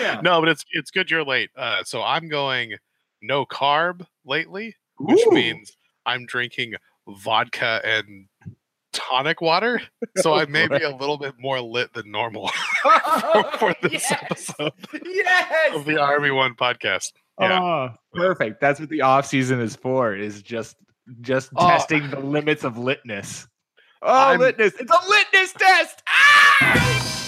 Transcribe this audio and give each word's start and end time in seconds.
Yeah. 0.00 0.20
No, 0.22 0.40
but 0.40 0.48
it's 0.50 0.64
it's 0.72 0.90
good 0.90 1.10
you're 1.10 1.24
late. 1.24 1.50
Uh, 1.56 1.82
so 1.84 2.02
I'm 2.02 2.28
going 2.28 2.74
no 3.22 3.44
carb 3.46 4.06
lately, 4.24 4.76
which 4.98 5.20
Ooh. 5.26 5.30
means 5.32 5.76
I'm 6.06 6.26
drinking 6.26 6.74
vodka 7.08 7.80
and 7.84 8.26
tonic 8.92 9.40
water. 9.40 9.80
So 10.18 10.34
I 10.34 10.46
may 10.46 10.66
be 10.66 10.82
a 10.82 10.90
little 10.96 11.16
bit 11.16 11.34
more 11.38 11.60
lit 11.60 11.92
than 11.92 12.10
normal 12.10 12.48
for 13.58 13.72
this 13.82 13.92
Yes! 14.10 14.12
episode 14.22 14.72
Yes. 15.04 15.76
of 15.76 15.84
the 15.84 15.92
RB1 15.92 16.56
podcast. 16.56 17.12
Yeah. 17.38 17.60
Oh, 17.62 17.88
perfect. 18.14 18.60
That's 18.60 18.80
what 18.80 18.88
the 18.88 19.02
off 19.02 19.26
season 19.26 19.60
is 19.60 19.76
for. 19.76 20.16
Is 20.16 20.42
just 20.42 20.76
just 21.20 21.50
Oh. 21.54 21.68
testing 21.68 22.10
the 22.10 22.18
limits 22.18 22.64
of 22.64 22.74
litness. 22.74 23.46
Oh, 24.02 24.12
I'm- 24.12 24.40
litness! 24.40 24.72
It's 24.80 24.90
a 24.90 24.96
litness 24.96 25.56
test. 25.56 26.02
Ah! 26.08 27.24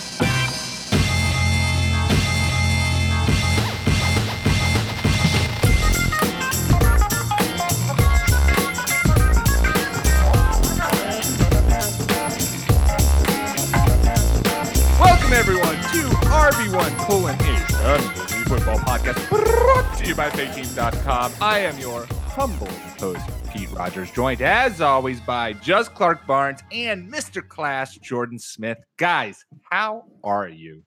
To 16.50 16.56
RB1 16.56 16.98
colon 17.06 17.34
H 17.42 17.72
Fantasy 17.72 18.38
Football 18.44 18.78
Podcast 18.78 19.28
brought 19.28 19.98
to 19.98 20.06
you 20.06 20.14
by 20.16 20.28
FakeTeam.com. 20.30 21.32
I 21.40 21.60
am 21.60 21.78
your 21.78 22.06
humble 22.26 22.66
host, 22.98 23.24
Pete 23.52 23.70
Rogers, 23.70 24.10
joined 24.10 24.42
as 24.42 24.80
always 24.80 25.20
by 25.20 25.52
Just 25.54 25.94
Clark 25.94 26.26
Barnes 26.26 26.60
and 26.72 27.12
Mr. 27.12 27.46
Class 27.46 27.96
Jordan 27.98 28.38
Smith. 28.38 28.78
Guys, 28.98 29.44
how 29.70 30.04
are 30.24 30.48
you? 30.48 30.82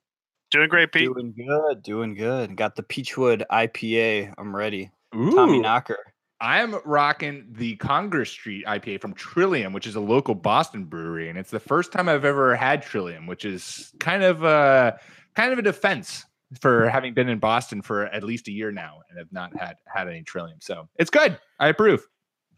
Doing 0.50 0.68
great, 0.68 0.92
Pete. 0.92 1.08
Doing 1.12 1.34
good, 1.34 1.82
doing 1.82 2.14
good. 2.14 2.56
Got 2.56 2.76
the 2.76 2.82
Peachwood 2.82 3.44
IPA. 3.50 4.34
I'm 4.36 4.54
ready. 4.54 4.90
Tommy 5.12 5.60
Knocker. 5.60 5.98
I'm 6.40 6.74
rocking 6.84 7.46
the 7.52 7.76
Congress 7.76 8.28
Street 8.28 8.66
IPA 8.66 9.00
from 9.00 9.14
Trillium, 9.14 9.72
which 9.72 9.86
is 9.86 9.94
a 9.94 10.00
local 10.00 10.34
Boston 10.34 10.84
brewery, 10.84 11.30
and 11.30 11.38
it's 11.38 11.50
the 11.50 11.60
first 11.60 11.90
time 11.90 12.06
I've 12.08 12.26
ever 12.26 12.54
had 12.54 12.82
Trillium, 12.82 13.26
which 13.26 13.46
is 13.46 13.92
kind 13.98 14.22
of 14.22 14.44
a 14.44 14.98
kind 15.34 15.52
of 15.52 15.58
a 15.58 15.62
defense 15.62 16.24
for 16.60 16.88
having 16.88 17.14
been 17.14 17.28
in 17.28 17.38
Boston 17.38 17.82
for 17.82 18.06
at 18.06 18.22
least 18.22 18.48
a 18.48 18.52
year 18.52 18.70
now 18.70 19.00
and 19.08 19.18
have 19.18 19.32
not 19.32 19.56
had 19.58 19.76
had 19.86 20.08
any 20.08 20.22
Trillium. 20.22 20.58
So 20.60 20.88
it's 20.96 21.10
good. 21.10 21.38
I 21.58 21.68
approve. 21.68 22.06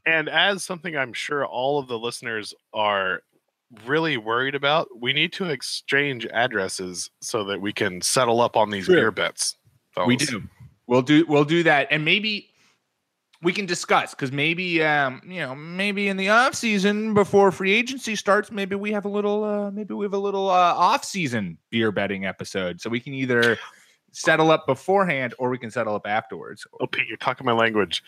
And 0.04 0.28
as 0.28 0.62
something 0.62 0.96
I'm 0.96 1.12
sure 1.12 1.44
all 1.44 1.78
of 1.78 1.88
the 1.88 1.98
listeners 1.98 2.54
are 2.72 3.22
really 3.84 4.16
worried 4.16 4.54
about, 4.54 4.88
we 5.00 5.12
need 5.12 5.32
to 5.34 5.46
exchange 5.46 6.26
addresses 6.26 7.10
so 7.20 7.44
that 7.44 7.60
we 7.60 7.72
can 7.72 8.00
settle 8.00 8.40
up 8.40 8.56
on 8.56 8.70
these 8.70 8.86
True. 8.86 8.96
beer 8.96 9.10
bets. 9.10 9.56
We 10.06 10.16
do. 10.16 10.42
We'll 10.86 11.02
do. 11.02 11.24
We'll 11.26 11.44
do 11.44 11.62
that, 11.64 11.88
and 11.90 12.04
maybe 12.04 12.50
we 13.42 13.52
can 13.52 13.66
discuss 13.66 14.12
because 14.12 14.32
maybe 14.32 14.82
um 14.82 15.20
you 15.26 15.40
know 15.40 15.54
maybe 15.54 16.08
in 16.08 16.16
the 16.16 16.28
off 16.28 16.54
season 16.54 17.14
before 17.14 17.52
free 17.52 17.72
agency 17.72 18.16
starts 18.16 18.50
maybe 18.50 18.74
we 18.74 18.92
have 18.92 19.04
a 19.04 19.08
little 19.08 19.44
uh 19.44 19.70
maybe 19.70 19.94
we 19.94 20.04
have 20.04 20.14
a 20.14 20.18
little 20.18 20.48
uh 20.48 20.74
off 20.74 21.04
season 21.04 21.58
beer 21.70 21.92
betting 21.92 22.24
episode. 22.24 22.80
So 22.80 22.90
we 22.90 23.00
can 23.00 23.14
either 23.14 23.58
settle 24.12 24.50
up 24.50 24.66
beforehand 24.66 25.34
or 25.38 25.50
we 25.50 25.58
can 25.58 25.70
settle 25.70 25.94
up 25.94 26.06
afterwards. 26.06 26.66
Oh, 26.80 26.86
Pete, 26.86 27.06
you're 27.08 27.18
talking 27.18 27.44
my 27.44 27.52
language. 27.52 28.02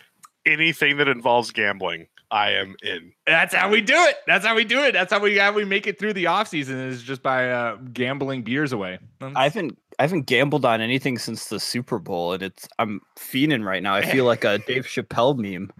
Anything 0.46 0.96
that 0.96 1.08
involves 1.08 1.50
gambling, 1.50 2.06
I 2.30 2.52
am 2.52 2.76
in. 2.82 3.12
that's 3.26 3.54
how 3.54 3.68
we 3.68 3.82
do 3.82 3.94
it. 3.94 4.16
That's 4.26 4.46
how 4.46 4.54
we 4.54 4.64
do 4.64 4.80
it. 4.80 4.92
That's 4.92 5.12
how 5.12 5.20
we 5.20 5.36
how 5.36 5.52
we 5.52 5.64
make 5.66 5.86
it 5.86 5.98
through 5.98 6.14
the 6.14 6.28
off 6.28 6.48
season 6.48 6.78
is 6.78 7.02
just 7.02 7.22
by 7.22 7.50
uh 7.50 7.76
gambling 7.92 8.42
beers 8.42 8.72
away. 8.72 8.98
I 9.20 9.44
haven't 9.44 9.78
I 9.98 10.02
haven't 10.04 10.26
gambled 10.26 10.64
on 10.64 10.80
anything 10.80 11.18
since 11.18 11.46
the 11.48 11.58
Super 11.58 11.98
Bowl, 11.98 12.32
and 12.32 12.42
it's 12.42 12.68
I'm 12.78 13.00
fiending 13.18 13.64
right 13.64 13.82
now. 13.82 13.94
I 13.94 14.02
feel 14.02 14.24
like 14.24 14.44
a 14.44 14.58
Dave 14.58 14.86
Chappelle 14.86 15.36
meme. 15.36 15.72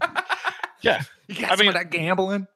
Yeah. 0.82 1.02
you 1.28 1.34
got 1.34 1.44
I 1.52 1.56
some 1.56 1.58
mean- 1.58 1.68
of 1.68 1.74
that 1.74 1.90
gambling 1.90 2.46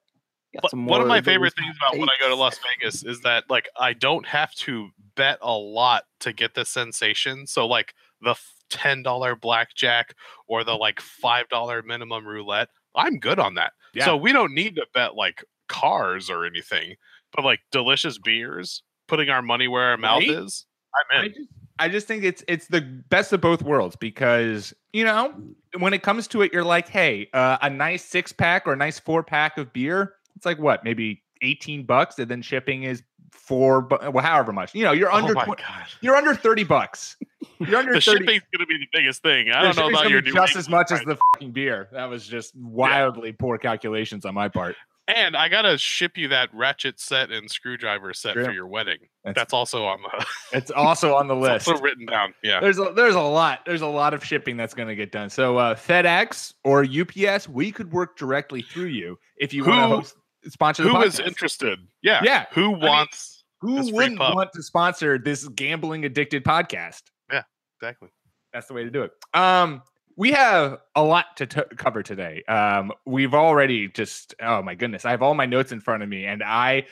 Got 0.63 0.71
some 0.71 0.87
one 0.87 1.01
of 1.03 1.09
my 1.09 1.21
favorite 1.21 1.53
things 1.55 1.77
about 1.77 1.99
when 1.99 2.09
I 2.09 2.13
go 2.21 2.29
to. 2.29 2.35
Las 2.37 2.59
Vegas 2.81 3.05
is 3.05 3.21
that 3.23 3.45
like 3.51 3.69
I 3.77 3.93
don't 3.93 4.25
have 4.25 4.55
to 4.55 4.89
bet 5.17 5.39
a 5.43 5.53
lot 5.53 6.05
to 6.21 6.33
get 6.33 6.55
the 6.55 6.65
sensation. 6.65 7.47
So 7.49 7.67
like 7.67 7.93
the 8.23 8.37
ten 8.71 9.03
dollar 9.03 9.35
blackjack 9.35 10.15
or 10.47 10.63
the 10.65 10.75
like 10.75 11.01
five 11.01 11.49
dollar 11.49 11.83
minimum 11.83 12.25
roulette, 12.25 12.69
I'm 12.95 13.19
good 13.19 13.41
on 13.41 13.55
that. 13.57 13.73
Yeah. 13.95 14.05
So 14.05 14.17
we 14.17 14.33
don't 14.33 14.55
need 14.55 14.77
to 14.77 14.87
bet 14.95 15.17
like 15.17 15.45
cars 15.69 16.31
or 16.31 16.47
anything, 16.47 16.95
but 17.35 17.45
like 17.45 17.61
delicious 17.73 18.17
beers, 18.19 18.85
putting 19.09 19.29
our 19.31 19.43
money 19.43 19.67
where 19.67 19.83
our 19.91 19.97
mouth 19.97 20.21
Right? 20.21 20.31
is. 20.31 20.67
I'm 21.13 21.25
I 21.25 21.29
just, 21.29 21.49
I 21.79 21.89
just 21.89 22.07
think 22.07 22.25
it's 22.25 22.45
it's 22.49 22.67
the 22.69 22.81
best 22.81 23.33
of 23.33 23.41
both 23.41 23.63
worlds 23.63 23.97
because 23.97 24.73
you 24.93 25.05
know 25.05 25.35
when 25.79 25.93
it 25.93 26.03
comes 26.03 26.29
to 26.29 26.43
it, 26.43 26.53
you're 26.53 26.65
like, 26.65 26.89
hey, 26.89 27.29
uh, 27.33 27.59
a 27.63 27.71
nice 27.71 28.05
six 28.05 28.33
pack 28.33 28.67
or 28.67 28.73
a 28.73 28.77
nice 28.77 28.99
four 28.99 29.23
pack 29.23 29.59
of 29.59 29.73
beer, 29.73 30.15
it's 30.37 30.47
like 30.47 30.59
what, 30.59 30.85
maybe 30.85 31.23
eighteen 31.43 31.85
bucks, 31.85 32.19
and 32.19 32.31
then 32.31 32.43
shipping 32.43 32.85
is 32.85 33.03
four, 33.33 33.83
bu- 33.83 34.11
well, 34.13 34.25
however 34.25 34.53
much. 34.53 34.75
You 34.75 34.85
know, 34.85 34.93
you're 34.93 35.11
under 35.13 35.33
oh 35.33 35.35
my 35.35 35.45
tw- 35.45 35.59
god. 35.59 35.87
you're 36.01 36.17
under 36.17 36.35
thirty 36.35 36.65
bucks. 36.65 37.17
You're 37.59 37.79
under 37.79 37.93
The 37.95 38.01
thirty. 38.01 38.25
shipping's 38.25 38.43
gonna 38.57 38.67
be 38.67 38.79
the 38.79 38.89
biggest 38.93 39.23
thing. 39.23 39.51
I 39.51 39.63
don't 39.63 39.77
know 39.77 39.89
about 39.89 40.09
your 40.11 40.21
just 40.21 40.57
as 40.57 40.69
much 40.69 40.93
as 40.93 41.01
the 41.01 41.17
fucking 41.35 41.53
beer. 41.53 41.89
That 41.93 42.07
was 42.07 42.27
just 42.27 42.55
wildly 42.57 43.33
poor 43.33 43.59
calculations 43.59 44.25
on 44.25 44.35
my 44.35 44.49
part. 44.49 44.77
And 45.07 45.37
I 45.37 45.49
gotta 45.49 45.77
ship 45.77 46.17
you 46.17 46.29
that 46.29 46.49
ratchet 46.55 46.99
set 46.99 47.31
and 47.31 47.51
screwdriver 47.51 48.15
set 48.15 48.35
for 48.35 48.51
your 48.51 48.67
wedding. 48.67 48.99
That's, 49.23 49.35
That's 49.37 49.53
also 49.53 49.85
on 49.85 50.01
the 50.03 50.27
it's 50.57 50.71
also 50.71 51.15
on 51.15 51.29
the 51.29 51.37
it's 51.37 51.43
list. 51.43 51.69
also 51.69 51.83
written 51.83 52.07
down. 52.07 52.33
Yeah. 52.43 52.61
There's 52.61 52.79
a 52.79 52.93
there's 52.97 53.15
a 53.15 53.21
lot 53.21 53.61
there's 53.67 53.83
a 53.83 53.87
lot 53.87 54.15
of 54.15 54.25
shipping 54.25 54.57
that's 54.57 54.73
going 54.73 54.89
to 54.89 54.97
get 54.97 55.13
done. 55.13 55.29
So 55.29 55.59
uh, 55.59 55.75
FedEx 55.75 56.55
or 56.65 56.85
UPS, 56.85 57.49
we 57.49 57.71
could 57.71 57.93
work 57.93 58.17
directly 58.17 58.63
through 58.63 58.87
you 58.87 59.19
if 59.37 59.53
you 59.53 59.65
want 59.65 59.81
to 59.81 59.97
host 59.97 60.17
sponsor 60.49 60.85
the 60.85 60.91
Who 60.91 61.03
is 61.03 61.21
interested? 61.21 61.81
Yeah. 62.03 62.21
Yeah, 62.25 62.47
Who 62.53 62.73
mean, 62.73 62.81
wants 62.81 63.45
Who 63.61 63.77
this 63.77 63.89
free 63.91 63.97
wouldn't 63.97 64.21
want 64.21 64.53
to 64.55 64.63
sponsor 64.63 65.19
this 65.19 65.47
gambling 65.49 66.05
addicted 66.07 66.45
podcast? 66.45 67.03
Yeah. 67.31 67.43
Exactly? 67.81 68.09
That's 68.55 68.69
the 68.69 68.75
way 68.75 68.85
to 68.85 68.91
do 68.91 69.03
it. 69.03 69.11
Um, 69.35 69.83
we 70.17 70.33
have 70.33 70.79
a 70.95 71.03
lot 71.03 71.37
to 71.37 71.47
t- 71.47 71.61
cover 71.77 72.03
today. 72.03 72.43
Um, 72.49 72.93
we've 73.05 73.35
already 73.35 73.89
just 73.89 74.35
oh 74.41 74.63
my 74.63 74.75
goodness, 74.75 75.05
I 75.05 75.11
have 75.11 75.23
all 75.23 75.35
my 75.35 75.47
notes 75.47 75.73
in 75.73 75.81
front 75.81 76.03
of 76.03 76.09
me, 76.09 76.25
and 76.25 76.43
I 76.43 76.87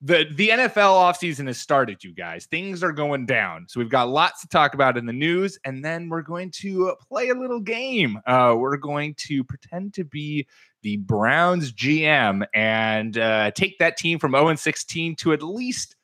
the 0.00 0.26
the 0.34 0.48
NFL 0.48 0.74
offseason 0.74 1.46
has 1.46 1.58
started, 1.58 2.02
you 2.02 2.12
guys. 2.12 2.46
Things 2.46 2.82
are 2.82 2.92
going 2.92 3.24
down, 3.24 3.66
so 3.68 3.78
we've 3.78 3.88
got 3.88 4.08
lots 4.08 4.40
to 4.42 4.48
talk 4.48 4.74
about 4.74 4.98
in 4.98 5.06
the 5.06 5.12
news, 5.12 5.58
and 5.64 5.84
then 5.84 6.08
we're 6.08 6.22
going 6.22 6.50
to 6.56 6.94
play 7.08 7.28
a 7.28 7.34
little 7.34 7.60
game. 7.60 8.18
Uh, 8.26 8.54
we're 8.58 8.76
going 8.76 9.14
to 9.14 9.44
pretend 9.44 9.94
to 9.94 10.04
be 10.04 10.46
the 10.82 10.96
Browns 10.96 11.72
GM 11.72 12.44
and 12.52 13.16
uh, 13.16 13.52
take 13.52 13.78
that 13.78 13.96
team 13.96 14.18
from 14.18 14.32
0 14.32 14.48
and 14.48 14.58
16 14.58 15.14
to 15.16 15.32
at 15.32 15.42
least 15.42 15.94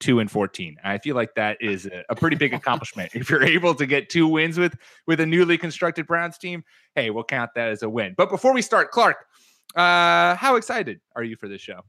two 0.00 0.20
and 0.20 0.30
14. 0.30 0.76
I 0.84 0.98
feel 0.98 1.16
like 1.16 1.34
that 1.34 1.58
is 1.60 1.86
a, 1.86 2.04
a 2.08 2.14
pretty 2.14 2.36
big 2.36 2.54
accomplishment. 2.54 3.10
if 3.14 3.30
you're 3.30 3.42
able 3.42 3.74
to 3.74 3.86
get 3.86 4.08
two 4.08 4.26
wins 4.26 4.58
with 4.58 4.76
with 5.06 5.20
a 5.20 5.26
newly 5.26 5.58
constructed 5.58 6.06
Browns 6.06 6.38
team, 6.38 6.64
hey, 6.94 7.10
we'll 7.10 7.24
count 7.24 7.50
that 7.54 7.68
as 7.68 7.82
a 7.82 7.88
win. 7.88 8.14
But 8.16 8.30
before 8.30 8.52
we 8.52 8.62
start, 8.62 8.90
Clark, 8.90 9.16
uh, 9.74 10.34
how 10.36 10.56
excited 10.56 11.00
are 11.16 11.24
you 11.24 11.36
for 11.36 11.48
this 11.48 11.60
show? 11.60 11.82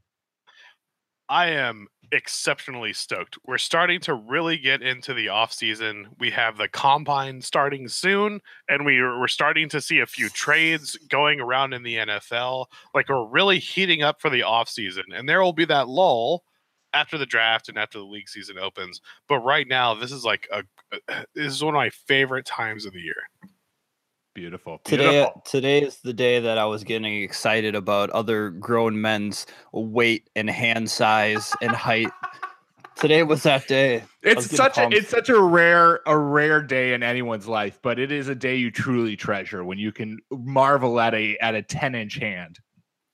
I 1.28 1.50
am 1.50 1.86
exceptionally 2.12 2.92
stoked. 2.92 3.38
We're 3.46 3.58
starting 3.58 4.00
to 4.00 4.14
really 4.14 4.56
get 4.56 4.82
into 4.82 5.14
the 5.14 5.28
off 5.28 5.52
season. 5.52 6.08
We 6.18 6.32
have 6.32 6.58
the 6.58 6.66
combine 6.66 7.40
starting 7.40 7.86
soon, 7.86 8.40
and 8.68 8.84
we 8.84 9.00
we're 9.00 9.28
starting 9.28 9.68
to 9.68 9.80
see 9.80 10.00
a 10.00 10.06
few 10.06 10.28
trades 10.28 10.96
going 11.08 11.40
around 11.40 11.72
in 11.72 11.84
the 11.84 11.96
NFL. 11.96 12.66
Like 12.94 13.08
we're 13.08 13.28
really 13.28 13.60
heating 13.60 14.02
up 14.02 14.20
for 14.20 14.28
the 14.28 14.42
off 14.42 14.68
season, 14.68 15.04
and 15.14 15.28
there 15.28 15.40
will 15.40 15.52
be 15.52 15.64
that 15.66 15.88
lull 15.88 16.42
after 16.92 17.18
the 17.18 17.26
draft 17.26 17.68
and 17.68 17.78
after 17.78 17.98
the 17.98 18.04
league 18.04 18.28
season 18.28 18.58
opens. 18.58 19.00
But 19.28 19.40
right 19.40 19.66
now, 19.68 19.94
this 19.94 20.12
is 20.12 20.24
like 20.24 20.48
a 20.52 20.62
uh, 20.92 21.22
this 21.34 21.52
is 21.52 21.62
one 21.62 21.74
of 21.74 21.78
my 21.78 21.90
favorite 21.90 22.46
times 22.46 22.86
of 22.86 22.92
the 22.92 23.00
year. 23.00 23.28
Beautiful. 24.34 24.80
Today, 24.84 25.10
Beautiful. 25.10 25.42
today 25.44 25.82
is 25.82 25.98
the 26.02 26.12
day 26.12 26.38
that 26.38 26.56
I 26.56 26.64
was 26.64 26.84
getting 26.84 27.22
excited 27.22 27.74
about 27.74 28.10
other 28.10 28.50
grown 28.50 29.00
men's 29.00 29.44
weight 29.72 30.30
and 30.36 30.48
hand 30.48 30.88
size 30.88 31.52
and 31.60 31.72
height 31.72 32.10
Today 33.00 33.22
was 33.22 33.42
that 33.44 33.66
day. 33.66 34.04
It's 34.22 34.54
such 34.54 34.76
a 34.76 34.88
it's 34.90 35.08
such 35.08 35.30
a 35.30 35.40
rare 35.40 36.00
a 36.04 36.18
rare 36.18 36.60
day 36.60 36.92
in 36.92 37.02
anyone's 37.02 37.48
life, 37.48 37.78
but 37.82 37.98
it 37.98 38.12
is 38.12 38.28
a 38.28 38.34
day 38.34 38.56
you 38.56 38.70
truly 38.70 39.16
treasure 39.16 39.64
when 39.64 39.78
you 39.78 39.90
can 39.90 40.18
marvel 40.30 41.00
at 41.00 41.14
a 41.14 41.38
at 41.38 41.54
a 41.54 41.62
10 41.62 41.94
inch 41.94 42.16
hand. 42.16 42.58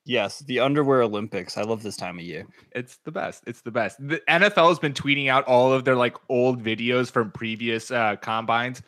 Yes, 0.06 0.38
the 0.38 0.60
underwear 0.60 1.02
Olympics. 1.02 1.58
I 1.58 1.62
love 1.62 1.82
this 1.82 1.96
time 1.96 2.20
of 2.20 2.24
year. 2.24 2.46
It's 2.70 2.98
the 2.98 3.10
best. 3.10 3.42
It's 3.48 3.62
the 3.62 3.72
best. 3.72 3.96
The 3.98 4.22
NFL 4.28 4.68
has 4.68 4.78
been 4.78 4.92
tweeting 4.92 5.28
out 5.28 5.44
all 5.46 5.72
of 5.72 5.84
their 5.84 5.96
like 5.96 6.16
old 6.28 6.62
videos 6.62 7.10
from 7.10 7.32
previous 7.32 7.90
uh, 7.90 8.14
combines, 8.22 8.82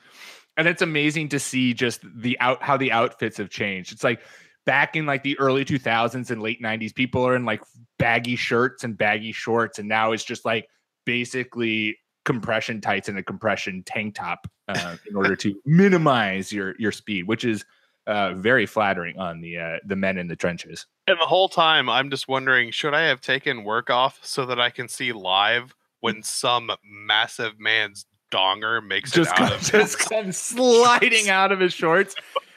and 0.56 0.68
it's 0.68 0.80
amazing 0.80 1.30
to 1.30 1.40
see 1.40 1.74
just 1.74 2.02
the 2.14 2.38
out 2.38 2.62
how 2.62 2.76
the 2.76 2.92
outfits 2.92 3.36
have 3.38 3.50
changed. 3.50 3.92
It's 3.92 4.04
like 4.04 4.20
back 4.64 4.94
in 4.94 5.06
like 5.06 5.24
the 5.24 5.36
early 5.40 5.64
2000s 5.64 6.30
and 6.30 6.40
late 6.40 6.62
90s, 6.62 6.94
people 6.94 7.26
are 7.26 7.34
in 7.34 7.44
like 7.44 7.62
baggy 7.98 8.36
shirts 8.36 8.84
and 8.84 8.96
baggy 8.96 9.32
shorts, 9.32 9.80
and 9.80 9.88
now 9.88 10.12
it's 10.12 10.24
just 10.24 10.44
like 10.44 10.68
basically 11.04 11.98
compression 12.24 12.80
tights 12.80 13.08
and 13.08 13.18
a 13.18 13.24
compression 13.24 13.82
tank 13.82 14.14
top 14.14 14.46
uh, 14.68 14.96
in 15.08 15.16
order 15.16 15.34
to 15.34 15.60
minimize 15.66 16.52
your 16.52 16.76
your 16.78 16.92
speed, 16.92 17.26
which 17.26 17.44
is 17.44 17.64
uh, 18.08 18.32
very 18.34 18.66
flattering 18.66 19.18
on 19.18 19.40
the 19.40 19.58
uh, 19.58 19.76
the 19.84 19.94
men 19.94 20.16
in 20.16 20.26
the 20.26 20.36
trenches. 20.36 20.86
And 21.06 21.18
the 21.20 21.26
whole 21.26 21.48
time, 21.48 21.88
I'm 21.88 22.10
just 22.10 22.26
wondering, 22.26 22.70
should 22.70 22.94
I 22.94 23.02
have 23.02 23.20
taken 23.20 23.64
work 23.64 23.90
off 23.90 24.18
so 24.22 24.46
that 24.46 24.58
I 24.58 24.70
can 24.70 24.88
see 24.88 25.12
live 25.12 25.74
when 26.00 26.22
some 26.22 26.70
massive 26.84 27.60
man's 27.60 28.06
donger 28.32 28.84
makes 28.84 29.10
just 29.10 29.30
it 29.32 29.36
come, 29.36 29.52
of 29.52 29.60
just 29.62 29.98
come 29.98 30.32
sliding 30.32 31.28
out 31.28 31.52
of 31.52 31.60
his 31.60 31.72
shorts. 31.72 32.14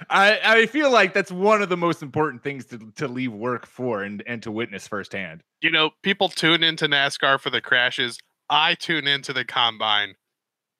I, 0.09 0.39
I 0.43 0.65
feel 0.65 0.91
like 0.91 1.13
that's 1.13 1.31
one 1.31 1.61
of 1.61 1.69
the 1.69 1.77
most 1.77 2.01
important 2.01 2.43
things 2.43 2.65
to, 2.65 2.79
to 2.95 3.07
leave 3.07 3.31
work 3.31 3.65
for 3.65 4.03
and, 4.03 4.23
and 4.27 4.41
to 4.43 4.51
witness 4.51 4.87
firsthand. 4.87 5.43
You 5.61 5.71
know, 5.71 5.91
people 6.01 6.27
tune 6.29 6.63
into 6.63 6.87
NASCAR 6.87 7.39
for 7.39 7.49
the 7.49 7.61
crashes. 7.61 8.19
I 8.49 8.75
tune 8.75 9.07
into 9.07 9.31
the 9.31 9.45
combine 9.45 10.15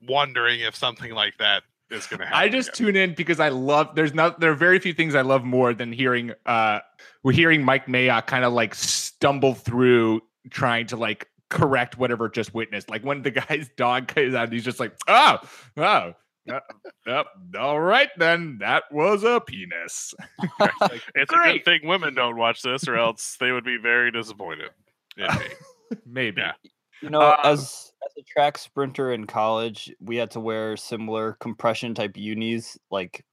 wondering 0.01 0.62
if 0.62 0.75
something 0.75 1.12
like 1.12 1.38
that 1.38 1.63
is 1.91 2.07
going 2.07 2.19
to 2.19 2.25
happen. 2.25 2.39
I 2.39 2.49
just 2.49 2.69
again. 2.69 2.88
tune 2.88 2.95
in 2.95 3.13
because 3.13 3.39
I 3.39 3.49
love. 3.49 3.95
There's 3.95 4.13
not. 4.13 4.39
There 4.39 4.51
are 4.51 4.55
very 4.55 4.79
few 4.79 4.93
things 4.93 5.15
I 5.15 5.21
love 5.21 5.43
more 5.43 5.73
than 5.73 5.91
hearing. 5.91 6.33
Uh, 6.45 6.79
we're 7.23 7.33
hearing 7.33 7.63
Mike 7.63 7.88
Mayock 7.88 8.27
kind 8.27 8.45
of 8.45 8.53
like 8.53 8.75
stumble 8.75 9.53
through 9.53 10.21
trying 10.49 10.88
to 10.88 10.97
like 10.97 11.27
correct 11.49 11.97
whatever 11.97 12.29
just 12.29 12.53
witnessed. 12.53 12.89
Like 12.89 13.03
when 13.03 13.21
the 13.21 13.31
guy's 13.31 13.69
dog 13.77 14.07
comes 14.07 14.33
out, 14.33 14.51
he's 14.51 14.63
just 14.65 14.79
like, 14.79 14.93
oh, 15.07 15.38
oh. 15.77 16.13
Uh, 16.49 16.59
uh, 17.05 17.23
all 17.59 17.79
right, 17.79 18.09
then 18.17 18.57
that 18.61 18.83
was 18.91 19.23
a 19.23 19.39
penis. 19.39 20.15
Like, 20.59 21.03
it's 21.13 21.31
a 21.31 21.35
good 21.35 21.63
thing 21.63 21.81
women 21.83 22.15
don't 22.15 22.35
watch 22.35 22.63
this, 22.63 22.87
or 22.87 22.95
else 22.95 23.37
they 23.39 23.51
would 23.51 23.63
be 23.63 23.77
very 23.77 24.11
disappointed. 24.11 24.71
in 25.15 25.25
me. 25.25 25.45
Maybe. 26.05 26.41
Yeah. 26.41 26.53
You 27.01 27.09
know, 27.09 27.21
Uh, 27.21 27.38
as 27.44 27.92
as 28.06 28.12
a 28.18 28.24
track 28.24 28.57
sprinter 28.57 29.12
in 29.13 29.27
college, 29.27 29.94
we 30.00 30.18
had 30.18 30.31
to 30.31 30.39
wear 30.39 30.77
similar 30.77 31.33
compression 31.39 31.94
type 31.95 32.18
unis 32.18 32.77
like 32.89 33.25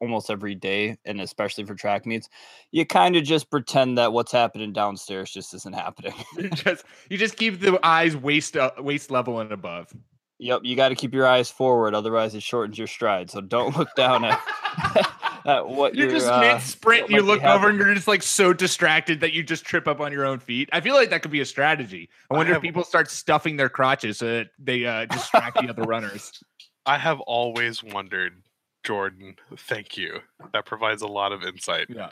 almost 0.00 0.30
every 0.30 0.54
day, 0.54 0.98
and 1.04 1.20
especially 1.20 1.64
for 1.66 1.74
track 1.74 2.06
meets. 2.06 2.28
You 2.72 2.86
kind 2.86 3.16
of 3.16 3.24
just 3.24 3.50
pretend 3.50 3.98
that 3.98 4.12
what's 4.12 4.32
happening 4.32 4.72
downstairs 4.72 5.32
just 5.32 5.54
isn't 5.54 5.74
happening. 5.74 6.14
You 6.36 6.50
just 6.50 6.84
you 7.10 7.18
just 7.18 7.36
keep 7.36 7.60
the 7.60 7.78
eyes 7.82 8.16
waist 8.16 8.56
uh, 8.56 8.72
waist 8.78 9.10
level 9.10 9.40
and 9.40 9.52
above. 9.52 9.92
yep, 10.38 10.60
you 10.64 10.76
got 10.76 10.88
to 10.88 10.94
keep 10.94 11.14
your 11.14 11.26
eyes 11.26 11.50
forward, 11.50 11.94
otherwise 11.94 12.34
it 12.34 12.42
shortens 12.42 12.78
your 12.78 12.86
stride. 12.86 13.30
So 13.30 13.40
don't 13.40 13.76
look 13.76 13.94
down 13.94 14.24
at, 14.24 14.40
at 15.46 15.68
what 15.68 15.94
You're 15.94 16.08
you're, 16.08 16.18
just 16.18 16.28
uh, 16.30 16.40
mid 16.40 16.60
sprint. 16.62 17.02
what 17.04 17.10
You 17.12 17.22
look 17.22 17.42
over 17.42 17.68
and 17.68 17.78
you're 17.78 17.94
just 17.94 18.08
like 18.08 18.22
so 18.22 18.52
distracted 18.52 19.20
that 19.20 19.32
you 19.32 19.42
just 19.42 19.64
trip 19.64 19.86
up 19.88 20.00
on 20.00 20.12
your 20.12 20.24
own 20.24 20.38
feet. 20.38 20.68
I 20.72 20.80
feel 20.80 20.94
like 20.94 21.10
that 21.10 21.22
could 21.22 21.30
be 21.30 21.40
a 21.40 21.44
strategy. 21.46 22.08
I 22.30 22.34
I 22.34 22.36
wonder 22.38 22.54
if 22.54 22.62
people 22.62 22.84
start 22.84 23.10
stuffing 23.10 23.56
their 23.56 23.68
crotches 23.68 24.18
so 24.18 24.26
that 24.26 24.48
they 24.58 24.84
uh, 24.86 25.06
distract 25.06 25.60
the 25.60 25.68
other 25.68 25.82
runners. 25.82 26.32
I 26.86 26.98
have 26.98 27.20
always 27.20 27.82
wondered, 27.82 28.42
Jordan. 28.84 29.36
Thank 29.56 29.96
you. 29.96 30.18
That 30.52 30.66
provides 30.66 31.02
a 31.02 31.06
lot 31.08 31.32
of 31.32 31.42
insight. 31.44 31.86
Yeah. 31.88 32.10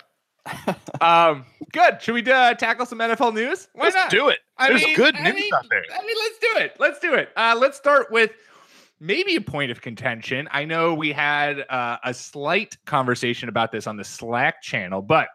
um. 1.01 1.45
Good. 1.73 2.01
Should 2.03 2.15
we 2.15 2.33
uh, 2.33 2.55
tackle 2.55 2.87
some 2.87 2.99
NFL 2.99 3.35
news? 3.35 3.69
Why 3.75 3.85
Let's 3.85 3.95
not? 3.97 4.11
do 4.11 4.29
it. 4.29 4.39
I 4.59 4.69
There's 4.71 4.83
mean- 4.83 4.97
good 4.97 5.15
I 5.17 5.23
news 5.25 5.35
mean- 5.35 5.55
out 5.55 5.67
there. 5.71 5.83
I 5.93 6.05
mean, 6.05 6.17
let's 6.19 6.39
do 6.39 6.65
it. 6.65 6.75
Let's 6.79 6.99
do 6.99 7.15
it. 7.15 7.29
Uh, 7.37 7.57
let's 7.59 7.77
start 7.77 8.11
with 8.11 8.33
maybe 9.01 9.35
a 9.37 9.41
point 9.41 9.71
of 9.71 9.81
contention. 9.81 10.49
I 10.53 10.65
know 10.65 10.95
we 10.95 11.11
had 11.11 11.65
uh, 11.71 11.97
a 12.05 12.13
slight 12.13 12.77
conversation 12.85 13.49
about 13.49 13.73
this 13.73 13.87
on 13.87 13.97
the 13.97 14.05
Slack 14.05 14.63
channel, 14.63 15.01
but 15.03 15.29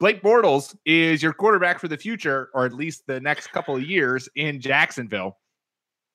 Blake 0.00 0.22
Bortles 0.22 0.76
is 0.84 1.22
your 1.22 1.32
quarterback 1.32 1.78
for 1.78 1.88
the 1.88 1.96
future, 1.96 2.50
or 2.52 2.66
at 2.66 2.74
least 2.74 3.04
the 3.06 3.20
next 3.20 3.46
couple 3.48 3.76
of 3.76 3.82
years 3.82 4.28
in 4.34 4.60
Jacksonville. 4.60 5.38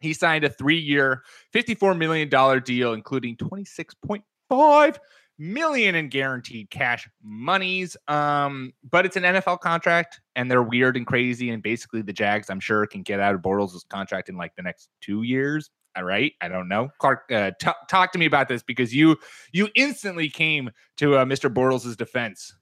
He 0.02 0.14
signed 0.14 0.44
a 0.44 0.50
three-year, 0.50 1.24
$54 1.54 1.98
million 1.98 2.30
deal, 2.64 2.94
including 2.94 3.38
26.5 3.38 4.98
million 5.38 5.96
in 5.96 6.10
guaranteed 6.10 6.70
cash 6.70 7.10
monies. 7.24 7.96
Um, 8.08 8.74
but 8.90 9.06
it's 9.06 9.16
an 9.16 9.24
NFL 9.24 9.60
contract, 9.62 10.22
and 10.36 10.52
they're 10.52 10.64
weird 10.64 10.98
and 10.98 11.08
crazy. 11.08 11.50
And 11.50 11.64
basically, 11.64 12.02
the 12.02 12.14
Jags, 12.14 12.50
I'm 12.50 12.60
sure, 12.60 12.86
can 12.86 13.02
get 13.02 13.20
out 13.20 13.36
of 13.36 13.42
Bortles' 13.42 13.88
contract 13.90 14.30
in 14.30 14.38
like 14.38 14.56
the 14.56 14.64
next 14.64 14.90
two 15.02 15.24
years. 15.24 15.70
All 15.98 16.04
right, 16.04 16.34
I 16.40 16.48
don't 16.48 16.68
know. 16.68 16.90
Clark, 17.00 17.32
uh, 17.32 17.52
t- 17.60 17.72
talk 17.90 18.12
to 18.12 18.20
me 18.20 18.26
about 18.26 18.48
this 18.48 18.64
because 18.64 18.94
you 18.94 19.18
you 19.52 19.70
instantly 19.76 20.30
came 20.30 20.70
to 20.98 21.18
uh, 21.18 21.26
Mr. 21.26 21.52
Bortles' 21.54 21.98
defense. 21.98 22.54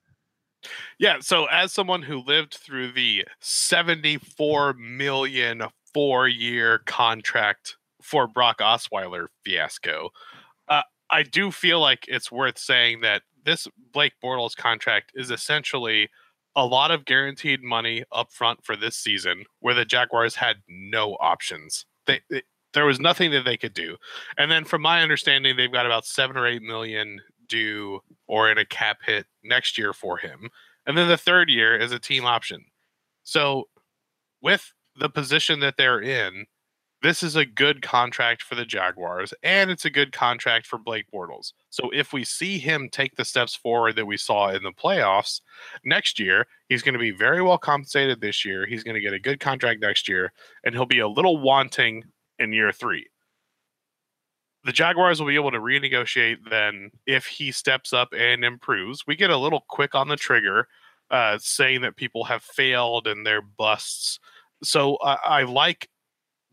Yeah. 0.99 1.17
So, 1.19 1.45
as 1.45 1.73
someone 1.73 2.01
who 2.01 2.19
lived 2.19 2.55
through 2.55 2.93
the 2.93 3.25
74 3.39 4.73
million 4.73 5.63
four 5.93 6.27
year 6.27 6.79
contract 6.79 7.77
for 8.01 8.27
Brock 8.27 8.59
Osweiler 8.59 9.27
fiasco, 9.43 10.09
uh, 10.67 10.83
I 11.09 11.23
do 11.23 11.51
feel 11.51 11.79
like 11.79 12.05
it's 12.07 12.31
worth 12.31 12.57
saying 12.57 13.01
that 13.01 13.23
this 13.43 13.67
Blake 13.93 14.13
Bortles 14.23 14.55
contract 14.55 15.11
is 15.15 15.31
essentially 15.31 16.09
a 16.55 16.65
lot 16.65 16.91
of 16.91 17.05
guaranteed 17.05 17.61
money 17.61 18.03
up 18.11 18.31
front 18.31 18.65
for 18.65 18.75
this 18.75 18.95
season 18.95 19.43
where 19.59 19.75
the 19.75 19.85
Jaguars 19.85 20.35
had 20.35 20.57
no 20.67 21.13
options. 21.19 21.85
They, 22.07 22.21
they 22.29 22.41
there 22.73 22.85
was 22.85 22.99
nothing 22.99 23.31
that 23.31 23.45
they 23.45 23.57
could 23.57 23.73
do. 23.73 23.97
And 24.37 24.51
then 24.51 24.65
from 24.65 24.81
my 24.81 25.01
understanding, 25.01 25.55
they've 25.55 25.71
got 25.71 25.85
about 25.85 26.05
seven 26.05 26.37
or 26.37 26.47
eight 26.47 26.61
million 26.61 27.19
due 27.47 28.01
or 28.27 28.51
in 28.51 28.57
a 28.57 28.65
cap 28.65 28.97
hit 29.05 29.25
next 29.43 29.77
year 29.77 29.93
for 29.93 30.17
him. 30.17 30.49
And 30.85 30.97
then 30.97 31.07
the 31.07 31.17
third 31.17 31.49
year 31.49 31.77
is 31.77 31.91
a 31.91 31.99
team 31.99 32.25
option. 32.25 32.63
So 33.23 33.65
with 34.41 34.73
the 34.95 35.09
position 35.09 35.59
that 35.59 35.75
they're 35.77 36.01
in, 36.01 36.45
this 37.03 37.21
is 37.21 37.35
a 37.35 37.45
good 37.45 37.81
contract 37.81 38.41
for 38.41 38.55
the 38.55 38.65
Jaguars 38.65 39.33
and 39.43 39.69
it's 39.69 39.85
a 39.85 39.89
good 39.89 40.11
contract 40.11 40.65
for 40.65 40.79
Blake 40.79 41.05
Bortles. 41.13 41.53
So 41.69 41.91
if 41.93 42.11
we 42.11 42.23
see 42.23 42.57
him 42.57 42.89
take 42.91 43.15
the 43.15 43.25
steps 43.25 43.55
forward 43.55 43.95
that 43.95 44.07
we 44.07 44.17
saw 44.17 44.49
in 44.49 44.63
the 44.63 44.71
playoffs 44.71 45.41
next 45.85 46.19
year, 46.19 46.47
he's 46.69 46.81
going 46.81 46.93
to 46.93 46.99
be 46.99 47.11
very 47.11 47.41
well 47.41 47.59
compensated 47.59 48.19
this 48.19 48.43
year. 48.43 48.65
He's 48.65 48.83
going 48.83 48.95
to 48.95 49.01
get 49.01 49.13
a 49.13 49.19
good 49.19 49.39
contract 49.39 49.81
next 49.81 50.09
year 50.09 50.33
and 50.63 50.73
he'll 50.73 50.85
be 50.85 50.99
a 50.99 51.07
little 51.07 51.39
wanting 51.39 52.03
in 52.39 52.53
year 52.53 52.71
3. 52.71 53.07
The 54.63 54.73
Jaguars 54.73 55.19
will 55.19 55.27
be 55.27 55.35
able 55.35 55.51
to 55.51 55.59
renegotiate 55.59 56.49
then 56.49 56.91
if 57.05 57.25
he 57.25 57.51
steps 57.51 57.93
up 57.93 58.13
and 58.13 58.43
improves. 58.43 59.07
We 59.07 59.15
get 59.15 59.29
a 59.29 59.37
little 59.37 59.63
quick 59.69 59.95
on 59.95 60.09
the 60.09 60.17
trigger 60.17 60.67
uh, 61.09 61.37
saying 61.39 61.81
that 61.81 61.95
people 61.95 62.25
have 62.25 62.43
failed 62.43 63.07
and 63.07 63.25
they're 63.25 63.41
busts. 63.41 64.19
So 64.63 64.97
I 64.97 65.17
I 65.23 65.43
like 65.43 65.89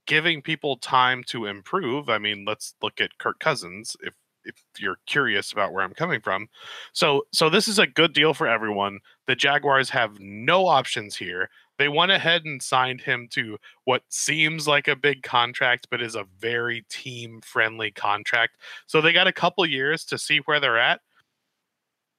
giving 0.06 0.42
people 0.42 0.76
time 0.76 1.24
to 1.24 1.46
improve. 1.46 2.08
I 2.08 2.18
mean, 2.18 2.44
let's 2.46 2.74
look 2.82 3.00
at 3.00 3.18
Kirk 3.18 3.38
Cousins 3.40 3.96
if 4.02 4.14
if 4.44 4.54
you're 4.78 4.98
curious 5.06 5.52
about 5.52 5.72
where 5.72 5.82
I'm 5.82 5.94
coming 5.94 6.20
from. 6.20 6.48
So 6.92 7.26
so 7.32 7.48
this 7.48 7.66
is 7.66 7.78
a 7.78 7.86
good 7.86 8.12
deal 8.12 8.34
for 8.34 8.46
everyone. 8.46 9.00
The 9.26 9.36
Jaguars 9.36 9.90
have 9.90 10.18
no 10.20 10.66
options 10.66 11.16
here. 11.16 11.50
They 11.78 11.88
went 11.88 12.12
ahead 12.12 12.44
and 12.44 12.62
signed 12.62 13.00
him 13.00 13.28
to 13.32 13.58
what 13.84 14.02
seems 14.08 14.68
like 14.68 14.86
a 14.88 14.94
big 14.96 15.22
contract 15.22 15.88
but 15.90 16.00
is 16.00 16.14
a 16.14 16.24
very 16.38 16.84
team 16.88 17.40
friendly 17.42 17.90
contract. 17.90 18.56
So 18.86 19.00
they 19.00 19.12
got 19.12 19.26
a 19.26 19.32
couple 19.32 19.66
years 19.66 20.04
to 20.06 20.18
see 20.18 20.38
where 20.38 20.60
they're 20.60 20.78
at. 20.78 21.00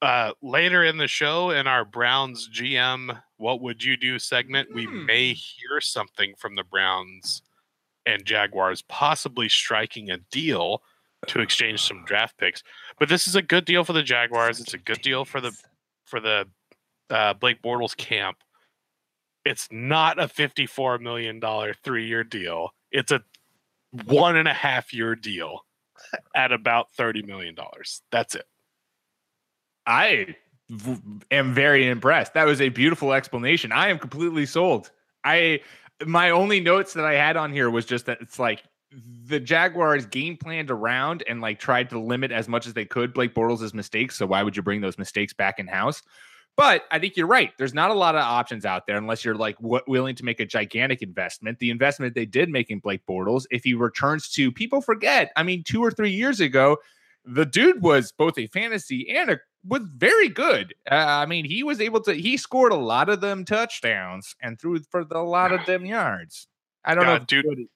Uh, 0.02 0.34
later 0.42 0.84
in 0.84 0.98
the 0.98 1.08
show 1.08 1.52
in 1.52 1.68
our 1.68 1.86
Browns 1.86 2.50
GM 2.50 3.18
what 3.38 3.62
would 3.62 3.84
you 3.84 3.98
do 3.98 4.20
segment, 4.20 4.74
we 4.74 4.86
Hmm. 4.86 5.06
may 5.06 5.34
hear 5.34 5.80
something 5.82 6.36
from 6.36 6.56
the 6.56 6.64
Browns 6.64 7.42
and 8.06 8.24
Jaguars 8.26 8.82
possibly 8.84 9.50
striking 9.50 10.12
a 10.12 10.18
deal 10.18 10.84
to 11.28 11.40
exchange 11.40 11.82
some 11.82 12.06
draft 12.06 12.38
picks. 12.38 12.62
But 13.00 13.10
this 13.10 13.28
is 13.28 13.36
a 13.36 13.42
good 13.42 13.66
deal 13.66 13.84
for 13.84 13.94
the 13.94 14.04
Jaguars. 14.04 14.60
It's 14.60 14.74
a 14.76 14.78
good 14.78 15.02
deal 15.02 15.26
for 15.26 15.42
the 15.42 15.58
for 16.06 16.20
the 16.20 16.48
uh, 17.10 17.34
Blake 17.34 17.62
Bortles 17.64 17.98
camp. 17.98 18.38
It's 19.46 19.68
not 19.72 20.20
a 20.20 20.28
fifty-four 20.28 21.00
million 21.00 21.40
dollar 21.40 21.74
three-year 21.84 22.24
deal. 22.24 22.72
It's 22.92 23.12
a 23.12 23.24
one 24.06 24.36
and 24.36 24.48
a 24.48 24.54
half 24.54 24.94
year 24.94 25.16
deal 25.16 25.66
at 26.36 26.52
about 26.52 26.92
thirty 26.94 27.22
million 27.22 27.56
dollars. 27.56 28.02
That's 28.12 28.36
it. 28.36 28.46
I 29.86 30.36
v- 30.70 31.02
am 31.32 31.54
very 31.54 31.88
impressed. 31.88 32.34
That 32.34 32.46
was 32.46 32.60
a 32.60 32.70
beautiful 32.70 33.14
explanation. 33.14 33.72
I 33.72 33.90
am 33.90 34.00
completely 34.00 34.46
sold. 34.46 34.92
I 35.24 35.62
my 36.06 36.32
only 36.32 36.60
notes 36.60 36.94
that 36.94 37.06
I 37.06 37.14
had 37.14 37.38
on 37.38 37.52
here 37.52 37.70
was 37.70 37.86
just 37.86 38.08
that 38.08 38.20
it's 38.22 38.40
like 38.40 38.64
the 39.25 39.40
Jaguars 39.40 40.06
game 40.06 40.38
planned 40.38 40.72
around 40.72 41.24
and 41.28 41.42
like 41.42 41.60
tried 41.60 41.90
to 41.90 42.00
limit 42.00 42.32
as 42.32 42.48
much 42.48 42.68
as 42.68 42.74
they 42.74 42.86
could 42.86 43.14
Blake 43.14 43.34
Bortles' 43.34 43.74
mistakes. 43.74 44.18
So 44.18 44.25
why 44.25 44.44
would 44.44 44.56
you 44.56 44.64
bring 44.64 44.82
those 44.82 44.98
mistakes 44.98 45.34
back 45.34 45.60
in 45.60 45.68
house? 45.68 46.02
But 46.58 46.86
I 46.90 47.00
think 47.00 47.18
you're 47.18 47.28
right. 47.28 47.52
There's 47.58 47.74
not 47.74 47.92
a 47.92 47.94
lot 47.94 48.16
of 48.16 48.22
options 48.22 48.66
out 48.66 48.88
there 48.88 48.96
unless 48.96 49.26
you're 49.26 49.36
like 49.36 49.58
w- 49.58 49.84
willing 49.88 50.16
to 50.16 50.24
make 50.24 50.40
a 50.40 50.46
gigantic 50.46 51.02
investment. 51.02 51.60
The 51.60 51.70
investment 51.70 52.16
they 52.16 52.26
did 52.26 52.50
make 52.50 52.70
in 52.72 52.80
Blake 52.80 53.06
Bortles, 53.06 53.46
if 53.52 53.66
he 53.66 53.74
returns 53.74 54.30
to, 54.32 54.52
people 54.52 54.80
forget. 54.80 55.32
I 55.36 55.44
mean, 55.44 55.64
two 55.64 55.84
or 55.84 55.92
three 55.92 56.12
years 56.12 56.40
ago, 56.40 56.78
the 57.26 57.46
dude 57.46 57.82
was 57.82 58.14
both 58.14 58.38
a 58.38 58.48
fantasy 58.48 59.10
and 59.16 59.32
a 59.32 59.40
was 59.68 59.82
very 59.96 60.30
good. 60.30 60.76
Uh, 60.90 60.96
I 60.96 61.26
mean, 61.26 61.44
he 61.44 61.64
was 61.64 61.82
able 61.82 62.00
to. 62.02 62.14
He 62.14 62.38
scored 62.38 62.72
a 62.72 62.76
lot 62.76 63.10
of 63.10 63.20
them 63.20 63.44
touchdowns 63.44 64.36
and 64.42 64.60
threw 64.60 64.80
for 64.80 65.04
the, 65.04 65.18
a 65.18 65.20
lot 65.20 65.52
of 65.52 65.66
them 65.66 65.86
yards. 65.86 66.48
I 66.86 66.94
don't 66.94 67.04
God, 67.04 67.22
know, 67.22 67.26
dude. 67.26 67.46
Good, 67.46 67.68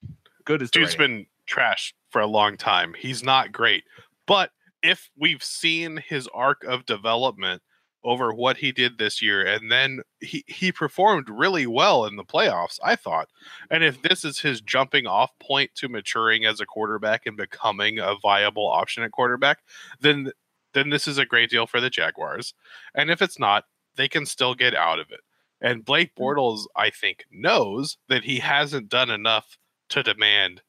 good 0.46 0.62
is 0.62 0.72
Dude's 0.72 0.96
been 0.96 1.26
trash 1.48 1.94
for 2.12 2.22
a 2.22 2.28
long 2.28 2.58
time. 2.58 2.94
He's 2.98 3.24
not 3.24 3.52
great, 3.52 3.84
but 4.28 4.52
if 4.84 5.10
we've 5.18 5.44
seen 5.44 6.02
his 6.08 6.30
arc 6.34 6.64
of 6.64 6.86
development 6.86 7.62
over 8.04 8.34
what 8.34 8.58
he 8.58 8.72
did 8.72 8.98
this 8.98 9.22
year 9.22 9.46
and 9.46 9.72
then 9.72 10.00
he 10.22 10.44
he 10.48 10.72
performed 10.72 11.30
really 11.30 11.68
well 11.68 12.06
in 12.06 12.16
the 12.16 12.24
playoffs 12.24 12.80
i 12.84 12.96
thought 12.96 13.28
and 13.70 13.84
if 13.84 14.02
this 14.02 14.24
is 14.24 14.40
his 14.40 14.62
jumping 14.62 15.06
off 15.06 15.32
point 15.40 15.70
to 15.76 15.90
maturing 15.90 16.46
as 16.46 16.60
a 16.62 16.66
quarterback 16.66 17.26
and 17.26 17.36
becoming 17.36 18.00
a 18.00 18.16
viable 18.22 18.68
option 18.68 19.04
at 19.04 19.12
quarterback 19.12 19.60
then 20.00 20.32
then 20.74 20.90
this 20.90 21.08
is 21.08 21.18
a 21.18 21.26
great 21.26 21.50
deal 21.50 21.68
for 21.68 21.82
the 21.82 21.90
jaguars 21.90 22.54
and 22.96 23.10
if 23.12 23.22
it's 23.22 23.38
not 23.40 23.66
they 23.96 24.08
can 24.08 24.26
still 24.26 24.56
get 24.56 24.74
out 24.74 25.00
of 25.00 25.12
it 25.12 25.20
and 25.60 25.84
blake 25.84 26.12
Hmm. 26.16 26.24
bortles 26.24 26.66
i 26.78 26.90
think 26.90 27.26
knows 27.32 27.98
that 28.08 28.24
he 28.24 28.40
hasn't 28.40 28.88
done 28.88 29.10
enough 29.10 29.58
to 29.90 30.04
demand 30.04 30.62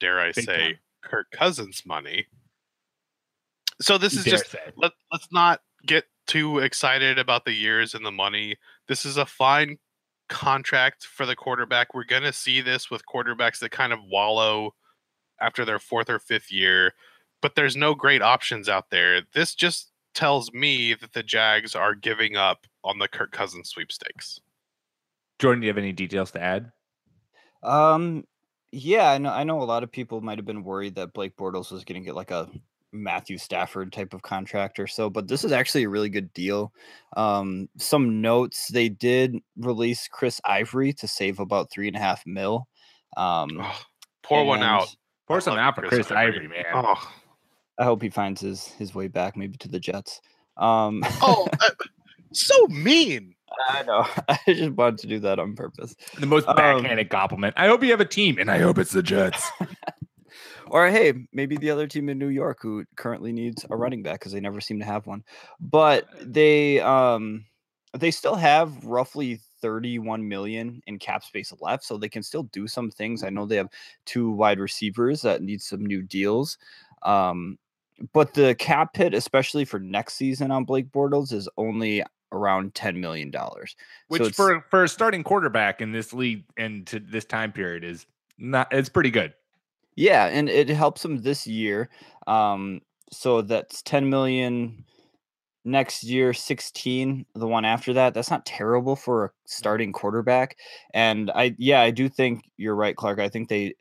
dare 0.00 0.18
i 0.18 0.32
Big 0.32 0.44
say 0.44 0.56
time. 0.72 0.78
kirk 1.02 1.30
cousins 1.30 1.82
money 1.86 2.26
so 3.80 3.98
this 3.98 4.16
is 4.16 4.24
dare 4.24 4.32
just 4.38 4.50
say. 4.50 4.58
let, 4.76 4.92
let's 5.12 5.28
not 5.32 5.60
get 5.86 6.04
too 6.26 6.58
excited 6.58 7.18
about 7.18 7.44
the 7.44 7.52
years 7.52 7.94
and 7.94 8.04
the 8.04 8.10
money. 8.10 8.56
This 8.88 9.04
is 9.04 9.16
a 9.16 9.26
fine 9.26 9.78
contract 10.28 11.04
for 11.04 11.26
the 11.26 11.36
quarterback. 11.36 11.94
We're 11.94 12.04
going 12.04 12.22
to 12.22 12.32
see 12.32 12.60
this 12.60 12.90
with 12.90 13.06
quarterbacks 13.06 13.58
that 13.60 13.70
kind 13.70 13.92
of 13.92 14.00
wallow 14.04 14.74
after 15.40 15.64
their 15.64 15.78
fourth 15.78 16.08
or 16.08 16.18
fifth 16.18 16.50
year, 16.50 16.94
but 17.42 17.54
there's 17.54 17.76
no 17.76 17.94
great 17.94 18.22
options 18.22 18.68
out 18.68 18.90
there. 18.90 19.22
This 19.34 19.54
just 19.54 19.90
tells 20.14 20.52
me 20.52 20.94
that 20.94 21.12
the 21.12 21.22
Jags 21.22 21.74
are 21.74 21.94
giving 21.94 22.36
up 22.36 22.66
on 22.84 22.98
the 22.98 23.08
Kirk 23.08 23.32
Cousins 23.32 23.68
sweepstakes. 23.68 24.40
Jordan, 25.38 25.60
do 25.60 25.66
you 25.66 25.70
have 25.70 25.78
any 25.78 25.92
details 25.92 26.30
to 26.32 26.40
add? 26.40 26.72
Um, 27.62 28.24
yeah, 28.70 29.10
I 29.10 29.18
know. 29.18 29.30
I 29.30 29.44
know 29.44 29.60
a 29.60 29.64
lot 29.64 29.82
of 29.82 29.90
people 29.90 30.20
might 30.20 30.38
have 30.38 30.46
been 30.46 30.62
worried 30.62 30.94
that 30.94 31.12
Blake 31.12 31.36
Bortles 31.36 31.72
was 31.72 31.84
going 31.84 32.00
to 32.00 32.04
get 32.04 32.14
like 32.14 32.30
a 32.30 32.48
Matthew 32.94 33.36
Stafford 33.38 33.92
type 33.92 34.14
of 34.14 34.22
contract 34.22 34.78
or 34.78 34.86
so, 34.86 35.10
but 35.10 35.28
this 35.28 35.44
is 35.44 35.52
actually 35.52 35.84
a 35.84 35.88
really 35.88 36.08
good 36.08 36.32
deal. 36.32 36.72
Um, 37.16 37.68
some 37.76 38.20
notes: 38.20 38.68
they 38.68 38.88
did 38.88 39.36
release 39.56 40.08
Chris 40.08 40.40
Ivory 40.44 40.92
to 40.94 41.08
save 41.08 41.40
about 41.40 41.70
three 41.70 41.88
and 41.88 41.96
a 41.96 42.00
half 42.00 42.24
mil. 42.26 42.68
Um, 43.16 43.60
Ugh, 43.60 43.74
pour 44.22 44.44
one 44.44 44.62
out. 44.62 44.94
Pour 45.26 45.38
I 45.38 45.40
some 45.40 45.58
out 45.58 45.74
for 45.74 45.82
Chris 45.82 46.06
Chris 46.06 46.10
Ivory. 46.10 46.46
Ivory, 46.46 46.48
man. 46.48 46.64
Oh, 46.74 47.12
I 47.78 47.84
hope 47.84 48.00
he 48.02 48.10
finds 48.10 48.40
his 48.40 48.66
his 48.68 48.94
way 48.94 49.08
back, 49.08 49.36
maybe 49.36 49.56
to 49.58 49.68
the 49.68 49.80
Jets. 49.80 50.20
Um, 50.56 51.02
oh 51.20 51.48
uh, 51.60 51.70
so 52.32 52.66
mean. 52.68 53.34
I 53.68 53.82
know. 53.84 54.04
I 54.28 54.38
just 54.48 54.72
wanted 54.72 54.98
to 55.00 55.06
do 55.06 55.18
that 55.20 55.38
on 55.38 55.54
purpose. 55.54 55.94
The 56.18 56.26
most 56.26 56.48
Um, 56.48 56.56
backhanded 56.56 57.08
compliment. 57.08 57.54
I 57.56 57.68
hope 57.68 57.82
you 57.84 57.90
have 57.90 58.00
a 58.00 58.04
team, 58.04 58.38
and 58.38 58.50
I 58.50 58.58
hope 58.58 58.78
it's 58.78 58.92
the 58.92 59.02
Jets. 59.02 59.48
Or 60.66 60.88
hey, 60.88 61.12
maybe 61.32 61.56
the 61.56 61.70
other 61.70 61.86
team 61.86 62.08
in 62.08 62.18
New 62.18 62.28
York 62.28 62.58
who 62.60 62.84
currently 62.96 63.32
needs 63.32 63.64
a 63.70 63.76
running 63.76 64.02
back 64.02 64.20
because 64.20 64.32
they 64.32 64.40
never 64.40 64.60
seem 64.60 64.78
to 64.78 64.84
have 64.84 65.06
one. 65.06 65.24
But 65.60 66.06
they 66.20 66.80
um 66.80 67.44
they 67.96 68.10
still 68.10 68.34
have 68.34 68.84
roughly 68.84 69.40
31 69.62 70.28
million 70.28 70.82
in 70.86 70.98
cap 70.98 71.24
space 71.24 71.52
left, 71.60 71.84
so 71.84 71.96
they 71.96 72.08
can 72.08 72.22
still 72.22 72.42
do 72.44 72.66
some 72.66 72.90
things. 72.90 73.22
I 73.22 73.30
know 73.30 73.46
they 73.46 73.56
have 73.56 73.70
two 74.04 74.30
wide 74.30 74.58
receivers 74.58 75.22
that 75.22 75.42
need 75.42 75.62
some 75.62 75.86
new 75.86 76.02
deals. 76.02 76.58
Um, 77.02 77.58
but 78.12 78.34
the 78.34 78.54
cap 78.56 78.96
hit, 78.96 79.14
especially 79.14 79.64
for 79.64 79.78
next 79.78 80.14
season 80.14 80.50
on 80.50 80.64
Blake 80.64 80.90
Bortles, 80.90 81.32
is 81.32 81.48
only 81.56 82.02
around 82.32 82.74
10 82.74 83.00
million 83.00 83.30
dollars. 83.30 83.76
Which 84.08 84.20
it's- 84.20 84.36
for 84.36 84.64
for 84.68 84.84
a 84.84 84.88
starting 84.88 85.22
quarterback 85.22 85.80
in 85.80 85.92
this 85.92 86.12
league 86.12 86.44
and 86.56 86.86
to 86.88 86.98
this 86.98 87.24
time 87.24 87.52
period 87.52 87.84
is 87.84 88.06
not. 88.36 88.68
It's 88.72 88.88
pretty 88.88 89.10
good. 89.10 89.34
Yeah, 89.96 90.26
and 90.26 90.48
it 90.48 90.68
helps 90.68 91.02
them 91.02 91.22
this 91.22 91.46
year. 91.46 91.88
Um, 92.26 92.80
so 93.12 93.42
that's 93.42 93.82
10 93.82 94.08
million 94.10 94.84
next 95.64 96.04
year, 96.04 96.32
16 96.34 97.26
the 97.34 97.46
one 97.48 97.64
after 97.64 97.92
that. 97.94 98.14
That's 98.14 98.30
not 98.30 98.46
terrible 98.46 98.96
for 98.96 99.26
a 99.26 99.30
starting 99.46 99.92
quarterback. 99.92 100.56
And 100.94 101.30
I 101.34 101.54
yeah, 101.58 101.80
I 101.82 101.90
do 101.90 102.08
think 102.08 102.44
you're 102.56 102.76
right, 102.76 102.96
Clark. 102.96 103.18
I 103.20 103.28
think 103.28 103.48
they 103.48 103.74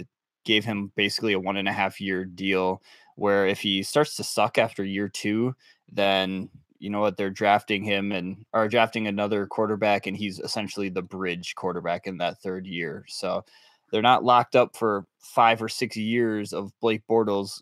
gave 0.45 0.65
him 0.65 0.91
basically 0.95 1.33
a 1.33 1.39
one 1.39 1.57
and 1.57 1.67
a 1.69 1.73
half 1.73 2.01
year 2.01 2.25
deal 2.25 2.81
where 3.15 3.47
if 3.47 3.61
he 3.61 3.83
starts 3.83 4.15
to 4.17 4.23
suck 4.23 4.57
after 4.57 4.83
year 4.83 5.09
two, 5.09 5.55
then 5.91 6.49
you 6.79 6.89
know 6.89 6.99
what 7.01 7.17
they're 7.17 7.29
drafting 7.31 7.83
him 7.83 8.11
and 8.11 8.45
are 8.53 8.67
drafting 8.67 9.07
another 9.07 9.47
quarterback 9.47 10.07
and 10.07 10.17
he's 10.17 10.39
essentially 10.39 10.89
the 10.89 11.01
bridge 11.01 11.55
quarterback 11.55 12.07
in 12.07 12.17
that 12.17 12.39
third 12.41 12.67
year. 12.67 13.05
So 13.07 13.45
they're 13.93 14.01
not 14.01 14.23
locked 14.23 14.55
up 14.55 14.75
for 14.75 15.05
five 15.19 15.61
or 15.61 15.69
six 15.69 15.95
years 15.95 16.51
of 16.51 16.71
Blake 16.81 17.03
Bortles 17.07 17.61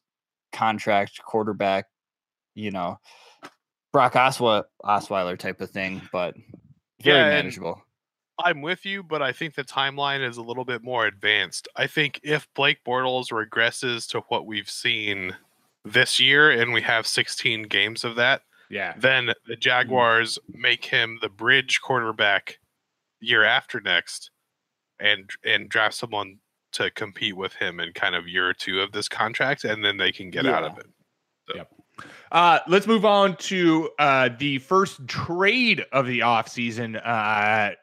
contract 0.53 1.21
quarterback, 1.25 1.88
you 2.55 2.71
know, 2.71 2.97
Brock 3.91 4.13
Oswe- 4.13 4.63
Osweiler 4.81 5.38
type 5.38 5.59
of 5.59 5.69
thing, 5.69 6.01
but 6.13 6.33
very 7.03 7.19
Yeah, 7.19 7.29
manageable. 7.29 7.83
I'm 8.39 8.61
with 8.61 8.85
you, 8.85 9.03
but 9.03 9.21
I 9.21 9.33
think 9.33 9.55
the 9.55 9.65
timeline 9.65 10.25
is 10.27 10.38
a 10.38 10.41
little 10.41 10.63
bit 10.63 10.81
more 10.81 11.05
advanced. 11.05 11.67
I 11.75 11.85
think 11.85 12.21
if 12.23 12.47
Blake 12.55 12.79
Bortles 12.88 13.27
regresses 13.31 14.07
to 14.11 14.21
what 14.29 14.45
we've 14.45 14.69
seen 14.69 15.35
this 15.83 16.17
year, 16.17 16.50
and 16.50 16.71
we 16.71 16.81
have 16.81 17.05
16 17.05 17.63
games 17.63 18.05
of 18.05 18.15
that, 18.15 18.43
Yeah. 18.69 18.93
then 18.97 19.25
the 19.25 19.33
mm-hmm. 19.33 19.59
Jaguars 19.59 20.39
make 20.47 20.85
him 20.85 21.19
the 21.21 21.29
bridge 21.29 21.81
quarterback 21.81 22.59
year 23.19 23.43
after 23.43 23.81
next, 23.81 24.31
and 25.01 25.29
and 25.43 25.70
draft 25.70 25.96
someone 25.96 26.38
to 26.74 26.89
compete 26.91 27.36
with 27.36 27.53
him 27.53 27.79
in 27.79 27.91
kind 27.93 28.15
of 28.15 28.27
year 28.27 28.53
two 28.53 28.79
of 28.79 28.91
this 28.91 29.10
contract, 29.10 29.65
and 29.65 29.84
then 29.84 29.98
they 29.98 30.12
can 30.12 30.29
get 30.29 30.46
out 30.46 30.63
of 30.63 30.77
it. 30.77 30.86
Uh, 32.31 32.60
let's 32.67 32.88
move 32.88 33.05
on 33.05 33.36
to 33.36 33.89
uh, 34.00 34.29
the 34.39 34.60
first 34.60 35.05
trade 35.08 35.86
of 35.91 36.08
the 36.08 36.20
offseason. 36.20 37.00
Uh, 37.05 37.75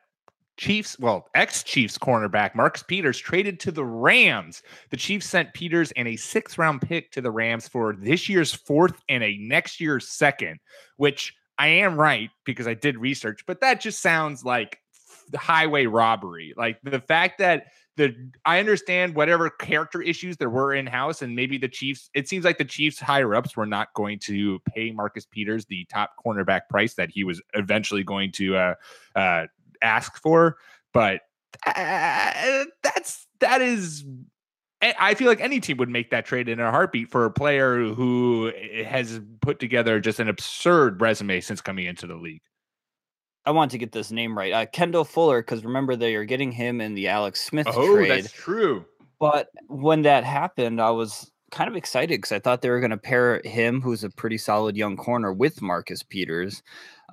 Chiefs, 0.56 0.98
well, 0.98 1.28
ex 1.34 1.62
Chiefs 1.62 1.96
cornerback 1.96 2.54
Marcus 2.56 2.82
Peters 2.82 3.18
traded 3.18 3.60
to 3.60 3.70
the 3.70 3.84
Rams. 3.84 4.62
The 4.90 4.96
Chiefs 4.96 5.26
sent 5.26 5.54
Peters 5.54 5.92
and 5.92 6.08
a 6.08 6.16
sixth 6.16 6.58
round 6.58 6.82
pick 6.82 7.12
to 7.12 7.20
the 7.20 7.30
Rams 7.30 7.68
for 7.68 7.94
this 7.94 8.28
year's 8.28 8.52
fourth 8.52 9.00
and 9.08 9.22
a 9.22 9.36
next 9.38 9.80
year's 9.80 10.08
second, 10.08 10.58
which 10.96 11.32
I 11.58 11.68
am 11.68 11.96
right 11.96 12.30
because 12.44 12.66
I 12.66 12.74
did 12.74 12.98
research, 12.98 13.44
but 13.46 13.60
that 13.60 13.80
just 13.80 14.00
sounds 14.00 14.44
like 14.44 14.80
highway 15.36 15.86
robbery. 15.86 16.54
Like 16.56 16.78
the 16.82 17.00
fact 17.00 17.38
that 17.38 17.66
the 17.98 18.14
I 18.46 18.60
understand 18.60 19.14
whatever 19.14 19.50
character 19.50 20.00
issues 20.00 20.38
there 20.38 20.48
were 20.48 20.72
in 20.72 20.86
house, 20.86 21.20
and 21.20 21.36
maybe 21.36 21.58
the 21.58 21.68
Chiefs. 21.68 22.08
It 22.14 22.28
seems 22.28 22.44
like 22.44 22.56
the 22.56 22.64
Chiefs 22.64 22.98
higher 22.98 23.34
ups 23.34 23.56
were 23.56 23.66
not 23.66 23.92
going 23.94 24.20
to 24.20 24.60
pay 24.60 24.92
Marcus 24.92 25.26
Peters 25.26 25.66
the 25.66 25.84
top 25.86 26.12
cornerback 26.24 26.62
price 26.70 26.94
that 26.94 27.10
he 27.10 27.24
was 27.24 27.42
eventually 27.54 28.04
going 28.04 28.32
to 28.32 28.56
uh, 28.56 28.74
uh, 29.14 29.46
ask 29.82 30.16
for. 30.16 30.56
But 30.94 31.20
uh, 31.66 32.64
that's 32.82 33.26
that 33.40 33.60
is. 33.60 34.04
I 34.80 34.94
I 34.98 35.14
feel 35.14 35.28
like 35.28 35.40
any 35.40 35.60
team 35.60 35.76
would 35.78 35.90
make 35.90 36.10
that 36.10 36.24
trade 36.24 36.48
in 36.48 36.60
a 36.60 36.70
heartbeat 36.70 37.10
for 37.10 37.24
a 37.24 37.30
player 37.30 37.82
who 37.92 38.52
has 38.86 39.20
put 39.40 39.58
together 39.58 39.98
just 40.00 40.20
an 40.20 40.28
absurd 40.28 41.00
resume 41.00 41.40
since 41.40 41.60
coming 41.60 41.86
into 41.86 42.06
the 42.06 42.14
league. 42.14 42.42
I 43.48 43.50
want 43.50 43.70
to 43.70 43.78
get 43.78 43.92
this 43.92 44.10
name 44.10 44.36
right. 44.36 44.52
Uh, 44.52 44.66
Kendall 44.66 45.04
Fuller, 45.04 45.40
because 45.40 45.64
remember 45.64 45.96
they 45.96 46.14
are 46.16 46.26
getting 46.26 46.52
him 46.52 46.82
in 46.82 46.92
the 46.94 47.08
Alex 47.08 47.42
Smith 47.42 47.66
Oh, 47.70 47.94
trade. 47.96 48.10
that's 48.10 48.30
true. 48.30 48.84
But 49.18 49.48
when 49.68 50.02
that 50.02 50.22
happened, 50.22 50.82
I 50.82 50.90
was 50.90 51.32
kind 51.50 51.66
of 51.66 51.74
excited 51.74 52.18
because 52.18 52.30
I 52.32 52.40
thought 52.40 52.60
they 52.60 52.68
were 52.68 52.78
going 52.78 52.90
to 52.90 52.98
pair 52.98 53.40
him, 53.46 53.80
who's 53.80 54.04
a 54.04 54.10
pretty 54.10 54.36
solid 54.36 54.76
young 54.76 54.98
corner, 54.98 55.32
with 55.32 55.62
Marcus 55.62 56.02
Peters. 56.02 56.62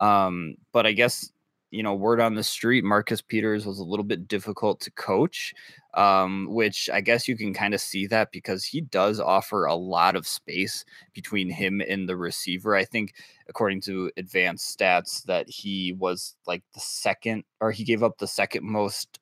Um, 0.01 0.55
but 0.73 0.85
I 0.85 0.91
guess 0.91 1.31
you 1.71 1.83
know, 1.83 1.93
word 1.93 2.19
on 2.19 2.35
the 2.35 2.43
street, 2.43 2.83
Marcus 2.83 3.21
Peters 3.21 3.65
was 3.65 3.79
a 3.79 3.83
little 3.83 4.03
bit 4.03 4.27
difficult 4.27 4.79
to 4.81 4.91
coach, 4.91 5.53
um, 5.93 6.47
which 6.49 6.89
I 6.93 7.01
guess 7.01 7.27
you 7.27 7.35
can 7.35 7.53
kind 7.53 7.73
of 7.73 7.81
see 7.81 8.07
that 8.07 8.31
because 8.31 8.63
he 8.63 8.81
does 8.81 9.19
offer 9.19 9.65
a 9.65 9.75
lot 9.75 10.15
of 10.15 10.27
space 10.27 10.85
between 11.13 11.49
him 11.49 11.81
and 11.81 12.07
the 12.07 12.15
receiver. 12.15 12.75
I 12.75 12.85
think, 12.85 13.13
according 13.49 13.81
to 13.81 14.11
advanced 14.17 14.77
stats, 14.77 15.23
that 15.23 15.49
he 15.49 15.93
was 15.93 16.35
like 16.47 16.63
the 16.73 16.79
second, 16.79 17.43
or 17.59 17.71
he 17.71 17.83
gave 17.83 18.03
up 18.03 18.17
the 18.19 18.27
second 18.27 18.63
most 18.63 19.19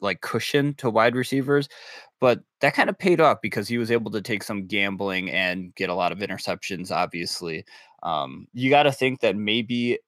like 0.00 0.20
cushion 0.20 0.74
to 0.74 0.90
wide 0.90 1.14
receivers, 1.14 1.68
but 2.20 2.40
that 2.60 2.74
kind 2.74 2.90
of 2.90 2.98
paid 2.98 3.20
off 3.20 3.38
because 3.40 3.68
he 3.68 3.78
was 3.78 3.90
able 3.90 4.10
to 4.10 4.20
take 4.20 4.42
some 4.42 4.66
gambling 4.66 5.30
and 5.30 5.74
get 5.76 5.88
a 5.88 5.94
lot 5.94 6.12
of 6.12 6.18
interceptions. 6.18 6.90
Obviously, 6.90 7.64
um, 8.02 8.48
you 8.52 8.68
got 8.68 8.82
to 8.82 8.92
think 8.92 9.20
that 9.20 9.36
maybe 9.36 9.98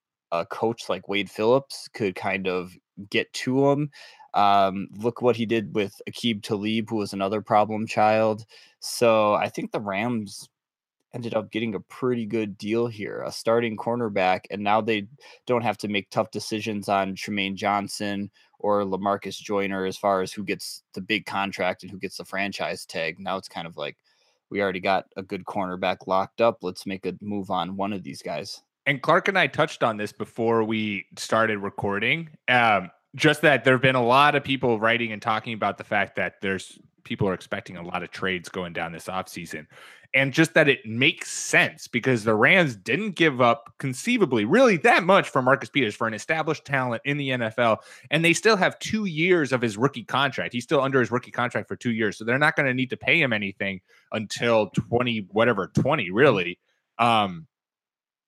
a 0.41 0.47
coach 0.47 0.89
like 0.89 1.09
Wade 1.09 1.31
Phillips 1.31 1.89
could 1.95 2.15
kind 2.15 2.49
of 2.49 2.77
get 3.11 3.33
to 3.33 3.71
him. 3.71 3.91
Um, 4.35 4.89
look 4.97 5.23
what 5.23 5.37
he 5.37 5.47
did 5.47 5.75
with 5.75 6.01
Aqib 6.11 6.43
Talib, 6.43 6.91
who 6.91 6.97
was 6.97 7.13
another 7.13 7.41
problem 7.41 7.87
child. 7.87 8.45
So 8.81 9.35
I 9.35 9.49
think 9.49 9.71
the 9.71 9.81
Rams 9.81 10.49
ended 11.15 11.35
up 11.35 11.53
getting 11.53 11.77
a 11.77 11.81
pretty 11.81 12.27
good 12.27 12.59
deal 12.59 12.89
here, 12.89 13.23
a 13.25 13.31
starting 13.31 13.77
cornerback, 13.77 14.41
and 14.51 14.63
now 14.63 14.81
they 14.81 15.07
don't 15.47 15.63
have 15.63 15.79
to 15.79 15.89
make 15.89 16.11
tough 16.11 16.33
decisions 16.33 16.89
on 16.89 17.15
Trumaine 17.15 17.55
Johnson 17.55 18.31
or 18.59 18.83
Lamarcus 18.83 19.39
Joyner 19.39 19.87
as 19.87 19.97
far 19.97 20.23
as 20.23 20.33
who 20.33 20.43
gets 20.43 20.83
the 20.95 21.01
big 21.01 21.27
contract 21.27 21.83
and 21.83 21.93
who 21.93 21.99
gets 21.99 22.17
the 22.17 22.25
franchise 22.25 22.85
tag. 22.85 23.21
Now 23.21 23.37
it's 23.37 23.49
kind 23.49 23.69
of 23.69 23.77
like 23.77 23.97
we 24.51 24.61
already 24.61 24.81
got 24.81 25.07
a 25.17 25.23
good 25.23 25.45
cornerback 25.45 26.09
locked 26.09 26.41
up. 26.41 26.59
Let's 26.63 26.87
make 26.87 27.07
a 27.07 27.15
move 27.21 27.51
on 27.51 27.77
one 27.77 27.93
of 27.93 28.03
these 28.03 28.21
guys. 28.21 28.63
And 28.87 29.01
Clark 29.01 29.29
and 29.29 29.39
I 29.39 29.47
touched 29.47 29.83
on 29.83 29.97
this 29.97 30.13
before 30.13 30.63
we 30.65 31.07
started 31.17 31.59
recording. 31.59 32.31
Um, 32.49 32.91
just 33.15 33.43
that 33.43 33.65
there 33.65 33.75
have 33.75 33.83
been 33.83 33.95
a 33.95 34.05
lot 34.05 34.35
of 34.35 34.43
people 34.43 34.79
writing 34.79 35.13
and 35.13 35.23
talking 35.23 35.55
about 35.55 35.79
the 35.79 35.85
fact 35.85 36.17
that 36.17 36.41
there's 36.43 36.79
people 37.05 37.29
are 37.29 37.35
expecting 37.35 37.77
a 37.77 37.83
lot 37.83 38.03
of 38.03 38.11
trades 38.11 38.49
going 38.49 38.73
down 38.73 38.93
this 38.93 39.07
offseason 39.07 39.67
and 40.15 40.33
just 40.33 40.55
that 40.55 40.69
it 40.69 40.87
makes 40.87 41.31
sense 41.31 41.89
because 41.89 42.23
the 42.23 42.35
Rams 42.35 42.77
didn't 42.77 43.17
give 43.17 43.41
up 43.41 43.75
conceivably 43.79 44.45
really 44.45 44.77
that 44.79 45.03
much 45.03 45.29
for 45.29 45.43
Marcus 45.43 45.69
Peters 45.69 45.97
for 45.97 46.07
an 46.07 46.15
established 46.15 46.65
talent 46.65 47.03
in 47.05 47.17
the 47.17 47.31
NFL. 47.31 47.79
And 48.11 48.25
they 48.25 48.33
still 48.33 48.57
have 48.57 48.79
two 48.79 49.07
years 49.07 49.53
of 49.53 49.61
his 49.61 49.77
rookie 49.77 50.05
contract. 50.05 50.53
He's 50.53 50.63
still 50.63 50.81
under 50.81 51.01
his 51.01 51.11
rookie 51.11 51.33
contract 51.33 51.67
for 51.67 51.75
two 51.75 51.91
years. 51.91 52.17
So 52.17 52.25
they're 52.25 52.39
not 52.39 52.55
going 52.55 52.67
to 52.67 52.75
need 52.75 52.91
to 52.91 52.97
pay 52.97 53.21
him 53.21 53.33
anything 53.33 53.81
until 54.13 54.69
20, 54.69 55.27
whatever, 55.31 55.67
20, 55.75 56.13
really. 56.13 56.61
Um, 57.01 57.49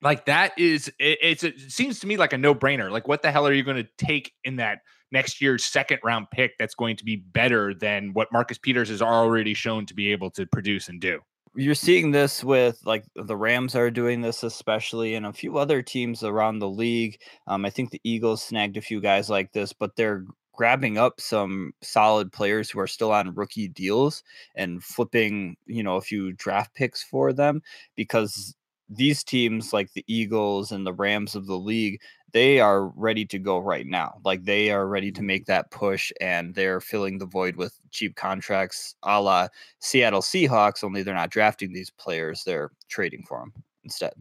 like 0.03 0.26
that 0.26 0.59
is 0.59 0.88
it, 0.99 1.19
it's 1.23 1.43
it 1.45 1.59
seems 1.71 2.00
to 2.00 2.07
me 2.07 2.17
like 2.17 2.33
a 2.33 2.38
no-brainer. 2.38 2.91
Like, 2.91 3.09
what 3.09 3.23
the 3.23 3.31
hell 3.31 3.47
are 3.47 3.53
you 3.53 3.62
going 3.62 3.83
to 3.83 3.88
take 3.99 4.33
in 4.45 4.57
that 4.57 4.81
next 5.12 5.41
year's 5.41 5.65
second 5.65 6.00
round 6.05 6.26
pick 6.31 6.53
that's 6.59 6.75
going 6.75 6.97
to 6.97 7.05
be 7.05 7.17
better 7.17 7.75
than 7.75 8.12
what 8.12 8.33
Marcus 8.33 8.59
Peters 8.59 8.88
has 8.88 9.03
already 9.03 9.55
shown 9.55 9.87
to 9.87 9.95
be 9.95 10.12
able 10.12 10.31
to 10.33 10.47
produce 10.47 10.88
and 10.88 11.00
do? 11.00 11.21
you're 11.57 11.75
seeing 11.75 12.11
this 12.11 12.45
with 12.45 12.79
like 12.85 13.05
the 13.15 13.37
Rams 13.37 13.75
are 13.75 13.91
doing 13.91 14.21
this 14.21 14.43
especially, 14.43 15.15
and 15.15 15.26
a 15.26 15.33
few 15.33 15.59
other 15.59 15.83
teams 15.83 16.23
around 16.23 16.59
the 16.59 16.69
league. 16.69 17.19
Um, 17.47 17.65
I 17.65 17.71
think 17.71 17.91
the 17.91 18.00
Eagles 18.05 18.43
snagged 18.43 18.76
a 18.76 18.83
few 18.83 19.00
guys 19.00 19.31
like 19.31 19.53
this, 19.53 19.73
but 19.73 19.97
they're 19.97 20.25
grabbing 20.53 20.99
up 20.99 21.21
some 21.21 21.73
solid 21.83 22.33
players 22.33 22.71
who 22.71 22.81
are 22.81 22.87
still 22.87 23.12
on 23.12 23.35
rookie 23.35 23.69
deals 23.69 24.23
and 24.55 24.83
flipping, 24.83 25.57
you 25.67 25.83
know, 25.83 25.97
a 25.97 26.00
few 26.00 26.33
draft 26.33 26.75
picks 26.75 27.03
for 27.03 27.33
them 27.33 27.62
because 27.95 28.55
these 28.88 29.25
teams 29.25 29.73
like 29.73 29.93
the 29.93 30.05
Eagles 30.07 30.73
and 30.73 30.87
the 30.87 30.93
Rams 30.93 31.35
of 31.35 31.47
the 31.47 31.59
league, 31.59 32.00
they 32.33 32.61
are 32.61 32.88
ready 32.88 33.25
to 33.25 33.38
go 33.38 33.59
right 33.59 33.87
now. 33.87 34.19
Like 34.25 34.45
they 34.45 34.71
are 34.71 34.87
ready 34.87 35.11
to 35.12 35.21
mm-hmm. 35.21 35.26
make 35.26 35.47
that 35.47 35.71
push 35.71 36.12
and 36.21 36.55
they're 36.55 36.81
filling 36.81 37.19
the 37.19 37.26
void 37.26 37.57
with 37.57 37.78
cheap 37.90 38.14
contracts 38.16 38.95
a 39.02 39.21
la 39.21 39.49
Seattle 39.81 40.21
Seahawks, 40.21 40.85
only 40.85 41.02
they're 41.02 41.14
not 41.14 41.31
drafting 41.31 41.73
these 41.73 41.90
players, 41.90 42.45
they're 42.45 42.71
trading 42.88 43.25
for 43.26 43.40
them 43.40 43.52
instead. 43.85 44.12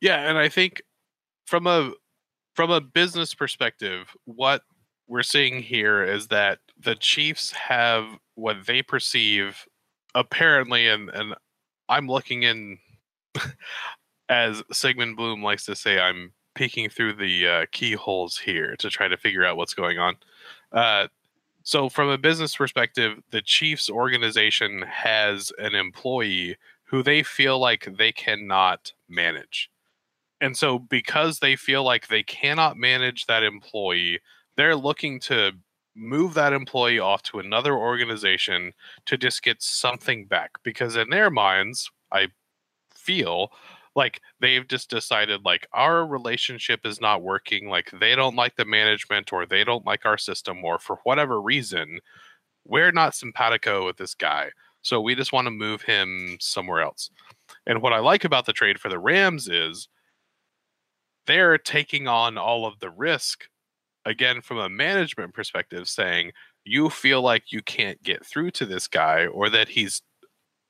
Yeah, 0.00 0.28
and 0.28 0.36
I 0.36 0.48
think 0.48 0.82
from 1.46 1.66
a 1.66 1.92
from 2.54 2.70
a 2.70 2.80
business 2.80 3.34
perspective, 3.34 4.08
what 4.24 4.62
we're 5.06 5.22
seeing 5.22 5.62
here 5.62 6.02
is 6.02 6.28
that 6.28 6.58
the 6.78 6.94
Chiefs 6.96 7.52
have 7.52 8.06
what 8.34 8.66
they 8.66 8.82
perceive 8.82 9.64
apparently 10.14 10.88
and 10.88 11.08
and 11.10 11.34
I'm 11.92 12.08
looking 12.08 12.42
in, 12.42 12.78
as 14.28 14.62
Sigmund 14.72 15.16
Bloom 15.16 15.42
likes 15.42 15.66
to 15.66 15.76
say, 15.76 16.00
I'm 16.00 16.32
peeking 16.54 16.88
through 16.88 17.14
the 17.14 17.46
uh, 17.46 17.66
keyholes 17.70 18.38
here 18.38 18.76
to 18.76 18.88
try 18.88 19.08
to 19.08 19.16
figure 19.16 19.44
out 19.44 19.56
what's 19.56 19.74
going 19.74 19.98
on. 19.98 20.16
Uh, 20.72 21.08
so, 21.64 21.88
from 21.88 22.08
a 22.08 22.18
business 22.18 22.56
perspective, 22.56 23.18
the 23.30 23.42
Chiefs 23.42 23.90
organization 23.90 24.82
has 24.88 25.52
an 25.58 25.74
employee 25.74 26.56
who 26.84 27.02
they 27.02 27.22
feel 27.22 27.58
like 27.58 27.88
they 27.98 28.10
cannot 28.10 28.92
manage. 29.08 29.70
And 30.40 30.56
so, 30.56 30.78
because 30.78 31.38
they 31.38 31.56
feel 31.56 31.84
like 31.84 32.08
they 32.08 32.22
cannot 32.22 32.76
manage 32.76 33.26
that 33.26 33.42
employee, 33.42 34.20
they're 34.56 34.76
looking 34.76 35.20
to 35.20 35.52
move 35.94 36.34
that 36.34 36.52
employee 36.52 36.98
off 36.98 37.22
to 37.22 37.38
another 37.38 37.74
organization 37.74 38.72
to 39.06 39.16
just 39.16 39.42
get 39.42 39.62
something 39.62 40.26
back 40.26 40.50
because 40.62 40.96
in 40.96 41.10
their 41.10 41.30
minds 41.30 41.90
i 42.12 42.26
feel 42.94 43.52
like 43.94 44.22
they've 44.40 44.68
just 44.68 44.88
decided 44.88 45.44
like 45.44 45.66
our 45.74 46.06
relationship 46.06 46.86
is 46.86 47.00
not 47.00 47.22
working 47.22 47.68
like 47.68 47.90
they 48.00 48.14
don't 48.14 48.36
like 48.36 48.56
the 48.56 48.64
management 48.64 49.32
or 49.32 49.44
they 49.44 49.64
don't 49.64 49.86
like 49.86 50.06
our 50.06 50.16
system 50.16 50.64
or 50.64 50.78
for 50.78 50.98
whatever 51.04 51.40
reason 51.40 51.98
we're 52.64 52.92
not 52.92 53.14
simpatico 53.14 53.84
with 53.84 53.96
this 53.98 54.14
guy 54.14 54.50
so 54.82 55.00
we 55.00 55.14
just 55.14 55.32
want 55.32 55.46
to 55.46 55.50
move 55.52 55.82
him 55.82 56.36
somewhere 56.40 56.82
else. 56.82 57.10
And 57.66 57.80
what 57.80 57.92
i 57.92 58.00
like 58.00 58.24
about 58.24 58.46
the 58.46 58.52
trade 58.52 58.78
for 58.78 58.88
the 58.88 58.98
rams 58.98 59.48
is 59.48 59.88
they're 61.26 61.56
taking 61.56 62.08
on 62.08 62.36
all 62.36 62.66
of 62.66 62.80
the 62.80 62.90
risk 62.90 63.44
again 64.04 64.40
from 64.40 64.58
a 64.58 64.68
management 64.68 65.34
perspective 65.34 65.88
saying 65.88 66.32
you 66.64 66.90
feel 66.90 67.22
like 67.22 67.52
you 67.52 67.62
can't 67.62 68.02
get 68.02 68.24
through 68.24 68.50
to 68.50 68.66
this 68.66 68.86
guy 68.86 69.26
or 69.26 69.48
that 69.50 69.68
he's 69.68 70.02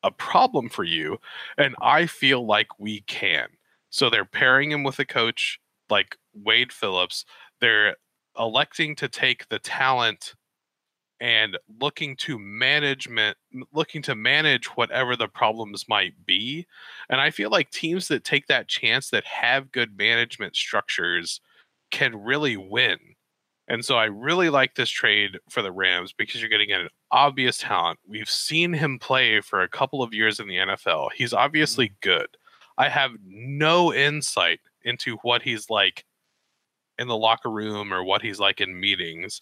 a 0.03 0.11
problem 0.11 0.69
for 0.69 0.85
you 0.85 1.19
and 1.59 1.75
i 1.81 2.07
feel 2.07 2.45
like 2.45 2.79
we 2.79 3.03
can. 3.03 3.49
So 3.91 4.09
they're 4.09 4.25
pairing 4.25 4.73
him 4.73 4.85
with 4.85 4.99
a 4.99 5.05
coach 5.05 5.61
like 5.91 6.17
wade 6.35 6.73
phillips. 6.73 7.25
They're 7.61 7.97
electing 8.39 8.97
to 8.97 9.09
take 9.09 9.49
the 9.49 9.59
talent 9.59 10.35
and 11.21 11.57
looking 11.81 12.17
to 12.17 12.39
management 12.39 13.37
looking 13.73 14.03
to 14.03 14.15
manage 14.15 14.67
whatever 14.69 15.15
the 15.15 15.29
problems 15.29 15.85
might 15.89 16.15
be. 16.27 16.67
And 17.09 17.21
i 17.21 17.31
feel 17.31 17.51
like 17.51 17.71
teams 17.71 18.09
that 18.09 18.25
take 18.25 18.47
that 18.49 18.69
chance 18.69 19.11
that 19.11 19.25
have 19.25 19.71
good 19.73 19.97
management 19.97 20.57
structures 20.57 21.41
can 21.91 22.17
really 22.17 22.57
win 22.57 22.99
and 23.73 23.83
so 23.83 23.97
I 23.97 24.05
really 24.05 24.51
like 24.51 24.75
this 24.75 24.91
trade 24.91 25.39
for 25.49 25.63
the 25.63 25.73
Rams 25.73 26.13
because 26.13 26.43
you're 26.43 26.51
getting 26.51 26.73
an 26.73 26.91
obvious 27.11 27.57
talent. 27.57 28.01
We've 28.07 28.29
seen 28.29 28.75
him 28.75 28.99
play 28.99 29.41
for 29.41 29.63
a 29.63 29.69
couple 29.69 30.03
of 30.03 30.13
years 30.13 30.39
in 30.39 30.47
the 30.47 30.57
NFL. 30.57 31.09
He's 31.15 31.33
obviously 31.33 31.87
mm-hmm. 31.87 31.95
good. 32.03 32.27
I 32.77 32.91
have 32.91 33.13
no 33.27 33.91
insight 33.91 34.61
into 34.83 35.17
what 35.23 35.41
he's 35.41 35.71
like 35.71 36.05
in 36.99 37.09
the 37.09 37.17
locker 37.17 37.51
room 37.51 37.95
or 37.95 38.05
what 38.05 38.21
he's 38.21 38.39
like 38.39 38.61
in 38.61 38.79
meetings. 38.79 39.41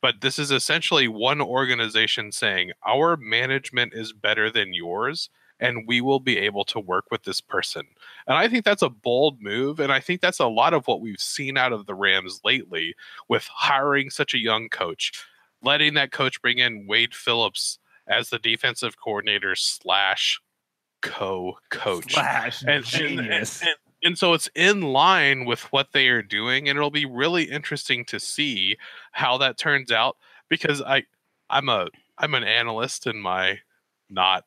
But 0.00 0.20
this 0.20 0.38
is 0.38 0.52
essentially 0.52 1.08
one 1.08 1.40
organization 1.40 2.30
saying 2.30 2.70
our 2.86 3.16
management 3.16 3.92
is 3.92 4.12
better 4.12 4.52
than 4.52 4.72
yours 4.72 5.30
and 5.64 5.86
we 5.86 6.02
will 6.02 6.20
be 6.20 6.36
able 6.36 6.62
to 6.62 6.78
work 6.78 7.06
with 7.10 7.22
this 7.22 7.40
person. 7.40 7.86
And 8.26 8.36
I 8.36 8.48
think 8.48 8.66
that's 8.66 8.82
a 8.82 8.90
bold 8.90 9.40
move. 9.40 9.80
And 9.80 9.90
I 9.90 9.98
think 9.98 10.20
that's 10.20 10.38
a 10.38 10.46
lot 10.46 10.74
of 10.74 10.86
what 10.86 11.00
we've 11.00 11.18
seen 11.18 11.56
out 11.56 11.72
of 11.72 11.86
the 11.86 11.94
Rams 11.94 12.40
lately 12.44 12.94
with 13.30 13.48
hiring 13.50 14.10
such 14.10 14.34
a 14.34 14.38
young 14.38 14.68
coach, 14.68 15.12
letting 15.62 15.94
that 15.94 16.12
coach 16.12 16.42
bring 16.42 16.58
in 16.58 16.86
Wade 16.86 17.14
Phillips 17.14 17.78
as 18.06 18.28
the 18.28 18.38
defensive 18.38 18.96
coordinator 19.02 19.54
slash 19.54 20.38
co 21.00 21.54
coach. 21.70 22.12
Slash 22.12 22.62
and, 22.68 22.84
genius. 22.84 23.62
And, 23.62 23.70
and, 23.70 23.78
and 24.02 24.18
so 24.18 24.34
it's 24.34 24.50
in 24.54 24.82
line 24.82 25.46
with 25.46 25.62
what 25.72 25.92
they 25.92 26.08
are 26.08 26.22
doing. 26.22 26.68
And 26.68 26.76
it'll 26.76 26.90
be 26.90 27.06
really 27.06 27.44
interesting 27.44 28.04
to 28.06 28.20
see 28.20 28.76
how 29.12 29.38
that 29.38 29.56
turns 29.56 29.90
out 29.90 30.18
because 30.50 30.82
I 30.82 31.04
I'm 31.48 31.70
a 31.70 31.88
I'm 32.18 32.34
an 32.34 32.44
analyst 32.44 33.06
in 33.06 33.18
my 33.18 33.60
not 34.10 34.44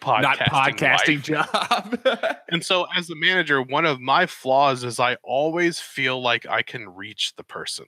podcasting 0.00 0.22
not 0.22 0.38
podcasting 0.38 1.28
life. 1.28 2.02
job. 2.04 2.36
and 2.48 2.64
so 2.64 2.86
as 2.96 3.10
a 3.10 3.16
manager, 3.16 3.62
one 3.62 3.84
of 3.84 4.00
my 4.00 4.26
flaws 4.26 4.84
is 4.84 5.00
I 5.00 5.16
always 5.22 5.80
feel 5.80 6.20
like 6.20 6.46
I 6.46 6.62
can 6.62 6.88
reach 6.88 7.34
the 7.36 7.44
person 7.44 7.86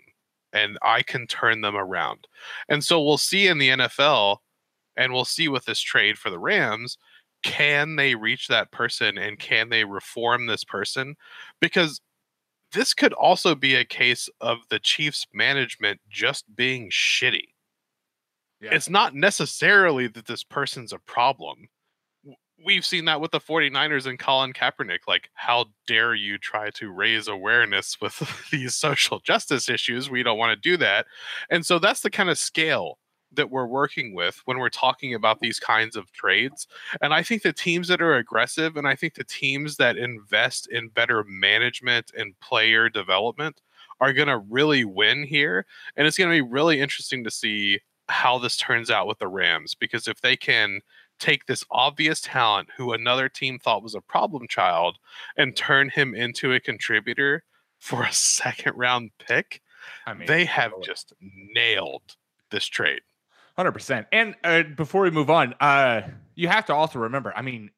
and 0.53 0.79
I 0.83 1.03
can 1.03 1.27
turn 1.27 1.61
them 1.61 1.77
around. 1.77 2.27
And 2.69 2.83
so 2.85 3.03
we'll 3.03 3.19
see 3.19 3.47
in 3.47 3.59
the 3.59 3.69
NFL 3.71 4.39
and 4.97 5.13
we'll 5.13 5.25
see 5.25 5.49
with 5.49 5.65
this 5.65 5.81
trade 5.81 6.19
for 6.19 6.31
the 6.31 6.39
Rams, 6.39 6.99
can 7.43 7.97
they 7.97 8.15
reach 8.15 8.49
that 8.49 8.73
person 8.73 9.17
and 9.17 9.39
can 9.39 9.69
they 9.69 9.85
reform 9.85 10.47
this 10.47 10.65
person? 10.65 11.17
Because 11.61 12.01
this 12.73 12.95
could 12.95 13.13
also 13.13 13.55
be 13.55 13.75
a 13.75 13.85
case 13.85 14.29
of 14.41 14.59
the 14.71 14.79
Chiefs 14.79 15.27
management 15.33 16.01
just 16.11 16.45
being 16.55 16.91
shitty. 16.91 17.49
Yeah. 18.61 18.71
It's 18.73 18.91
not 18.91 19.15
necessarily 19.15 20.09
that 20.09 20.27
this 20.27 20.43
person's 20.43 20.93
a 20.93 20.99
problem 20.99 21.69
we've 22.65 22.85
seen 22.85 23.05
that 23.07 23.21
with 23.21 23.31
the 23.31 23.41
49ers 23.41 24.07
and 24.07 24.19
Colin 24.19 24.53
Kaepernick. 24.53 25.01
Like, 25.07 25.31
how 25.35 25.67
dare 25.87 26.15
you 26.15 26.39
try 26.39 26.71
to 26.71 26.91
raise 26.91 27.29
awareness 27.29 28.01
with 28.01 28.49
these 28.51 28.75
social 28.75 29.21
justice 29.21 29.69
issues? 29.69 30.11
We 30.11 30.23
don't 30.23 30.39
want 30.39 30.51
to 30.51 30.69
do 30.71 30.77
that. 30.79 31.07
And 31.51 31.65
so 31.65 31.79
that's 31.79 32.01
the 32.01 32.11
kind 32.11 32.31
of 32.31 32.39
scale 32.39 32.99
that 33.33 33.51
we're 33.51 33.67
working 33.67 34.15
with 34.15 34.41
when 34.47 34.59
we're 34.59 34.71
talking 34.71 35.15
about 35.15 35.39
mm. 35.39 35.41
these 35.41 35.61
kinds 35.61 35.97
of 35.97 36.11
trades. 36.13 36.67
And 37.01 37.13
I 37.13 37.23
think 37.23 37.43
the 37.43 37.53
teams 37.53 37.89
that 37.89 38.01
are 38.01 38.17
aggressive 38.17 38.77
and 38.77 38.89
I 38.89 38.95
think 38.95 39.15
the 39.15 39.25
teams 39.25 39.77
that 39.77 39.97
invest 39.97 40.69
in 40.71 40.89
better 40.89 41.25
management 41.25 42.11
and 42.17 42.39
player 42.41 42.89
development 42.89 43.61
are 44.01 44.13
going 44.13 44.29
to 44.29 44.39
really 44.39 44.85
win 44.85 45.25
here. 45.25 45.67
And 45.97 46.07
it's 46.07 46.17
going 46.17 46.31
to 46.31 46.45
be 46.45 46.49
really 46.49 46.81
interesting 46.81 47.25
to 47.25 47.31
see 47.31 47.81
how 48.09 48.39
this 48.39 48.57
turns 48.57 48.91
out 48.91 49.07
with 49.07 49.19
the 49.19 49.29
Rams 49.29 49.75
because 49.75 50.09
if 50.09 50.21
they 50.23 50.37
can 50.37 50.81
take 51.19 51.47
this 51.47 51.65
obvious 51.71 52.21
talent 52.21 52.69
who 52.77 52.93
another 52.93 53.29
team 53.29 53.59
thought 53.59 53.83
was 53.83 53.95
a 53.95 54.01
problem 54.01 54.47
child 54.49 54.99
and 55.37 55.57
turn 55.57 55.91
him 55.91 56.15
into 56.15 56.53
a 56.53 56.61
contributor 56.61 57.45
for 57.79 58.03
a 58.05 58.13
second 58.13 58.75
round 58.77 59.11
pick, 59.19 59.63
I 60.07 60.15
mean, 60.15 60.27
they 60.27 60.45
have 60.45 60.73
just 60.83 61.13
nailed 61.21 62.17
this 62.51 62.67
trade. 62.67 63.01
Hundred 63.57 63.73
percent. 63.73 64.07
And 64.13 64.37
uh, 64.45 64.63
before 64.77 65.03
we 65.03 65.11
move 65.11 65.31
on, 65.31 65.55
uh, 65.61 66.03
you 66.37 66.47
have 66.47 66.67
to 66.67 66.75
also 66.75 67.01
remember. 67.01 67.33
I 67.35 67.43
mean, 67.43 67.71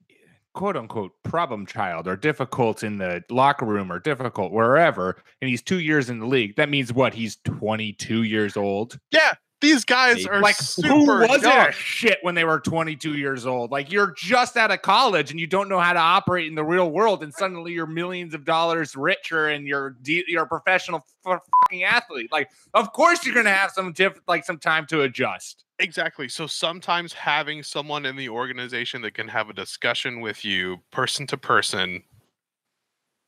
quote 0.53 0.77
unquote 0.77 1.13
problem 1.23 1.65
child 1.65 2.07
or 2.07 2.17
difficult 2.17 2.83
in 2.83 2.99
the 2.99 3.25
locker 3.31 3.65
room 3.65 3.91
or 3.91 3.99
difficult 3.99 4.53
wherever, 4.53 5.17
and 5.41 5.49
he's 5.49 5.63
two 5.63 5.81
years 5.81 6.11
in 6.11 6.19
the 6.19 6.27
league. 6.27 6.57
That 6.57 6.69
means 6.69 6.93
what? 6.93 7.15
He's 7.15 7.37
twenty 7.45 7.95
two 7.95 8.25
years 8.25 8.59
old. 8.59 8.99
Yeah, 9.11 9.33
these 9.61 9.85
guys 9.85 10.27
are 10.27 10.41
like 10.41 10.57
who 10.83 11.07
was 11.07 11.43
young. 11.43 11.71
shit 11.73 12.19
when 12.23 12.35
they 12.35 12.45
were 12.45 12.61
22 12.61 13.15
years 13.15 13.47
old 13.47 13.71
like 13.71 13.93
you're 13.93 14.15
just 14.17 14.57
out 14.57 14.71
of 14.71 14.83
college 14.83 15.31
and 15.31 15.39
you 15.39 15.47
don't 15.47 15.69
know 15.69 15.79
how 15.79 15.93
to 15.93 15.99
operate 15.99 16.47
in 16.47 16.55
the 16.55 16.65
real 16.65 16.91
world 16.91 17.23
and 17.23 17.33
suddenly 17.33 17.73
you're 17.73 17.87
millions 17.87 18.35
of 18.35 18.45
dollars 18.45 18.97
richer 18.97 19.49
and 19.49 19.67
you're 19.67 19.97
you're 20.05 20.45
a 20.45 20.47
professional 20.47 21.05
fucking 21.25 21.85
athlete 21.85 22.31
like 22.33 22.49
of 22.75 22.93
course 22.93 23.25
you're 23.25 23.35
gonna 23.35 23.51
have 23.51 23.71
some 23.71 23.93
diff- 23.93 24.21
like 24.27 24.45
some 24.45 24.59
time 24.59 24.87
to 24.87 25.03
adjust 25.03 25.65
exactly 25.79 26.29
so 26.29 26.47
sometimes 26.47 27.13
having 27.13 27.63
someone 27.63 28.07
in 28.07 28.17
the 28.17 28.29
organization 28.29 29.03
that 29.03 29.15
can 29.15 29.29
have 29.29 29.51
a 29.51 29.53
discussion 29.55 30.21
with 30.21 30.45
you 30.45 30.79
person 30.91 31.27
to 31.27 31.37
person 31.37 32.03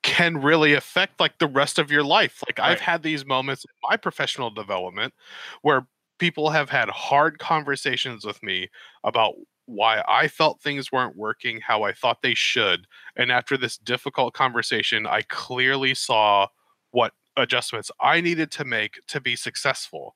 can 0.03 0.37
really 0.37 0.75
affect 0.75 1.21
like 1.21 1.39
the 1.39 1.47
rest 1.47 1.79
of 1.79 1.91
your 1.91 2.03
life. 2.03 2.43
Like 2.49 2.59
right. 2.59 2.73
I've 2.73 2.81
had 2.81 3.03
these 3.03 3.25
moments 3.25 3.65
in 3.65 3.71
my 3.89 3.97
professional 3.97 4.51
development 4.51 5.15
where 5.63 5.87
people 6.23 6.51
have 6.51 6.71
had 6.71 6.89
hard 6.89 7.41
conversations 7.41 8.25
with 8.25 8.41
me 8.45 8.69
about 9.03 9.35
why 9.67 10.05
I 10.07 10.29
felt 10.29 10.61
things 10.61 10.93
weren't 10.93 11.17
working 11.17 11.61
how 11.61 11.83
I 11.83 11.93
thought 11.93 12.23
they 12.23 12.35
should. 12.35 12.87
And 13.17 13.33
after 13.33 13.57
this 13.57 13.77
difficult 13.77 14.33
conversation, 14.33 15.05
I 15.05 15.23
clearly 15.23 15.95
saw 15.95 16.47
what 16.93 17.13
adjustments 17.37 17.91
I 18.01 18.21
needed 18.21 18.53
to 18.53 18.65
make 18.65 19.01
to 19.09 19.21
be 19.21 19.35
successful. 19.35 20.15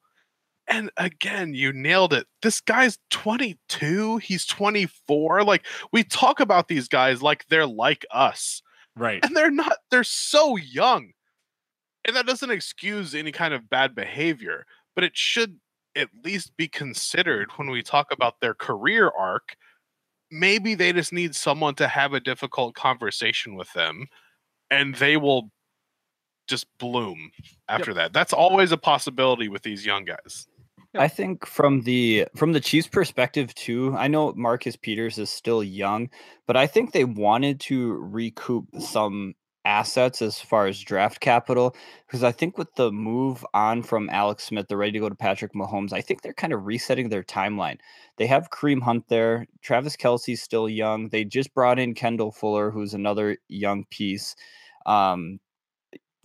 And 0.69 0.93
again, 0.97 1.55
you 1.55 1.73
nailed 1.73 2.13
it. 2.13 2.29
This 2.41 2.61
guy's 2.61 2.99
22, 3.11 4.19
he's 4.19 4.47
24. 4.47 5.43
Like 5.43 5.67
we 5.91 6.05
talk 6.05 6.39
about 6.39 6.69
these 6.69 6.87
guys 6.87 7.21
like 7.21 7.47
they're 7.49 7.67
like 7.67 8.07
us. 8.13 8.63
Right. 8.95 9.25
And 9.25 9.37
they're 9.37 9.51
not, 9.51 9.79
they're 9.91 10.05
so 10.05 10.55
young. 10.55 11.15
And 12.05 12.15
that 12.15 12.27
doesn't 12.27 12.53
excuse 12.53 13.13
any 13.13 13.33
kind 13.33 13.53
of 13.53 13.69
bad 13.69 13.97
behavior, 13.97 14.67
but 14.95 15.03
it 15.03 15.17
should 15.17 15.59
at 15.97 16.09
least 16.25 16.57
be 16.57 16.69
considered 16.69 17.51
when 17.57 17.71
we 17.71 17.83
talk 17.83 18.09
about 18.13 18.41
their 18.41 18.55
career 18.55 19.11
arc. 19.17 19.57
Maybe 20.31 20.75
they 20.75 20.93
just 20.93 21.13
need 21.13 21.35
someone 21.35 21.75
to 21.77 21.89
have 21.89 22.13
a 22.13 22.21
difficult 22.21 22.75
conversation 22.75 23.55
with 23.55 23.73
them 23.73 24.09
and 24.71 24.95
they 24.97 25.17
will 25.17 25.51
just 26.49 26.67
bloom 26.79 27.31
after 27.69 27.91
yep. 27.91 27.97
that. 27.97 28.13
That's 28.13 28.33
always 28.33 28.73
a 28.73 28.77
possibility 28.77 29.49
with 29.49 29.63
these 29.63 29.87
young 29.87 30.05
guys. 30.05 30.47
I 30.99 31.09
think 31.09 31.47
from 31.47 31.83
the 31.83 32.27
from 32.37 32.53
the 32.53 32.61
Chiefs 32.61 32.89
perspective 32.89 33.55
too, 33.55 33.95
I 33.97 34.09
know 34.09 34.33
Marcus 34.35 34.77
Peters 34.77 35.19
is 35.19 35.31
still 35.31 35.63
young, 35.63 36.09
but 36.47 36.57
I 36.57 36.67
think 36.67 36.93
they 36.93 37.05
wanted 37.05 37.61
to 37.61 37.93
recoup 37.93 38.67
some 38.79 39.35
assets 39.67 40.23
as 40.23 40.41
far 40.41 40.67
as 40.67 40.81
draft 40.81 41.21
capital 41.21 41.77
because 42.07 42.23
I 42.23 42.33
think 42.33 42.57
with 42.57 42.73
the 42.77 42.93
move 42.93 43.45
on 43.53 43.83
from 43.83 44.09
Alex 44.11 44.45
Smith, 44.45 44.67
they're 44.69 44.79
ready 44.79 44.93
to 44.93 45.01
go 45.01 45.09
to 45.09 45.15
Patrick 45.15 45.53
Mahomes. 45.53 45.93
I 45.93 46.01
think 46.01 46.23
they're 46.23 46.33
kind 46.33 46.53
of 46.53 46.65
resetting 46.65 47.09
their 47.09 47.25
timeline. 47.25 47.79
They 48.17 48.27
have 48.29 48.51
Kareem 48.51 48.81
Hunt 48.81 49.09
there. 49.09 49.47
Travis 49.61 49.97
Kelce's 49.97 50.41
still 50.41 50.69
young. 50.69 51.09
They 51.09 51.25
just 51.25 51.53
brought 51.53 51.79
in 51.79 51.95
Kendall 51.95 52.31
Fuller, 52.31 52.71
who's 52.71 52.95
another 52.95 53.37
young 53.49 53.85
piece. 53.91 54.37
Um, 54.87 55.41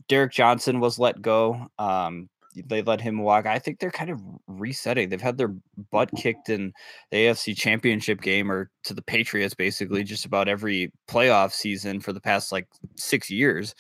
Derrick 0.07 0.31
Johnson 0.31 0.79
was 0.79 0.99
let 0.99 1.21
go. 1.21 1.67
Um, 1.79 2.29
they 2.55 2.81
let 2.81 3.01
him 3.01 3.19
walk. 3.19 3.45
I 3.45 3.59
think 3.59 3.79
they're 3.79 3.91
kind 3.91 4.09
of 4.09 4.21
resetting. 4.47 5.09
They've 5.09 5.21
had 5.21 5.37
their 5.37 5.53
butt 5.91 6.11
kicked 6.15 6.49
in 6.49 6.73
the 7.11 7.17
AFC 7.17 7.55
Championship 7.55 8.21
game 8.21 8.51
or 8.51 8.69
to 8.83 8.93
the 8.93 9.01
Patriots 9.01 9.53
basically 9.53 10.03
just 10.03 10.25
about 10.25 10.47
every 10.47 10.91
playoff 11.07 11.51
season 11.51 11.99
for 11.99 12.13
the 12.13 12.21
past 12.21 12.51
like 12.51 12.67
six 12.95 13.29
years. 13.29 13.75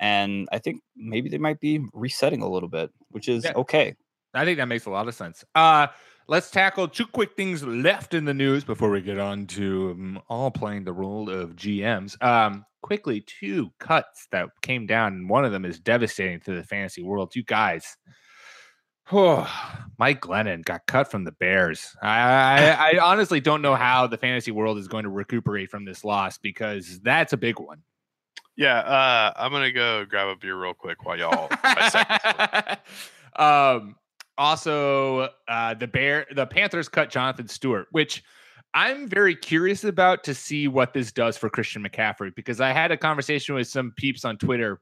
And 0.00 0.48
I 0.52 0.58
think 0.58 0.82
maybe 0.96 1.28
they 1.28 1.38
might 1.38 1.60
be 1.60 1.80
resetting 1.92 2.42
a 2.42 2.48
little 2.48 2.68
bit, 2.68 2.90
which 3.10 3.28
is 3.28 3.44
yeah. 3.44 3.52
okay. 3.56 3.94
I 4.34 4.44
think 4.44 4.58
that 4.58 4.66
makes 4.66 4.86
a 4.86 4.90
lot 4.90 5.06
of 5.06 5.14
sense. 5.14 5.44
Uh, 5.54 5.86
let's 6.26 6.50
tackle 6.50 6.88
two 6.88 7.06
quick 7.06 7.36
things 7.36 7.62
left 7.62 8.14
in 8.14 8.24
the 8.24 8.34
news 8.34 8.64
before 8.64 8.90
we 8.90 9.00
get 9.00 9.18
on 9.18 9.46
to 9.48 9.90
um, 9.92 10.22
all 10.28 10.50
playing 10.50 10.84
the 10.84 10.92
role 10.92 11.30
of 11.30 11.54
GMs. 11.54 12.20
Um, 12.22 12.64
quickly, 12.84 13.22
two 13.22 13.72
cuts 13.80 14.28
that 14.30 14.50
came 14.60 14.86
down, 14.86 15.14
and 15.14 15.30
one 15.30 15.42
of 15.42 15.52
them 15.52 15.64
is 15.64 15.80
devastating 15.80 16.38
to 16.38 16.54
the 16.54 16.62
fantasy 16.62 17.02
world. 17.02 17.34
You 17.34 17.42
guys, 17.42 17.96
oh, 19.10 19.50
Mike 19.98 20.20
Glennon 20.20 20.62
got 20.62 20.86
cut 20.86 21.10
from 21.10 21.24
the 21.24 21.32
Bears. 21.32 21.96
I, 22.02 22.10
I, 22.10 22.90
I 22.92 22.98
honestly 22.98 23.40
don't 23.40 23.62
know 23.62 23.74
how 23.74 24.06
the 24.06 24.18
fantasy 24.18 24.50
world 24.50 24.76
is 24.76 24.86
going 24.86 25.04
to 25.04 25.10
recuperate 25.10 25.70
from 25.70 25.86
this 25.86 26.04
loss 26.04 26.36
because 26.36 27.00
that's 27.00 27.32
a 27.32 27.38
big 27.38 27.58
one. 27.58 27.78
Yeah, 28.54 28.80
uh, 28.80 29.32
I'm 29.34 29.50
gonna 29.50 29.72
go 29.72 30.04
grab 30.04 30.28
a 30.28 30.36
beer 30.36 30.56
real 30.56 30.74
quick 30.74 31.04
while 31.04 31.18
y'all. 31.18 31.50
um, 33.36 33.96
also, 34.36 35.30
uh, 35.48 35.74
the 35.74 35.88
Bear, 35.88 36.26
the 36.32 36.46
Panthers 36.46 36.88
cut 36.88 37.10
Jonathan 37.10 37.48
Stewart, 37.48 37.88
which 37.92 38.22
I'm 38.74 39.08
very 39.08 39.36
curious 39.36 39.84
about 39.84 40.24
to 40.24 40.34
see 40.34 40.66
what 40.66 40.92
this 40.92 41.12
does 41.12 41.36
for 41.36 41.48
Christian 41.48 41.84
McCaffrey 41.84 42.34
because 42.34 42.60
I 42.60 42.72
had 42.72 42.90
a 42.90 42.96
conversation 42.96 43.54
with 43.54 43.68
some 43.68 43.92
peeps 43.96 44.24
on 44.24 44.36
Twitter 44.36 44.80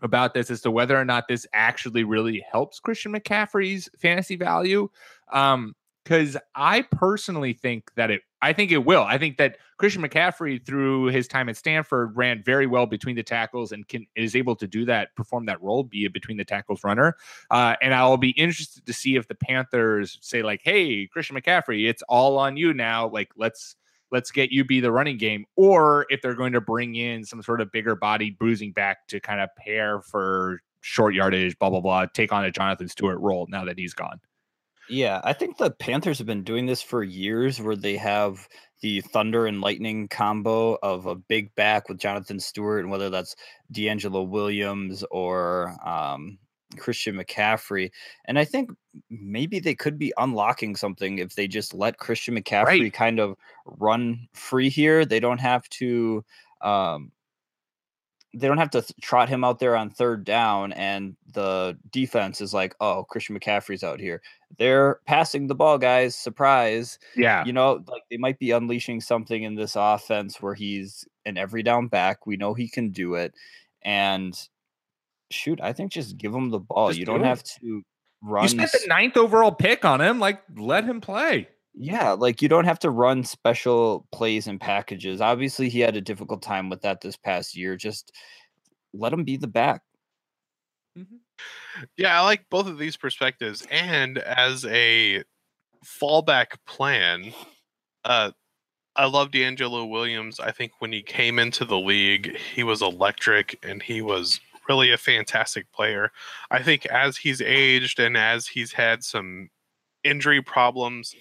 about 0.00 0.32
this 0.32 0.50
as 0.50 0.62
to 0.62 0.70
whether 0.70 0.98
or 0.98 1.04
not 1.04 1.28
this 1.28 1.46
actually 1.52 2.04
really 2.04 2.44
helps 2.50 2.80
Christian 2.80 3.12
McCaffrey's 3.12 3.88
fantasy 3.98 4.36
value. 4.36 4.88
Um, 5.32 5.74
because 6.04 6.36
I 6.54 6.82
personally 6.82 7.54
think 7.54 7.90
that 7.96 8.10
it 8.10 8.22
I 8.44 8.52
think 8.52 8.72
it 8.72 8.84
will. 8.84 9.02
I 9.02 9.16
think 9.16 9.38
that 9.38 9.56
Christian 9.78 10.02
McCaffrey, 10.02 10.64
through 10.64 11.06
his 11.06 11.26
time 11.26 11.48
at 11.48 11.56
Stanford, 11.56 12.14
ran 12.14 12.42
very 12.42 12.66
well 12.66 12.84
between 12.84 13.16
the 13.16 13.22
tackles 13.22 13.72
and 13.72 13.88
can 13.88 14.06
is 14.16 14.36
able 14.36 14.54
to 14.56 14.66
do 14.66 14.84
that, 14.84 15.16
perform 15.16 15.46
that 15.46 15.62
role, 15.62 15.82
be 15.82 16.04
a 16.04 16.10
between 16.10 16.36
the 16.36 16.44
tackles 16.44 16.84
runner. 16.84 17.16
Uh, 17.50 17.74
and 17.80 17.94
I'll 17.94 18.18
be 18.18 18.32
interested 18.32 18.84
to 18.84 18.92
see 18.92 19.16
if 19.16 19.28
the 19.28 19.34
Panthers 19.34 20.18
say 20.20 20.42
like, 20.42 20.60
"Hey, 20.62 21.06
Christian 21.06 21.36
McCaffrey, 21.36 21.88
it's 21.88 22.02
all 22.02 22.38
on 22.38 22.58
you 22.58 22.74
now. 22.74 23.08
Like, 23.08 23.30
let's 23.36 23.76
let's 24.12 24.30
get 24.30 24.50
you 24.52 24.62
be 24.62 24.80
the 24.80 24.92
running 24.92 25.16
game," 25.16 25.46
or 25.56 26.04
if 26.10 26.20
they're 26.20 26.34
going 26.34 26.52
to 26.52 26.60
bring 26.60 26.96
in 26.96 27.24
some 27.24 27.42
sort 27.42 27.62
of 27.62 27.72
bigger 27.72 27.96
body 27.96 28.28
bruising 28.30 28.72
back 28.72 29.08
to 29.08 29.20
kind 29.20 29.40
of 29.40 29.48
pair 29.56 30.02
for 30.02 30.60
short 30.82 31.14
yardage, 31.14 31.58
blah 31.58 31.70
blah 31.70 31.80
blah, 31.80 32.04
take 32.04 32.30
on 32.30 32.44
a 32.44 32.50
Jonathan 32.50 32.88
Stewart 32.88 33.18
role 33.20 33.46
now 33.48 33.64
that 33.64 33.78
he's 33.78 33.94
gone. 33.94 34.20
Yeah, 34.88 35.20
I 35.24 35.32
think 35.32 35.56
the 35.56 35.70
Panthers 35.70 36.18
have 36.18 36.26
been 36.26 36.44
doing 36.44 36.66
this 36.66 36.82
for 36.82 37.02
years 37.02 37.60
where 37.60 37.76
they 37.76 37.96
have 37.96 38.48
the 38.82 39.00
thunder 39.00 39.46
and 39.46 39.60
lightning 39.60 40.08
combo 40.08 40.78
of 40.82 41.06
a 41.06 41.14
big 41.14 41.54
back 41.54 41.88
with 41.88 41.98
Jonathan 41.98 42.38
Stewart, 42.38 42.80
and 42.80 42.90
whether 42.90 43.08
that's 43.08 43.34
DeAngelo 43.72 44.28
Williams 44.28 45.02
or 45.10 45.74
um, 45.86 46.38
Christian 46.76 47.16
McCaffrey. 47.16 47.90
And 48.26 48.38
I 48.38 48.44
think 48.44 48.70
maybe 49.08 49.58
they 49.58 49.74
could 49.74 49.98
be 49.98 50.12
unlocking 50.18 50.76
something 50.76 51.18
if 51.18 51.34
they 51.34 51.48
just 51.48 51.72
let 51.72 51.98
Christian 51.98 52.36
McCaffrey 52.36 52.82
right. 52.82 52.92
kind 52.92 53.20
of 53.20 53.36
run 53.64 54.28
free 54.34 54.68
here. 54.68 55.06
They 55.06 55.20
don't 55.20 55.40
have 55.40 55.66
to 55.70 56.24
um, 56.60 57.10
they 58.34 58.48
don't 58.48 58.58
have 58.58 58.70
to 58.70 58.84
trot 59.00 59.28
him 59.28 59.44
out 59.44 59.60
there 59.60 59.76
on 59.76 59.90
third 59.90 60.24
down 60.24 60.72
and 60.72 61.16
the 61.32 61.78
defense 61.90 62.40
is 62.40 62.52
like 62.52 62.74
oh 62.80 63.04
christian 63.04 63.38
mccaffrey's 63.38 63.84
out 63.84 64.00
here 64.00 64.20
they're 64.58 65.00
passing 65.06 65.46
the 65.46 65.54
ball 65.54 65.78
guys 65.78 66.16
surprise 66.16 66.98
yeah 67.16 67.44
you 67.44 67.52
know 67.52 67.82
like 67.88 68.02
they 68.10 68.16
might 68.16 68.38
be 68.38 68.50
unleashing 68.50 69.00
something 69.00 69.42
in 69.42 69.54
this 69.54 69.76
offense 69.76 70.40
where 70.40 70.54
he's 70.54 71.06
an 71.26 71.36
every 71.36 71.62
down 71.62 71.88
back 71.88 72.26
we 72.26 72.36
know 72.36 72.54
he 72.54 72.68
can 72.68 72.90
do 72.90 73.14
it 73.14 73.34
and 73.82 74.48
shoot 75.30 75.60
i 75.62 75.72
think 75.72 75.92
just 75.92 76.16
give 76.16 76.34
him 76.34 76.50
the 76.50 76.58
ball 76.58 76.88
just 76.88 76.98
you 76.98 77.06
do 77.06 77.12
not 77.12 77.24
have 77.24 77.42
to 77.42 77.82
run 78.22 78.44
you 78.44 78.48
spent 78.48 78.72
the 78.72 78.86
ninth 78.88 79.16
overall 79.16 79.52
pick 79.52 79.84
on 79.84 80.00
him 80.00 80.18
like 80.18 80.42
let 80.56 80.84
him 80.84 81.00
play 81.00 81.48
Yeah, 81.76 82.12
like 82.12 82.40
you 82.40 82.48
don't 82.48 82.66
have 82.66 82.78
to 82.80 82.90
run 82.90 83.24
special 83.24 84.06
plays 84.12 84.46
and 84.46 84.60
packages. 84.60 85.20
Obviously, 85.20 85.68
he 85.68 85.80
had 85.80 85.96
a 85.96 86.00
difficult 86.00 86.40
time 86.40 86.70
with 86.70 86.82
that 86.82 87.00
this 87.00 87.16
past 87.16 87.56
year. 87.56 87.76
Just 87.76 88.12
let 88.92 89.12
him 89.12 89.24
be 89.24 89.36
the 89.36 89.48
back. 89.48 89.82
Mm-hmm. 90.96 91.16
Yeah, 91.96 92.18
I 92.18 92.24
like 92.24 92.44
both 92.50 92.66
of 92.66 92.78
these 92.78 92.96
perspectives. 92.96 93.66
And 93.70 94.18
as 94.18 94.64
a 94.66 95.24
fallback 95.84 96.56
plan, 96.66 97.32
uh, 98.04 98.30
I 98.96 99.06
love 99.06 99.30
DeAngelo 99.30 99.88
Williams. 99.88 100.38
I 100.38 100.52
think 100.52 100.72
when 100.78 100.92
he 100.92 101.02
came 101.02 101.38
into 101.38 101.64
the 101.64 101.78
league, 101.78 102.36
he 102.54 102.62
was 102.62 102.80
electric 102.80 103.58
and 103.62 103.82
he 103.82 104.02
was 104.02 104.40
really 104.68 104.92
a 104.92 104.98
fantastic 104.98 105.70
player. 105.72 106.10
I 106.50 106.62
think 106.62 106.86
as 106.86 107.16
he's 107.16 107.40
aged 107.40 107.98
and 107.98 108.16
as 108.16 108.46
he's 108.46 108.72
had 108.72 109.02
some 109.02 109.50
injury 110.04 110.42
problems, 110.42 111.14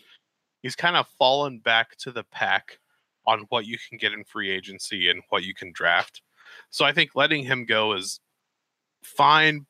he's 0.62 0.76
kind 0.76 0.96
of 0.96 1.08
fallen 1.20 1.60
back 1.60 1.98
to 1.98 2.12
the 2.12 2.24
pack 2.24 2.80
on 3.26 3.46
what 3.50 3.66
you 3.66 3.78
can 3.90 3.98
get 3.98 4.14
in 4.14 4.24
free 4.24 4.52
agency 4.52 5.10
and 5.10 5.24
what 5.30 5.44
you 5.44 5.54
can 5.54 5.72
draft. 5.74 6.22
So 6.70 6.86
I 6.86 6.92
think 6.92 7.12
letting 7.16 7.44
him 7.44 7.66
go 7.66 7.94
is 7.94 8.20
fine 9.04 9.66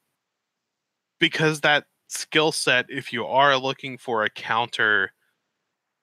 because 1.24 1.62
that 1.62 1.86
skill 2.10 2.52
set, 2.52 2.86
if 2.90 3.14
you 3.14 3.26
are 3.26 3.56
looking 3.56 3.98
for 3.98 4.26
a 4.26 4.30
counter 4.30 5.14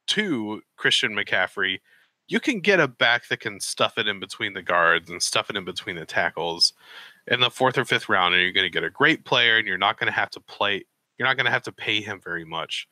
to 0.07 0.63
Christian 0.79 1.13
McCaffrey, 1.13 1.81
you 2.27 2.41
can 2.41 2.61
get 2.61 2.81
a 2.81 2.89
back 2.89 3.29
that 3.29 3.41
can 3.41 3.61
stuff 3.61 3.99
it 3.99 4.09
in 4.09 4.19
between 4.19 4.55
the 4.55 4.63
guards 4.63 5.11
and 5.11 5.23
stuff 5.23 5.51
it 5.51 5.59
in 5.59 5.65
between 5.67 5.97
the 5.97 6.07
tackles 6.07 6.73
in 7.27 7.41
the 7.41 7.51
fourth 7.51 7.77
or 7.77 7.85
fifth 7.85 8.09
round, 8.09 8.33
and 8.33 8.43
you're 8.43 8.51
going 8.51 8.65
to 8.65 8.71
get 8.71 8.83
a 8.83 8.89
great 8.89 9.27
player, 9.27 9.59
and 9.59 9.69
you're 9.69 9.77
not 9.77 9.99
going 9.99 10.07
to 10.07 10.19
have 10.19 10.31
to 10.31 10.41
play. 10.41 10.87
You're 11.19 11.29
not 11.29 11.37
going 11.37 11.45
to 11.45 11.53
have 11.53 11.65
to 11.65 11.73
pay 11.73 12.01
him 12.01 12.19
very 12.25 12.47
much. 12.47 12.89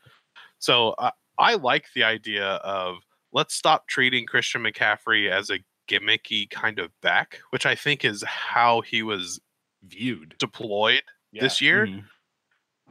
So 0.58 0.90
uh, 0.98 1.12
I 1.38 1.54
like 1.54 1.86
the 1.94 2.04
idea 2.04 2.46
of 2.56 2.96
let's 3.32 3.54
stop 3.54 3.88
treating 3.88 4.26
Christian 4.26 4.62
McCaffrey 4.62 5.30
as 5.30 5.48
a 5.48 5.60
gimmicky 5.88 6.50
kind 6.50 6.78
of 6.78 6.90
back, 7.00 7.40
which 7.52 7.64
I 7.64 7.74
think 7.74 8.04
is 8.04 8.22
how 8.24 8.82
he 8.82 9.02
was 9.02 9.40
viewed, 9.82 10.34
deployed 10.38 11.04
yeah. 11.32 11.40
this 11.42 11.62
year. 11.62 11.86
Mm-hmm 11.86 12.00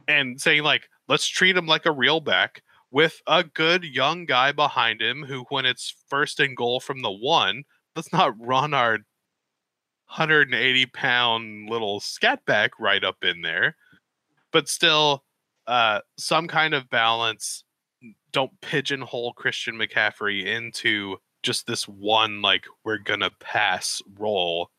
and 0.08 0.40
saying 0.40 0.62
like 0.62 0.88
let's 1.06 1.26
treat 1.26 1.56
him 1.56 1.66
like 1.66 1.86
a 1.86 1.92
real 1.92 2.20
back 2.20 2.62
with 2.90 3.20
a 3.26 3.44
good 3.44 3.84
young 3.84 4.24
guy 4.24 4.50
behind 4.50 5.00
him 5.00 5.22
who 5.22 5.44
when 5.50 5.66
it's 5.66 5.94
first 6.08 6.40
and 6.40 6.56
goal 6.56 6.80
from 6.80 7.02
the 7.02 7.10
one 7.10 7.62
let's 7.94 8.12
not 8.12 8.34
run 8.40 8.74
our 8.74 8.98
180 10.08 10.86
pound 10.86 11.68
little 11.68 12.00
scat 12.00 12.44
back 12.46 12.70
right 12.80 13.04
up 13.04 13.22
in 13.22 13.42
there. 13.42 13.76
But 14.52 14.68
still 14.68 15.24
uh 15.66 16.00
some 16.16 16.48
kind 16.48 16.72
of 16.72 16.88
balance 16.88 17.64
don't 18.32 18.58
pigeonhole 18.62 19.34
christian 19.34 19.74
mccaffrey 19.74 20.46
into 20.46 21.16
just 21.42 21.66
this 21.66 21.86
one 21.86 22.40
like 22.40 22.64
we're 22.84 22.96
gonna 22.96 23.30
pass 23.38 24.00
role 24.18 24.70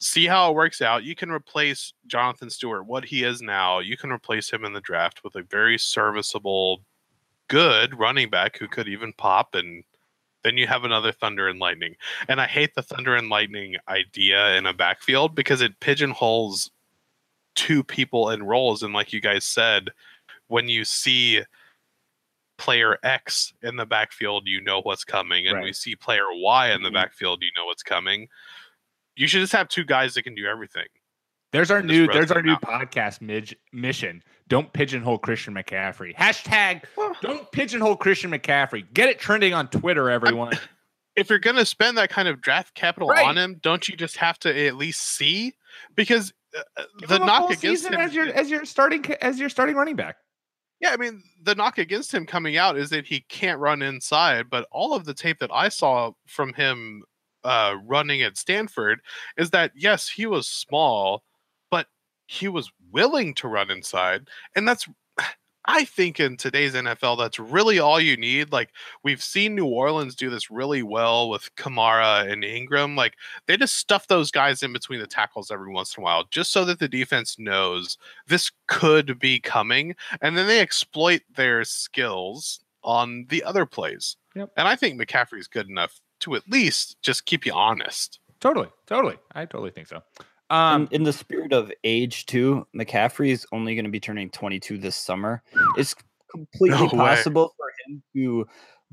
see 0.00 0.26
how 0.26 0.50
it 0.50 0.54
works 0.54 0.80
out. 0.80 1.04
You 1.04 1.14
can 1.14 1.30
replace 1.30 1.92
Jonathan 2.06 2.50
Stewart, 2.50 2.86
what 2.86 3.04
he 3.04 3.24
is 3.24 3.42
now. 3.42 3.80
You 3.80 3.96
can 3.96 4.10
replace 4.10 4.50
him 4.50 4.64
in 4.64 4.72
the 4.72 4.80
draft 4.80 5.22
with 5.24 5.34
a 5.34 5.42
very 5.42 5.78
serviceable, 5.78 6.82
good 7.48 7.98
running 7.98 8.30
back 8.30 8.58
who 8.58 8.68
could 8.68 8.88
even 8.88 9.12
pop, 9.12 9.54
and 9.54 9.84
then 10.44 10.56
you 10.56 10.66
have 10.66 10.84
another 10.84 11.12
Thunder 11.12 11.48
and 11.48 11.58
Lightning. 11.58 11.96
And 12.28 12.40
I 12.40 12.46
hate 12.46 12.74
the 12.74 12.82
Thunder 12.82 13.16
and 13.16 13.28
Lightning 13.28 13.76
idea 13.88 14.56
in 14.56 14.66
a 14.66 14.72
backfield 14.72 15.34
because 15.34 15.60
it 15.60 15.80
pigeonholes 15.80 16.70
two 17.56 17.82
people 17.82 18.30
in 18.30 18.44
roles. 18.44 18.84
And 18.84 18.94
like 18.94 19.12
you 19.12 19.20
guys 19.20 19.44
said, 19.44 19.88
when 20.46 20.68
you 20.68 20.84
see 20.84 21.42
player 22.56 22.98
X 23.02 23.52
in 23.62 23.76
the 23.76 23.86
backfield, 23.86 24.46
you 24.46 24.60
know 24.60 24.80
what's 24.80 25.04
coming, 25.04 25.48
and 25.48 25.56
right. 25.56 25.64
we 25.64 25.72
see 25.72 25.96
player 25.96 26.26
Y 26.32 26.70
in 26.70 26.82
the 26.82 26.88
mm-hmm. 26.88 26.94
backfield, 26.94 27.42
you 27.42 27.50
know 27.56 27.66
what's 27.66 27.82
coming 27.82 28.28
you 29.18 29.26
should 29.26 29.40
just 29.40 29.52
have 29.52 29.68
two 29.68 29.84
guys 29.84 30.14
that 30.14 30.22
can 30.22 30.34
do 30.34 30.46
everything. 30.46 30.86
There's 31.50 31.70
our 31.70 31.82
new 31.82 32.06
there's 32.06 32.30
our 32.30 32.42
new 32.42 32.52
out. 32.52 32.62
podcast 32.62 33.20
midge, 33.20 33.56
mission. 33.72 34.22
Don't 34.48 34.72
pigeonhole 34.72 35.18
Christian 35.18 35.54
McCaffrey. 35.54 36.14
Hashtag 36.14 36.84
don't 37.20 37.50
pigeonhole 37.50 37.96
Christian 37.96 38.30
McCaffrey. 38.30 38.84
Get 38.92 39.08
it 39.08 39.18
trending 39.18 39.54
on 39.54 39.68
Twitter, 39.68 40.08
everyone. 40.10 40.54
I'm, 40.54 40.60
if 41.16 41.30
you're 41.30 41.38
gonna 41.38 41.64
spend 41.64 41.98
that 41.98 42.10
kind 42.10 42.28
of 42.28 42.40
draft 42.40 42.74
capital 42.74 43.08
right. 43.08 43.26
on 43.26 43.36
him, 43.36 43.56
don't 43.60 43.88
you 43.88 43.96
just 43.96 44.18
have 44.18 44.38
to 44.40 44.66
at 44.66 44.76
least 44.76 45.00
see? 45.00 45.54
Because 45.96 46.32
uh, 46.56 46.62
uh 46.76 46.84
the 47.08 47.18
knock 47.18 47.50
against 47.50 47.86
him 47.86 47.94
as 47.94 48.14
your 48.14 48.26
as 48.26 48.50
your 48.50 48.64
starting 48.64 49.04
as 49.20 49.38
your 49.40 49.48
starting 49.48 49.74
running 49.74 49.96
back. 49.96 50.16
Yeah, 50.80 50.90
I 50.90 50.96
mean 50.96 51.22
the 51.42 51.54
knock 51.54 51.78
against 51.78 52.12
him 52.12 52.26
coming 52.26 52.56
out 52.56 52.76
is 52.76 52.90
that 52.90 53.06
he 53.06 53.20
can't 53.20 53.58
run 53.58 53.80
inside, 53.80 54.50
but 54.50 54.68
all 54.70 54.92
of 54.92 55.06
the 55.06 55.14
tape 55.14 55.38
that 55.38 55.50
I 55.52 55.70
saw 55.70 56.12
from 56.26 56.52
him 56.52 57.04
uh, 57.44 57.76
running 57.84 58.22
at 58.22 58.36
Stanford 58.36 59.00
is 59.36 59.50
that 59.50 59.72
yes, 59.74 60.08
he 60.08 60.26
was 60.26 60.48
small, 60.48 61.22
but 61.70 61.86
he 62.26 62.48
was 62.48 62.70
willing 62.92 63.34
to 63.34 63.48
run 63.48 63.70
inside, 63.70 64.28
and 64.54 64.66
that's 64.66 64.88
I 65.70 65.84
think 65.84 66.18
in 66.18 66.38
today's 66.38 66.72
NFL, 66.72 67.18
that's 67.18 67.38
really 67.38 67.78
all 67.78 68.00
you 68.00 68.16
need. 68.16 68.52
Like 68.52 68.70
we've 69.02 69.22
seen 69.22 69.54
New 69.54 69.66
Orleans 69.66 70.14
do 70.14 70.30
this 70.30 70.50
really 70.50 70.82
well 70.82 71.28
with 71.28 71.54
Kamara 71.56 72.30
and 72.30 72.42
Ingram. 72.42 72.96
Like 72.96 73.14
they 73.46 73.58
just 73.58 73.76
stuff 73.76 74.06
those 74.06 74.30
guys 74.30 74.62
in 74.62 74.72
between 74.72 75.00
the 75.00 75.06
tackles 75.06 75.50
every 75.50 75.70
once 75.70 75.96
in 75.96 76.02
a 76.02 76.04
while, 76.04 76.24
just 76.30 76.52
so 76.52 76.64
that 76.64 76.78
the 76.78 76.88
defense 76.88 77.38
knows 77.38 77.98
this 78.26 78.50
could 78.66 79.18
be 79.18 79.40
coming, 79.40 79.94
and 80.22 80.36
then 80.38 80.46
they 80.46 80.60
exploit 80.60 81.20
their 81.34 81.64
skills 81.64 82.60
on 82.82 83.26
the 83.28 83.44
other 83.44 83.66
plays. 83.66 84.16
Yep. 84.34 84.50
And 84.56 84.68
I 84.68 84.76
think 84.76 85.00
McCaffrey's 85.00 85.48
good 85.48 85.68
enough 85.68 86.00
to 86.20 86.34
at 86.34 86.42
least 86.48 86.96
just 87.02 87.26
keep 87.26 87.46
you 87.46 87.52
honest. 87.52 88.20
Totally, 88.40 88.68
totally. 88.86 89.16
I 89.34 89.44
totally 89.44 89.70
think 89.70 89.88
so. 89.88 90.02
Um, 90.50 90.82
in, 90.90 90.96
in 90.96 91.02
the 91.02 91.12
spirit 91.12 91.52
of 91.52 91.70
age, 91.84 92.26
too, 92.26 92.66
McCaffrey 92.74 93.30
is 93.30 93.46
only 93.52 93.74
going 93.74 93.84
to 93.84 93.90
be 93.90 94.00
turning 94.00 94.30
22 94.30 94.78
this 94.78 94.96
summer. 94.96 95.42
It's 95.76 95.94
completely 96.30 96.86
no 96.86 96.88
possible 96.88 97.54
for 97.56 97.66
him 97.86 98.02
to 98.14 98.46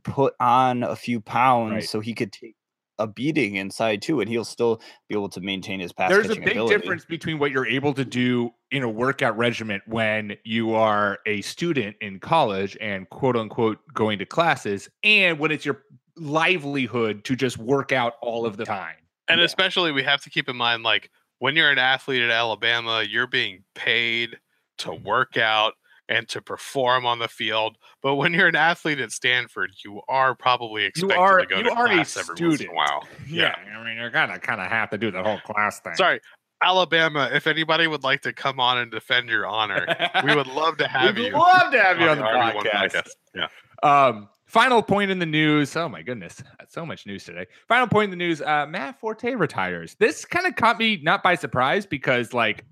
put 0.04 0.34
on 0.40 0.84
a 0.84 0.96
few 0.96 1.22
pounds 1.22 1.74
right. 1.74 1.84
so 1.84 2.00
he 2.00 2.14
could 2.14 2.32
take 2.32 2.56
a 3.00 3.08
beating 3.08 3.56
inside 3.56 4.02
too, 4.02 4.22
and 4.22 4.30
he'll 4.30 4.46
still 4.46 4.82
be 5.10 5.16
able 5.16 5.30
to 5.30 5.42
maintain 5.42 5.80
his 5.80 5.92
pass. 5.92 6.10
There's 6.10 6.30
a 6.30 6.36
big 6.36 6.52
ability. 6.52 6.76
difference 6.76 7.06
between 7.06 7.40
what 7.40 7.52
you're 7.52 7.68
able 7.68 7.94
to 7.94 8.06
do 8.06 8.52
in 8.72 8.84
a 8.84 8.90
workout 8.90 9.38
regimen 9.38 9.82
when 9.86 10.38
you 10.44 10.74
are 10.74 11.20
a 11.26 11.42
student 11.42 11.98
in 12.02 12.20
college 12.20 12.78
and 12.80 13.10
quote 13.10 13.36
unquote 13.36 13.80
going 13.94 14.20
to 14.20 14.26
classes, 14.26 14.90
and 15.04 15.40
when 15.40 15.52
it's 15.52 15.66
your 15.66 15.84
livelihood 16.18 17.24
to 17.26 17.36
just 17.36 17.58
work 17.58 17.92
out 17.92 18.14
all 18.22 18.46
of 18.46 18.58
the 18.58 18.66
time. 18.66 18.96
And 19.28 19.40
yeah. 19.40 19.46
especially 19.46 19.92
we 19.92 20.04
have 20.04 20.22
to 20.22 20.30
keep 20.30 20.50
in 20.50 20.56
mind 20.56 20.84
like 20.84 21.10
when 21.40 21.56
you're 21.56 21.72
an 21.72 21.80
athlete 21.80 22.22
at 22.22 22.30
Alabama, 22.30 23.04
you're 23.08 23.28
being 23.28 23.64
paid 23.74 24.38
to 24.80 24.94
work 24.94 25.38
out 25.38 25.74
and 26.08 26.28
to 26.30 26.42
perform 26.42 27.06
on 27.06 27.20
the 27.20 27.28
field. 27.28 27.78
But 28.02 28.16
when 28.16 28.34
you're 28.34 28.48
an 28.48 28.56
athlete 28.56 29.00
at 29.00 29.12
Stanford, 29.12 29.72
you 29.84 30.02
are 30.08 30.36
probably 30.36 30.86
expected 30.86 31.18
are, 31.18 31.40
to 31.40 31.46
go 31.46 31.64
to 31.64 31.70
class 31.72 32.16
every 32.18 32.36
student. 32.36 32.50
once 32.50 32.62
in 32.62 32.70
a 32.70 32.74
while. 32.74 33.08
Yeah. 33.28 33.56
yeah. 33.66 33.80
I 33.80 33.84
mean, 33.84 33.98
you're 33.98 34.12
gonna 34.12 34.40
kind 34.40 34.62
of 34.62 34.68
have 34.68 34.90
to 34.92 34.98
do 34.98 35.12
the 35.12 35.24
whole 35.24 35.40
class 35.40 35.80
thing. 35.80 35.96
Sorry, 35.96 36.20
Alabama, 36.62 37.30
if 37.34 37.48
anybody 37.48 37.88
would 37.88 38.04
like 38.04 38.22
to 38.22 38.34
come 38.34 38.60
on 38.60 38.78
and 38.78 38.92
defend 38.92 39.30
your 39.30 39.46
honor, 39.46 39.86
we 40.24 40.36
would 40.36 40.48
love 40.48 40.78
to 40.78 40.88
have 40.88 41.16
We'd 41.16 41.28
you. 41.28 41.34
Love 41.34 41.72
to 41.72 41.82
have 41.82 42.00
you 42.00 42.08
on 42.08 42.18
the, 42.18 42.24
the 42.24 42.30
podcast. 42.30 42.92
podcast. 42.92 43.10
Yeah. 43.36 43.48
Um, 43.84 44.30
Final 44.46 44.82
point 44.82 45.10
in 45.10 45.20
the 45.20 45.26
news. 45.26 45.76
Oh 45.76 45.90
my 45.90 46.02
goodness, 46.02 46.44
so 46.70 46.86
much 46.86 47.06
news 47.06 47.24
today. 47.24 47.48
Final 47.68 47.88
point 47.88 48.06
in 48.06 48.10
the 48.12 48.24
news. 48.24 48.42
Uh, 48.42 48.66
Matt 48.68 49.00
Forte 49.00 49.34
retires. 49.34 49.96
This 50.00 50.24
kind 50.24 50.46
of 50.46 50.56
caught 50.56 50.78
me 50.78 51.00
not 51.02 51.24
by 51.24 51.36
surprise 51.36 51.86
because 51.86 52.34
like 52.34 52.64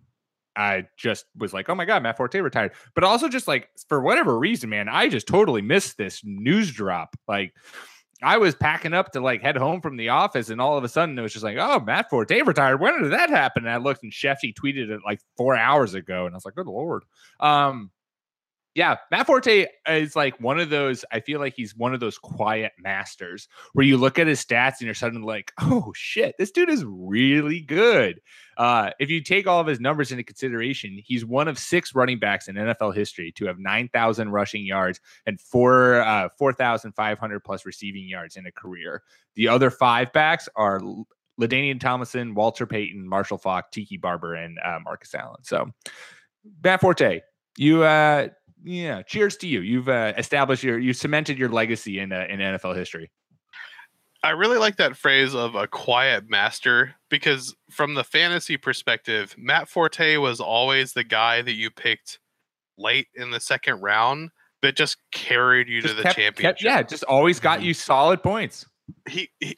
I 0.55 0.85
just 0.97 1.25
was 1.35 1.51
like, 1.51 1.69
oh 1.69 1.75
my 1.75 1.85
god, 1.85 2.03
Matt 2.03 2.17
Forte 2.17 2.39
retired. 2.39 2.73
But 2.93 3.03
also 3.03 3.27
just 3.27 3.47
like 3.47 3.69
for 3.89 4.01
whatever 4.01 4.37
reason, 4.37 4.69
man, 4.69 4.87
I 4.87 5.09
just 5.09 5.27
totally 5.27 5.61
missed 5.61 5.97
this 5.97 6.21
news 6.23 6.71
drop. 6.71 7.15
Like 7.27 7.53
I 8.21 8.37
was 8.37 8.55
packing 8.55 8.93
up 8.93 9.11
to 9.13 9.19
like 9.19 9.41
head 9.41 9.57
home 9.57 9.81
from 9.81 9.97
the 9.97 10.09
office, 10.09 10.49
and 10.49 10.61
all 10.61 10.77
of 10.77 10.83
a 10.83 10.89
sudden 10.89 11.17
it 11.17 11.21
was 11.21 11.33
just 11.33 11.43
like, 11.43 11.57
oh, 11.59 11.79
Matt 11.79 12.09
Forte 12.09 12.41
retired. 12.41 12.79
When 12.79 13.01
did 13.01 13.11
that 13.11 13.29
happen? 13.29 13.65
And 13.65 13.73
I 13.73 13.77
looked, 13.77 14.03
and 14.03 14.11
Schefty 14.11 14.53
tweeted 14.53 14.89
it 14.89 15.01
like 15.05 15.19
four 15.37 15.55
hours 15.55 15.93
ago, 15.93 16.25
and 16.25 16.33
I 16.33 16.37
was 16.37 16.45
like, 16.45 16.55
good 16.55 16.67
lord. 16.67 17.03
Um, 17.39 17.91
yeah, 18.75 18.95
Matt 19.11 19.27
Forte 19.27 19.67
is 19.87 20.15
like 20.15 20.39
one 20.39 20.59
of 20.59 20.71
those. 20.71 21.05
I 21.11 21.19
feel 21.19 21.39
like 21.39 21.53
he's 21.55 21.75
one 21.75 21.93
of 21.93 21.99
those 21.99 22.17
quiet 22.17 22.71
masters 22.79 23.47
where 23.73 23.85
you 23.85 23.97
look 23.97 24.17
at 24.17 24.25
his 24.25 24.43
stats 24.43 24.79
and 24.79 24.81
you're 24.81 24.95
suddenly 24.95 25.27
like, 25.27 25.53
oh 25.61 25.93
shit, 25.95 26.35
this 26.39 26.49
dude 26.49 26.69
is 26.69 26.83
really 26.83 27.61
good. 27.61 28.19
Uh, 28.57 28.89
if 28.99 29.11
you 29.11 29.21
take 29.21 29.45
all 29.45 29.59
of 29.59 29.67
his 29.67 29.79
numbers 29.79 30.11
into 30.11 30.23
consideration, 30.23 30.99
he's 31.05 31.23
one 31.23 31.47
of 31.47 31.59
six 31.59 31.93
running 31.93 32.17
backs 32.17 32.47
in 32.47 32.55
NFL 32.55 32.95
history 32.95 33.31
to 33.33 33.45
have 33.45 33.59
9,000 33.59 34.29
rushing 34.29 34.65
yards 34.65 34.99
and 35.27 35.39
four 35.39 36.01
uh, 36.01 36.29
4,500 36.39 37.43
plus 37.43 37.67
receiving 37.67 38.07
yards 38.07 38.37
in 38.37 38.47
a 38.47 38.51
career. 38.51 39.03
The 39.35 39.49
other 39.49 39.69
five 39.69 40.11
backs 40.13 40.49
are 40.55 40.81
LaDainian 41.39 41.79
Tomlinson, 41.79 42.33
Walter 42.33 42.65
Payton, 42.65 43.07
Marshall 43.07 43.37
Faulk, 43.37 43.71
Tiki 43.71 43.97
Barber, 43.97 44.33
and 44.33 44.57
uh, 44.63 44.79
Marcus 44.83 45.13
Allen. 45.13 45.43
So, 45.43 45.71
Matt 46.63 46.81
Forte, 46.81 47.21
you 47.57 47.83
uh 47.83 48.29
yeah, 48.63 49.01
cheers 49.03 49.37
to 49.37 49.47
you. 49.47 49.61
You've 49.61 49.89
uh, 49.89 50.13
established 50.17 50.63
your, 50.63 50.79
you 50.79 50.93
cemented 50.93 51.37
your 51.37 51.49
legacy 51.49 51.99
in 51.99 52.11
uh, 52.11 52.25
in 52.29 52.39
NFL 52.39 52.75
history. 52.75 53.11
I 54.23 54.29
really 54.29 54.57
like 54.57 54.77
that 54.77 54.95
phrase 54.95 55.35
of 55.35 55.55
a 55.55 55.67
quiet 55.67 56.29
master 56.29 56.95
because, 57.09 57.53
from 57.69 57.93
the 57.93 58.05
fantasy 58.05 58.55
perspective, 58.55 59.35
Matt 59.37 59.67
Forte 59.67 60.15
was 60.17 60.39
always 60.39 60.93
the 60.93 61.03
guy 61.03 61.41
that 61.41 61.53
you 61.55 61.69
picked 61.69 62.19
late 62.77 63.07
in 63.15 63.31
the 63.31 63.39
second 63.41 63.81
round 63.81 64.29
that 64.61 64.77
just 64.77 64.95
carried 65.11 65.67
you 65.67 65.81
Just 65.81 65.91
to 65.91 65.97
the 65.97 66.03
kept- 66.03 66.15
championship. 66.15 66.55
kept- 66.57 66.63
yeah, 66.63 66.81
just 66.81 67.03
always 67.03 67.39
got 67.41 67.59
Mhm. 67.59 67.63
you 67.65 67.73
solid 67.73 68.23
points. 68.23 68.65
he, 69.09 69.29
he 69.39 69.55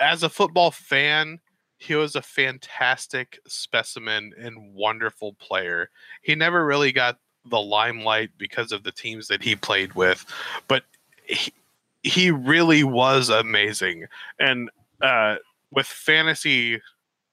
as 0.00 0.22
a 0.22 0.28
football 0.30 0.70
fan 0.70 1.38
he 1.78 1.94
was 1.94 2.16
a 2.16 2.22
fantastic 2.22 3.38
specimen 3.46 4.32
and 4.38 4.56
wonderful 4.74 5.34
player 5.34 5.90
he 6.22 6.34
never 6.34 6.64
really 6.64 6.90
got 6.92 7.18
the 7.50 7.60
limelight 7.60 8.30
because 8.38 8.72
of 8.72 8.82
the 8.82 8.92
teams 8.92 9.28
that 9.28 9.42
he 9.42 9.56
played 9.56 9.94
with 9.94 10.24
but 10.68 10.84
he, 11.24 11.52
he 12.02 12.30
really 12.30 12.84
was 12.84 13.28
amazing 13.28 14.06
and 14.38 14.70
uh, 15.02 15.36
with 15.70 15.86
fantasy 15.86 16.80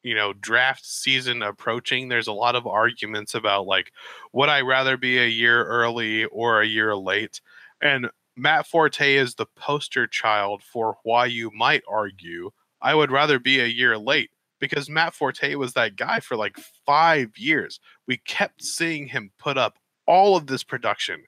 you 0.04 0.16
know 0.16 0.34
draft 0.34 0.86
season 0.86 1.42
approaching 1.42 2.10
there's 2.10 2.28
a 2.28 2.34
lot 2.34 2.56
of 2.56 2.68
arguments 2.68 3.34
about 3.34 3.66
like 3.66 3.92
would 4.34 4.50
i 4.50 4.62
rather 4.62 4.98
be 4.98 5.18
a 5.18 5.28
year 5.28 5.66
early 5.66 6.26
or 6.26 6.62
a 6.62 6.68
year 6.68 6.96
late 6.96 7.42
and 7.82 8.10
Matt 8.36 8.66
Forte 8.66 9.16
is 9.16 9.36
the 9.36 9.46
poster 9.56 10.08
child 10.08 10.64
for 10.64 10.98
why 11.04 11.28
you 11.28 11.52
might 11.52 11.84
argue 11.88 12.50
I 12.84 12.94
would 12.94 13.12
rather 13.12 13.40
be 13.40 13.60
a 13.60 13.66
year 13.66 13.98
late 13.98 14.30
because 14.60 14.90
Matt 14.90 15.16
Forte 15.16 15.56
was 15.56 15.74
that 15.74 15.96
guy 15.96 16.20
for 16.20 16.36
like 16.36 16.58
five 16.86 17.38
years. 17.38 17.80
We 18.08 18.18
kept 18.18 18.64
seeing 18.64 19.08
him 19.08 19.32
put 19.40 19.58
up 19.58 19.78
all 20.06 20.36
of 20.36 20.48
this 20.48 20.64
production, 20.64 21.24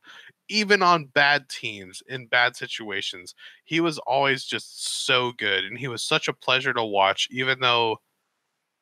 even 0.49 0.81
on 0.81 1.05
bad 1.05 1.49
teams 1.49 2.01
in 2.07 2.27
bad 2.27 2.55
situations. 2.55 3.35
He 3.63 3.79
was 3.79 3.97
always 3.99 4.43
just 4.43 5.05
so 5.05 5.31
good, 5.38 5.63
and 5.63 5.77
he 5.77 5.88
was 5.88 6.03
such 6.03 6.27
a 6.27 6.33
pleasure 6.33 6.73
to 6.73 6.83
watch, 6.83 7.27
even 7.31 7.59
though, 7.59 7.97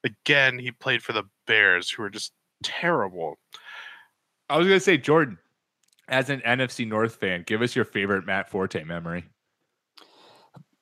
again, 0.03 0.59
he 0.59 0.71
played 0.71 1.03
for 1.03 1.13
the 1.13 1.23
Bears, 1.47 1.89
who 1.89 2.03
were 2.03 2.09
just 2.09 2.33
terrible. 2.63 3.37
I 4.49 4.57
was 4.57 4.67
gonna 4.67 4.79
say, 4.79 4.97
Jordan, 4.97 5.37
as 6.07 6.29
an 6.29 6.41
NFC 6.41 6.87
North 6.87 7.15
fan, 7.15 7.43
give 7.45 7.61
us 7.61 7.75
your 7.75 7.85
favorite 7.85 8.25
Matt 8.25 8.49
Forte 8.49 8.83
memory. 8.83 9.25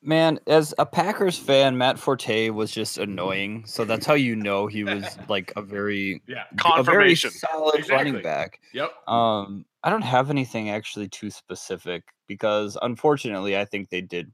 Man, 0.04 0.40
as 0.48 0.74
a 0.80 0.86
Packers 0.86 1.38
fan, 1.38 1.78
Matt 1.78 2.00
Forte 2.00 2.50
was 2.50 2.72
just 2.72 2.98
annoying. 2.98 3.64
So 3.68 3.86
that's 3.86 4.06
how 4.06 4.16
you 4.16 4.36
know 4.36 4.66
he 4.68 4.84
was 4.84 5.04
like 5.30 5.54
a 5.56 5.62
very 5.62 6.22
Yeah. 6.28 6.44
a 6.76 6.82
very 6.84 7.16
solid 7.16 7.76
Exactly. 7.76 7.96
running 8.12 8.22
back. 8.24 8.60
Yep. 8.74 8.92
Um, 9.08 9.66
I 9.84 9.90
don't 9.92 10.02
have 10.02 10.30
anything 10.32 10.70
actually 10.70 11.08
too 11.08 11.30
specific 11.30 12.04
because 12.28 12.78
unfortunately, 12.82 13.58
I 13.58 13.66
think 13.66 13.90
they 13.90 14.02
did 14.02 14.32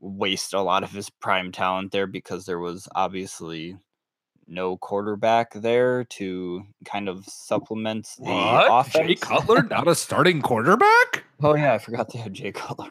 waste 0.00 0.52
a 0.52 0.60
lot 0.60 0.82
of 0.82 0.90
his 0.90 1.08
prime 1.08 1.52
talent 1.52 1.92
there 1.92 2.06
because 2.06 2.44
there 2.44 2.58
was 2.58 2.88
obviously 2.94 3.76
no 4.48 4.76
quarterback 4.76 5.52
there 5.54 6.04
to 6.04 6.64
kind 6.84 7.08
of 7.08 7.24
supplement 7.26 8.08
the 8.18 8.66
offense. 8.70 9.06
Jay 9.06 9.14
Cutler, 9.14 9.62
not 9.62 9.88
a 9.88 9.94
starting 9.94 10.42
quarterback? 10.42 11.24
Oh 11.44 11.56
yeah, 11.56 11.72
I 11.74 11.78
forgot 11.78 12.12
they 12.12 12.20
had 12.20 12.34
Jay 12.34 12.52
Cutler. 12.52 12.90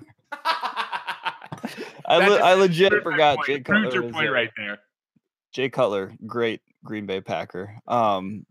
I, 2.12 2.28
le- 2.28 2.40
I 2.40 2.54
legit 2.56 3.04
forgot 3.04 3.38
point. 3.38 3.48
Jay 3.48 3.60
Proved 3.60 3.86
Cutler. 3.86 4.02
your 4.02 4.12
point 4.12 4.26
there. 4.26 4.32
right 4.32 4.50
there. 4.58 4.80
Jay 5.54 5.70
Cutler, 5.70 6.14
great 6.26 6.62
Green 6.84 7.06
Bay 7.06 7.22
Packer. 7.22 7.76
Um, 7.88 8.46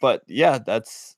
but 0.00 0.22
yeah, 0.26 0.58
that's 0.58 1.14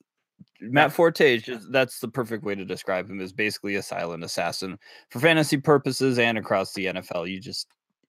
Matt 0.61 0.93
Forte. 0.93 1.35
Is 1.35 1.43
just 1.43 1.71
that's 1.71 1.99
the 1.99 2.07
perfect 2.07 2.43
way 2.43 2.55
to 2.55 2.65
describe 2.65 3.09
him. 3.09 3.19
Is 3.21 3.33
basically 3.33 3.75
a 3.75 3.81
silent 3.81 4.23
assassin 4.23 4.77
for 5.09 5.19
fantasy 5.19 5.57
purposes 5.57 6.19
and 6.19 6.37
across 6.37 6.73
the 6.73 6.85
NFL. 6.85 7.29
You 7.29 7.39
just 7.39 7.67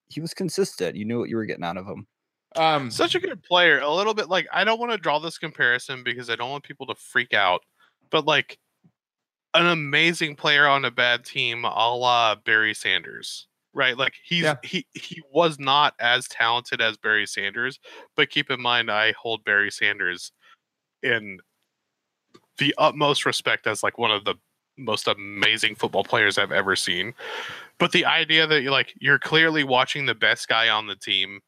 he 0.09 0.21
was 0.21 0.33
consistent. 0.33 0.95
You 0.95 1.05
knew 1.05 1.19
what 1.19 1.29
you 1.29 1.35
were 1.35 1.45
getting 1.45 1.63
out 1.63 1.77
of 1.77 1.85
him. 1.85 2.07
Um, 2.55 2.91
such 2.91 3.15
a 3.15 3.19
good 3.19 3.41
player. 3.43 3.79
A 3.79 3.93
little 3.93 4.13
bit 4.13 4.29
like 4.29 4.47
I 4.51 4.63
don't 4.63 4.79
want 4.79 4.91
to 4.91 4.97
draw 4.97 5.19
this 5.19 5.37
comparison 5.37 6.03
because 6.03 6.29
I 6.29 6.35
don't 6.35 6.51
want 6.51 6.63
people 6.63 6.85
to 6.87 6.95
freak 6.95 7.33
out, 7.33 7.61
but 8.09 8.25
like 8.25 8.59
an 9.53 9.67
amazing 9.67 10.35
player 10.35 10.67
on 10.67 10.85
a 10.85 10.91
bad 10.91 11.25
team, 11.25 11.65
a 11.65 11.95
la 11.95 12.35
Barry 12.35 12.73
Sanders, 12.73 13.47
right? 13.73 13.97
Like 13.97 14.13
he's 14.23 14.43
Yeah. 14.43 14.55
he 14.63 14.85
he 14.93 15.21
was 15.31 15.59
not 15.59 15.93
as 15.99 16.27
talented 16.27 16.81
as 16.81 16.97
Barry 16.97 17.25
Sanders, 17.27 17.79
but 18.15 18.29
keep 18.29 18.49
in 18.51 18.61
mind 18.61 18.91
I 18.91 19.13
hold 19.13 19.43
Barry 19.43 19.71
Sanders 19.71 20.31
in 21.03 21.39
the 22.57 22.73
utmost 22.77 23.25
respect 23.25 23.67
as 23.67 23.81
like 23.83 23.97
one 23.97 24.11
of 24.11 24.25
the 24.25 24.35
most 24.77 25.07
amazing 25.07 25.75
football 25.75 26.03
players 26.03 26.37
I've 26.37 26.51
ever 26.51 26.75
seen. 26.75 27.13
But 27.79 27.91
the 27.91 28.05
idea 28.05 28.47
that 28.47 28.61
you're 28.61 28.71
like 28.71 28.93
you're 28.99 29.19
clearly 29.19 29.63
watching 29.63 30.05
the 30.05 30.15
best 30.15 30.47
guy 30.47 30.69
on 30.69 30.87
the 30.87 30.95
team 30.95 31.39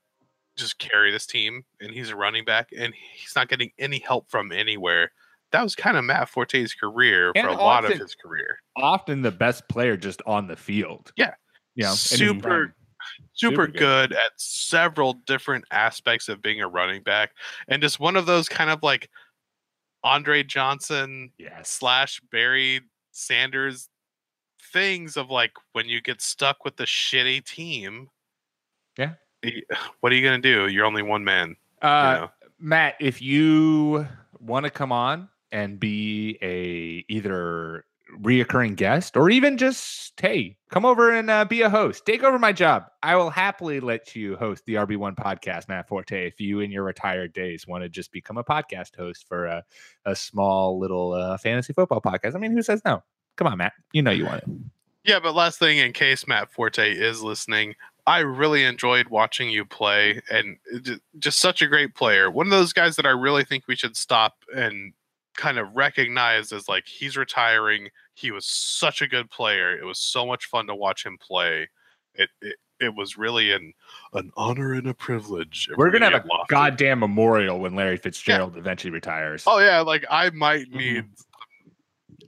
just 0.58 0.78
carry 0.80 1.12
this 1.12 1.26
team 1.26 1.64
and 1.82 1.92
he's 1.92 2.10
a 2.12 2.16
running 2.16 2.46
back 2.46 2.70
and 2.78 2.94
he's 3.16 3.36
not 3.36 3.50
getting 3.50 3.72
any 3.80 4.00
help 4.00 4.30
from 4.30 4.52
anywhere. 4.52 5.12
That 5.52 5.64
was 5.64 5.76
kind 5.76 5.98
of 5.98 6.04
Matt 6.04 6.30
Forte's 6.30 6.74
career 6.74 7.32
for 7.34 7.40
And 7.40 7.48
a 7.50 7.54
lot 7.54 7.86
of 7.86 7.92
his 7.92 8.16
career. 8.16 8.60
often 8.76 9.22
the 9.22 9.32
best 9.32 9.68
player 9.68 9.96
just 9.98 10.22
on 10.26 10.48
the 10.48 10.56
field. 10.56 11.12
Yeah. 11.16 11.34
You 11.76 11.84
know, 11.86 11.94
Super- 11.94 12.40
prime. 12.42 12.74
Super, 13.34 13.54
Super 13.54 13.68
good. 13.68 13.78
good. 13.80 14.14
at 14.14 14.32
several 14.38 15.14
different 15.26 15.66
aspects 15.72 16.30
of 16.30 16.42
being 16.42 16.62
a 16.62 16.68
running 16.68 17.04
back 17.04 17.32
and 17.68 17.82
just 17.82 18.00
one 18.00 18.16
of 18.16 18.26
those 18.26 18.48
kind 18.48 18.70
of 18.70 18.82
like 18.84 19.10
Andre 20.04 20.44
Johnson 20.44 21.32
Yes. 21.38 21.70
slash 21.70 22.22
Barry 22.32 22.82
Sanders 23.12 23.90
things 24.72 25.18
of 25.18 25.30
like 25.30 25.52
when 25.74 25.88
you 25.90 26.02
get 26.02 26.22
stuck 26.22 26.64
with 26.64 26.78
the 26.78 26.86
shitty 26.86 27.44
team. 27.46 28.10
Yeah. 28.98 29.14
What 30.00 30.12
are 30.12 30.16
you 30.16 30.22
going 30.24 30.42
to 30.42 30.56
do? 30.56 30.68
You're 30.72 30.86
only 30.86 31.04
one 31.04 31.24
man. 31.24 31.50
you 31.82 31.88
Uh, 31.90 32.14
know? 32.14 32.32
Matt, 32.60 32.96
if 33.02 33.22
you 33.22 34.08
want 34.40 34.64
to 34.66 34.70
come 34.70 34.92
on 34.92 35.28
and 35.52 35.80
be 35.80 36.38
a 36.42 37.04
either 37.12 37.84
reoccurring 38.22 38.76
guest 38.76 39.18
or 39.18 39.30
even 39.30 39.58
just 39.58 40.20
hey, 40.20 40.56
come 40.70 40.86
over 40.86 41.12
and 41.12 41.30
uh, 41.30 41.46
be 41.46 41.62
a 41.62 41.70
host, 41.70 42.06
take 42.06 42.24
over 42.24 42.40
my 42.40 42.52
job. 42.52 42.86
I 43.02 43.16
will 43.16 43.30
happily 43.30 43.80
let 43.80 44.16
you 44.16 44.36
host 44.36 44.64
the 44.66 44.76
RB1 44.76 45.16
podcast, 45.16 45.68
Matt 45.68 45.88
Forte. 45.88 46.28
If 46.28 46.40
you 46.40 46.60
in 46.60 46.72
your 46.72 46.84
retired 46.84 47.34
days 47.34 47.68
want 47.68 47.84
to 47.84 47.90
just 47.90 48.12
become 48.12 48.38
a 48.38 48.44
podcast 48.44 48.96
host 48.96 49.28
for 49.28 49.46
a, 49.46 49.64
a 50.06 50.16
small 50.16 50.80
little 50.80 51.14
uh, 51.14 51.38
fantasy 51.38 51.74
football 51.74 52.02
podcast, 52.02 52.36
I 52.36 52.40
mean, 52.40 52.52
who 52.52 52.62
says 52.62 52.82
no? 52.86 53.04
Come 53.36 53.48
on, 53.48 53.58
Matt. 53.58 53.74
You 53.92 54.02
know 54.02 54.12
you 54.12 54.26
want 54.26 54.44
it. 54.44 54.50
Yeah, 55.04 55.20
but 55.20 55.36
last 55.36 55.60
thing, 55.60 55.80
in 55.80 55.92
case 55.92 56.28
Matt 56.28 56.54
Forte 56.54 56.90
is 56.90 57.22
listening, 57.22 57.76
I 58.06 58.20
really 58.20 58.64
enjoyed 58.64 59.10
watching 59.10 59.50
you 59.50 59.66
play, 59.66 60.22
and 60.30 60.58
just 61.20 61.40
such 61.40 61.62
a 61.62 61.68
great 61.68 61.96
player. 61.96 62.32
One 62.32 62.48
of 62.48 62.52
those 62.52 62.74
guys 62.74 62.96
that 62.96 63.06
I 63.06 63.10
really 63.10 63.44
think 63.44 63.68
we 63.68 63.76
should 63.76 63.98
stop 63.98 64.36
and 64.56 64.94
kind 65.36 65.58
of 65.60 65.76
recognized 65.76 66.52
as 66.54 66.68
like 66.68 66.86
he's 66.88 67.18
retiring. 67.18 67.90
He 68.14 68.32
was 68.32 68.46
such 68.46 69.02
a 69.02 69.08
good 69.08 69.30
player. 69.30 69.78
It 69.78 69.86
was 69.86 70.00
so 70.00 70.26
much 70.26 70.46
fun 70.46 70.68
to 70.68 70.76
watch 70.76 71.06
him 71.06 71.18
play. 71.20 71.70
It 72.16 72.30
it, 72.42 72.56
it 72.80 72.96
was 72.96 73.18
really 73.18 73.52
an 73.52 73.74
an 74.14 74.32
honor 74.36 74.74
and 74.74 74.88
a 74.88 74.94
privilege. 74.94 75.70
We're 75.78 75.90
gonna 75.92 76.10
have 76.10 76.26
a 76.26 76.28
lofty. 76.28 76.54
goddamn 76.54 77.00
memorial 77.00 77.60
when 77.60 77.76
Larry 77.76 77.98
Fitzgerald 77.98 78.58
eventually 78.58 78.92
retires. 78.92 79.44
Oh 79.48 79.60
yeah, 79.60 79.80
like 79.82 80.06
I 80.10 80.30
might 80.32 80.68
Mm-hmm. 80.70 80.78
need. 80.78 81.06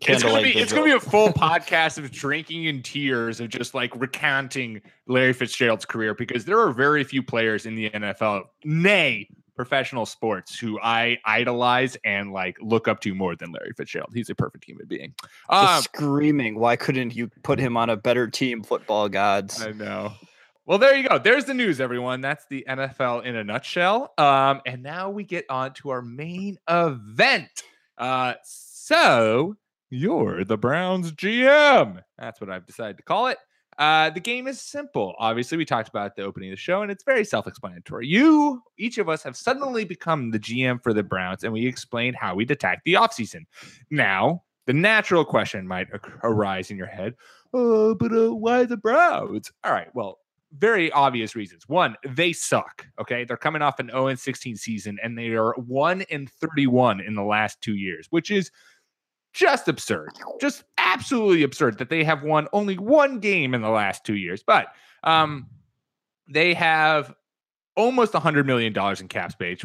It's 0.02 0.24
gonna, 0.24 0.42
be, 0.44 0.52
it's 0.54 0.74
gonna 0.74 0.86
be 0.86 0.92
a 0.92 1.00
full 1.00 1.30
podcast 1.34 1.98
of 1.98 2.12
drinking 2.12 2.66
in 2.66 2.82
tears 2.82 3.40
of 3.40 3.48
just 3.50 3.74
like 3.74 3.96
recounting 3.96 4.82
Larry 5.08 5.32
Fitzgerald's 5.32 5.86
career 5.86 6.14
because 6.14 6.44
there 6.44 6.60
are 6.60 6.72
very 6.74 7.04
few 7.06 7.24
players 7.24 7.66
in 7.66 7.76
the 7.76 7.90
NFL, 7.92 8.44
nay, 8.66 9.30
professional 9.56 10.06
sports, 10.06 10.58
who 10.58 10.80
I 10.82 11.18
idolize 11.26 11.98
and 12.04 12.32
like 12.32 12.58
look 12.62 12.88
up 12.88 13.00
to 13.02 13.14
more 13.16 13.36
than 13.36 13.52
Larry 13.52 13.74
Fitzgerald. 13.76 14.12
He's 14.14 14.30
a 14.30 14.36
perfect 14.36 14.66
human 14.66 14.88
being. 14.88 15.14
Um, 15.50 15.82
screaming, 15.82 16.60
why 16.60 16.76
couldn't 16.76 17.16
you 17.16 17.30
put 17.44 17.60
him 17.60 17.78
on 17.78 17.90
a 17.90 17.98
better 17.98 18.28
team, 18.28 18.64
football 18.64 19.10
gods? 19.10 19.62
I 19.62 19.72
know. 19.72 20.14
Well, 20.66 20.80
there 20.80 20.96
you 20.96 21.08
go. 21.08 21.20
There's 21.20 21.46
the 21.46 21.54
news, 21.54 21.80
everyone. 21.80 22.22
That's 22.22 22.46
the 22.48 22.66
NFL 22.68 23.24
in 23.24 23.36
a 23.36 23.44
nutshell. 23.44 24.14
Um, 24.18 24.62
and 24.66 24.82
now 24.82 25.12
we 25.12 25.24
get 25.24 25.46
on 25.48 25.74
to 25.76 25.90
our 25.90 26.02
main 26.02 26.58
event. 26.68 27.64
Uh, 28.00 28.34
so 28.44 29.56
you're 29.92 30.44
the 30.44 30.58
Browns 30.58 31.12
GM. 31.12 32.02
That's 32.18 32.42
what 32.42 32.50
I've 32.50 32.66
decided 32.66 32.98
to 32.98 33.04
call 33.04 33.28
it. 33.28 33.38
Uh, 33.78 34.10
the 34.10 34.20
game 34.20 34.48
is 34.48 34.62
simple. 34.62 35.16
Obviously, 35.20 35.58
we 35.58 35.66
talked 35.66 35.90
about 35.90 36.16
the 36.16 36.24
opening 36.24 36.50
of 36.50 36.54
the 36.54 36.62
show, 36.62 36.82
and 36.82 36.90
it's 36.90 37.04
very 37.04 37.26
self-explanatory. 37.26 38.08
You, 38.08 38.62
each 38.78 38.98
of 38.98 39.10
us, 39.10 39.22
have 39.24 39.36
suddenly 39.36 39.84
become 39.84 40.32
the 40.32 40.40
GM 40.40 40.82
for 40.82 40.94
the 40.94 41.04
Browns, 41.04 41.44
and 41.44 41.52
we 41.52 41.68
explained 41.68 42.16
how 42.16 42.36
we'd 42.36 42.52
attack 42.52 42.82
the 42.86 42.94
offseason. 42.94 43.42
Now, 43.92 44.44
the 44.66 44.74
natural 44.74 45.26
question 45.26 45.68
might 45.68 45.88
arise 46.24 46.72
in 46.72 46.78
your 46.78 46.88
head 46.88 47.16
oh, 47.56 47.96
but 47.96 48.12
uh, 48.12 48.36
why 48.36 48.66
the 48.66 48.78
Browns? 48.78 49.52
All 49.64 49.72
right, 49.72 49.88
well, 49.96 50.20
very 50.58 50.92
obvious 50.92 51.36
reasons. 51.36 51.68
One, 51.68 51.96
they 52.08 52.34
suck. 52.34 52.86
Okay, 53.00 53.24
they're 53.24 53.38
coming 53.38 53.62
off 53.62 53.80
an 53.80 53.90
0 53.90 54.08
and 54.08 54.20
16 54.20 54.58
season, 54.58 54.98
and 55.02 55.18
they 55.18 55.30
are 55.30 55.54
one 55.54 56.04
and 56.12 56.30
31 56.30 57.02
in 57.02 57.16
the 57.16 57.24
last 57.24 57.62
two 57.62 57.76
years, 57.76 58.08
which 58.10 58.30
is 58.30 58.52
just 59.36 59.68
absurd, 59.68 60.12
just 60.40 60.64
absolutely 60.78 61.44
absurd 61.44 61.78
that 61.78 61.90
they 61.90 62.04
have 62.04 62.24
won 62.24 62.48
only 62.54 62.78
one 62.78 63.20
game 63.20 63.54
in 63.54 63.62
the 63.62 63.70
last 63.70 64.06
two 64.06 64.16
years. 64.16 64.42
But 64.42 64.68
um, 65.04 65.48
they 66.28 66.54
have 66.54 67.14
almost 67.76 68.14
$100 68.14 68.46
million 68.46 68.74
in 68.74 69.08
cap 69.10 69.34
space, 69.34 69.60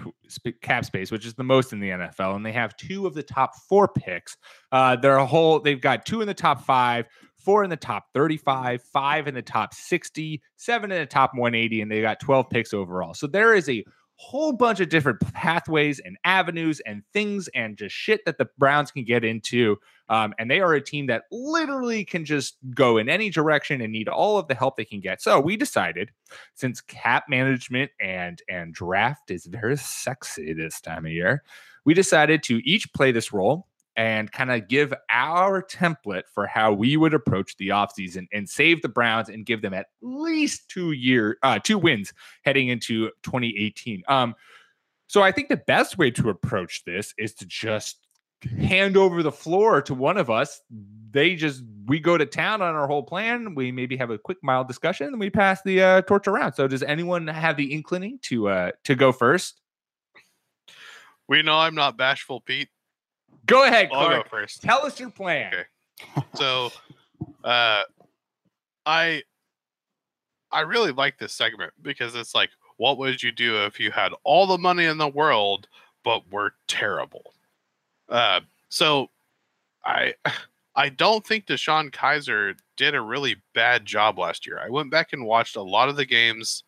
cap 0.61 0.85
space, 0.85 1.13
which 1.13 1.25
is 1.25 1.35
the 1.35 1.45
most 1.45 1.73
in 1.73 1.79
the 1.79 1.91
NFL. 1.91 2.35
And 2.35 2.45
they 2.45 2.53
have 2.53 2.77
two 2.77 3.07
of 3.07 3.15
the 3.15 3.23
top 3.23 3.53
four 3.69 3.87
picks. 3.87 4.37
Uh, 4.73 4.97
they're 4.97 5.17
a 5.17 5.27
whole, 5.27 5.61
they've 5.61 5.81
got 5.81 6.05
two 6.05 6.21
in 6.21 6.27
the 6.27 6.35
top 6.35 6.65
five, 6.65 7.07
four 7.37 7.63
in 7.63 7.71
the 7.71 7.77
top 7.77 8.07
35, 8.13 8.83
five 8.83 9.29
in 9.29 9.35
the 9.35 9.43
top 9.43 9.73
60, 9.73 10.43
seven 10.57 10.91
in 10.91 10.99
the 10.99 11.07
top 11.07 11.31
180, 11.35 11.81
and 11.81 11.91
they 11.91 12.03
got 12.03 12.19
12 12.19 12.51
picks 12.51 12.75
overall. 12.75 13.15
So 13.15 13.29
there 13.29 13.55
is 13.55 13.69
a 13.69 13.85
whole 14.21 14.53
bunch 14.53 14.81
of 14.81 14.91
different 14.91 15.19
pathways 15.33 15.99
and 15.99 16.19
avenues 16.27 16.79
and 16.85 17.03
things 17.15 17.49
and 17.55 17.79
just 17.79 17.95
shit 17.95 18.23
that 18.27 18.37
the 18.37 18.47
Browns 18.59 18.91
can 18.91 19.03
get 19.03 19.25
into. 19.25 19.79
Um, 20.11 20.35
and 20.39 20.51
they 20.51 20.61
are 20.61 20.75
a 20.75 20.81
team 20.81 21.07
that 21.07 21.23
literally 21.33 22.05
can 22.05 22.27
just 22.27 22.59
go 22.75 22.99
in 22.99 23.09
any 23.09 23.31
direction 23.31 23.81
and 23.81 23.91
need 23.91 24.09
all 24.11 24.37
of 24.37 24.47
the 24.47 24.55
help 24.55 24.77
they 24.77 24.85
can 24.85 25.01
get. 25.01 25.23
So 25.23 25.41
we 25.41 25.57
decided, 25.57 26.11
since 26.55 26.83
cap 26.83 27.25
management 27.31 27.93
and 27.99 28.43
and 28.47 28.75
draft 28.75 29.31
is 29.31 29.47
very 29.47 29.79
sexy 29.79 30.53
this 30.53 30.83
time 30.83 31.07
of 31.07 31.13
year, 31.13 31.43
we 31.87 31.95
decided 31.95 32.43
to 32.43 32.61
each 32.69 32.93
play 32.93 33.13
this 33.13 33.33
role 33.33 33.69
and 33.97 34.31
kind 34.31 34.51
of 34.51 34.69
give 34.69 34.95
our 35.11 35.63
template 35.63 36.23
for 36.33 36.47
how 36.47 36.73
we 36.73 36.97
would 36.97 37.15
approach 37.15 37.57
the 37.57 37.69
offseason 37.69 38.27
and 38.33 38.49
save 38.49 38.83
the 38.83 38.89
Browns 38.89 39.29
and 39.29 39.45
give 39.45 39.63
them 39.63 39.75
at 39.75 39.87
least 40.01 40.69
two 40.69 40.93
year 40.93 41.39
uh 41.43 41.59
two 41.59 41.79
wins 41.79 42.13
heading 42.45 42.69
into 42.69 43.11
2018. 43.23 44.03
Um 44.09 44.35
so 45.07 45.23
I 45.23 45.33
think 45.33 45.49
the 45.49 45.57
best 45.57 45.99
way 45.99 46.11
to 46.13 46.31
approach 46.31 46.85
this 46.85 47.15
is 47.19 47.35
to 47.35 47.47
just 47.47 47.99
hand 48.59 48.97
over 48.97 49.23
the 49.23 49.33
floor 49.33 49.83
to 49.83 49.95
one 49.95 50.17
of 50.17 50.31
us. 50.31 50.61
They 51.11 51.35
just 51.35 51.63
we 51.87 51.99
go 51.99 52.17
to 52.17 52.27
town 52.27 52.63
on 52.63 52.75
our 52.75 52.87
whole 52.87 53.03
plan. 53.03 53.55
We 53.55 53.73
maybe 53.73 53.97
have 53.97 54.11
a 54.11 54.19
quick 54.19 54.39
mild 54.43 54.69
discussion 54.69 55.09
and 55.09 55.21
we 55.21 55.31
pass 55.31 55.61
the 55.63 55.83
uh, 55.83 56.03
torch 56.03 56.29
around. 56.29 56.53
So 56.53 56.69
does 56.69 56.83
anyone 56.83 57.27
have 57.27 57.57
the 57.57 57.73
inclining 57.73 58.19
to 58.23 58.49
uh 58.49 58.71
to 58.85 58.95
go 58.95 59.13
first? 59.13 59.61
We 61.29 61.43
know 61.43 61.59
I'm 61.59 61.75
not 61.75 61.97
bashful, 61.97 62.41
Pete. 62.41 62.69
Go 63.47 63.65
ahead, 63.65 63.89
I'll 63.93 64.07
Clark. 64.07 64.25
go 64.25 64.31
first. 64.31 64.63
Tell 64.63 64.85
us 64.87 65.01
your 65.01 65.11
plan. 65.11 65.53
Okay. 65.53 65.65
So, 66.35 66.71
uh, 67.45 67.83
I 68.87 69.23
I 70.53 70.61
really 70.61 70.93
like 70.93 71.19
this 71.19 71.33
segment 71.33 71.73
because 71.83 72.15
it's 72.15 72.35
like, 72.35 72.51
what 72.77 72.99
would 72.99 73.23
you 73.23 73.33
do 73.33 73.65
if 73.65 73.79
you 73.79 73.91
had 73.91 74.13
all 74.25 74.47
the 74.47 74.59
money 74.59 74.85
in 74.85 74.99
the 74.99 75.09
world 75.09 75.69
but 76.03 76.23
were 76.33 76.55
terrible? 76.67 77.35
Uh, 78.09 78.41
so 78.69 79.09
I 79.85 80.15
I 80.77 80.89
don't 80.89 81.27
think 81.27 81.47
DeShone 81.47 81.91
Kizer 81.91 82.57
did 82.77 82.95
a 82.95 83.01
really 83.01 83.37
bad 83.55 83.85
job 83.85 84.19
last 84.19 84.47
year. 84.47 84.59
I 84.65 84.71
went 84.71 84.91
back 84.91 85.13
and 85.13 85.25
watched 85.27 85.57
a 85.57 85.63
lot 85.63 85.89
of 85.89 85.97
the 85.97 86.07
games. 86.07 86.63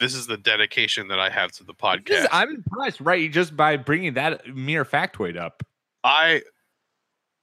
This 0.00 0.14
is 0.14 0.26
the 0.26 0.36
dedication 0.36 1.08
that 1.08 1.18
I 1.18 1.30
have 1.30 1.52
to 1.52 1.64
the 1.64 1.74
podcast. 1.74 2.26
I'm 2.30 2.50
impressed, 2.50 3.00
right? 3.00 3.30
Just 3.30 3.56
by 3.56 3.76
bringing 3.76 4.14
that 4.14 4.54
mere 4.54 4.84
factoid 4.84 5.36
up. 5.36 5.62
I 6.04 6.42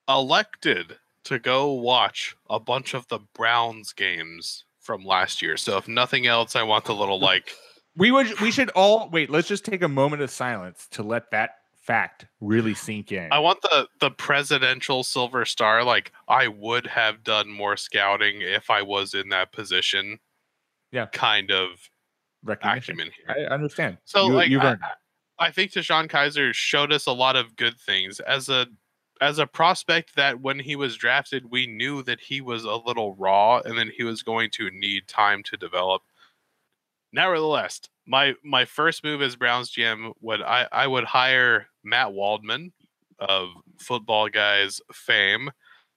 elected 0.08 0.98
to 1.26 1.40
go 1.40 1.72
watch 1.72 2.36
a 2.50 2.60
bunch 2.60 2.94
of 2.94 3.08
the 3.08 3.20
Browns 3.34 3.92
games 3.92 4.66
from 4.80 5.04
last 5.04 5.42
year. 5.42 5.58
So 5.58 5.78
if 5.78 5.88
nothing 5.88 6.28
else, 6.28 6.56
I 6.56 6.64
want 6.64 6.86
the 6.86 6.96
little 6.96 7.20
like 7.20 7.54
We 7.98 8.12
would 8.12 8.40
we 8.42 8.52
should 8.52 8.70
all 8.72 9.10
wait, 9.10 9.30
let's 9.30 9.48
just 9.48 9.64
take 9.64 9.82
a 9.82 9.88
moment 9.88 10.22
of 10.22 10.30
silence 10.30 10.88
to 10.92 11.04
let 11.04 11.32
that 11.32 11.52
fact 11.76 12.26
really 12.42 12.74
sink 12.74 13.12
in. 13.12 13.32
I 13.32 13.40
want 13.40 13.62
the 13.62 13.88
the 14.00 14.12
presidential 14.12 15.04
silver 15.04 15.46
star 15.46 15.84
like 15.84 16.12
I 16.28 16.48
would 16.48 16.88
have 16.88 17.24
done 17.24 17.50
more 17.50 17.78
scouting 17.78 18.42
if 18.42 18.70
I 18.70 18.82
was 18.82 19.14
in 19.14 19.30
that 19.30 19.54
position. 19.54 20.20
Yeah. 20.92 21.06
Kind 21.08 21.52
of 21.52 21.90
Recognition. 22.46 22.96
acumen 22.96 23.12
here. 23.36 23.48
I 23.50 23.54
understand. 23.54 23.98
So 24.06 24.28
You- 24.28 24.34
like 24.34 24.50
you've 24.50 24.62
I, 24.62 24.72
earned 24.72 24.82
it. 24.84 24.98
I 25.38 25.52
think 25.52 25.72
DeShone 25.72 26.08
Kizer 26.10 26.54
showed 26.54 26.94
us 26.94 27.06
a 27.08 27.12
lot 27.12 27.36
of 27.36 27.56
good 27.58 27.78
things 27.78 28.20
as 28.22 28.48
a 28.50 28.68
as 29.22 29.40
a 29.40 29.48
prospect 29.48 30.16
that 30.18 30.42
when 30.42 30.60
he 30.60 30.76
was 30.76 30.98
drafted, 30.98 31.50
we 31.50 31.66
knew 31.68 32.04
that 32.04 32.20
he 32.20 32.42
was 32.42 32.66
a 32.66 32.76
little 32.76 33.16
raw 33.16 33.60
and 33.64 33.78
then 33.78 33.90
he 33.96 34.04
was 34.04 34.24
going 34.24 34.50
to 34.52 34.70
need 34.72 35.08
time 35.08 35.42
to 35.44 35.56
develop. 35.58 36.02
Nevertheless, 37.14 37.82
my 38.06 38.34
my 38.44 38.66
first 38.66 39.04
move 39.04 39.22
as 39.22 39.36
Browns 39.36 39.72
GM 39.72 40.12
would 40.22 40.42
I, 40.42 40.68
I 40.72 40.88
would 40.88 41.06
hire 41.06 41.68
Matt 41.84 42.14
Waldman 42.14 42.74
of 43.20 43.50
Football 43.80 44.28
Guys 44.30 44.82
fame 44.94 45.50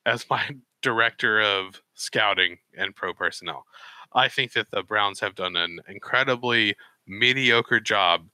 as 0.07 0.25
my 0.31 0.57
director 0.83 1.41
of 1.41 1.83
scouting 1.95 2.59
and 2.77 2.95
pro 2.95 3.13
personnel. 3.13 3.65
I 4.13 4.29
think 4.29 4.53
that 4.53 4.71
the 4.71 4.83
Browns 4.83 5.21
have 5.21 5.35
done 5.35 5.57
an 5.57 5.81
incredibly 5.89 6.75
mediocre 7.07 7.81
job 7.81 8.27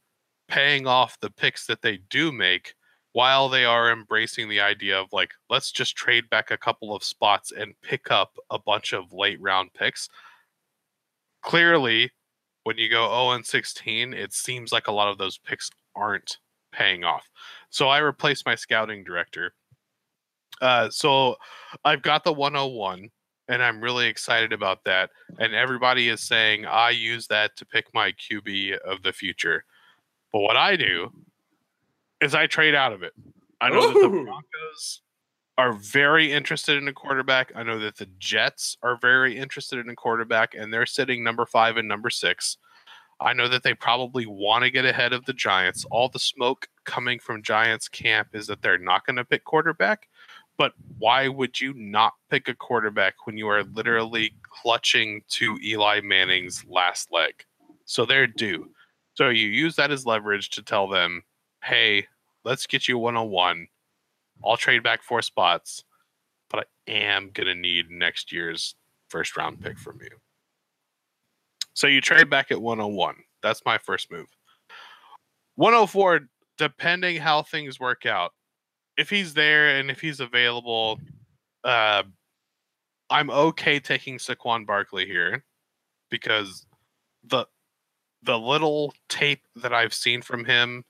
paying 0.49 0.87
off 0.87 1.19
the 1.21 1.31
picks 1.31 1.67
that 1.67 1.83
they 1.83 1.99
do 2.11 2.31
make 2.31 2.75
while 3.13 3.49
they 3.49 3.65
are 3.65 3.93
embracing 3.93 4.49
the 4.49 4.61
idea 4.61 4.99
of 4.99 5.13
like 5.13 5.33
let's 5.49 5.71
just 5.71 5.97
trade 5.97 6.29
back 6.31 6.51
a 6.51 6.59
couple 6.59 6.95
of 6.95 7.03
spots 7.03 7.53
and 7.53 7.81
pick 7.81 8.11
up 8.11 8.37
a 8.51 8.59
bunch 8.59 8.93
of 8.93 9.13
late 9.13 9.41
round 9.41 9.73
picks. 9.73 10.09
Clearly 11.43 12.11
when 12.65 12.79
you 12.79 12.91
go 12.91 13.07
0 13.09 13.31
and 13.33 13.47
16 13.47 14.15
it 14.15 14.33
seems 14.33 14.73
like 14.73 14.89
a 14.89 14.93
lot 14.93 15.09
of 15.09 15.19
those 15.19 15.39
picks 15.39 15.71
aren't 15.95 16.39
paying 16.73 17.05
off. 17.05 17.31
So 17.71 17.89
i 17.89 17.99
replaced 17.99 18.47
my 18.47 18.55
scouting 18.55 19.05
director. 19.05 19.55
Uh, 20.61 20.91
so 20.91 21.37
i've 21.85 22.03
got 22.03 22.25
the 22.25 22.33
101 22.33 23.11
and 23.49 23.63
i'm 23.63 23.81
really 23.81 24.07
excited 24.07 24.53
about 24.53 24.85
that 24.85 25.11
and 25.39 25.55
everybody 25.55 26.09
is 26.09 26.21
saying 26.21 26.65
i 26.67 26.91
use 26.91 27.27
that 27.27 27.57
to 27.57 27.67
pick 27.67 27.87
my 27.95 28.13
qb 28.13 28.77
of 28.79 29.03
the 29.03 29.13
future 29.13 29.65
but 30.35 30.41
what 30.41 30.57
I 30.57 30.75
do 30.75 31.13
is 32.21 32.35
I 32.35 32.49
trade 32.49 32.75
out 32.75 32.93
of 32.93 33.05
it. 33.05 33.13
I 33.61 33.71
know 33.71 33.87
that 33.87 34.01
the 34.01 34.09
Broncos 34.09 35.01
are 35.57 35.73
very 35.73 36.33
interested 36.33 36.77
in 36.77 36.89
a 36.89 36.93
quarterback. 36.93 37.53
I 37.55 37.63
know 37.63 37.79
that 37.79 37.99
the 37.99 38.09
Jets 38.19 38.77
are 38.83 38.99
very 39.01 39.39
interested 39.39 39.79
in 39.79 39.89
a 39.89 39.95
quarterback, 39.95 40.57
and 40.57 40.75
they're 40.75 40.87
sitting 40.87 41.23
number 41.23 41.47
five 41.47 41.77
and 41.77 41.87
number 41.87 42.11
six. 42.11 42.57
I 43.21 43.33
know 43.33 43.47
that 43.47 43.63
they 43.63 43.75
probably 43.75 44.27
want 44.27 44.65
to 44.65 44.73
get 44.73 44.85
ahead 44.85 45.13
of 45.13 45.25
the 45.25 45.33
Giants. 45.33 45.87
All 45.89 46.09
the 46.09 46.19
smoke 46.19 46.67
coming 46.83 47.21
from 47.21 47.41
Giants 47.41 47.87
camp 47.87 48.31
is 48.33 48.49
that 48.49 48.61
they're 48.61 48.77
not 48.77 49.07
going 49.07 49.17
to 49.17 49.25
pick 49.25 49.45
quarterback. 49.45 50.09
But 50.57 50.73
why 50.99 51.29
would 51.29 51.61
you 51.61 51.75
not 51.75 52.13
pick 52.31 52.49
a 52.49 52.55
quarterback 52.55 53.27
when 53.27 53.37
you 53.37 53.49
are 53.49 53.65
literally 53.65 54.35
clutching 54.49 55.23
to 55.31 55.59
Eli 55.63 56.01
Manning's 56.01 56.65
last 56.69 57.13
leg? 57.13 57.45
So 57.87 58.07
they're 58.07 58.27
due. 58.27 58.71
So 59.15 59.29
you 59.29 59.49
use 59.49 59.77
that 59.77 59.91
as 59.91 60.07
leverage 60.07 60.51
to 60.51 60.63
tell 60.63 60.89
them, 60.89 61.23
hey, 61.63 62.07
let's 62.45 62.67
get 62.67 62.89
you 62.89 62.99
one 62.99 63.17
on 63.17 63.31
one. 63.31 63.67
I'll 64.45 64.57
trade 64.57 64.83
back 64.83 65.03
four 65.03 65.23
spots, 65.23 65.85
but 66.51 66.67
I 66.89 66.91
am 66.91 67.31
going 67.33 67.47
to 67.47 67.55
need 67.55 67.91
next 67.91 68.33
year's 68.33 68.75
first 69.09 69.37
round 69.37 69.61
pick 69.61 69.79
from 69.79 70.01
you. 70.01 70.11
So 71.75 71.87
you 71.87 72.01
trade 72.01 72.31
back 72.31 72.51
at 72.51 72.61
101. 72.61 73.17
That's 73.43 73.63
my 73.67 73.79
first 73.79 74.11
move. 74.11 74.29
104, 75.57 76.21
depending 76.59 77.17
how 77.17 77.43
things 77.43 77.79
work 77.79 78.07
out, 78.07 78.33
if 78.97 79.11
he's 79.11 79.35
there 79.35 79.77
and 79.77 79.91
if 79.91 80.01
he's 80.01 80.21
available, 80.21 81.01
uh, 81.65 82.03
I'm 83.11 83.31
okay 83.31 83.81
taking 83.81 84.19
Saquon 84.19 84.67
Barkley 84.67 85.07
here 85.07 85.45
because 86.11 86.67
the 87.25 87.47
the 88.23 88.39
little 88.39 88.95
tape 89.09 89.43
that 89.57 89.75
I've 89.75 89.93
seen 89.93 90.23
from 90.23 90.45
him, 90.45 90.85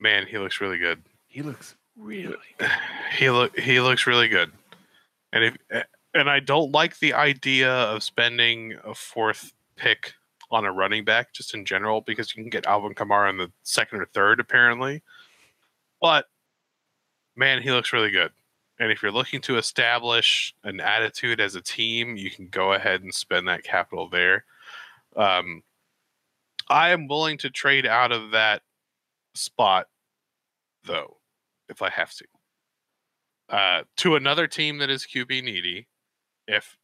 man, 0.00 0.26
he 0.26 0.38
looks 0.38 0.60
really 0.60 0.78
good. 0.78 1.02
He 1.28 1.42
looks 1.42 1.74
really 1.96 2.36
He 3.16 3.30
look 3.30 3.58
he 3.58 3.80
looks 3.80 4.06
really 4.06 4.28
good, 4.28 4.52
and 5.32 5.44
if 5.44 5.56
eh, 5.70 5.82
and 6.14 6.28
I 6.28 6.40
don't 6.40 6.72
like 6.72 6.98
the 6.98 7.14
idea 7.14 7.70
of 7.70 8.02
spending 8.02 8.76
a 8.84 8.94
fourth 8.94 9.52
pick 9.76 10.14
on 10.50 10.64
a 10.64 10.72
running 10.72 11.04
back 11.04 11.32
just 11.32 11.54
in 11.54 11.64
general 11.64 12.00
because 12.00 12.34
you 12.34 12.42
can 12.42 12.50
get 12.50 12.66
Alvin 12.66 12.94
Kamara 12.94 13.30
in 13.30 13.36
the 13.36 13.52
second 13.62 14.00
or 14.00 14.06
third 14.06 14.40
apparently, 14.40 15.02
but 16.00 16.26
man, 17.36 17.62
he 17.62 17.70
looks 17.70 17.92
really 17.92 18.10
good. 18.10 18.32
And 18.78 18.90
if 18.90 19.02
you're 19.02 19.12
looking 19.12 19.42
to 19.42 19.58
establish 19.58 20.54
an 20.64 20.80
attitude 20.80 21.40
as 21.40 21.54
a 21.54 21.60
team, 21.60 22.16
you 22.16 22.30
can 22.30 22.48
go 22.48 22.72
ahead 22.72 23.02
and 23.02 23.14
spend 23.14 23.46
that 23.46 23.62
capital 23.62 24.08
there. 24.08 24.44
Um, 25.14 25.62
I 26.68 26.90
am 26.90 27.06
willing 27.06 27.36
to 27.38 27.50
trade 27.50 27.86
out 27.86 28.10
of 28.10 28.30
that 28.30 28.62
spot, 29.34 29.88
though, 30.84 31.18
if 31.68 31.82
I 31.82 31.90
have 31.90 32.14
to, 32.14 32.24
uh, 33.54 33.82
to 33.98 34.16
another 34.16 34.46
team 34.46 34.78
that 34.78 34.88
is 34.88 35.06
QB 35.06 35.44
needy. 35.44 35.88
If 36.46 36.78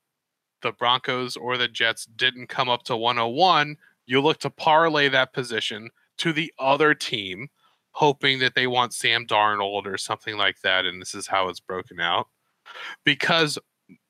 the 0.62 0.72
Broncos 0.72 1.36
or 1.36 1.56
the 1.56 1.68
Jets 1.68 2.04
didn't 2.04 2.48
come 2.48 2.68
up 2.68 2.82
to 2.84 2.96
101, 2.96 3.76
you 4.06 4.20
look 4.20 4.38
to 4.40 4.50
parlay 4.50 5.08
that 5.08 5.32
position 5.32 5.90
to 6.18 6.32
the 6.32 6.52
other 6.58 6.94
team, 6.94 7.48
hoping 7.96 8.38
that 8.40 8.54
they 8.54 8.66
want 8.66 8.92
Sam 8.92 9.26
Darnold 9.26 9.86
or 9.86 9.96
something 9.96 10.36
like 10.36 10.60
that, 10.60 10.84
and 10.84 11.00
this 11.00 11.14
is 11.14 11.26
how 11.26 11.48
it's 11.48 11.60
broken 11.60 11.98
out. 11.98 12.28
Because 13.04 13.58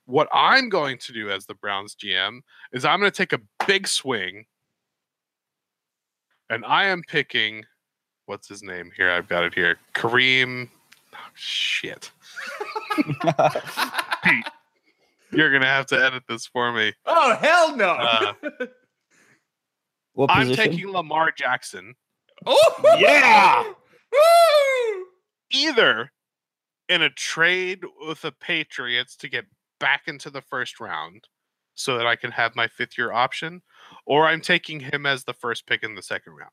what 0.07 0.29
I'm 0.33 0.69
going 0.69 0.99
to 0.99 1.13
do 1.13 1.31
as 1.31 1.47
the 1.47 1.55
Browns 1.55 1.95
GM 1.95 2.41
is 2.73 2.85
I'm 2.85 2.99
going 2.99 3.13
to 3.13 3.17
take 3.17 3.33
a 3.33 3.41
big 3.65 3.87
swing, 3.87 4.47
and 6.51 6.65
I 6.65 6.87
am 6.87 7.03
picking 7.07 7.65
what's 8.27 8.49
his 8.49 8.65
name 8.65 8.91
here? 8.97 9.09
I've 9.11 9.29
got 9.29 9.45
it 9.45 9.55
here. 9.55 9.79
Kareem. 9.95 10.69
Oh, 11.15 11.19
shit. 11.35 12.11
Pete, 14.25 14.47
you're 15.31 15.53
gonna 15.53 15.67
have 15.67 15.87
to 15.87 16.05
edit 16.05 16.25
this 16.29 16.47
for 16.47 16.73
me. 16.73 16.93
Oh 17.05 17.37
hell 17.37 17.77
no! 17.77 17.91
Uh, 17.91 18.33
what 20.15 20.31
I'm 20.31 20.53
taking 20.53 20.91
Lamar 20.91 21.31
Jackson. 21.31 21.95
Oh 22.47 22.97
Yeah! 22.99 23.73
Either 25.53 26.13
in 26.89 27.03
a 27.03 27.11
trade 27.11 27.81
with 28.07 28.23
the 28.23 28.33
Patriots 28.33 29.17
to 29.17 29.29
get 29.29 29.45
back 29.81 30.03
into 30.07 30.31
the 30.31 30.41
first 30.41 30.81
round 30.81 31.29
so 31.75 31.99
that 31.99 32.07
I 32.07 32.17
can 32.17 32.31
have 32.31 32.57
my 32.57 32.69
fifth 32.69 32.97
year 32.97 33.13
option, 33.13 33.63
or 34.07 34.27
I'm 34.27 34.41
taking 34.41 34.81
him 34.81 35.07
as 35.07 35.25
the 35.25 35.35
first 35.35 35.67
pick 35.67 35.83
in 35.83 35.95
the 35.95 36.03
second 36.03 36.35
round, 36.35 36.53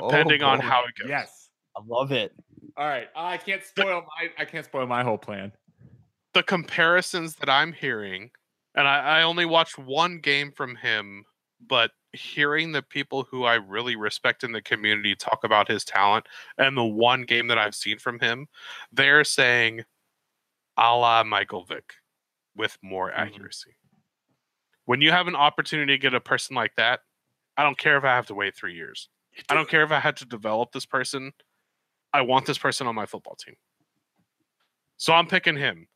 oh, 0.00 0.08
depending 0.08 0.42
on 0.42 0.60
how 0.60 0.84
it 0.84 0.94
goes. 1.00 1.08
Yes. 1.08 1.48
I 1.76 1.80
love 1.86 2.12
it. 2.12 2.32
All 2.76 2.86
right. 2.86 3.08
I 3.14 3.36
can't 3.36 3.62
spoil 3.64 4.02
my. 4.02 4.28
I 4.38 4.44
can't 4.44 4.64
spoil 4.64 4.86
my 4.86 5.04
whole 5.04 5.18
plan. 5.18 5.52
The 6.34 6.42
comparisons 6.42 7.36
that 7.36 7.48
I'm 7.48 7.72
hearing, 7.72 8.30
and 8.74 8.86
I, 8.86 9.20
I 9.20 9.22
only 9.22 9.44
watched 9.44 9.78
one 9.78 10.18
game 10.18 10.52
from 10.52 10.76
him, 10.76 11.24
but 11.66 11.92
hearing 12.12 12.72
the 12.72 12.82
people 12.82 13.24
who 13.24 13.44
I 13.44 13.54
really 13.56 13.96
respect 13.96 14.44
in 14.44 14.52
the 14.52 14.62
community 14.62 15.14
talk 15.14 15.44
about 15.44 15.68
his 15.68 15.84
talent 15.84 16.26
and 16.56 16.76
the 16.76 16.84
one 16.84 17.22
game 17.24 17.48
that 17.48 17.58
I've 17.58 17.74
seen 17.74 17.98
from 17.98 18.18
him, 18.20 18.48
they're 18.92 19.24
saying 19.24 19.84
a 20.76 20.96
la 20.96 21.24
Michael 21.24 21.64
Vick 21.64 21.94
with 22.56 22.78
more 22.82 23.10
Mhm. 23.10 23.16
accuracy. 23.18 23.76
When 24.84 25.00
you 25.00 25.10
have 25.12 25.28
an 25.28 25.36
opportunity 25.36 25.92
to 25.94 25.98
get 25.98 26.14
a 26.14 26.20
person 26.20 26.56
like 26.56 26.74
that, 26.76 27.00
I 27.56 27.62
don't 27.62 27.78
care 27.78 27.98
if 27.98 28.04
I 28.04 28.14
have 28.16 28.26
to 28.26 28.34
wait 28.34 28.56
three 28.56 28.74
years. 28.74 29.08
I 29.48 29.54
don't 29.54 29.68
care 29.68 29.82
if 29.82 29.90
I 29.90 30.00
had 30.00 30.16
to 30.18 30.24
develop 30.24 30.72
this 30.72 30.86
person. 30.86 31.32
I 32.12 32.22
want 32.22 32.46
this 32.46 32.58
person 32.58 32.86
on 32.86 32.94
my 32.94 33.06
football 33.06 33.36
team. 33.36 33.56
So 34.96 35.12
I'm 35.12 35.26
picking 35.26 35.56
him. 35.56 35.88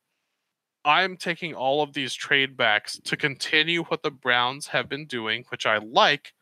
I'm 0.85 1.17
taking 1.17 1.55
all 1.55 1.83
of 1.83 1.93
these 1.93 2.15
trade 2.15 2.57
backs 2.57 3.01
to 3.05 3.17
continue 3.17 3.85
what 3.85 4.03
the 4.03 4.11
Browns 4.11 4.69
have 4.69 4.89
been 4.89 5.07
doing, 5.07 5.45
which 5.49 5.67
I 5.67 5.79
like 5.79 6.33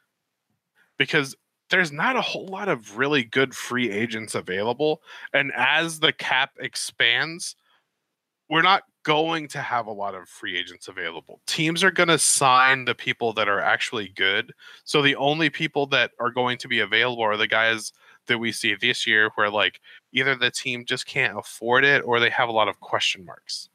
because 0.98 1.34
there's 1.70 1.92
not 1.92 2.16
a 2.16 2.20
whole 2.20 2.46
lot 2.46 2.68
of 2.68 2.98
really 2.98 3.22
good 3.22 3.54
free 3.54 3.90
agents 3.90 4.34
available. 4.34 5.02
And 5.32 5.52
as 5.56 6.00
the 6.00 6.12
cap 6.12 6.50
expands, 6.58 7.54
we're 8.48 8.62
not 8.62 8.82
going 9.04 9.48
to 9.48 9.60
have 9.60 9.86
a 9.86 9.92
lot 9.92 10.14
of 10.14 10.28
free 10.28 10.58
agents 10.58 10.88
available. 10.88 11.40
Teams 11.46 11.82
are 11.82 11.90
going 11.90 12.08
to 12.08 12.18
sign 12.18 12.84
the 12.84 12.94
people 12.94 13.32
that 13.32 13.48
are 13.48 13.60
actually 13.60 14.08
good. 14.08 14.52
So 14.84 15.00
the 15.00 15.16
only 15.16 15.48
people 15.48 15.86
that 15.86 16.10
are 16.18 16.30
going 16.30 16.58
to 16.58 16.68
be 16.68 16.80
available 16.80 17.22
are 17.22 17.36
the 17.36 17.46
guys 17.46 17.92
that 18.26 18.38
we 18.38 18.52
see 18.52 18.74
this 18.74 19.06
year 19.06 19.30
where 19.36 19.48
like 19.48 19.80
either 20.12 20.34
the 20.34 20.50
team 20.50 20.84
just 20.84 21.06
can't 21.06 21.38
afford 21.38 21.84
it 21.84 22.02
or 22.04 22.20
they 22.20 22.30
have 22.30 22.48
a 22.48 22.52
lot 22.52 22.68
of 22.68 22.80
question 22.80 23.24
marks. 23.24 23.69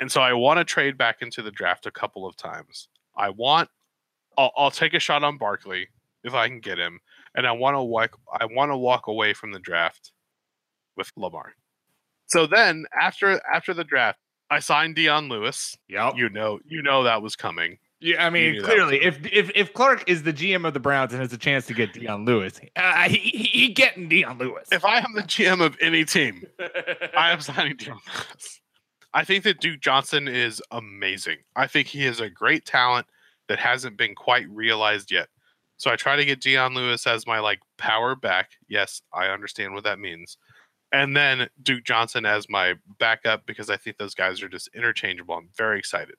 And 0.00 0.10
so 0.10 0.20
I 0.20 0.32
want 0.32 0.58
to 0.58 0.64
trade 0.64 0.96
back 0.96 1.22
into 1.22 1.42
the 1.42 1.50
draft 1.50 1.86
a 1.86 1.90
couple 1.90 2.26
of 2.26 2.36
times. 2.36 2.88
I 3.16 3.30
want 3.30 3.68
I'll, 4.36 4.52
I'll 4.56 4.70
take 4.70 4.94
a 4.94 5.00
shot 5.00 5.24
on 5.24 5.38
Barkley 5.38 5.88
if 6.22 6.34
I 6.34 6.48
can 6.48 6.60
get 6.60 6.78
him 6.78 7.00
and 7.34 7.46
I 7.46 7.52
want 7.52 7.76
to 7.76 7.82
walk 7.82 8.18
I 8.32 8.46
want 8.46 8.70
to 8.70 8.76
walk 8.76 9.06
away 9.06 9.32
from 9.34 9.52
the 9.52 9.58
draft 9.58 10.12
with 10.96 11.10
Lamar. 11.16 11.54
So 12.26 12.46
then 12.46 12.84
after 13.00 13.40
after 13.52 13.74
the 13.74 13.84
draft, 13.84 14.18
I 14.50 14.60
signed 14.60 14.94
Dion 14.94 15.28
Lewis. 15.28 15.76
Yep. 15.88 16.14
You 16.16 16.28
know, 16.28 16.60
you 16.66 16.82
know 16.82 17.02
that 17.04 17.22
was 17.22 17.36
coming. 17.36 17.78
Yeah, 18.00 18.24
I 18.24 18.30
mean, 18.30 18.62
clearly, 18.62 19.02
if 19.02 19.18
if 19.32 19.50
if 19.56 19.74
Clark 19.74 20.08
is 20.08 20.22
the 20.22 20.32
GM 20.32 20.64
of 20.64 20.72
the 20.72 20.78
Browns 20.78 21.12
and 21.12 21.20
has 21.20 21.32
a 21.32 21.38
chance 21.38 21.66
to 21.66 21.74
get 21.74 21.92
Dion 21.92 22.24
Lewis, 22.24 22.60
uh, 22.76 23.08
he, 23.08 23.16
he 23.16 23.38
he 23.38 23.68
getting 23.70 24.08
Dion 24.08 24.38
Lewis. 24.38 24.68
If 24.70 24.84
I 24.84 24.98
am 24.98 25.14
the 25.16 25.22
GM 25.22 25.60
of 25.60 25.76
any 25.80 26.04
team, 26.04 26.44
I 27.16 27.32
am 27.32 27.40
signing 27.40 27.76
Dion 27.76 27.98
Lewis. 28.06 28.60
I 29.14 29.24
think 29.24 29.44
that 29.44 29.60
Duke 29.60 29.80
Johnson 29.80 30.28
is 30.28 30.62
amazing. 30.70 31.38
I 31.56 31.66
think 31.66 31.88
he 31.88 32.04
is 32.04 32.20
a 32.20 32.30
great 32.30 32.64
talent 32.64 33.06
that 33.48 33.58
hasn't 33.58 33.96
been 33.96 34.14
quite 34.14 34.48
realized 34.50 35.10
yet. 35.10 35.28
So 35.78 35.90
I 35.90 35.96
try 35.96 36.16
to 36.16 36.24
get 36.24 36.40
Dion 36.40 36.74
Lewis 36.74 37.06
as 37.06 37.26
my 37.26 37.38
like 37.38 37.60
power 37.78 38.14
back. 38.14 38.50
Yes, 38.68 39.00
I 39.12 39.28
understand 39.28 39.74
what 39.74 39.84
that 39.84 39.98
means. 39.98 40.36
And 40.92 41.16
then 41.16 41.48
Duke 41.62 41.84
Johnson 41.84 42.26
as 42.26 42.48
my 42.48 42.74
backup 42.98 43.46
because 43.46 43.70
I 43.70 43.76
think 43.76 43.96
those 43.96 44.14
guys 44.14 44.42
are 44.42 44.48
just 44.48 44.70
interchangeable. 44.74 45.34
I'm 45.34 45.50
very 45.56 45.78
excited. 45.78 46.16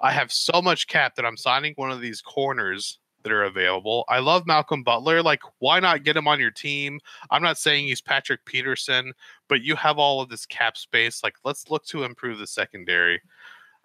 I 0.00 0.12
have 0.12 0.32
so 0.32 0.60
much 0.62 0.88
cap 0.88 1.14
that 1.16 1.24
I'm 1.24 1.36
signing 1.36 1.74
one 1.76 1.90
of 1.90 2.00
these 2.00 2.20
corners 2.20 2.98
that 3.22 3.32
are 3.32 3.44
available. 3.44 4.04
I 4.08 4.18
love 4.20 4.46
Malcolm 4.46 4.82
Butler. 4.82 5.22
Like, 5.22 5.42
why 5.58 5.80
not 5.80 6.04
get 6.04 6.16
him 6.16 6.26
on 6.28 6.40
your 6.40 6.50
team? 6.50 7.00
I'm 7.30 7.42
not 7.42 7.58
saying 7.58 7.86
he's 7.86 8.00
Patrick 8.00 8.44
Peterson, 8.44 9.12
but 9.48 9.62
you 9.62 9.76
have 9.76 9.98
all 9.98 10.20
of 10.20 10.28
this 10.28 10.46
cap 10.46 10.76
space. 10.76 11.22
Like, 11.22 11.36
let's 11.44 11.70
look 11.70 11.84
to 11.86 12.04
improve 12.04 12.38
the 12.38 12.46
secondary. 12.46 13.20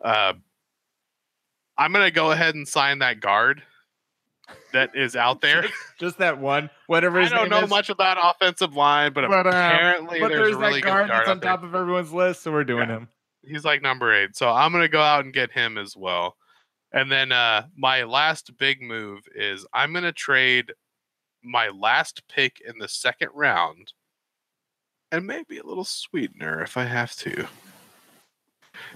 Uh, 0.03 0.33
I'm 1.77 1.91
gonna 1.91 2.11
go 2.11 2.31
ahead 2.31 2.55
and 2.55 2.67
sign 2.67 2.99
that 2.99 3.19
guard 3.19 3.61
that 4.73 4.91
is 4.95 5.15
out 5.15 5.41
there. 5.41 5.65
just 5.99 6.17
that 6.19 6.39
one, 6.39 6.69
whatever. 6.87 7.21
I 7.21 7.29
don't 7.29 7.49
know 7.49 7.63
is. 7.63 7.69
much 7.69 7.89
about 7.89 8.17
offensive 8.21 8.75
line, 8.75 9.13
but, 9.13 9.27
But, 9.27 9.45
uh, 9.45 9.49
apparently 9.49 10.19
but 10.19 10.29
there's, 10.29 10.41
there's 10.51 10.55
a 10.55 10.59
really 10.59 10.81
that 10.81 10.87
guard 10.87 11.09
that's 11.09 11.29
on 11.29 11.39
there. 11.39 11.49
top 11.51 11.63
of 11.63 11.75
everyone's 11.75 12.11
list, 12.13 12.41
so 12.43 12.51
we're 12.51 12.63
doing 12.63 12.89
Yeah. 12.89 12.97
him. 12.97 13.07
He's 13.45 13.63
like 13.63 13.81
number 13.81 14.11
eight, 14.13 14.35
so 14.35 14.49
I'm 14.49 14.71
gonna 14.71 14.87
go 14.87 15.01
out 15.01 15.23
and 15.23 15.33
get 15.33 15.51
him 15.51 15.77
as 15.77 15.95
well. 15.95 16.35
And 16.91 17.11
then 17.11 17.31
uh, 17.31 17.67
my 17.75 18.03
last 18.03 18.57
big 18.57 18.81
move 18.81 19.23
is 19.35 19.65
I'm 19.73 19.93
gonna 19.93 20.11
trade 20.11 20.73
my 21.43 21.69
last 21.69 22.23
pick 22.27 22.61
in 22.65 22.77
the 22.79 22.87
second 22.87 23.29
round, 23.33 23.93
and 25.11 25.27
maybe 25.27 25.57
a 25.57 25.65
little 25.65 25.83
sweetener 25.83 26.61
if 26.61 26.77
I 26.77 26.85
have 26.85 27.15
to, 27.17 27.47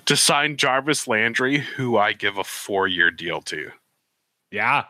to 0.05 0.15
sign 0.15 0.57
Jarvis 0.57 1.07
Landry, 1.07 1.59
who 1.59 1.97
I 1.97 2.13
give 2.13 2.37
a 2.37 2.43
four-year 2.43 3.11
deal 3.11 3.41
to. 3.43 3.71
Yeah, 4.51 4.85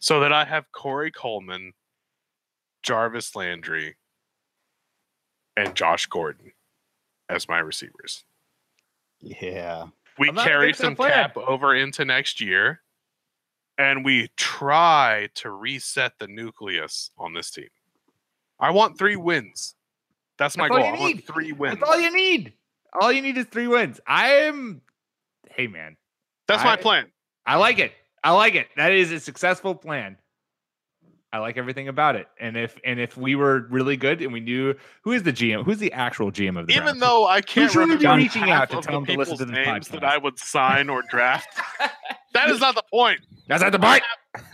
so 0.00 0.20
that 0.20 0.32
I 0.32 0.44
have 0.44 0.72
Corey 0.72 1.10
Coleman, 1.10 1.72
Jarvis 2.82 3.36
Landry, 3.36 3.96
and 5.56 5.74
Josh 5.74 6.06
Gordon 6.06 6.52
as 7.28 7.48
my 7.48 7.58
receivers. 7.58 8.24
Yeah. 9.20 9.86
We 10.20 10.30
carry 10.32 10.74
some 10.74 10.94
cap 10.96 11.34
over 11.38 11.74
into 11.74 12.04
next 12.04 12.42
year, 12.42 12.82
and 13.78 14.04
we 14.04 14.28
try 14.36 15.30
to 15.36 15.50
reset 15.50 16.18
the 16.18 16.26
nucleus 16.26 17.10
on 17.16 17.32
this 17.32 17.50
team. 17.50 17.68
I 18.60 18.70
want 18.70 18.98
three 18.98 19.16
wins. 19.16 19.74
That's 20.36 20.58
my 20.58 20.68
That's 20.68 20.76
goal. 20.76 20.94
I 20.94 21.00
want 21.00 21.26
three 21.26 21.52
wins. 21.52 21.78
that's 21.78 21.90
all 21.90 21.98
you 21.98 22.14
need. 22.14 22.52
All 23.00 23.10
you 23.10 23.22
need 23.22 23.38
is 23.38 23.46
three 23.46 23.66
wins. 23.66 23.98
I 24.06 24.28
am. 24.42 24.82
Hey 25.48 25.66
man, 25.66 25.96
That's 26.46 26.64
my 26.64 26.76
plan. 26.76 27.06
I 27.46 27.56
like 27.56 27.78
it. 27.78 27.92
I 28.22 28.32
like 28.32 28.54
it. 28.54 28.68
That 28.76 28.92
is 28.92 29.10
a 29.12 29.20
successful 29.20 29.74
plan. 29.74 30.18
I 31.32 31.38
like 31.38 31.56
everything 31.56 31.86
about 31.88 32.16
it. 32.16 32.26
And 32.40 32.56
if 32.56 32.76
and 32.84 32.98
if 32.98 33.16
we 33.16 33.36
were 33.36 33.66
really 33.70 33.96
good 33.96 34.20
and 34.20 34.32
we 34.32 34.40
knew 34.40 34.74
who 35.02 35.12
is 35.12 35.22
the 35.22 35.32
GM, 35.32 35.64
who's 35.64 35.78
the 35.78 35.92
actual 35.92 36.32
GM 36.32 36.58
of 36.58 36.66
the 36.66 36.72
Even 36.72 36.84
Browns? 36.84 37.00
though 37.00 37.26
I 37.28 37.40
can't 37.40 37.72
we 37.74 37.80
remember 37.82 38.02
be 38.02 38.22
reaching 38.24 38.50
out 38.50 38.70
to 38.70 38.80
tell 38.80 39.00
the 39.00 39.06
them 39.06 39.06
to 39.06 39.16
listen 39.16 39.38
to 39.38 39.44
this 39.44 39.54
names 39.54 39.88
that? 39.88 40.02
I 40.02 40.18
would 40.18 40.38
sign 40.38 40.88
or 40.88 41.02
draft, 41.08 41.48
that 42.34 42.50
is 42.50 42.60
not 42.60 42.74
the 42.74 42.82
point. 42.90 43.20
that's 43.46 43.62
not 43.62 43.70
the 43.72 43.78
point. 43.78 44.02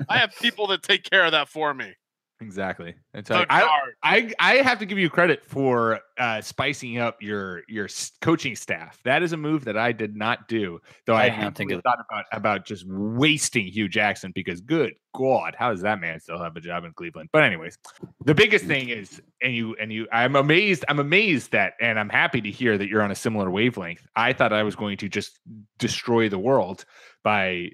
I 0.09 0.19
have 0.19 0.35
people 0.41 0.67
that 0.69 0.83
take 0.83 1.09
care 1.09 1.25
of 1.25 1.33
that 1.33 1.49
for 1.49 1.73
me. 1.73 1.95
Exactly. 2.41 2.95
It's 3.15 3.29
The 3.29 3.35
like, 3.35 3.47
I. 3.51 3.81
I 4.03 4.33
I 4.39 4.55
have 4.57 4.79
to 4.81 4.87
give 4.87 4.99
you 4.99 5.09
credit 5.09 5.45
for 5.45 6.01
uh, 6.19 6.41
spicing 6.43 6.99
up 6.99 7.23
your 7.23 7.63
your 7.67 7.89
coaching 8.21 8.55
staff. 8.55 9.01
That 9.05 9.23
is 9.23 9.33
a 9.33 9.37
move 9.37 9.65
that 9.65 9.77
I 9.77 9.93
did 9.93 10.15
not 10.15 10.47
do. 10.49 10.81
Though 11.07 11.15
I 11.15 11.25
I, 11.25 11.29
have 11.31 11.55
think 11.55 11.71
think 11.71 11.83
thought 11.83 11.99
about 12.09 12.25
about 12.33 12.67
just 12.67 12.85
wasting 12.87 13.67
Hue 13.67 13.89
Jackson 13.89 14.33
because 14.35 14.61
good 14.61 14.95
God, 15.17 15.55
how 15.59 15.71
does 15.71 15.81
that 15.81 15.99
man 15.99 16.21
still 16.21 16.39
have 16.39 16.57
a 16.57 16.61
job 16.61 16.85
in 16.85 16.93
Cleveland? 16.93 17.31
But 17.33 17.43
anyways, 17.43 17.79
the 18.25 18.35
biggest 18.35 18.67
thing 18.67 18.91
is, 18.91 19.23
and 19.43 19.55
you 19.55 19.75
and 19.81 19.91
you, 19.91 20.07
I'm 20.13 20.37
amazed. 20.37 20.85
I'm 20.89 20.99
amazed 20.99 21.53
that, 21.53 21.73
and 21.81 21.99
I'm 21.99 22.11
happy 22.11 22.43
to 22.43 22.51
hear 22.51 22.77
that 22.77 22.89
you're 22.89 23.03
on 23.03 23.11
a 23.11 23.15
similar 23.17 23.51
wavelength. 23.51 24.07
I 24.15 24.35
thought 24.35 24.53
I 24.53 24.63
was 24.63 24.77
going 24.77 24.99
to 24.99 25.09
just 25.09 25.39
destroy 25.79 26.29
the 26.29 26.39
world 26.39 26.85
by 27.25 27.71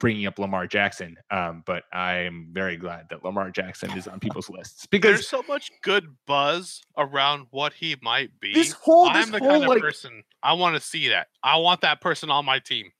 bringing 0.00 0.26
up 0.26 0.38
Lamar 0.38 0.66
Jackson. 0.66 1.16
Um, 1.30 1.62
but 1.66 1.84
I'm 1.92 2.48
very 2.52 2.76
glad 2.76 3.08
that 3.10 3.24
Lamar 3.24 3.50
Jackson 3.50 3.90
is 3.98 4.06
on 4.06 4.20
people's 4.20 4.48
lists 4.48 4.86
because 4.86 5.16
There's 5.16 5.28
so 5.28 5.42
much 5.48 5.70
good 5.82 6.06
buzz 6.26 6.82
around 6.96 7.46
what 7.50 7.72
he 7.72 7.96
might 8.02 8.30
be. 8.40 8.54
this 8.54 8.72
whole 8.72 9.12
this 9.12 9.26
I'm 9.26 9.32
the 9.32 9.38
whole 9.38 9.48
kind 9.50 9.62
of 9.64 9.68
like 9.70 9.80
person 9.80 10.22
I 10.42 10.52
want 10.54 10.76
to 10.76 10.80
see 10.80 11.08
that. 11.08 11.28
I 11.42 11.56
want 11.56 11.80
that 11.82 12.00
person 12.00 12.30
on 12.30 12.44
my 12.44 12.58
team. 12.60 12.90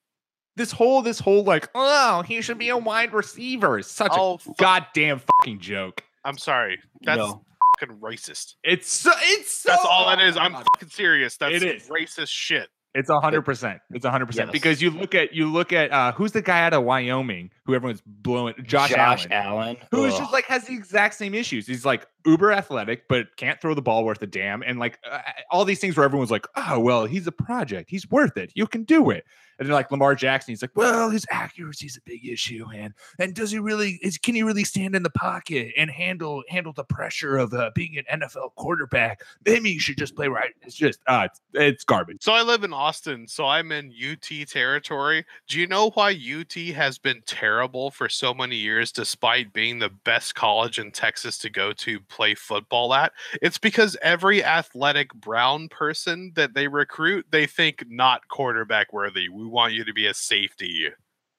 this 0.57 0.73
whole 0.73 1.03
this 1.03 1.21
whole 1.21 1.45
like 1.45 1.69
oh 1.75 2.23
he 2.23 2.41
should 2.43 2.59
be 2.59 2.69
a 2.71 2.77
wide 2.77 3.13
receiver 3.13 3.79
is 3.79 3.87
such 3.87 4.11
Oh, 4.15 4.35
a 4.35 4.39
fuck. 4.39 4.57
goddamn 4.59 5.21
fucking 5.39 5.61
joke. 5.61 6.03
I'm 6.25 6.37
sorry. 6.37 6.81
That's 7.03 7.19
no. 7.19 7.45
fucking 7.81 7.97
racist. 7.99 8.55
It's 8.65 8.91
so 8.91 9.13
it's 9.21 9.53
so 9.57 9.71
That's 9.71 9.85
all 9.85 10.07
that 10.07 10.21
is. 10.21 10.37
I'm 10.37 10.53
fucking 10.53 10.89
serious. 10.91 11.37
That's 11.37 11.55
It 11.55 11.63
is. 11.63 11.89
racist 11.89 12.29
shit. 12.31 12.69
It's 12.95 13.11
a 13.11 13.21
hundred 13.21 13.43
percent. 13.43 13.81
It's 13.91 14.05
a 14.05 14.11
hundred 14.11 14.27
percent 14.27 14.51
because 14.51 14.81
you 14.81 14.91
look 14.91 15.15
at 15.15 15.35
you 15.35 15.47
look 15.51 15.73
at 15.73 15.93
uh 15.93 16.13
who's 16.13 16.33
the 16.33 16.43
guy 16.43 16.65
out 16.65 16.73
of 16.73 16.85
Wyoming 16.85 17.51
who 17.65 17.75
everyone's 17.75 18.03
blowing 18.07 18.55
Josh, 18.63 18.93
Allen. 18.93 19.31
Allen. 19.31 19.77
who 19.91 20.05
is 20.05 20.17
just 20.17 20.33
like 20.33 20.45
has 20.47 20.65
the 20.65 20.75
exact 20.75 21.15
same 21.15 21.35
issues. 21.35 21.67
He's 21.67 21.85
like 21.85 22.07
uber 22.29 22.53
athletic, 22.53 23.09
but 23.09 23.37
can't 23.37 23.61
throw 23.61 23.75
the 23.75 23.83
ball 23.83 24.05
worth 24.05 24.23
a 24.23 24.27
damn, 24.27 24.63
and 24.63 24.79
like 24.79 24.99
uh, 25.11 25.21
all 25.51 25.65
these 25.65 25.81
things 25.81 25.97
where 25.97 26.05
everyone's 26.05 26.31
like, 26.31 26.47
"Oh, 26.57 26.79
well, 26.79 27.07
he's 27.07 27.27
a 27.27 27.33
project. 27.33 27.91
He's 27.91 28.09
worth 28.11 28.37
it. 28.37 28.53
You 28.55 28.67
can 28.67 28.85
do 28.85 29.11
it." 29.11 29.25
And 29.59 29.67
then 29.67 29.75
like 29.75 29.91
Lamar 29.91 30.15
Jackson, 30.15 30.53
he's 30.53 30.63
like, 30.63 30.77
"Well, 30.77 31.11
his 31.11 31.27
accuracy's 31.31 31.97
a 31.97 32.01
big 32.03 32.25
issue, 32.27 32.67
and 32.75 32.95
and 33.19 33.35
does 33.35 33.51
he 33.51 33.59
really? 33.59 33.99
Is 34.03 34.17
can 34.17 34.35
he 34.35 34.43
really 34.45 34.65
stand 34.65 34.95
in 34.95 35.03
the 35.03 35.11
pocket 35.11 35.73
and 35.77 35.91
handle 35.91 36.45
handle 36.49 36.73
the 36.73 36.85
pressure 36.85 37.37
of 37.37 37.53
uh, 37.53 37.71
being 37.75 37.99
an 37.99 38.21
NFL 38.21 38.55
quarterback? 38.55 39.23
Maybe 39.45 39.71
you 39.71 39.81
should 39.81 39.99
just 39.99 40.15
play 40.15 40.29
right." 40.29 40.55
It's 40.63 40.77
just 40.77 41.01
uh, 41.09 41.27
it's, 41.29 41.41
it's 41.55 41.85
garbage. 41.85 42.23
So 42.23 42.33
I 42.33 42.43
live 42.43 42.63
in 42.63 42.73
Austin, 42.73 43.27
so 43.27 43.47
I'm 43.47 43.73
in 43.73 43.93
UT 43.93 44.47
territory. 44.47 45.25
Do 45.49 45.59
you 45.59 45.67
know 45.67 45.91
why 45.91 46.11
UT 46.11 46.53
has 46.75 46.99
been 46.99 47.23
terrible 47.27 47.91
for 47.91 48.09
so 48.09 48.33
many 48.33 48.57
years 48.57 48.93
despite 48.93 49.53
being 49.53 49.81
the 49.81 49.91
best 49.91 50.37
college 50.37 50.79
in 50.79 50.93
Texas 50.93 51.37
to 51.39 51.51
go 51.51 51.73
to 51.73 51.99
play 52.19 52.35
football 52.35 52.93
at? 52.93 53.13
It's 53.41 53.59
because 53.59 53.97
every 54.03 54.43
athletic 54.43 55.15
brown 55.15 55.69
person 55.69 56.33
that 56.35 56.55
they 56.55 56.67
recruit, 56.67 57.27
they 57.31 57.47
think 57.47 57.85
not 57.89 58.27
quarterback 58.29 58.93
worthy. 58.93 59.29
We 59.29 59.47
want 59.47 59.73
you 59.73 59.85
to 59.85 59.93
be 59.93 60.07
a 60.07 60.15
safety. 60.15 60.89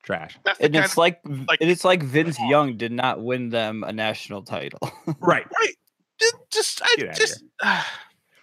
Trash. 0.03 0.39
And 0.61 0.73
kind 0.73 0.85
it's 0.85 0.95
like, 0.97 1.19
like- 1.25 1.59
and 1.59 1.69
it's 1.69 1.83
like 1.83 2.01
Vince 2.01 2.39
Young 2.39 2.77
did 2.77 2.93
not 2.93 3.21
win 3.21 3.49
them 3.49 3.83
a 3.83 3.91
national 3.91 4.43
title. 4.43 4.79
Right. 5.19 5.45
right. 5.59 5.75
Just 6.51 6.81
I 6.81 6.95
Get 6.97 7.09
outta 7.09 7.19
just 7.19 7.43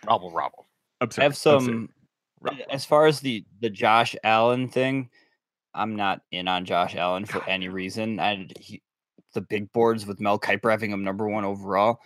robble 0.06 0.30
ah. 0.32 0.36
robble. 0.36 0.66
Absurd. 1.00 1.20
I 1.20 1.24
have 1.24 1.36
some 1.36 1.88
Rough. 2.40 2.58
as 2.70 2.84
far 2.84 3.06
as 3.06 3.20
the 3.20 3.44
the 3.60 3.70
Josh 3.70 4.14
Allen 4.24 4.68
thing. 4.68 5.10
I'm 5.74 5.94
not 5.96 6.22
in 6.32 6.48
on 6.48 6.64
Josh 6.64 6.96
Allen 6.96 7.26
for 7.26 7.46
any 7.48 7.68
reason. 7.68 8.18
I 8.20 8.48
he, 8.58 8.82
the 9.36 9.40
big 9.42 9.70
boards 9.72 10.04
with 10.04 10.18
Mel 10.18 10.40
Kiper 10.40 10.70
having 10.70 10.90
him 10.90 11.04
number 11.04 11.28
one 11.28 11.44
overall. 11.44 12.00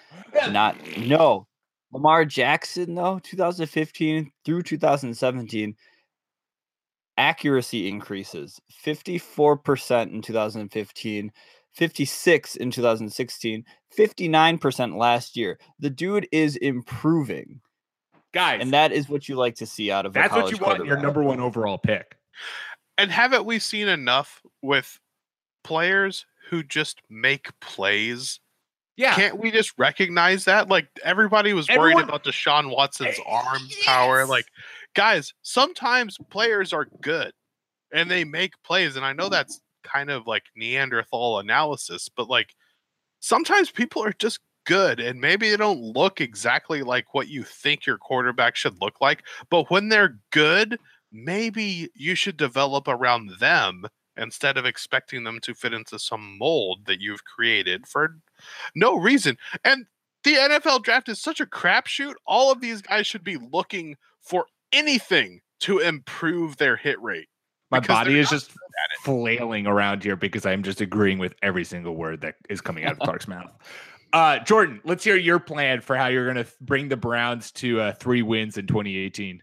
Not 0.51 0.77
no. 0.99 1.47
Lamar 1.93 2.27
Jackson 2.27 2.95
though, 2.95 3.19
2015 3.23 4.31
through 4.45 4.63
2017, 4.63 5.75
accuracy 7.17 7.89
increases 7.89 8.61
54% 8.85 10.13
in 10.13 10.23
2015, 10.23 11.33
56 11.73 12.57
in 12.57 12.71
2016, 12.71 13.65
59% 13.97 14.97
last 14.97 15.37
year. 15.37 15.59
The 15.79 15.91
dude 15.91 16.29
is 16.33 16.57
improving, 16.57 17.61
guys. 18.33 18.61
and 18.61 18.73
that 18.73 18.93
is 18.93 19.09
what 19.09 19.29
you 19.29 19.37
like 19.37 19.57
to 19.57 19.67
see 19.67 19.91
out 19.91 20.07
of. 20.07 20.13
a 20.13 20.21
that's 20.21 20.35
what 20.35 20.51
you 20.51 20.59
want 20.59 20.81
in 20.81 20.87
your 20.87 21.01
number 21.01 21.23
one 21.23 21.41
overall 21.41 21.79
pick. 21.79 22.17
And 22.99 23.11
haven't 23.11 23.45
we 23.45 23.59
seen 23.59 23.89
enough 23.89 24.43
with 24.63 24.99
players 25.65 26.27
who 26.51 26.63
just 26.63 27.01
make 27.09 27.49
plays? 27.61 28.41
Yeah. 28.97 29.15
Can't 29.15 29.39
we 29.39 29.51
just 29.51 29.73
recognize 29.79 30.45
that? 30.45 30.69
Like 30.69 30.89
everybody 31.05 31.53
was 31.55 31.69
worried 31.69 31.93
Everyone- 31.93 32.05
about 32.05 32.25
Deshaun 32.25 32.71
Watson's 32.75 33.19
Eh, 33.19 33.23
arm 33.27 33.63
power. 33.85 34.27
Like, 34.27 34.47
guys, 34.95 35.33
sometimes 35.43 36.19
players 36.31 36.73
are 36.73 36.87
good 37.01 37.33
and 37.93 38.11
they 38.11 38.25
make 38.25 38.53
plays. 38.63 38.97
And 38.97 39.05
I 39.07 39.13
know 39.15 39.29
that's 39.29 39.61
kind 39.85 40.11
of 40.11 40.27
like 40.27 40.43
Neanderthal 40.55 41.39
analysis, 41.39 42.09
but 42.15 42.29
like 42.29 42.55
sometimes 43.21 43.71
people 43.71 44.05
are 44.05 44.13
just 44.19 44.41
good 44.67 45.01
and 45.01 45.21
maybe 45.21 45.49
they 45.51 45.57
don't 45.57 45.81
look 45.81 46.21
exactly 46.21 46.83
like 46.83 47.15
what 47.15 47.29
you 47.29 47.43
think 47.43 47.87
your 47.87 47.97
quarterback 47.97 48.55
should 48.57 48.81
look 48.83 49.01
like. 49.01 49.23
But 49.51 49.71
when 49.71 49.89
they're 49.89 50.19
good, 50.31 50.79
maybe 51.11 51.89
you 51.95 52.15
should 52.15 52.37
develop 52.37 52.87
around 52.87 53.31
them 53.41 53.87
instead 54.21 54.57
of 54.57 54.67
expecting 54.67 55.25
them 55.25 55.41
to 55.41 55.55
fit 55.55 55.73
into 55.73 55.99
some 55.99 56.39
mold 56.39 56.87
that 56.87 57.01
you've 57.01 57.25
created 57.25 57.87
for 57.87 58.17
no 58.75 58.97
reason. 58.97 59.37
And 59.65 59.87
the 60.23 60.35
NFL 60.35 60.83
draft 60.83 61.09
is 61.09 61.21
such 61.21 61.41
a 61.41 61.47
crapshoot. 61.47 62.15
All 62.27 62.53
of 62.53 62.61
these 62.61 62.83
guys 62.83 63.07
should 63.07 63.25
be 63.25 63.37
looking 63.37 63.97
for 64.21 64.47
anything 64.73 65.41
to 65.61 65.79
improve 65.79 66.57
their 66.57 66.77
hit 66.77 67.01
rate. 67.03 67.29
My 67.71 67.81
body 67.81 68.19
is 68.19 68.29
just 68.29 68.51
flailing 69.03 69.67
around 69.67 70.03
here 70.03 70.17
because 70.17 70.45
I'm 70.45 70.63
just 70.63 70.81
agreeing 70.81 71.19
with 71.19 71.35
every 71.43 71.65
single 71.65 71.95
word 71.95 72.21
that 72.23 72.35
is 72.49 72.61
coming 72.61 72.85
out 72.85 72.93
of 72.93 72.99
Clark's 73.01 73.29
mouth. 73.29 73.53
Uh, 74.13 74.41
Jordan, 74.41 74.81
let's 74.85 75.05
hear 75.05 75.17
your 75.17 75.39
plan 75.39 75.81
for 75.81 75.97
how 75.97 76.09
you're 76.09 76.31
going 76.31 76.45
to 76.45 76.53
bring 76.61 76.89
the 76.89 76.97
Browns 76.97 77.53
to 77.53 77.81
uh, 77.81 77.93
three 77.93 78.23
wins 78.23 78.59
in 78.59 78.67
2018. 78.67 79.41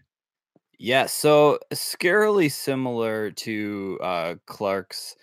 Yeah, 0.78 1.06
so 1.06 1.58
scarily 1.72 2.50
similar 2.50 3.32
to 3.32 3.98
uh, 4.00 4.34
Clark's 4.46 5.16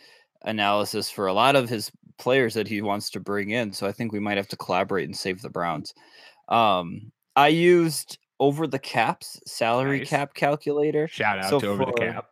analysis 0.43 1.09
for 1.09 1.27
a 1.27 1.33
lot 1.33 1.55
of 1.55 1.69
his 1.69 1.91
players 2.17 2.53
that 2.53 2.67
he 2.67 2.81
wants 2.81 3.09
to 3.11 3.19
bring 3.19 3.51
in. 3.51 3.71
So 3.71 3.87
I 3.87 3.91
think 3.91 4.11
we 4.11 4.19
might 4.19 4.37
have 4.37 4.49
to 4.49 4.57
collaborate 4.57 5.05
and 5.05 5.15
save 5.15 5.41
the 5.41 5.49
Browns. 5.49 5.93
Um, 6.49 7.11
I 7.35 7.47
used 7.49 8.17
over 8.39 8.67
the 8.67 8.79
caps 8.79 9.39
salary 9.47 9.99
Nice. 9.99 10.09
cap 10.09 10.33
calculator. 10.33 11.07
Shout 11.07 11.39
out 11.39 11.49
So 11.49 11.59
to 11.61 11.67
Over 11.67 11.85
the 11.85 11.93
Cap. 11.93 12.25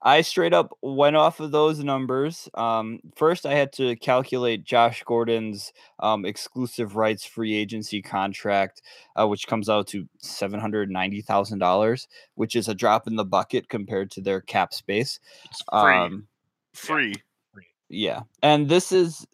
I 0.00 0.20
straight 0.20 0.54
up 0.54 0.70
went 0.80 1.16
off 1.16 1.40
of 1.40 1.50
those 1.50 1.82
numbers. 1.82 2.48
Um, 2.54 3.00
first, 3.16 3.44
I 3.44 3.54
had 3.54 3.72
to 3.74 3.96
calculate 3.96 4.62
Josh 4.62 5.02
Gordon's 5.02 5.72
um, 5.98 6.24
exclusive 6.24 6.94
rights 6.94 7.24
free 7.24 7.54
agency 7.54 8.00
contract, 8.00 8.80
uh, 9.16 9.26
which 9.26 9.48
comes 9.48 9.68
out 9.68 9.88
to 9.88 10.08
seven 10.18 10.60
hundred 10.60 10.88
ninety 10.88 11.20
thousand 11.20 11.58
dollars, 11.58 12.06
which 12.36 12.54
is 12.54 12.68
a 12.68 12.74
drop 12.74 13.08
in 13.08 13.16
the 13.16 13.24
bucket 13.24 13.68
compared 13.68 14.10
to 14.12 14.20
their 14.20 14.40
cap 14.40 14.72
space. 14.72 15.18
It's 15.46 15.62
free. 15.68 15.96
Um, 15.96 16.28
free. 16.74 17.14
Yeah, 17.88 18.20
and 18.42 18.68
this 18.68 18.92
is 18.92 19.26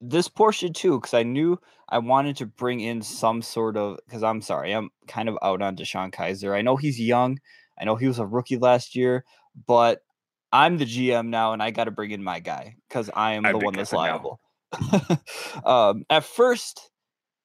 this 0.00 0.28
portion 0.28 0.72
too, 0.72 0.98
because 0.98 1.12
I 1.12 1.24
knew 1.24 1.60
I 1.90 1.98
wanted 1.98 2.36
to 2.36 2.46
bring 2.46 2.80
in 2.80 3.02
some 3.02 3.42
sort 3.42 3.76
of. 3.76 3.98
Because 4.06 4.22
I'm 4.22 4.40
sorry, 4.40 4.72
I'm 4.72 4.88
kind 5.08 5.28
of 5.28 5.36
out 5.42 5.60
on 5.60 5.76
DeShone 5.76 6.10
Kizer. 6.10 6.56
I 6.56 6.62
know 6.62 6.76
he's 6.76 6.98
young. 6.98 7.38
I 7.78 7.84
know 7.84 7.96
he 7.96 8.06
was 8.06 8.18
a 8.18 8.26
rookie 8.26 8.58
last 8.58 8.94
year, 8.94 9.24
but 9.66 10.02
I'm 10.52 10.78
the 10.78 10.84
GM 10.84 11.28
now, 11.28 11.52
and 11.52 11.62
I 11.62 11.70
got 11.70 11.84
to 11.84 11.90
bring 11.90 12.10
in 12.10 12.22
my 12.22 12.40
guy 12.40 12.76
because 12.88 13.10
I 13.14 13.32
am 13.32 13.46
I'm 13.46 13.58
the 13.58 13.64
one 13.64 13.74
that's 13.74 13.92
liable. 13.92 14.40
um, 15.64 16.04
at 16.10 16.24
first, 16.24 16.90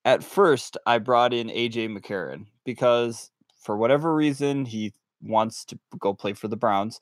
at 0.03 0.23
first, 0.23 0.77
I 0.85 0.99
brought 0.99 1.33
in 1.33 1.47
AJ 1.47 1.95
McCarron 1.95 2.45
because 2.63 3.31
for 3.61 3.77
whatever 3.77 4.13
reason 4.13 4.65
he 4.65 4.93
wants 5.21 5.65
to 5.65 5.79
go 5.99 6.13
play 6.13 6.33
for 6.33 6.47
the 6.47 6.57
Browns, 6.57 6.99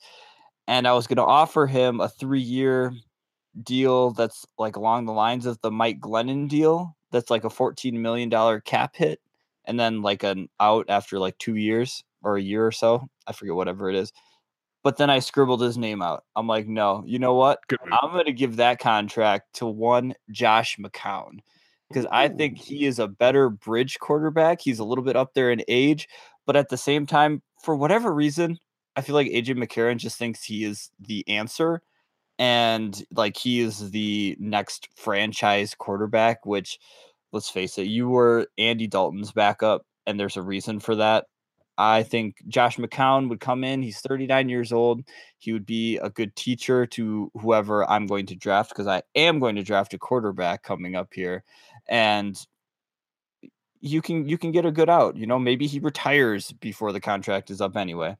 and 0.66 0.86
I 0.86 0.92
was 0.92 1.06
going 1.06 1.16
to 1.16 1.24
offer 1.24 1.66
him 1.66 2.00
a 2.00 2.08
three-year 2.08 2.92
deal 3.62 4.10
that's 4.10 4.46
like 4.58 4.76
along 4.76 5.06
the 5.06 5.12
lines 5.12 5.46
of 5.46 5.60
the 5.60 5.70
Mike 5.70 6.00
Glennon 6.00 6.48
deal. 6.48 6.96
That's 7.10 7.30
like 7.30 7.44
a 7.44 7.48
$14 7.48 7.92
million 7.92 8.60
cap 8.62 8.96
hit 8.96 9.20
and 9.64 9.78
then 9.78 10.02
like 10.02 10.22
an 10.22 10.48
out 10.60 10.86
after 10.88 11.18
like 11.18 11.38
two 11.38 11.56
years 11.56 12.02
or 12.22 12.36
a 12.36 12.42
year 12.42 12.66
or 12.66 12.72
so. 12.72 13.08
I 13.26 13.32
forget 13.32 13.54
whatever 13.54 13.88
it 13.88 13.96
is. 13.96 14.12
But 14.84 14.98
then 14.98 15.10
I 15.10 15.18
scribbled 15.18 15.62
his 15.62 15.76
name 15.76 16.02
out. 16.02 16.24
I'm 16.36 16.46
like, 16.46 16.68
no, 16.68 17.02
you 17.06 17.18
know 17.18 17.34
what? 17.34 17.58
I'm 17.90 18.12
going 18.12 18.26
to 18.26 18.32
give 18.32 18.56
that 18.56 18.78
contract 18.78 19.54
to 19.54 19.66
one 19.66 20.14
Josh 20.30 20.76
McCown 20.76 21.40
because 21.88 22.06
I 22.12 22.28
think 22.28 22.58
he 22.58 22.84
is 22.84 22.98
a 23.00 23.08
better 23.08 23.48
bridge 23.48 23.98
quarterback. 23.98 24.60
He's 24.60 24.78
a 24.78 24.84
little 24.84 25.02
bit 25.02 25.16
up 25.16 25.34
there 25.34 25.50
in 25.50 25.62
age, 25.68 26.08
but 26.46 26.54
at 26.54 26.68
the 26.68 26.76
same 26.76 27.06
time, 27.06 27.42
for 27.62 27.74
whatever 27.74 28.12
reason, 28.12 28.58
I 28.94 29.00
feel 29.00 29.14
like 29.14 29.28
AJ 29.28 29.56
McCarron 29.56 29.96
just 29.96 30.18
thinks 30.18 30.44
he 30.44 30.64
is 30.64 30.90
the 31.00 31.26
answer 31.28 31.82
and 32.38 33.04
like 33.12 33.36
he 33.36 33.60
is 33.60 33.90
the 33.90 34.36
next 34.38 34.88
franchise 34.96 35.74
quarterback, 35.74 36.44
which 36.44 36.78
let's 37.32 37.48
face 37.48 37.78
it, 37.78 37.86
you 37.86 38.08
were 38.08 38.46
Andy 38.58 38.86
Dalton's 38.86 39.32
backup, 39.32 39.86
and 40.06 40.18
there's 40.18 40.36
a 40.36 40.42
reason 40.42 40.80
for 40.80 40.96
that. 40.96 41.26
I 41.76 42.02
think 42.02 42.36
Josh 42.48 42.76
McCown 42.76 43.28
would 43.28 43.40
come 43.40 43.64
in. 43.64 43.82
He's 43.82 44.00
39 44.00 44.48
years 44.48 44.72
old. 44.72 45.02
He 45.38 45.52
would 45.52 45.66
be 45.66 45.98
a 45.98 46.10
good 46.10 46.34
teacher 46.36 46.86
to 46.86 47.30
whoever 47.34 47.88
I'm 47.90 48.06
going 48.06 48.26
to 48.26 48.36
draft 48.36 48.70
because 48.70 48.86
I 48.86 49.02
am 49.14 49.40
going 49.40 49.56
to 49.56 49.62
draft 49.62 49.94
a 49.94 49.98
quarterback 49.98 50.62
coming 50.62 50.94
up 50.94 51.12
here. 51.12 51.42
And 51.88 52.38
you 53.80 54.00
can 54.00 54.26
you 54.28 54.38
can 54.38 54.50
get 54.52 54.64
a 54.64 54.72
good 54.72 54.88
out. 54.88 55.16
You 55.16 55.26
know, 55.26 55.38
maybe 55.38 55.66
he 55.66 55.78
retires 55.78 56.52
before 56.52 56.92
the 56.92 57.00
contract 57.00 57.50
is 57.50 57.60
up 57.60 57.76
anyway. 57.76 58.16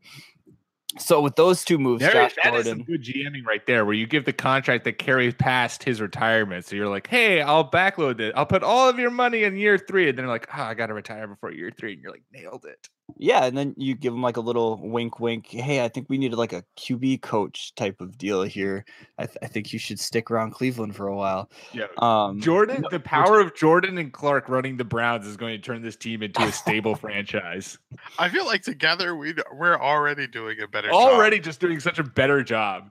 So 0.99 1.21
with 1.21 1.35
those 1.35 1.65
two 1.65 1.79
moves, 1.79 2.03
There, 2.03 2.13
Josh 2.13 2.35
that 2.43 2.55
is 2.55 2.67
some 2.67 2.83
good 2.83 3.03
GMing 3.03 3.45
right 3.45 3.65
there, 3.67 3.85
where 3.85 3.95
you 3.95 4.07
give 4.07 4.27
the 4.27 4.33
contract 4.33 4.85
that 4.85 4.99
carries 4.99 5.35
past 5.35 5.83
his 5.83 6.01
retirement. 6.01 6.67
So 6.67 6.77
you're 6.77 6.89
like, 6.89 7.09
hey, 7.09 7.43
I'll 7.43 7.69
backload 7.69 8.21
it. 8.21 8.33
I'll 8.37 8.47
put 8.47 8.63
all 8.63 8.89
of 8.89 8.99
your 8.99 9.11
money 9.11 9.43
in 9.43 9.57
year 9.57 9.77
three. 9.77 10.09
And 10.09 10.17
then 10.17 10.27
like, 10.27 10.47
oh, 10.57 10.63
I 10.63 10.75
got 10.75 10.87
to 10.87 10.95
retire 10.95 11.27
before 11.27 11.51
year 11.51 11.73
three. 11.77 11.95
And 11.95 12.03
you're 12.03 12.13
like, 12.13 12.23
nailed 12.33 12.65
it. 12.65 12.89
Yeah, 13.17 13.45
and 13.45 13.57
then 13.57 13.75
you 13.77 13.95
give 13.95 14.13
him 14.13 14.23
like 14.23 14.37
a 14.37 14.41
little 14.41 14.81
wink, 14.83 15.21
wink. 15.21 15.47
Hey, 15.49 15.85
I 15.85 15.89
think 15.89 16.09
we 16.09 16.19
needed 16.19 16.37
like 16.37 16.53
a 16.53 16.65
QB 16.79 17.21
coach 17.21 17.75
type 17.75 18.01
of 18.01 18.17
deal 18.17 18.43
here. 18.43 18.85
I, 19.19 19.27
th- 19.27 19.39
I 19.43 19.47
think 19.47 19.73
you 19.73 19.79
should 19.79 20.01
stick 20.01 20.31
around 20.31 20.53
Cleveland 20.53 20.97
for 20.97 21.07
a 21.07 21.15
while. 21.15 21.51
Yeah. 21.73 21.87
Um, 21.99 22.41
Jordan, 22.41 22.83
no, 22.83 22.89
the 22.89 23.01
power 23.01 23.41
of 23.41 23.55
Jordan 23.55 23.99
and 23.99 24.13
Clark 24.13 24.49
running 24.49 24.79
the 24.79 24.85
Browns 24.85 25.27
is 25.27 25.37
going 25.37 25.55
to 25.57 25.63
turn 25.63 25.83
this 25.83 25.97
team 25.97 26.23
into 26.23 26.43
a 26.43 26.53
stable 26.53 26.95
franchise. 26.95 27.79
I 28.19 28.29
feel 28.31 28.47
like 28.47 28.63
together 28.63 29.15
we 29.15 29.35
we're 29.53 29.79
already 29.79 30.27
doing 30.27 30.61
a 30.61 30.67
better 30.67 30.89
job. 30.89 30.97
Already 30.97 31.41
just 31.41 31.61
doing 31.61 31.81
such 31.81 31.99
a 31.99 32.05
better 32.05 32.43
job. 32.43 32.91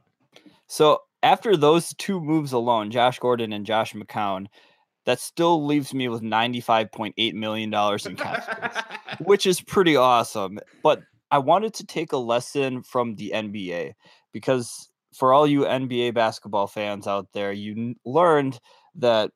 So 0.68 1.02
after 1.24 1.58
those 1.58 1.94
two 1.96 2.20
moves 2.20 2.52
alone, 2.52 2.92
Josh 2.92 3.18
Gordon 3.18 3.52
and 3.52 3.66
Josh 3.66 3.94
McCown, 3.94 4.48
that 5.06 5.20
still 5.20 5.66
leaves 5.66 5.94
me 5.94 6.08
with 6.08 6.22
$95.8 6.22 7.34
million 7.34 7.74
in 7.74 8.16
cap 8.16 8.44
space, 8.44 8.84
which 9.20 9.46
is 9.46 9.62
pretty 9.62 9.96
awesome. 9.96 10.60
But 10.82 11.02
I 11.32 11.40
wanted 11.40 11.74
to 11.76 11.86
take 11.86 12.12
a 12.12 12.18
lesson 12.18 12.84
from 12.84 13.16
the 13.16 13.32
NBA 13.36 13.94
because 14.32 14.90
for 15.14 15.34
all 15.34 15.48
you 15.48 15.62
NBA 15.62 16.14
basketball 16.14 16.68
fans 16.68 17.08
out 17.08 17.28
there, 17.34 17.52
you 17.52 17.96
learned 18.06 18.60
that 18.96 19.32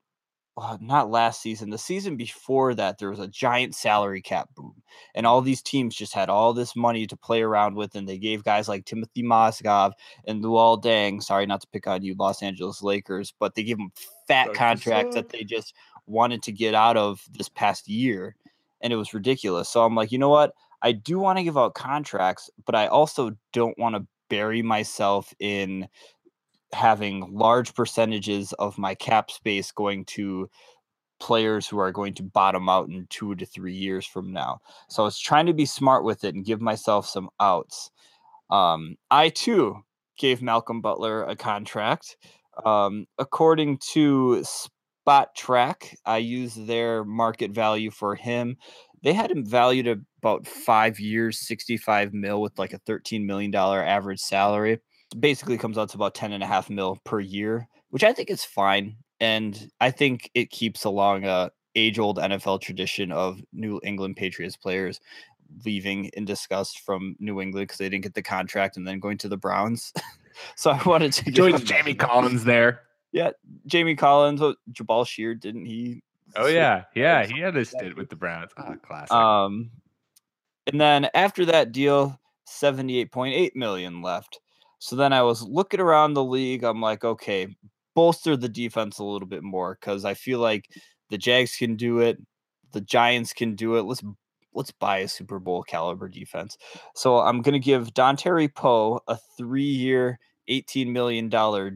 uh, 0.57 0.77
not 0.81 1.11
last 1.11 1.41
season, 1.41 1.69
the 1.69 1.77
season 1.77 2.15
before 2.15 2.73
that, 2.73 2.97
there 2.97 3.11
was 3.11 3.19
a 3.19 3.27
giant 3.27 3.75
salary 3.75 4.21
cap 4.21 4.49
boom, 4.55 4.81
and 5.13 5.27
all 5.27 5.41
these 5.41 5.61
teams 5.61 5.95
just 5.95 6.13
had 6.13 6.29
all 6.29 6.51
this 6.51 6.75
money 6.75 7.05
to 7.05 7.15
play 7.15 7.43
around 7.43 7.75
with, 7.75 7.95
and 7.95 8.09
they 8.09 8.17
gave 8.17 8.43
guys 8.43 8.67
like 8.67 8.85
Timothy 8.85 9.21
Mozgov 9.21 9.91
and 10.25 10.43
Luol 10.43 10.81
Deng. 10.81 11.21
Sorry, 11.21 11.45
not 11.45 11.61
to 11.61 11.67
pick 11.67 11.85
on 11.85 12.03
you, 12.03 12.15
Los 12.17 12.41
Angeles 12.41 12.81
Lakers, 12.81 13.33
but 13.39 13.53
they 13.53 13.63
gave 13.63 13.77
them 13.77 13.91
fat 14.27 14.53
contracts 14.53 15.13
that 15.15 15.29
they 15.29 15.43
just 15.43 15.75
wanted 16.07 16.41
to 16.43 16.51
get 16.51 16.73
out 16.73 16.97
of 16.97 17.21
this 17.31 17.49
past 17.49 17.87
year, 17.87 18.35
and 18.81 18.91
it 18.91 18.97
was 18.97 19.13
ridiculous. 19.13 19.69
So 19.69 19.85
I'm 19.85 19.95
like, 19.95 20.11
you 20.11 20.17
know 20.17 20.29
what? 20.29 20.53
I 20.81 20.91
do 20.91 21.19
want 21.19 21.37
to 21.37 21.43
give 21.43 21.57
out 21.57 21.75
contracts, 21.75 22.49
but 22.65 22.73
I 22.75 22.87
also 22.87 23.31
don't 23.53 23.77
want 23.77 23.95
to 23.95 24.07
bury 24.29 24.61
myself 24.61 25.33
in 25.39 25.87
having 26.74 27.28
large 27.32 27.74
percentages 27.74 28.53
of 28.53 28.78
my 28.78 28.95
cap 28.95 29.32
space 29.32 29.72
going 29.72 30.05
to 30.05 30.49
players 31.20 31.68
who 31.68 31.80
are 31.80 31.91
going 31.91 32.13
to 32.13 32.24
bottom 32.24 32.70
out 32.70 32.89
in 32.89 33.07
two 33.09 33.36
to 33.36 33.45
three 33.45 33.74
years 33.74 34.05
from 34.05 34.32
now. 34.32 34.59
So 34.89 35.03
I 35.03 35.05
was 35.05 35.20
trying 35.20 35.47
to 35.47 35.53
be 35.53 35.65
smart 35.65 36.03
with 36.03 36.24
it 36.24 36.36
and 36.36 36.45
give 36.45 36.61
myself 36.61 37.07
some 37.07 37.30
outs. 37.39 37.91
Um, 38.49 38.95
I 39.09 39.30
too 39.30 39.78
gave 40.18 40.41
Malcolm 40.41 40.82
Butler 40.82 41.24
a 41.24 41.36
contract. 41.36 42.18
Um, 42.65 43.05
according 43.18 43.80
to 43.93 44.43
Spotrac, 45.07 45.95
I 46.05 46.18
used 46.18 46.65
their 46.68 47.03
market 47.03 47.51
value 47.51 47.91
for 47.91 48.15
him. 48.15 48.57
They 49.03 49.13
had 49.13 49.32
him 49.32 49.45
valued 49.45 50.03
about 50.22 50.47
five 50.47 50.99
years, 50.99 51.39
65 51.39 52.13
mil 52.13 52.41
with 52.41 52.57
like 52.57 52.74
a 52.74 52.80
$13 52.80 53.26
million 53.26 53.53
average 53.53 54.20
salary 54.20 54.80
basically 55.19 55.57
comes 55.57 55.77
out 55.77 55.89
to 55.89 55.97
about 55.97 56.15
10 56.15 56.33
and 56.33 56.43
a 56.43 56.47
half 56.47 56.69
mil 56.69 56.97
per 57.03 57.19
year, 57.19 57.67
which 57.89 58.03
I 58.03 58.13
think 58.13 58.29
is 58.29 58.43
fine. 58.43 58.95
And 59.19 59.71
I 59.79 59.91
think 59.91 60.29
it 60.33 60.51
keeps 60.51 60.83
along 60.83 61.25
a 61.25 61.51
age 61.75 61.99
old 61.99 62.17
NFL 62.17 62.61
tradition 62.61 63.11
of 63.11 63.41
New 63.53 63.79
England 63.83 64.15
Patriots 64.15 64.57
players 64.57 64.99
leaving 65.65 66.05
in 66.13 66.25
disgust 66.25 66.79
from 66.79 67.15
New 67.19 67.41
England 67.41 67.67
because 67.67 67.77
they 67.77 67.89
didn't 67.89 68.03
get 68.03 68.13
the 68.13 68.21
contract 68.21 68.77
and 68.77 68.87
then 68.87 68.99
going 68.99 69.17
to 69.19 69.29
the 69.29 69.37
Browns. 69.37 69.93
so 70.55 70.71
I 70.71 70.81
wanted 70.83 71.13
to 71.13 71.31
join 71.31 71.57
Jamie. 71.63 71.93
Collins 71.93 72.43
there. 72.43 72.81
Yeah, 73.13 73.31
Jamie 73.65 73.95
Collins, 73.95 74.41
oh, 74.41 74.55
Jabaal 74.71 75.07
Sheard, 75.07 75.39
didn't 75.39 75.65
he? 75.65 76.03
Oh 76.35 76.45
yeah, 76.45 76.83
yeah, 76.93 77.25
he 77.25 77.39
had 77.39 77.55
a 77.55 77.63
stint 77.63 77.95
with 77.95 78.09
the 78.09 78.17
Browns. 78.17 78.51
Ah, 78.57 78.75
classic. 78.85 79.13
Um, 79.13 79.71
and 80.67 80.79
then 80.79 81.09
after 81.13 81.45
that 81.45 81.71
deal, 81.71 82.19
78.8 82.47 83.55
million 83.55 84.01
left. 84.01 84.39
So 84.80 84.95
then 84.95 85.13
I 85.13 85.21
was 85.23 85.41
looking 85.43 85.80
around 85.80 86.13
the 86.13 86.23
league. 86.23 86.63
I'm 86.63 86.82
like, 86.82 87.03
okay, 87.03 87.47
bolster 87.95 88.38
the 88.38 88.49
defense 88.49 88.99
a 88.99 89.03
little 89.03 89.28
bit 89.28 89.43
more 89.43 89.78
because 89.80 90.05
I 90.05 90.13
feel 90.13 90.39
like 90.39 90.65
the 91.09 91.17
Jags 91.17 91.55
can 91.55 91.75
do 91.75 91.99
it, 91.99 92.17
the 92.73 92.82
Giants 92.82 93.34
can 93.34 93.55
do 93.55 93.75
it. 93.78 93.84
Let's 93.84 94.03
let's 94.53 94.71
buy 94.71 94.99
a 94.99 95.07
Super 95.07 95.39
Bowl 95.39 95.63
caliber 95.63 96.07
defense. 96.09 96.57
So 96.95 97.17
I'm 97.19 97.41
gonna 97.41 97.59
give 97.59 97.93
Dontari 97.93 98.53
Poe 98.53 98.99
a 99.07 99.17
three-year, 99.38 100.19
$18 100.49 100.88
million 100.88 101.30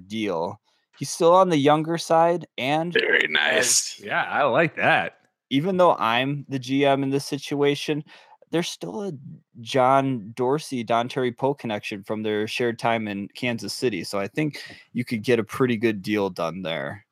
deal. 0.08 0.60
He's 0.98 1.10
still 1.10 1.34
on 1.34 1.50
the 1.50 1.58
younger 1.58 1.98
side, 1.98 2.46
and 2.58 2.94
Very 2.94 3.28
nice. 3.30 4.00
yeah, 4.04 4.24
I 4.30 4.44
like 4.44 4.76
that. 4.76 5.14
even 5.50 5.78
though 5.78 5.96
I'm 5.96 6.46
the 6.50 6.60
GM 6.60 7.02
in 7.04 7.10
this 7.10 7.26
situation, 7.26 8.04
there's 8.52 8.70
still 8.70 9.04
a 9.04 9.14
John 9.62 10.32
Dorsey, 10.36 10.84
Dontari 10.86 11.36
Poe 11.36 11.54
connection 11.54 12.04
from 12.04 12.24
their 12.24 12.48
shared 12.48 12.78
time 12.78 13.08
in 13.08 13.28
Kansas 13.30 13.74
City. 13.74 14.04
So 14.04 14.20
I 14.20 14.28
think 14.28 14.62
you 14.94 15.04
could 15.04 15.24
get 15.24 15.40
a 15.40 15.44
pretty 15.44 15.78
good 15.78 16.02
deal 16.02 16.30
done 16.30 16.62
there. 16.62 17.06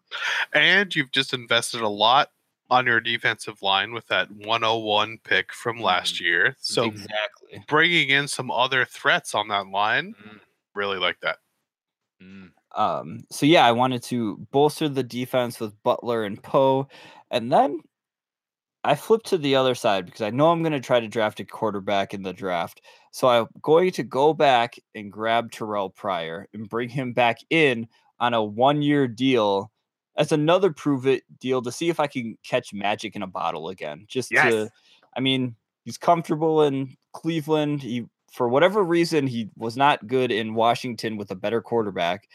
And 0.53 0.93
you've 0.95 1.11
just 1.11 1.33
invested 1.33 1.81
a 1.81 1.87
lot 1.89 2.31
on 2.69 2.85
your 2.85 2.99
defensive 2.99 3.61
line 3.61 3.93
with 3.93 4.05
that 4.07 4.29
101 4.31 5.17
pick 5.23 5.51
from 5.53 5.79
last 5.81 6.21
year. 6.21 6.55
So 6.59 6.85
exactly. 6.85 7.63
bringing 7.67 8.09
in 8.09 8.27
some 8.27 8.51
other 8.51 8.85
threats 8.85 9.33
on 9.33 9.47
that 9.47 9.67
line, 9.67 10.13
Mm, 10.23 10.39
really 10.75 10.99
like 10.99 11.19
that. 11.21 11.37
mm. 12.21 12.49
Um, 12.75 13.23
so 13.31 13.45
yeah, 13.47 13.65
I 13.65 13.71
wanted 13.71 14.03
to 14.03 14.37
bolster 14.51 14.87
the 14.87 15.01
defense 15.03 15.59
with 15.59 15.81
Butler 15.81 16.23
and 16.23 16.41
Poe, 16.41 16.87
and 17.31 17.51
then 17.51 17.79
I 18.83 18.95
flipped 18.95 19.27
to 19.27 19.37
the 19.37 19.55
other 19.55 19.75
side 19.75 20.05
because 20.05 20.21
I 20.21 20.29
know 20.29 20.51
I'm 20.51 20.61
going 20.61 20.71
to 20.73 20.79
try 20.79 20.99
to 20.99 21.07
draft 21.07 21.39
a 21.39 21.45
quarterback 21.45 22.13
in 22.13 22.23
the 22.23 22.33
draft. 22.33 22.81
So 23.11 23.27
I'm 23.27 23.47
going 23.61 23.91
to 23.91 24.03
go 24.03 24.33
back 24.33 24.75
and 24.95 25.11
grab 25.11 25.51
Terrelle 25.51 25.93
Pryor 25.93 26.47
and 26.53 26.69
bring 26.69 26.89
him 26.89 27.13
back 27.13 27.39
in 27.49 27.87
on 28.19 28.33
a 28.33 28.43
one-year 28.43 29.07
deal 29.07 29.71
as 30.15 30.31
another 30.31 30.71
prove 30.71 31.07
it 31.07 31.23
deal 31.39 31.61
to 31.61 31.71
see 31.71 31.89
if 31.89 31.99
I 31.99 32.07
can 32.07 32.37
catch 32.43 32.73
magic 32.73 33.15
in 33.15 33.21
a 33.21 33.27
bottle 33.27 33.69
again. 33.69 34.05
Just 34.07 34.31
Yes. 34.31 34.51
to, 34.51 34.69
I 35.15 35.19
mean, 35.19 35.55
he's 35.85 35.97
comfortable 35.97 36.63
in 36.63 36.95
Cleveland. 37.13 37.81
He, 37.81 38.05
for 38.31 38.47
whatever 38.47 38.83
reason, 38.83 39.27
he 39.27 39.49
was 39.55 39.75
not 39.75 40.07
good 40.07 40.31
in 40.31 40.53
Washington 40.53 41.17
with 41.17 41.31
a 41.31 41.35
better 41.35 41.61
quarterback, 41.61 42.29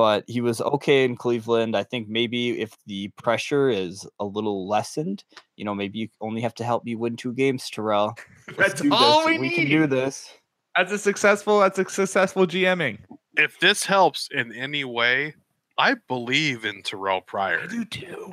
but 0.00 0.24
he 0.26 0.40
was 0.40 0.62
okay 0.62 1.04
in 1.04 1.14
Cleveland. 1.14 1.76
I 1.76 1.82
think 1.82 2.08
maybe 2.08 2.58
if 2.58 2.74
the 2.86 3.08
pressure 3.18 3.68
is 3.68 4.08
a 4.18 4.24
little 4.24 4.66
lessened, 4.66 5.24
you 5.56 5.64
know, 5.66 5.74
maybe 5.74 5.98
you 5.98 6.08
only 6.22 6.40
have 6.40 6.54
to 6.54 6.64
help 6.64 6.86
me 6.86 6.94
win 6.94 7.16
two 7.16 7.34
games, 7.34 7.68
Terrelle. 7.70 8.18
Let's 8.56 8.56
That's 8.56 8.80
do 8.80 8.94
all 8.94 9.28
this. 9.28 9.38
we 9.38 9.50
can 9.50 9.68
do 9.68 9.86
this. 9.86 10.32
That's 10.74 10.90
a 10.90 10.96
successful. 10.96 11.60
That's 11.60 11.78
a 11.78 11.86
successful 11.86 12.46
GMing. 12.46 13.00
If 13.36 13.60
this 13.60 13.84
helps 13.84 14.30
in 14.32 14.54
any 14.54 14.84
way, 14.84 15.34
I 15.76 15.96
believe 16.08 16.64
in 16.64 16.82
Terrelle 16.82 17.26
Pryor. 17.26 17.60
I 17.64 17.66
do 17.66 17.84
too. 17.84 18.32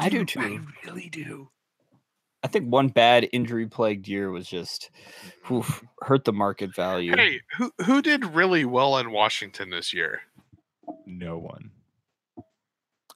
I 0.00 0.08
do 0.08 0.24
too. 0.24 0.40
I 0.40 0.58
really 0.84 1.08
do. 1.10 1.48
I 2.42 2.48
think 2.48 2.72
one 2.72 2.88
bad 2.88 3.28
injury 3.32 3.68
plagued 3.68 4.08
year 4.08 4.32
was 4.32 4.48
just 4.48 4.90
mm-hmm. 5.44 5.54
oof, 5.54 5.84
hurt 6.00 6.24
the 6.24 6.32
market 6.32 6.74
value. 6.74 7.14
Hey, 7.14 7.42
who 7.56 7.70
who 7.86 8.02
did 8.02 8.34
really 8.34 8.64
well 8.64 8.98
in 8.98 9.12
Washington 9.12 9.70
this 9.70 9.94
year? 9.94 10.22
No 11.06 11.38
one 11.38 11.70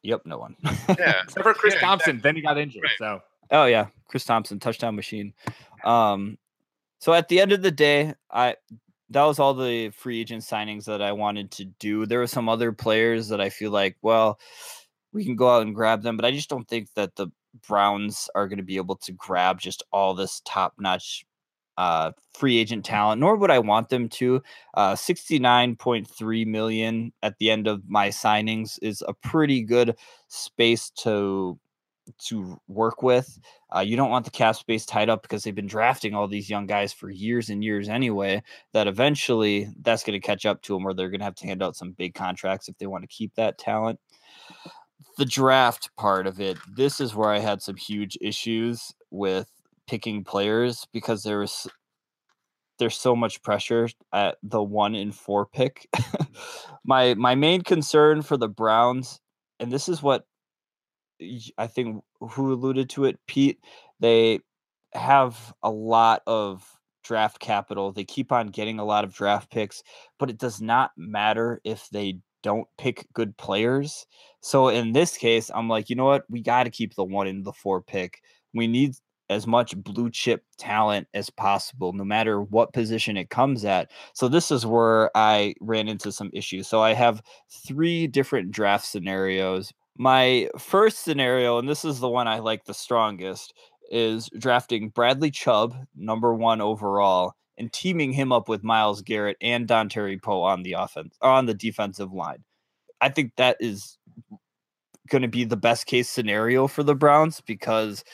Yep, 0.03 0.23
no 0.25 0.39
one. 0.39 0.57
Yeah. 0.99 1.23
except 1.25 1.43
for 1.43 1.55
Chris 1.55 1.75
Yeah, 1.75 1.81
Thompson. 1.81 2.21
Then 2.23 2.37
he 2.37 2.43
got 2.43 2.59
injured. 2.59 2.83
Right. 2.85 2.93
So 2.99 3.23
Oh 3.51 3.67
yeah, 3.67 3.87
Chris 4.09 4.25
Thompson, 4.25 4.59
touchdown 4.59 4.97
machine. 4.97 5.33
Um, 5.85 6.39
so 6.99 7.13
at 7.13 7.29
the 7.29 7.41
end 7.41 7.53
of 7.53 7.63
the 7.63 7.71
day, 7.71 8.15
I 8.31 8.57
that 9.11 9.25
was 9.25 9.39
all 9.39 9.55
the 9.55 9.91
free 9.91 10.21
agent 10.21 10.43
signings 10.43 10.85
that 10.87 11.01
I 11.01 11.13
wanted 11.13 11.51
to 11.53 11.65
do. 11.65 12.07
There 12.07 12.19
were 12.19 12.27
some 12.27 12.49
other 12.49 12.73
players 12.73 13.29
that 13.29 13.41
I 13.41 13.51
feel 13.51 13.71
like, 13.71 13.97
well, 14.03 14.41
we 15.13 15.25
can 15.25 15.37
go 15.37 15.49
out 15.49 15.63
and 15.63 15.75
grab 15.75 16.03
them, 16.03 16.17
but 16.17 16.25
I 16.25 16.33
just 16.33 16.49
don't 16.49 16.67
think 16.67 16.89
that 16.95 17.15
the 17.15 17.29
Browns 17.67 18.29
are 18.35 18.49
going 18.49 18.59
to 18.59 18.65
be 18.65 18.77
able 18.77 18.97
to 18.97 19.13
grab 19.13 19.61
just 19.61 19.85
all 19.93 20.15
this 20.15 20.43
top 20.45 20.75
notch 20.79 21.25
uh, 21.79 22.13
free 22.35 22.59
agent 22.59 22.85
talent, 22.85 23.21
nor 23.21 23.37
would 23.37 23.51
I 23.51 23.59
want 23.59 23.89
them 23.89 24.09
to. 24.11 24.43
Uh, 24.75 24.95
69.3 24.95 26.47
million 26.47 27.13
at 27.23 27.39
the 27.39 27.51
end 27.51 27.67
of 27.67 27.83
my 27.89 28.09
signings 28.09 28.79
is 28.83 29.03
a 29.07 29.15
pretty 29.15 29.63
good 29.63 29.97
space 30.29 30.91
to 30.91 31.59
to 32.19 32.61
work 32.69 33.03
with. 33.03 33.39
Uh, 33.75 33.81
you 33.81 33.97
don't 33.97 34.11
want 34.11 34.25
the 34.25 34.31
cap 34.31 34.55
space 34.55 34.87
tied 34.87 35.09
up 35.09 35.23
because 35.23 35.43
they've 35.43 35.55
been 35.55 35.67
drafting 35.67 36.15
all 36.15 36.29
these 36.29 36.49
young 36.49 36.67
guys 36.67 36.93
for 36.93 37.11
years 37.11 37.51
and 37.51 37.65
years 37.65 37.89
anyway. 37.89 38.43
That 38.73 38.87
eventually 38.87 39.69
that's 39.83 40.05
going 40.05 40.19
to 40.19 40.25
catch 40.25 40.47
up 40.47 40.63
to 40.63 40.75
them, 40.75 40.85
where 40.85 40.95
they're 40.95 41.11
going 41.11 41.21
to 41.21 41.25
have 41.25 41.35
to 41.37 41.47
hand 41.47 41.63
out 41.63 41.77
some 41.77 41.93
big 41.93 42.15
contracts 42.15 42.69
if 42.69 42.79
they 42.79 42.87
want 42.87 43.03
to 43.03 43.09
keep 43.09 43.35
that 43.35 43.59
talent. 43.59 43.99
The 45.19 45.25
draft 45.25 45.91
part 45.97 46.27
of 46.27 46.41
it, 46.41 46.59
this 46.77 47.01
is 47.01 47.15
where 47.15 47.31
I 47.31 47.39
had 47.39 47.63
some 47.63 47.77
huge 47.77 48.17
issues 48.21 48.93
with 49.11 49.51
picking 49.87 50.25
players 50.25 50.87
because 50.93 51.23
there 51.23 51.39
was 51.39 51.69
there's 52.79 52.97
so 52.97 53.17
much 53.17 53.43
pressure 53.43 53.89
at 54.13 54.37
the 54.43 54.63
one 54.63 54.95
in 54.95 55.13
four 55.13 55.47
pick. 55.47 55.89
my 56.85 57.15
my 57.15 57.35
main 57.35 57.63
concern 57.63 58.23
for 58.23 58.37
the 58.37 58.49
Browns, 58.49 59.21
and 59.61 59.73
this 59.73 59.89
is 59.89 60.03
what 60.03 60.27
I 61.59 61.67
think 61.67 62.05
who 62.21 62.53
alluded 62.53 62.91
to 62.91 63.05
it, 63.05 63.19
Pete. 63.27 63.59
They 64.01 64.41
have 64.93 65.55
a 65.63 65.71
lot 65.71 66.23
of 66.27 66.65
draft 67.05 67.39
capital. 67.39 67.93
They 67.93 68.05
keep 68.05 68.33
on 68.33 68.49
getting 68.49 68.79
a 68.79 68.85
lot 68.85 69.05
of 69.05 69.15
draft 69.15 69.51
picks, 69.51 69.83
but 70.19 70.31
it 70.31 70.39
does 70.39 70.61
not 70.61 70.91
matter 70.97 71.61
if 71.65 71.89
they 71.91 72.19
don't 72.43 72.69
pick 72.79 73.07
good 73.13 73.37
players. 73.37 74.07
So 74.41 74.69
in 74.69 74.93
this 74.93 75.17
case, 75.17 75.51
I'm 75.55 75.69
like, 75.69 75.89
you 75.91 75.97
know 75.97 76.05
what? 76.05 76.25
We 76.29 76.41
got 76.43 76.65
to 76.65 76.71
keep 76.71 76.95
the 76.95 77.05
one 77.05 77.27
in 77.27 77.43
the 77.43 77.53
four 77.53 77.83
pick. 77.83 78.21
We 78.55 78.67
need 78.67 78.95
as 79.29 79.47
much 79.47 79.77
blue 79.77 80.11
chip 80.11 80.45
talent 80.59 81.09
as 81.15 81.31
possible, 81.31 81.93
no 81.93 82.05
matter 82.05 82.41
what 82.41 82.73
position 82.73 83.17
it 83.17 83.31
comes 83.31 83.65
at. 83.65 83.91
So 84.13 84.29
this 84.29 84.51
is 84.51 84.65
where 84.65 85.11
I 85.17 85.55
ran 85.61 85.89
into 85.89 86.13
some 86.13 86.31
issues. 86.33 86.69
So 86.69 86.81
I 86.81 86.95
have 86.95 87.23
three 87.67 88.07
different 88.07 88.51
draft 88.51 88.87
scenarios. 88.87 89.73
My 89.99 90.49
first 90.59 91.03
scenario, 91.03 91.59
and 91.59 91.69
this 91.69 91.85
is 91.85 92.01
the 92.01 92.09
one 92.09 92.29
I 92.29 92.39
like 92.39 92.65
the 92.65 92.75
strongest, 92.75 93.55
is 93.91 94.29
drafting 94.39 94.91
Bradley 94.91 95.31
Chubb, 95.31 95.75
number 95.97 96.35
one 96.35 96.61
overall, 96.61 97.35
and 97.59 97.73
teaming 97.73 98.13
him 98.13 98.33
up 98.33 98.49
with 98.49 98.65
Myles 98.65 99.03
Garrett 99.03 99.37
and 99.41 99.67
Dontari 99.67 100.21
Poe 100.21 100.43
on 100.43 100.63
the 100.63 100.75
offense 100.75 101.17
on 101.23 101.47
the 101.47 101.55
defensive 101.55 102.13
line. 102.13 102.45
I 103.01 103.09
think 103.09 103.33
that 103.37 103.57
is 103.61 103.99
going 105.09 105.23
to 105.23 105.29
be 105.29 105.45
the 105.45 105.57
best 105.57 105.87
case 105.87 106.09
scenario 106.09 106.67
for 106.67 106.83
the 106.83 106.95
Browns 106.95 107.41
because 107.41 108.05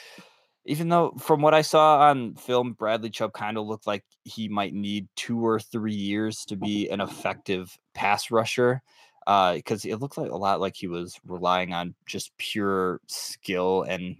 even 0.65 0.89
though 0.89 1.13
from 1.19 1.41
what 1.41 1.53
I 1.53 1.61
saw 1.61 2.09
on 2.09 2.35
film, 2.35 2.73
Bradley 2.73 3.09
Chubb 3.09 3.33
kind 3.33 3.57
of 3.57 3.67
looked 3.67 3.87
like 3.87 4.05
he 4.23 4.47
might 4.47 4.73
need 4.73 5.07
two 5.15 5.45
or 5.45 5.59
three 5.59 5.93
years 5.93 6.45
to 6.45 6.55
be 6.55 6.89
an 6.89 7.01
effective 7.01 7.77
pass 7.93 8.31
rusher 8.31 8.81
because 9.25 9.85
uh, 9.85 9.89
it 9.89 9.99
looked 9.99 10.17
like 10.17 10.31
a 10.31 10.37
lot 10.37 10.59
like 10.59 10.75
he 10.75 10.87
was 10.87 11.17
relying 11.25 11.73
on 11.73 11.95
just 12.05 12.35
pure 12.37 12.99
skill 13.07 13.83
and 13.83 14.17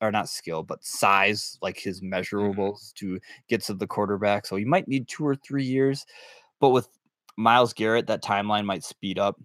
or 0.00 0.10
not 0.10 0.26
skill 0.26 0.62
but 0.62 0.82
size 0.82 1.58
like 1.60 1.78
his 1.78 2.00
mm-hmm. 2.00 2.14
measurables 2.14 2.94
to 2.94 3.18
get 3.48 3.62
to 3.62 3.74
the 3.74 3.86
quarterback 3.86 4.46
so 4.46 4.56
he 4.56 4.64
might 4.64 4.88
need 4.88 5.06
two 5.06 5.26
or 5.26 5.34
three 5.34 5.64
years 5.64 6.06
but 6.60 6.70
with 6.70 6.88
Myles 7.36 7.74
garrett 7.74 8.06
that 8.06 8.22
timeline 8.22 8.64
might 8.64 8.84
speed 8.84 9.18
up 9.18 9.38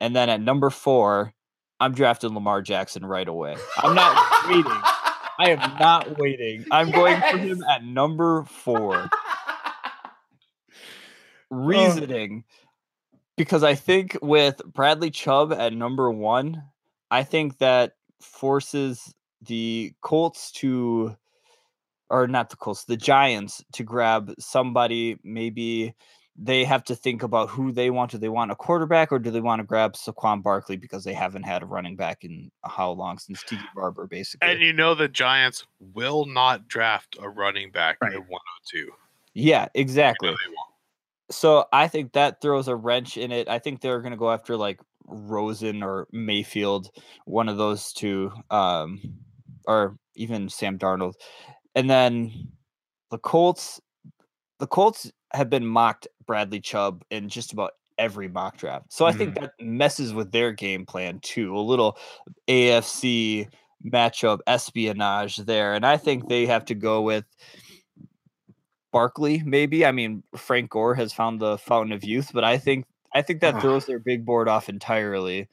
and 0.00 0.14
then 0.16 0.28
at 0.28 0.40
number 0.40 0.70
four 0.70 1.32
i'm 1.78 1.94
drafting 1.94 2.34
lamar 2.34 2.62
jackson 2.62 3.06
right 3.06 3.28
away. 3.28 3.56
I'm 3.76 3.94
not 3.94 4.48
waiting 4.48 4.91
i 5.42 5.50
am 5.50 5.78
not 5.78 6.18
waiting 6.18 6.64
i'm 6.70 6.88
yes. 6.88 6.96
going 6.96 7.20
for 7.20 7.38
him 7.38 7.64
at 7.70 7.84
number 7.84 8.44
four 8.44 8.94
oh. 9.10 9.10
reasoning 11.50 12.44
oh 12.46 12.52
because 13.36 13.62
I 13.62 13.74
think 13.74 14.16
with 14.20 14.60
Bradley 14.64 15.10
Chubb 15.10 15.52
at 15.52 15.72
number 15.72 16.10
one, 16.10 16.64
I 17.10 17.24
think 17.24 17.58
that 17.58 17.92
forces 18.20 19.14
the 19.40 19.92
Colts 20.00 20.52
to, 20.52 21.16
or 22.10 22.26
not 22.28 22.50
the 22.50 22.56
Colts, 22.56 22.84
the 22.84 22.96
Giants 22.96 23.64
to 23.72 23.84
grab 23.84 24.32
somebody. 24.38 25.18
Maybe 25.24 25.94
they 26.34 26.64
have 26.64 26.82
to 26.84 26.94
think 26.94 27.22
about 27.22 27.50
who 27.50 27.72
they 27.72 27.90
want. 27.90 28.10
Do 28.10 28.18
they 28.18 28.28
want 28.28 28.50
a 28.50 28.54
quarterback 28.54 29.12
or 29.12 29.18
do 29.18 29.30
they 29.30 29.40
want 29.40 29.60
to 29.60 29.64
grab 29.64 29.94
Saquon 29.94 30.42
Barkley 30.42 30.76
because 30.76 31.04
they 31.04 31.12
haven't 31.12 31.42
had 31.42 31.62
a 31.62 31.66
running 31.66 31.94
back 31.94 32.24
in 32.24 32.50
how 32.64 32.90
long 32.90 33.18
since 33.18 33.42
Tiki 33.42 33.62
Barber, 33.74 34.06
basically? 34.06 34.48
And 34.48 34.60
you 34.60 34.72
know 34.72 34.94
the 34.94 35.08
Giants 35.08 35.66
will 35.94 36.24
not 36.24 36.68
draft 36.68 37.16
a 37.20 37.28
running 37.28 37.70
back 37.70 37.98
right. 38.00 38.12
at 38.12 38.18
102. 38.18 38.90
Yeah, 39.34 39.68
exactly 39.74 40.34
so 41.32 41.66
I 41.72 41.88
think 41.88 42.12
that 42.12 42.40
throws 42.40 42.68
a 42.68 42.76
wrench 42.76 43.16
in 43.16 43.32
it. 43.32 43.48
I 43.48 43.58
think 43.58 43.80
they're 43.80 44.00
going 44.00 44.12
to 44.12 44.18
go 44.18 44.30
after 44.30 44.56
like 44.56 44.80
Rosen 45.06 45.82
or 45.82 46.06
Mayfield, 46.12 46.90
one 47.24 47.48
of 47.48 47.56
those 47.56 47.92
two, 47.92 48.32
um, 48.50 49.00
or 49.66 49.96
even 50.14 50.48
Sam 50.48 50.78
Darnold. 50.78 51.14
And 51.74 51.88
then 51.88 52.52
the 53.10 53.18
Colts, 53.18 53.80
the 54.58 54.66
Colts 54.66 55.10
have 55.32 55.50
been 55.50 55.66
mocked 55.66 56.06
Bradley 56.26 56.60
Chubb 56.60 57.04
in 57.10 57.28
just 57.28 57.52
about 57.52 57.72
every 57.98 58.28
mock 58.28 58.56
draft. 58.56 58.92
So 58.92 59.04
I 59.04 59.10
mm-hmm. 59.10 59.18
think 59.18 59.34
that 59.40 59.52
messes 59.60 60.12
with 60.14 60.32
their 60.32 60.52
game 60.52 60.86
plan 60.86 61.20
too. 61.20 61.56
A 61.56 61.60
little 61.60 61.98
AFC 62.48 63.48
matchup 63.84 64.40
espionage 64.46 65.36
there. 65.38 65.74
And 65.74 65.84
I 65.84 65.96
think 65.96 66.28
they 66.28 66.46
have 66.46 66.64
to 66.66 66.74
go 66.74 67.02
with 67.02 67.24
Barkley, 68.92 69.42
maybe. 69.44 69.84
I 69.84 69.92
mean, 69.92 70.22
Frank 70.36 70.70
Gore 70.70 70.94
has 70.94 71.12
found 71.12 71.40
the 71.40 71.58
fountain 71.58 71.92
of 71.92 72.04
youth, 72.04 72.30
but 72.32 72.44
I 72.44 72.58
think 72.58 72.86
I 73.14 73.22
think 73.22 73.40
that 73.40 73.60
throws 73.60 73.86
their 73.86 73.98
big 73.98 74.24
board 74.24 74.48
off 74.48 74.68
entirely 74.68 75.48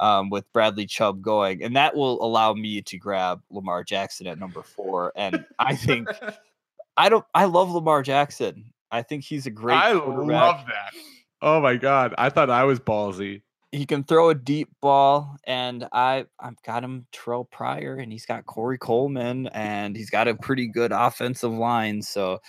um, 0.00 0.30
with 0.30 0.50
Bradley 0.52 0.86
Chubb 0.86 1.20
going, 1.22 1.62
and 1.62 1.76
that 1.76 1.94
will 1.94 2.22
allow 2.24 2.54
me 2.54 2.82
to 2.82 2.98
grab 2.98 3.42
Lamar 3.50 3.84
Jackson 3.84 4.26
at 4.26 4.38
number 4.38 4.62
four. 4.62 5.12
And 5.16 5.44
I 5.58 5.74
think 5.74 6.08
I 6.96 7.08
don't. 7.08 7.24
I 7.34 7.46
love 7.46 7.70
Lamar 7.70 8.02
Jackson. 8.02 8.71
I 8.92 9.02
think 9.02 9.24
he's 9.24 9.46
a 9.46 9.50
great. 9.50 9.74
I 9.74 9.92
love 9.92 10.66
that. 10.66 10.92
Oh 11.40 11.60
my 11.60 11.76
god! 11.76 12.14
I 12.18 12.28
thought 12.28 12.50
I 12.50 12.64
was 12.64 12.78
ballsy. 12.78 13.42
He 13.72 13.86
can 13.86 14.04
throw 14.04 14.28
a 14.28 14.34
deep 14.34 14.68
ball, 14.82 15.36
and 15.44 15.88
I 15.92 16.26
I've 16.38 16.62
got 16.62 16.84
him 16.84 17.06
Terrelle 17.10 17.50
Pryor, 17.50 17.96
and 17.96 18.12
he's 18.12 18.26
got 18.26 18.44
Corey 18.44 18.76
Coleman, 18.76 19.48
and 19.48 19.96
he's 19.96 20.10
got 20.10 20.28
a 20.28 20.34
pretty 20.34 20.68
good 20.68 20.92
offensive 20.92 21.52
line. 21.52 22.02
So 22.02 22.40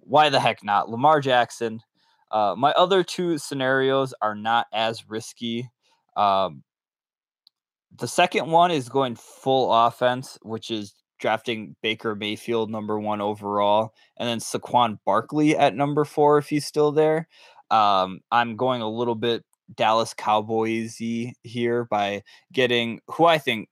why 0.00 0.28
the 0.28 0.40
heck 0.40 0.64
not? 0.64 0.90
Lamar 0.90 1.20
Jackson. 1.20 1.80
Uh, 2.32 2.54
my 2.58 2.72
other 2.72 3.02
two 3.04 3.38
scenarios 3.38 4.12
are 4.20 4.34
not 4.34 4.66
as 4.72 5.08
risky. 5.08 5.70
Um, 6.16 6.64
the 7.96 8.08
second 8.08 8.50
one 8.50 8.70
is 8.70 8.88
going 8.88 9.16
full 9.16 9.72
offense, 9.72 10.38
which 10.42 10.70
is 10.70 10.94
drafting 11.20 11.76
Baker 11.82 12.14
Mayfield 12.14 12.70
number 12.70 12.98
one 12.98 13.20
overall, 13.20 13.94
and 14.16 14.28
then 14.28 14.38
Saquon 14.38 14.98
Barkley 15.04 15.56
at 15.56 15.76
number 15.76 16.04
four 16.04 16.38
if 16.38 16.48
he's 16.48 16.66
still 16.66 16.90
there. 16.90 17.28
Um, 17.70 18.20
I'm 18.32 18.56
going 18.56 18.82
a 18.82 18.88
little 18.88 19.14
bit 19.14 19.44
Dallas 19.74 20.14
Cowboysy 20.14 21.34
here 21.42 21.84
by 21.84 22.22
getting 22.52 23.00
who 23.06 23.26
I 23.26 23.38
think 23.38 23.68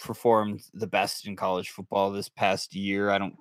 performed 0.00 0.62
the 0.72 0.86
best 0.86 1.26
in 1.26 1.36
college 1.36 1.70
football 1.70 2.10
this 2.10 2.28
past 2.28 2.74
year. 2.74 3.10
I 3.10 3.18
don't 3.18 3.36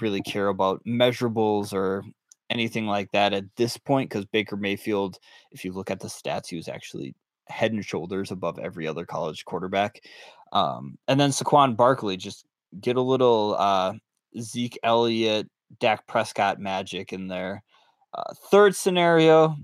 really 0.00 0.20
care 0.22 0.48
about 0.48 0.84
measurables 0.84 1.72
or 1.72 2.04
anything 2.50 2.86
like 2.86 3.10
that 3.12 3.32
at 3.32 3.44
this 3.56 3.76
point 3.76 4.10
because 4.10 4.24
Baker 4.24 4.56
Mayfield, 4.56 5.18
if 5.52 5.64
you 5.64 5.72
look 5.72 5.90
at 5.90 6.00
the 6.00 6.08
stats, 6.08 6.48
he 6.48 6.56
was 6.56 6.68
actually 6.68 7.14
head 7.46 7.72
and 7.72 7.84
shoulders 7.84 8.30
above 8.30 8.58
every 8.58 8.86
other 8.86 9.06
college 9.06 9.44
quarterback. 9.44 10.02
Um, 10.52 10.98
and 11.08 11.20
then 11.20 11.30
Saquon 11.30 11.76
Barkley, 11.76 12.16
just 12.16 12.46
get 12.80 12.96
a 12.96 13.02
little 13.02 13.56
uh, 13.58 13.94
Zeke 14.38 14.78
Elliott, 14.82 15.48
Dak 15.80 16.06
Prescott 16.06 16.58
magic 16.58 17.12
in 17.12 17.28
there. 17.28 17.62
Uh, 18.14 18.32
third 18.50 18.74
scenario, 18.74 19.56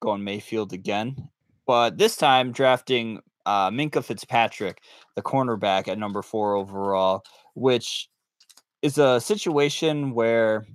going 0.00 0.24
Mayfield 0.24 0.72
again, 0.72 1.28
but 1.66 1.96
this 1.98 2.16
time 2.16 2.52
drafting 2.52 3.20
uh, 3.46 3.70
Minkah 3.70 4.04
Fitzpatrick, 4.04 4.82
the 5.16 5.22
cornerback 5.22 5.88
at 5.88 5.98
number 5.98 6.22
four 6.22 6.54
overall, 6.54 7.22
which 7.54 8.08
is 8.82 8.98
a 8.98 9.20
situation 9.20 10.12
where 10.12 10.66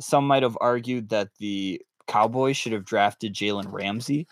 some 0.00 0.26
might 0.26 0.42
have 0.42 0.58
argued 0.60 1.08
that 1.10 1.28
the 1.38 1.80
Cowboys 2.08 2.56
should 2.56 2.72
have 2.72 2.84
drafted 2.84 3.34
Jalen 3.34 3.72
Ramsey. 3.72 4.26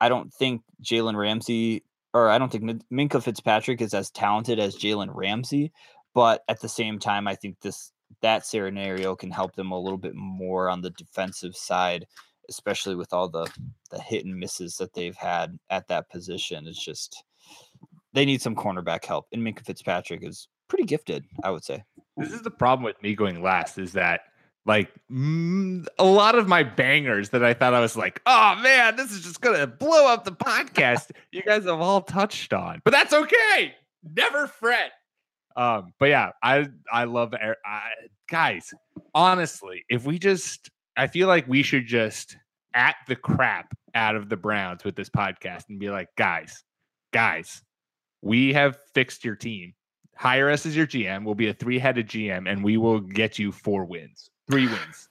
I 0.00 0.08
don't 0.08 0.32
think 0.32 0.62
Jalen 0.82 1.16
Ramsey, 1.16 1.82
or 2.12 2.28
I 2.28 2.38
don't 2.38 2.52
think 2.52 2.82
Minkah 2.92 3.22
Fitzpatrick 3.22 3.80
is 3.80 3.94
as 3.94 4.10
talented 4.10 4.58
as 4.58 4.76
Jalen 4.76 5.14
Ramsey, 5.14 5.72
but 6.16 6.44
at 6.48 6.62
the 6.62 6.68
same 6.68 6.98
time, 6.98 7.28
I 7.28 7.34
think 7.34 7.60
this 7.60 7.92
that 8.22 8.46
scenario 8.46 9.14
can 9.14 9.30
help 9.30 9.54
them 9.54 9.70
a 9.70 9.78
little 9.78 9.98
bit 9.98 10.14
more 10.14 10.70
on 10.70 10.80
the 10.80 10.88
defensive 10.88 11.54
side, 11.54 12.06
especially 12.48 12.94
with 12.94 13.12
all 13.12 13.28
the 13.28 13.46
the 13.90 14.00
hit 14.00 14.24
and 14.24 14.34
misses 14.34 14.76
that 14.78 14.94
they've 14.94 15.14
had 15.14 15.58
at 15.68 15.88
that 15.88 16.08
position. 16.08 16.66
It's 16.66 16.82
just 16.82 17.22
they 18.14 18.24
need 18.24 18.40
some 18.40 18.56
cornerback 18.56 19.04
help, 19.04 19.26
and 19.30 19.42
Minkah 19.42 19.66
Fitzpatrick 19.66 20.24
is 20.24 20.48
pretty 20.68 20.84
gifted, 20.84 21.26
I 21.44 21.50
would 21.50 21.64
say. 21.64 21.84
This 22.16 22.32
is 22.32 22.40
the 22.40 22.50
problem 22.50 22.82
with 22.84 23.00
me 23.02 23.14
going 23.14 23.42
last 23.42 23.76
is 23.76 23.92
that 23.92 24.22
like 24.64 24.90
mm, 25.12 25.86
a 25.98 26.04
lot 26.04 26.34
of 26.34 26.48
my 26.48 26.62
bangers 26.62 27.28
that 27.28 27.44
I 27.44 27.52
thought 27.52 27.74
I 27.74 27.80
was 27.80 27.94
like, 27.94 28.22
oh 28.24 28.58
man, 28.62 28.96
this 28.96 29.12
is 29.12 29.20
just 29.20 29.42
gonna 29.42 29.66
blow 29.66 30.10
up 30.10 30.24
the 30.24 30.32
podcast. 30.32 31.10
you 31.30 31.42
guys 31.42 31.64
have 31.64 31.82
all 31.82 32.00
touched 32.00 32.54
on, 32.54 32.80
but 32.84 32.92
that's 32.92 33.12
okay. 33.12 33.74
Never 34.02 34.46
fret. 34.46 34.92
Um, 35.56 35.92
but 35.98 36.06
yeah, 36.06 36.32
I 36.42 36.68
I 36.92 37.04
love 37.04 37.34
I, 37.34 37.54
guys. 38.30 38.72
Honestly, 39.14 39.84
if 39.88 40.04
we 40.04 40.18
just, 40.18 40.70
I 40.96 41.06
feel 41.06 41.28
like 41.28 41.48
we 41.48 41.62
should 41.62 41.86
just 41.86 42.36
at 42.74 42.96
the 43.08 43.16
crap 43.16 43.74
out 43.94 44.16
of 44.16 44.28
the 44.28 44.36
Browns 44.36 44.84
with 44.84 44.96
this 44.96 45.08
podcast 45.08 45.64
and 45.70 45.80
be 45.80 45.88
like, 45.88 46.08
guys, 46.18 46.62
guys, 47.12 47.62
we 48.20 48.52
have 48.52 48.78
fixed 48.94 49.24
your 49.24 49.36
team 49.36 49.72
hire 50.16 50.50
us 50.50 50.66
as 50.66 50.74
your 50.74 50.86
GM. 50.86 51.24
We'll 51.24 51.34
be 51.34 51.48
a 51.48 51.54
three 51.54 51.78
headed 51.78 52.08
GM 52.08 52.50
and 52.50 52.64
we 52.64 52.76
will 52.76 53.00
get 53.00 53.38
you 53.38 53.52
four 53.52 53.84
wins, 53.84 54.30
three 54.50 54.66
wins. 54.66 55.08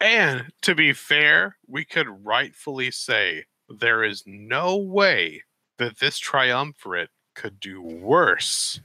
And 0.00 0.44
to 0.62 0.74
be 0.74 0.92
fair, 0.92 1.56
we 1.66 1.84
could 1.84 2.06
rightfully 2.24 2.90
say 2.90 3.44
there 3.68 4.04
is 4.04 4.22
no 4.26 4.76
way 4.76 5.42
that 5.78 5.98
this 5.98 6.18
triumvirate 6.18 7.10
could 7.34 7.58
do 7.60 7.80
worse 7.82 8.80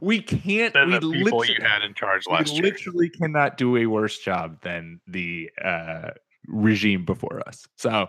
We 0.00 0.20
can't. 0.20 0.72
than 0.74 0.88
we 0.90 0.94
the 0.94 1.00
people 1.10 1.38
literally, 1.38 1.48
you 1.58 1.64
had 1.64 1.82
in 1.82 1.94
charge 1.94 2.24
we 2.28 2.34
last 2.34 2.52
year. 2.54 2.62
literally 2.64 3.08
cannot 3.08 3.56
do 3.56 3.76
a 3.76 3.86
worse 3.86 4.18
job 4.18 4.60
than 4.62 5.00
the 5.06 5.50
uh, 5.62 6.10
regime 6.46 7.04
before 7.04 7.42
us. 7.46 7.66
So, 7.76 8.08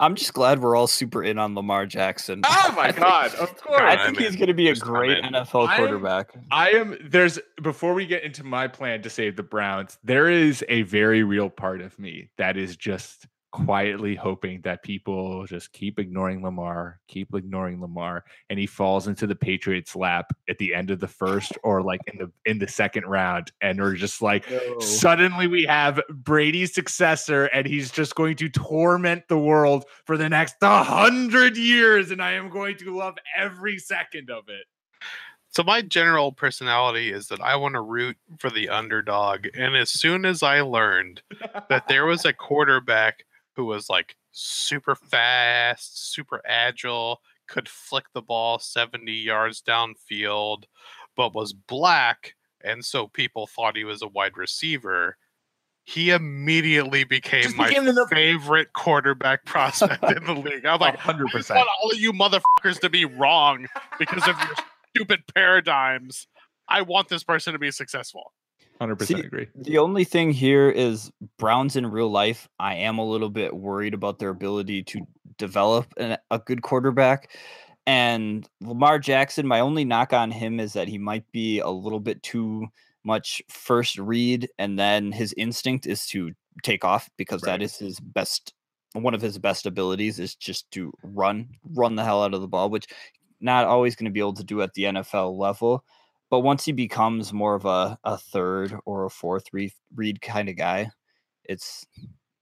I'm 0.00 0.16
just 0.16 0.34
glad 0.34 0.58
we're 0.60 0.74
all 0.74 0.88
super 0.88 1.22
in 1.22 1.38
on 1.38 1.54
Lamar 1.54 1.86
Jackson. 1.86 2.42
oh 2.44 2.72
my 2.76 2.90
god, 2.90 3.32
of 3.36 3.56
course. 3.56 3.80
I 3.80 3.94
I'm 3.94 4.06
think 4.16 4.18
he's 4.26 4.34
going 4.36 4.48
to 4.48 4.54
be 4.54 4.68
a 4.68 4.74
great 4.74 5.18
in. 5.18 5.32
NFL 5.32 5.68
I'm- 5.68 5.78
quarterback. 5.78 6.32
I 6.50 6.70
am 6.70 6.96
there's 7.04 7.38
before 7.62 7.94
we 7.94 8.04
get 8.06 8.24
into 8.24 8.42
my 8.42 8.66
plan 8.66 9.02
to 9.02 9.10
save 9.10 9.36
the 9.36 9.44
Browns, 9.44 9.98
there 10.02 10.28
is 10.28 10.64
a 10.68 10.82
very 10.82 11.22
real 11.22 11.48
part 11.48 11.80
of 11.80 11.96
me 12.00 12.30
that 12.36 12.56
is 12.56 12.76
just 12.76 13.28
quietly 13.52 14.14
hoping 14.14 14.60
that 14.62 14.82
people 14.82 15.46
just 15.46 15.72
keep 15.72 15.98
ignoring 15.98 16.42
Lamar, 16.42 16.98
keep 17.06 17.34
ignoring 17.34 17.80
Lamar, 17.80 18.24
and 18.50 18.58
he 18.58 18.66
falls 18.66 19.06
into 19.06 19.26
the 19.26 19.36
Patriots 19.36 19.94
lap 19.94 20.32
at 20.48 20.58
the 20.58 20.74
end 20.74 20.90
of 20.90 20.98
the 20.98 21.08
first 21.08 21.52
or 21.62 21.82
like 21.82 22.00
in 22.12 22.18
the 22.18 22.32
in 22.50 22.58
the 22.58 22.66
second 22.66 23.04
round, 23.04 23.52
and 23.60 23.78
we're 23.78 23.94
just 23.94 24.20
like 24.20 24.44
suddenly 24.80 25.46
we 25.46 25.64
have 25.64 26.00
Brady's 26.10 26.74
successor, 26.74 27.44
and 27.46 27.66
he's 27.66 27.90
just 27.90 28.14
going 28.14 28.36
to 28.36 28.48
torment 28.48 29.28
the 29.28 29.38
world 29.38 29.84
for 30.06 30.16
the 30.16 30.28
next 30.28 30.56
hundred 30.60 31.56
years, 31.56 32.10
and 32.10 32.20
I 32.20 32.32
am 32.32 32.50
going 32.50 32.76
to 32.78 32.96
love 32.96 33.14
every 33.36 33.78
second 33.78 34.30
of 34.30 34.48
it. 34.48 34.64
So 35.50 35.62
my 35.62 35.82
general 35.82 36.32
personality 36.32 37.12
is 37.12 37.28
that 37.28 37.42
I 37.42 37.56
want 37.56 37.74
to 37.74 37.82
root 37.82 38.16
for 38.38 38.48
the 38.48 38.70
underdog. 38.70 39.48
And 39.54 39.76
as 39.76 39.90
soon 39.90 40.24
as 40.24 40.42
I 40.42 40.62
learned 40.62 41.20
that 41.68 41.88
there 41.88 42.06
was 42.06 42.24
a 42.24 42.32
quarterback 42.32 43.26
who 43.56 43.64
was 43.64 43.88
like 43.90 44.16
super 44.30 44.94
fast, 44.94 46.12
super 46.12 46.40
agile, 46.46 47.20
could 47.48 47.68
flick 47.68 48.04
the 48.14 48.22
ball 48.22 48.58
70 48.58 49.12
yards 49.12 49.62
downfield, 49.62 50.64
but 51.16 51.34
was 51.34 51.52
black, 51.52 52.34
and 52.64 52.84
so 52.84 53.08
people 53.08 53.46
thought 53.46 53.76
he 53.76 53.84
was 53.84 54.02
a 54.02 54.08
wide 54.08 54.36
receiver. 54.36 55.16
He 55.84 56.10
immediately 56.10 57.02
became 57.04 57.42
Just 57.42 57.56
my 57.56 57.68
the- 57.68 58.06
favorite 58.08 58.72
quarterback 58.72 59.44
prospect 59.44 60.02
in 60.04 60.24
the 60.24 60.32
league. 60.34 60.64
I'm 60.64 60.78
like, 60.78 60.96
100%. 60.98 61.50
I 61.50 61.56
want 61.56 61.68
all 61.82 61.90
of 61.90 61.98
you 61.98 62.12
motherfuckers 62.12 62.78
to 62.80 62.88
be 62.88 63.04
wrong 63.04 63.66
because 63.98 64.26
of 64.28 64.36
your 64.38 64.54
stupid 64.96 65.22
paradigms. 65.34 66.28
I 66.68 66.82
want 66.82 67.08
this 67.08 67.24
person 67.24 67.52
to 67.52 67.58
be 67.58 67.72
successful. 67.72 68.32
Hundred 68.80 68.96
percent 68.96 69.24
agree. 69.24 69.48
The 69.54 69.78
only 69.78 70.04
thing 70.04 70.32
here 70.32 70.68
is 70.68 71.10
Browns 71.38 71.76
in 71.76 71.86
real 71.86 72.10
life. 72.10 72.48
I 72.58 72.74
am 72.76 72.98
a 72.98 73.04
little 73.04 73.30
bit 73.30 73.54
worried 73.54 73.94
about 73.94 74.18
their 74.18 74.30
ability 74.30 74.82
to 74.84 75.06
develop 75.38 75.92
an, 75.96 76.18
a 76.30 76.38
good 76.38 76.62
quarterback. 76.62 77.30
And 77.86 78.48
Lamar 78.60 78.98
Jackson, 78.98 79.46
my 79.46 79.60
only 79.60 79.84
knock 79.84 80.12
on 80.12 80.30
him 80.30 80.60
is 80.60 80.72
that 80.72 80.88
he 80.88 80.98
might 80.98 81.24
be 81.32 81.58
a 81.60 81.68
little 81.68 82.00
bit 82.00 82.22
too 82.22 82.66
much 83.04 83.42
first 83.48 83.98
read, 83.98 84.48
and 84.58 84.78
then 84.78 85.10
his 85.12 85.34
instinct 85.36 85.86
is 85.86 86.06
to 86.06 86.32
take 86.62 86.84
off 86.84 87.10
because 87.16 87.42
Right. 87.42 87.58
that 87.58 87.62
is 87.62 87.76
his 87.76 87.98
best. 88.00 88.54
One 88.94 89.14
of 89.14 89.22
his 89.22 89.38
best 89.38 89.66
abilities 89.66 90.18
is 90.18 90.34
just 90.34 90.70
to 90.72 90.92
run, 91.02 91.48
run 91.72 91.96
the 91.96 92.04
hell 92.04 92.22
out 92.22 92.34
of 92.34 92.40
the 92.40 92.48
ball, 92.48 92.68
which 92.70 92.86
not 93.40 93.64
always 93.64 93.96
going 93.96 94.04
to 94.04 94.12
be 94.12 94.20
able 94.20 94.34
to 94.34 94.44
do 94.44 94.62
at 94.62 94.74
the 94.74 94.84
NFL 94.84 95.36
level. 95.36 95.84
But 96.32 96.40
once 96.40 96.64
he 96.64 96.72
becomes 96.72 97.30
more 97.30 97.54
of 97.54 97.66
a, 97.66 97.98
a 98.04 98.16
third 98.16 98.74
or 98.86 99.04
a 99.04 99.10
fourth 99.10 99.44
read, 99.52 99.70
read 99.94 100.22
kind 100.22 100.48
of 100.48 100.56
guy, 100.56 100.90
it's 101.44 101.84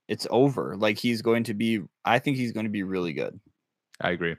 it's 0.07 0.25
over. 0.29 0.77
Like 0.77 0.97
he's 0.97 1.21
going 1.21 1.43
to 1.43 1.53
be 1.53 1.81
I 2.05 2.17
think 2.19 2.37
he's 2.37 2.53
going 2.53 2.63
to 2.63 2.71
be 2.71 2.83
really 2.83 3.11
good. 3.11 3.37
I 3.99 4.11
agree. 4.11 4.37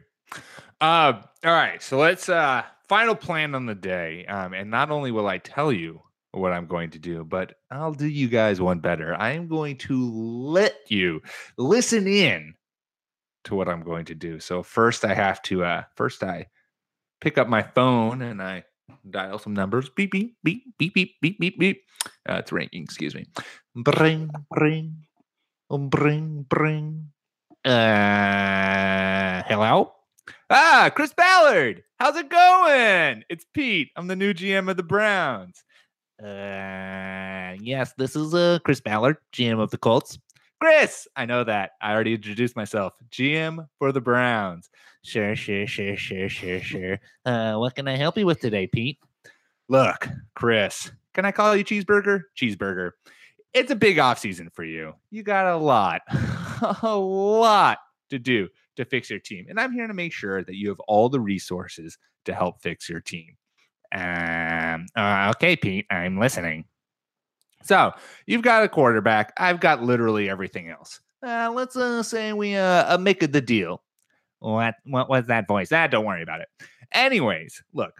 Uh, 0.80 1.20
all 1.44 1.52
right, 1.52 1.82
so 1.82 1.98
let's 1.98 2.30
uh 2.30 2.62
final 2.88 3.14
plan 3.14 3.54
on 3.54 3.66
the 3.66 3.74
day. 3.74 4.24
Um, 4.24 4.54
and 4.54 4.70
not 4.70 4.90
only 4.90 5.10
will 5.10 5.28
I 5.28 5.36
tell 5.36 5.70
you 5.70 6.00
what 6.30 6.54
I'm 6.54 6.66
going 6.66 6.88
to 6.92 6.98
do, 6.98 7.22
but 7.22 7.52
I'll 7.70 7.92
do 7.92 8.08
you 8.08 8.28
guys 8.28 8.58
one 8.58 8.80
better. 8.80 9.14
I 9.14 9.32
am 9.32 9.48
going 9.48 9.76
to 9.80 10.14
let 10.14 10.76
you 10.88 11.20
listen 11.58 12.06
in 12.06 12.54
to 13.44 13.54
what 13.54 13.68
I'm 13.68 13.82
going 13.82 14.06
to 14.06 14.14
do. 14.14 14.40
So 14.40 14.62
first 14.62 15.04
I 15.04 15.12
have 15.12 15.42
to 15.42 15.62
uh 15.62 15.82
first 15.94 16.22
I 16.22 16.46
pick 17.20 17.36
up 17.36 17.48
my 17.48 17.60
phone 17.60 18.22
and 18.22 18.40
I 18.40 18.64
dial 19.08 19.38
some 19.38 19.54
numbers. 19.54 19.88
Beep 19.88 20.12
beep 20.12 20.36
beep 20.42 20.64
beep 20.78 20.94
beep 20.94 21.20
beep 21.20 21.38
beep 21.38 21.58
beep. 21.58 21.84
Uh, 22.28 22.34
it's 22.34 22.52
ringing, 22.52 22.82
excuse 22.82 23.14
me. 23.14 23.26
Bring 23.74 24.30
bring 24.50 25.04
um, 25.70 25.88
bring 25.88 26.46
bring. 26.48 27.08
Uh 27.64 29.42
hello? 29.46 29.92
Ah, 30.50 30.90
Chris 30.94 31.12
Ballard. 31.14 31.82
How's 31.98 32.16
it 32.16 32.28
going? 32.28 33.24
It's 33.28 33.46
Pete. 33.54 33.90
I'm 33.96 34.08
the 34.08 34.16
new 34.16 34.34
GM 34.34 34.68
of 34.68 34.76
the 34.76 34.82
Browns. 34.82 35.62
Uh, 36.22 37.56
yes, 37.60 37.94
this 37.96 38.16
is 38.16 38.34
uh 38.34 38.58
Chris 38.64 38.80
Ballard, 38.80 39.16
GM 39.32 39.60
of 39.60 39.70
the 39.70 39.78
Colts. 39.78 40.18
Chris, 40.62 41.08
I 41.16 41.26
know 41.26 41.42
that. 41.42 41.72
I 41.80 41.92
already 41.92 42.14
introduced 42.14 42.54
myself. 42.54 42.92
GM 43.10 43.66
for 43.80 43.90
the 43.90 44.00
Browns. 44.00 44.70
Sure, 45.02 45.34
sure, 45.34 45.66
sure, 45.66 45.96
sure, 45.96 46.28
sure, 46.28 46.60
sure. 46.60 47.00
Uh, 47.26 47.56
what 47.56 47.74
can 47.74 47.88
I 47.88 47.96
help 47.96 48.16
you 48.16 48.26
with 48.26 48.38
today, 48.38 48.68
Pete? 48.68 49.00
Look, 49.68 50.06
Chris, 50.36 50.92
can 51.14 51.24
I 51.24 51.32
call 51.32 51.56
you 51.56 51.64
cheeseburger? 51.64 52.22
Cheeseburger. 52.40 52.92
It's 53.52 53.72
a 53.72 53.74
big 53.74 53.98
off 53.98 54.20
season 54.20 54.50
for 54.54 54.62
you. 54.62 54.94
You 55.10 55.24
got 55.24 55.52
a 55.52 55.56
lot, 55.56 56.02
a 56.82 56.96
lot 56.96 57.78
to 58.10 58.20
do 58.20 58.46
to 58.76 58.84
fix 58.84 59.10
your 59.10 59.18
team. 59.18 59.46
And 59.48 59.58
I'm 59.58 59.72
here 59.72 59.88
to 59.88 59.94
make 59.94 60.12
sure 60.12 60.44
that 60.44 60.54
you 60.54 60.68
have 60.68 60.78
all 60.86 61.08
the 61.08 61.18
resources 61.18 61.98
to 62.26 62.34
help 62.34 62.62
fix 62.62 62.88
your 62.88 63.00
team. 63.00 63.36
Um, 63.92 64.86
uh, 64.94 65.32
okay, 65.34 65.56
Pete, 65.56 65.86
I'm 65.90 66.20
listening. 66.20 66.66
So 67.62 67.92
you've 68.26 68.42
got 68.42 68.62
a 68.62 68.68
quarterback. 68.68 69.32
I've 69.38 69.60
got 69.60 69.82
literally 69.82 70.28
everything 70.28 70.68
else. 70.68 71.00
Uh, 71.22 71.50
let's 71.54 71.76
uh, 71.76 72.02
say 72.02 72.32
we 72.32 72.56
uh, 72.56 72.94
uh, 72.94 72.98
make 72.98 73.20
the 73.20 73.40
deal. 73.40 73.82
What 74.40 74.74
what 74.84 75.08
was 75.08 75.26
that 75.26 75.46
voice? 75.46 75.70
Ah, 75.70 75.86
don't 75.86 76.04
worry 76.04 76.22
about 76.22 76.40
it. 76.40 76.48
Anyways, 76.90 77.62
look, 77.72 77.92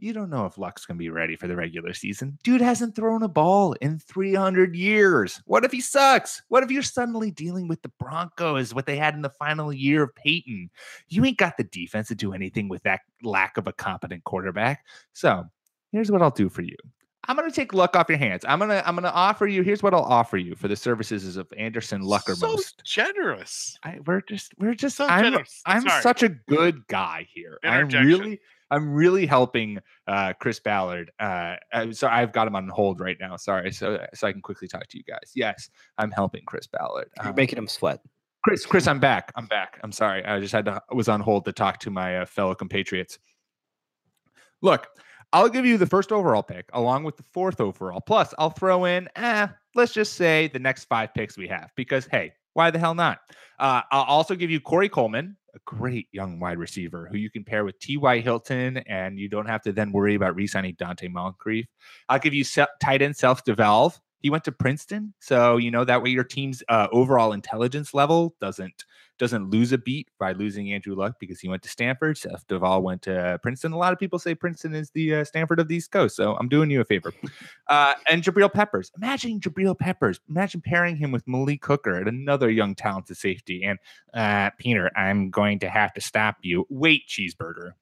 you 0.00 0.12
don't 0.12 0.30
know 0.30 0.46
if 0.46 0.58
Luck's 0.58 0.84
gonna 0.84 0.98
be 0.98 1.10
ready 1.10 1.36
for 1.36 1.46
the 1.46 1.54
regular 1.54 1.94
season. 1.94 2.38
Dude 2.42 2.60
hasn't 2.60 2.96
thrown 2.96 3.22
a 3.22 3.28
ball 3.28 3.74
in 3.74 4.00
300 4.00 4.74
years. 4.74 5.40
What 5.46 5.64
if 5.64 5.70
he 5.70 5.80
sucks? 5.80 6.42
What 6.48 6.64
if 6.64 6.72
you're 6.72 6.82
suddenly 6.82 7.30
dealing 7.30 7.68
with 7.68 7.82
the 7.82 7.92
Broncos, 8.00 8.74
what 8.74 8.86
they 8.86 8.96
had 8.96 9.14
in 9.14 9.22
the 9.22 9.30
final 9.30 9.72
year 9.72 10.02
of 10.02 10.14
Peyton? 10.16 10.70
You 11.08 11.24
ain't 11.24 11.38
got 11.38 11.56
the 11.56 11.64
defense 11.64 12.08
to 12.08 12.16
do 12.16 12.32
anything 12.32 12.68
with 12.68 12.82
that 12.82 13.02
lack 13.22 13.56
of 13.56 13.68
a 13.68 13.72
competent 13.72 14.24
quarterback. 14.24 14.84
So 15.12 15.44
here's 15.92 16.10
what 16.10 16.20
I'll 16.20 16.30
do 16.32 16.48
for 16.48 16.62
you. 16.62 16.76
I'm 17.28 17.36
gonna 17.36 17.50
take 17.50 17.72
luck 17.74 17.96
off 17.96 18.08
your 18.08 18.18
hands. 18.18 18.44
I'm 18.46 18.58
gonna 18.58 18.82
I'm 18.86 18.94
gonna 18.94 19.08
offer 19.08 19.46
you. 19.46 19.62
Here's 19.62 19.82
what 19.82 19.94
I'll 19.94 20.02
offer 20.02 20.36
you 20.36 20.54
for 20.54 20.68
the 20.68 20.76
services 20.76 21.36
of 21.36 21.52
Anderson 21.56 22.02
So 22.02 22.08
Luckermost. 22.08 22.82
generous. 22.84 23.78
I, 23.82 23.98
we're 24.06 24.20
just 24.22 24.52
we're 24.58 24.74
just 24.74 24.96
So 24.96 25.06
I'm 25.06 25.24
generous. 25.24 25.62
I'm 25.66 25.82
Sorry. 25.82 26.02
such 26.02 26.22
a 26.22 26.28
good 26.28 26.86
guy 26.88 27.26
here. 27.32 27.58
I'm 27.64 27.88
really 27.88 28.40
I'm 28.70 28.92
really 28.94 29.26
helping 29.26 29.78
uh, 30.08 30.32
Chris 30.40 30.58
Ballard. 30.58 31.12
Uh, 31.20 31.54
uh, 31.72 31.92
so 31.92 32.08
I've 32.08 32.32
got 32.32 32.48
him 32.48 32.56
on 32.56 32.68
hold 32.68 32.98
right 33.00 33.16
now. 33.20 33.36
Sorry, 33.36 33.72
so 33.72 34.04
so 34.14 34.26
I 34.26 34.32
can 34.32 34.42
quickly 34.42 34.66
talk 34.68 34.86
to 34.88 34.98
you 34.98 35.04
guys. 35.04 35.30
Yes, 35.34 35.70
I'm 35.98 36.10
helping 36.10 36.42
Chris 36.46 36.66
Ballard. 36.66 37.08
You're 37.18 37.28
Um, 37.28 37.34
making 37.36 37.58
him 37.58 37.68
sweat. 37.68 38.00
Chris, 38.44 38.66
Chris, 38.66 38.86
I'm 38.88 39.00
back. 39.00 39.32
I'm 39.36 39.46
back. 39.46 39.78
I'm 39.82 39.92
sorry. 39.92 40.24
I 40.24 40.38
just 40.40 40.52
had 40.52 40.64
to 40.66 40.80
was 40.92 41.08
on 41.08 41.20
hold 41.20 41.44
to 41.46 41.52
talk 41.52 41.78
to 41.80 41.90
my 41.90 42.18
uh, 42.18 42.26
fellow 42.26 42.54
compatriots. 42.54 43.18
Look, 44.62 44.86
I'll 45.32 45.48
give 45.48 45.66
you 45.66 45.76
the 45.76 45.86
first 45.86 46.12
overall 46.12 46.42
pick 46.42 46.68
along 46.72 47.04
with 47.04 47.16
the 47.16 47.24
fourth 47.32 47.60
overall. 47.60 48.00
Plus, 48.00 48.32
I'll 48.38 48.50
throw 48.50 48.84
in, 48.84 49.08
eh, 49.16 49.48
let's 49.74 49.92
just 49.92 50.14
say 50.14 50.48
the 50.48 50.58
next 50.58 50.84
five 50.84 51.12
picks 51.14 51.36
we 51.36 51.48
have 51.48 51.70
because 51.76 52.06
hey, 52.06 52.32
why 52.54 52.70
the 52.70 52.78
hell 52.78 52.94
not? 52.94 53.18
Uh, 53.58 53.82
I'll 53.92 54.04
also 54.04 54.34
give 54.34 54.50
you 54.50 54.60
Corey 54.60 54.88
Coleman, 54.88 55.36
a 55.54 55.58
great 55.66 56.08
young 56.12 56.38
wide 56.38 56.58
receiver 56.58 57.08
who 57.10 57.18
you 57.18 57.30
can 57.30 57.44
pair 57.44 57.64
with 57.64 57.78
T.Y. 57.80 58.20
Hilton, 58.20 58.78
and 58.78 59.18
you 59.18 59.28
don't 59.28 59.46
have 59.46 59.62
to 59.62 59.72
then 59.72 59.92
worry 59.92 60.14
about 60.14 60.34
re-signing 60.34 60.74
Donte 60.76 61.10
Moncrief. 61.10 61.66
I'll 62.08 62.18
give 62.18 62.34
you 62.34 62.44
se- 62.44 62.66
tight 62.80 63.02
end 63.02 63.16
Seth 63.16 63.44
DeValve. 63.44 63.98
He 64.20 64.30
went 64.30 64.44
to 64.44 64.52
Princeton, 64.52 65.12
so 65.20 65.58
you 65.58 65.70
know 65.70 65.84
that 65.84 66.02
way 66.02 66.10
your 66.10 66.24
team's 66.24 66.62
uh, 66.68 66.88
overall 66.92 67.32
intelligence 67.32 67.92
level 67.92 68.34
doesn't 68.40 68.84
doesn't 69.18 69.50
lose 69.50 69.72
a 69.72 69.78
beat 69.78 70.08
by 70.18 70.32
losing 70.32 70.72
Andrew 70.72 70.94
Luck 70.94 71.16
because 71.18 71.40
he 71.40 71.48
went 71.48 71.62
to 71.62 71.68
Stanford. 71.68 72.18
Seth 72.18 72.46
DeValve 72.48 72.82
went 72.82 73.02
to 73.02 73.38
Princeton. 73.42 73.72
A 73.72 73.78
lot 73.78 73.92
of 73.92 73.98
people 73.98 74.18
say 74.18 74.34
Princeton 74.34 74.74
is 74.74 74.90
the 74.90 75.16
uh, 75.16 75.24
Stanford 75.24 75.60
of 75.60 75.68
the 75.68 75.76
East 75.76 75.90
Coast, 75.90 76.16
so 76.16 76.36
I'm 76.36 76.48
doing 76.48 76.70
you 76.70 76.80
a 76.80 76.84
favor. 76.84 77.12
Uh, 77.68 77.94
and 78.08 78.22
Jabril 78.22 78.52
Peppers. 78.52 78.92
Imagine 78.96 79.40
Jabril 79.40 79.76
Peppers. 79.76 80.20
Imagine 80.28 80.60
pairing 80.60 80.96
him 80.96 81.10
with 81.10 81.26
Malik 81.26 81.64
Hooker 81.66 81.96
at 81.96 82.06
another 82.06 82.48
young 82.48 82.76
talented 82.76 83.16
safety. 83.16 83.64
And 83.64 83.76
uh, 84.14 84.50
Peter, 84.56 84.88
I'm 84.96 85.30
going 85.30 85.58
to 85.60 85.68
have 85.68 85.92
to 85.94 86.00
stop 86.00 86.36
you. 86.42 86.64
Wait, 86.70 87.08
cheeseburger, 87.08 87.72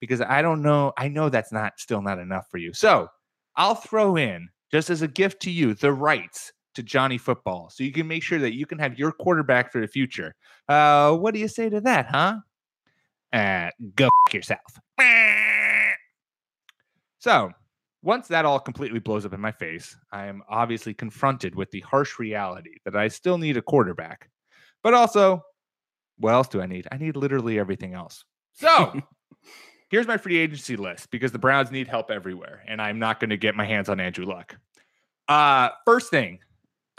because 0.00 0.20
I 0.20 0.42
don't 0.42 0.60
know. 0.60 0.92
I 0.96 1.06
know 1.06 1.28
that's 1.28 1.52
not 1.52 1.78
still 1.78 2.02
not 2.02 2.18
enough 2.18 2.48
for 2.50 2.58
you. 2.58 2.72
So 2.72 3.08
I'll 3.54 3.76
throw 3.76 4.16
in 4.16 4.48
just 4.72 4.90
as 4.90 5.02
a 5.02 5.08
gift 5.08 5.40
to 5.42 5.50
you 5.52 5.74
the 5.74 5.92
rights 5.92 6.52
to 6.78 6.84
Johnny 6.84 7.18
Football 7.18 7.70
so 7.70 7.82
you 7.82 7.90
can 7.90 8.06
make 8.06 8.22
sure 8.22 8.38
that 8.38 8.54
you 8.54 8.64
can 8.64 8.78
have 8.78 8.96
your 8.96 9.10
quarterback 9.10 9.72
for 9.72 9.80
the 9.80 9.88
future. 9.88 10.34
Uh, 10.68 11.12
what 11.16 11.34
do 11.34 11.40
you 11.40 11.48
say 11.48 11.68
to 11.68 11.80
that, 11.80 12.06
huh? 12.06 12.36
Uh, 13.32 13.70
go 13.96 14.08
f- 14.28 14.34
yourself. 14.34 14.78
So, 17.18 17.50
once 18.02 18.28
that 18.28 18.44
all 18.44 18.60
completely 18.60 19.00
blows 19.00 19.26
up 19.26 19.34
in 19.34 19.40
my 19.40 19.50
face, 19.50 19.96
I 20.12 20.26
am 20.26 20.42
obviously 20.48 20.94
confronted 20.94 21.56
with 21.56 21.68
the 21.72 21.80
harsh 21.80 22.20
reality 22.20 22.76
that 22.84 22.94
I 22.94 23.08
still 23.08 23.38
need 23.38 23.56
a 23.56 23.62
quarterback. 23.62 24.30
But 24.84 24.94
also, 24.94 25.42
what 26.18 26.32
else 26.32 26.46
do 26.46 26.62
I 26.62 26.66
need? 26.66 26.86
I 26.92 26.96
need 26.96 27.16
literally 27.16 27.58
everything 27.58 27.94
else. 27.94 28.24
So, 28.54 29.00
here's 29.90 30.06
my 30.06 30.16
free 30.16 30.36
agency 30.36 30.76
list 30.76 31.10
because 31.10 31.32
the 31.32 31.40
Browns 31.40 31.72
need 31.72 31.88
help 31.88 32.12
everywhere, 32.12 32.62
and 32.68 32.80
I'm 32.80 33.00
not 33.00 33.18
going 33.18 33.30
to 33.30 33.36
get 33.36 33.56
my 33.56 33.64
hands 33.64 33.88
on 33.88 33.98
Andrew 33.98 34.26
Luck. 34.26 34.56
Uh, 35.26 35.70
first 35.84 36.10
thing, 36.10 36.38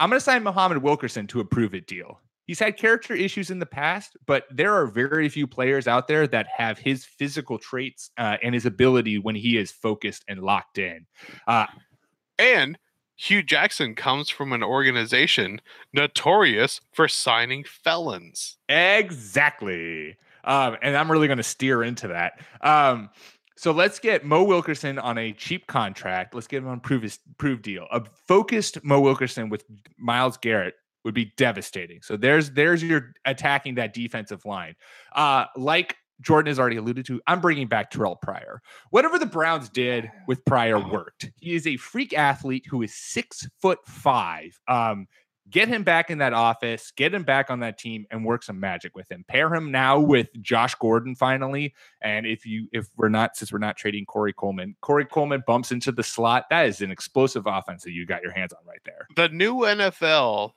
I'm 0.00 0.08
going 0.08 0.18
to 0.18 0.24
sign 0.24 0.42
Muhammad 0.42 0.78
Wilkerson 0.78 1.28
to 1.28 1.40
a 1.40 1.44
prove 1.44 1.74
it 1.74 1.86
deal. 1.86 2.20
He's 2.46 2.58
had 2.58 2.76
character 2.76 3.14
issues 3.14 3.50
in 3.50 3.60
the 3.60 3.66
past, 3.66 4.16
but 4.26 4.44
there 4.50 4.74
are 4.74 4.86
very 4.86 5.28
few 5.28 5.46
players 5.46 5.86
out 5.86 6.08
there 6.08 6.26
that 6.26 6.48
have 6.56 6.78
his 6.78 7.04
physical 7.04 7.58
traits 7.58 8.10
uh, 8.18 8.38
and 8.42 8.54
his 8.54 8.66
ability 8.66 9.18
when 9.18 9.36
he 9.36 9.56
is 9.56 9.70
focused 9.70 10.24
and 10.26 10.40
locked 10.40 10.78
in. 10.78 11.06
Uh, 11.46 11.66
And 12.40 12.78
Hue 13.16 13.42
Jackson 13.42 13.94
comes 13.94 14.30
from 14.30 14.52
an 14.54 14.62
organization 14.62 15.60
notorious 15.92 16.80
for 16.92 17.06
signing 17.06 17.64
felons. 17.64 18.56
Exactly. 18.68 20.16
Um, 20.42 20.76
and 20.80 20.96
I'm 20.96 21.12
really 21.12 21.26
going 21.26 21.36
to 21.36 21.42
steer 21.42 21.82
into 21.82 22.08
that. 22.08 22.40
Um, 22.62 23.10
so 23.60 23.72
let's 23.72 23.98
get 23.98 24.24
Mo 24.24 24.42
Wilkerson 24.42 24.98
on 24.98 25.18
a 25.18 25.32
cheap 25.32 25.66
contract. 25.66 26.34
Let's 26.34 26.46
get 26.46 26.62
him 26.62 26.68
on 26.68 26.80
prove 26.80 27.02
his 27.02 27.18
prove 27.36 27.60
deal. 27.60 27.86
A 27.92 28.02
focused 28.26 28.82
Mo 28.82 29.00
Wilkerson 29.00 29.50
with 29.50 29.66
Myles 29.98 30.38
Garrett 30.38 30.76
would 31.04 31.12
be 31.12 31.34
devastating. 31.36 32.00
So 32.00 32.16
there's 32.16 32.52
there's 32.52 32.82
your 32.82 33.12
attacking 33.26 33.74
that 33.74 33.92
defensive 33.92 34.46
line. 34.46 34.76
Uh, 35.14 35.44
like 35.58 35.94
Jordan 36.22 36.48
has 36.48 36.58
already 36.58 36.78
alluded 36.78 37.04
to, 37.08 37.20
I'm 37.26 37.42
bringing 37.42 37.66
back 37.66 37.90
Terrelle 37.90 38.18
Pryor. 38.18 38.62
Whatever 38.88 39.18
the 39.18 39.26
Browns 39.26 39.68
did 39.68 40.10
with 40.26 40.42
Pryor 40.46 40.78
worked. 40.78 41.30
He 41.38 41.54
is 41.54 41.66
a 41.66 41.76
freak 41.76 42.16
athlete 42.16 42.64
who 42.66 42.80
is 42.80 42.94
six 42.94 43.46
foot 43.60 43.80
five. 43.86 44.58
Um, 44.68 45.06
get 45.48 45.68
him 45.68 45.82
back 45.82 46.10
in 46.10 46.18
that 46.18 46.32
office, 46.32 46.92
get 46.96 47.14
him 47.14 47.22
back 47.22 47.50
on 47.50 47.60
that 47.60 47.78
team, 47.78 48.06
and 48.10 48.24
work 48.24 48.42
some 48.42 48.60
magic 48.60 48.94
with 48.94 49.10
him. 49.10 49.24
Pair 49.28 49.52
him 49.54 49.70
now 49.70 49.98
with 49.98 50.28
Josh 50.40 50.74
Gordon 50.74 51.14
finally. 51.14 51.74
And 52.02 52.26
if 52.26 52.44
you 52.44 52.68
if 52.72 52.88
we're 52.96 53.08
not 53.08 53.36
since 53.36 53.52
we're 53.52 53.58
not 53.58 53.76
trading 53.76 54.04
Corey 54.04 54.32
Coleman, 54.32 54.76
Corey 54.80 55.04
Coleman 55.04 55.42
bumps 55.46 55.72
into 55.72 55.92
the 55.92 56.02
slot. 56.02 56.44
That 56.50 56.66
is 56.66 56.80
an 56.80 56.90
explosive 56.90 57.46
offense 57.46 57.84
that 57.84 57.92
you 57.92 58.06
got 58.06 58.22
your 58.22 58.32
hands 58.32 58.52
on 58.52 58.60
right 58.66 58.80
there. 58.84 59.06
The 59.16 59.28
new 59.28 59.56
NFL 59.60 60.52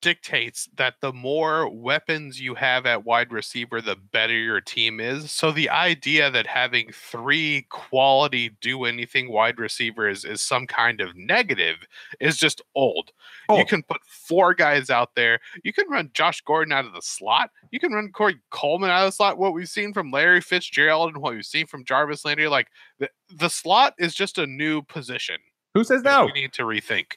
dictates 0.00 0.68
that 0.76 0.94
the 1.00 1.12
more 1.12 1.68
weapons 1.68 2.40
you 2.40 2.54
have 2.54 2.86
at 2.86 3.04
wide 3.04 3.32
receiver, 3.32 3.80
the 3.80 3.96
better 3.96 4.34
your 4.34 4.60
team 4.60 5.00
is. 5.00 5.32
So 5.32 5.50
the 5.50 5.70
idea 5.70 6.30
that 6.30 6.46
having 6.46 6.90
three 6.92 7.66
quality 7.70 8.50
do 8.60 8.84
anything 8.84 9.30
wide 9.30 9.58
receivers 9.58 10.24
is 10.24 10.40
some 10.40 10.66
kind 10.66 11.00
of 11.00 11.16
negative 11.16 11.76
is 12.20 12.36
just 12.36 12.62
old. 12.74 13.12
You 13.50 13.64
can 13.64 13.82
put 13.82 14.04
four 14.04 14.54
guys 14.54 14.90
out 14.90 15.14
there. 15.14 15.40
You 15.62 15.72
can 15.72 15.88
run 15.88 16.10
Josh 16.14 16.40
Gordon 16.40 16.72
out 16.72 16.84
of 16.84 16.92
the 16.92 17.02
slot. 17.02 17.50
You 17.70 17.78
can 17.78 17.92
run 17.92 18.10
Corey 18.12 18.36
Coleman 18.50 18.90
out 18.90 19.04
of 19.04 19.08
the 19.08 19.16
slot. 19.16 19.38
What 19.38 19.54
we've 19.54 19.68
seen 19.68 19.92
from 19.92 20.10
Larry 20.10 20.40
Fitzgerald 20.40 21.14
and 21.14 21.22
what 21.22 21.34
we've 21.34 21.46
seen 21.46 21.66
from 21.66 21.84
Jarvis 21.84 22.24
Landry, 22.24 22.48
like 22.48 22.68
the, 22.98 23.08
the 23.34 23.48
slot 23.48 23.94
is 23.98 24.14
just 24.14 24.38
a 24.38 24.46
new 24.46 24.82
position. 24.82 25.36
Who 25.74 25.84
says 25.84 26.02
that 26.02 26.18
no? 26.18 26.26
We 26.26 26.32
need 26.32 26.52
to 26.54 26.62
rethink. 26.62 27.16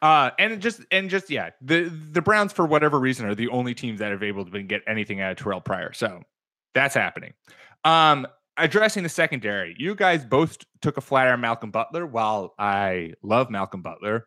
Uh, 0.00 0.30
and 0.38 0.60
just 0.60 0.80
and 0.90 1.10
just 1.10 1.30
yeah, 1.30 1.50
the 1.60 1.88
the 1.88 2.22
Browns 2.22 2.52
for 2.52 2.66
whatever 2.66 2.98
reason 2.98 3.26
are 3.26 3.34
the 3.34 3.48
only 3.48 3.74
teams 3.74 3.98
that 3.98 4.10
have 4.10 4.22
able 4.22 4.44
to 4.44 4.62
get 4.62 4.82
anything 4.86 5.20
out 5.20 5.32
of 5.32 5.38
Terrelle 5.38 5.64
Pryor. 5.64 5.92
So 5.92 6.22
that's 6.74 6.94
happening. 6.94 7.34
Um, 7.84 8.26
addressing 8.56 9.02
the 9.02 9.08
secondary, 9.08 9.74
you 9.78 9.94
guys 9.94 10.24
both 10.24 10.58
took 10.82 10.96
a 10.96 11.00
flyer 11.00 11.32
on 11.32 11.40
Malcolm 11.40 11.70
Butler. 11.70 12.06
While 12.06 12.54
I 12.58 13.14
love 13.22 13.50
Malcolm 13.50 13.82
Butler, 13.82 14.26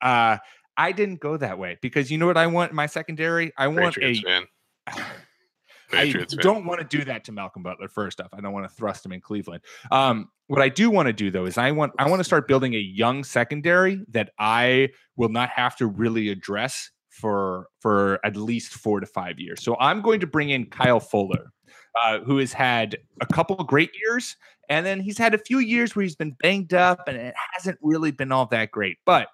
uh, 0.00 0.38
I 0.76 0.92
didn't 0.92 1.20
go 1.20 1.36
that 1.36 1.58
way 1.58 1.78
because 1.80 2.10
you 2.10 2.18
know 2.18 2.26
what 2.26 2.36
I 2.36 2.46
want 2.48 2.70
in 2.70 2.76
my 2.76 2.86
secondary. 2.86 3.52
I 3.56 3.68
want 3.68 3.94
Patriots 3.94 4.24
a. 4.88 4.92
fan. 5.92 6.06
I 6.06 6.12
fan. 6.12 6.26
don't 6.40 6.66
want 6.66 6.80
to 6.80 6.98
do 6.98 7.04
that 7.04 7.24
to 7.24 7.32
Malcolm 7.32 7.62
Butler. 7.62 7.88
First 7.88 8.20
off, 8.20 8.28
I 8.32 8.40
don't 8.40 8.52
want 8.52 8.68
to 8.68 8.74
thrust 8.74 9.04
him 9.04 9.12
in 9.12 9.20
Cleveland. 9.20 9.62
Um, 9.90 10.28
what 10.48 10.60
I 10.60 10.68
do 10.68 10.90
want 10.90 11.06
to 11.06 11.12
do 11.12 11.30
though 11.30 11.46
is 11.46 11.56
I 11.56 11.70
want 11.70 11.92
I 11.98 12.08
want 12.08 12.20
to 12.20 12.24
start 12.24 12.48
building 12.48 12.74
a 12.74 12.78
young 12.78 13.24
secondary 13.24 14.04
that 14.08 14.30
I 14.38 14.90
will 15.16 15.30
not 15.30 15.48
have 15.50 15.76
to 15.76 15.86
really 15.86 16.28
address 16.28 16.90
for 17.08 17.68
for 17.80 18.18
at 18.24 18.36
least 18.36 18.72
four 18.74 19.00
to 19.00 19.06
five 19.06 19.38
years. 19.38 19.62
So 19.62 19.76
I'm 19.78 20.00
going 20.02 20.20
to 20.20 20.26
bring 20.26 20.50
in 20.50 20.66
Kyle 20.66 21.00
Fuller, 21.00 21.52
uh, 22.02 22.20
who 22.20 22.38
has 22.38 22.52
had 22.52 22.96
a 23.20 23.26
couple 23.26 23.56
of 23.56 23.66
great 23.66 23.90
years, 23.94 24.36
and 24.68 24.84
then 24.84 25.00
he's 25.00 25.18
had 25.18 25.34
a 25.34 25.38
few 25.38 25.58
years 25.58 25.94
where 25.94 26.02
he's 26.02 26.16
been 26.16 26.36
banged 26.40 26.74
up, 26.74 27.06
and 27.06 27.16
it 27.16 27.34
hasn't 27.54 27.78
really 27.82 28.10
been 28.10 28.32
all 28.32 28.46
that 28.46 28.70
great. 28.70 28.98
But 29.04 29.28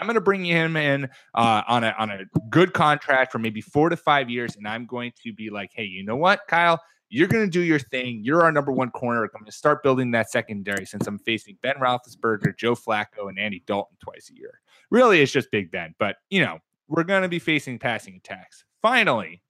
I'm 0.00 0.06
going 0.06 0.14
to 0.14 0.20
bring 0.20 0.44
him 0.44 0.76
in 0.76 1.04
uh, 1.34 1.62
on 1.68 1.84
a 1.84 1.94
on 1.98 2.10
a 2.10 2.20
good 2.48 2.72
contract 2.72 3.32
for 3.32 3.38
maybe 3.38 3.60
four 3.60 3.90
to 3.90 3.96
five 3.96 4.30
years, 4.30 4.56
and 4.56 4.66
I'm 4.66 4.86
going 4.86 5.12
to 5.22 5.32
be 5.32 5.50
like, 5.50 5.72
hey, 5.74 5.84
you 5.84 6.02
know 6.02 6.16
what, 6.16 6.40
Kyle, 6.48 6.80
you're 7.10 7.28
going 7.28 7.44
to 7.44 7.50
do 7.50 7.60
your 7.60 7.78
thing. 7.78 8.22
You're 8.24 8.42
our 8.42 8.50
number 8.50 8.72
one 8.72 8.90
corner. 8.90 9.22
I'm 9.22 9.30
going 9.32 9.44
to 9.44 9.52
start 9.52 9.82
building 9.82 10.12
that 10.12 10.30
secondary 10.30 10.86
since 10.86 11.06
I'm 11.06 11.18
facing 11.18 11.58
Ben 11.62 11.76
Roethlisberger, 11.76 12.56
Joe 12.56 12.74
Flacco, 12.74 13.28
and 13.28 13.38
Andy 13.38 13.62
Dalton 13.66 13.98
twice 14.00 14.30
a 14.30 14.38
year. 14.38 14.60
Really, 14.90 15.20
it's 15.20 15.32
just 15.32 15.50
Big 15.50 15.70
Ben, 15.70 15.94
but 15.98 16.16
you 16.30 16.42
know 16.42 16.58
we're 16.88 17.04
going 17.04 17.22
to 17.22 17.28
be 17.28 17.38
facing 17.38 17.78
passing 17.78 18.16
attacks. 18.16 18.64
Finally, 18.80 19.42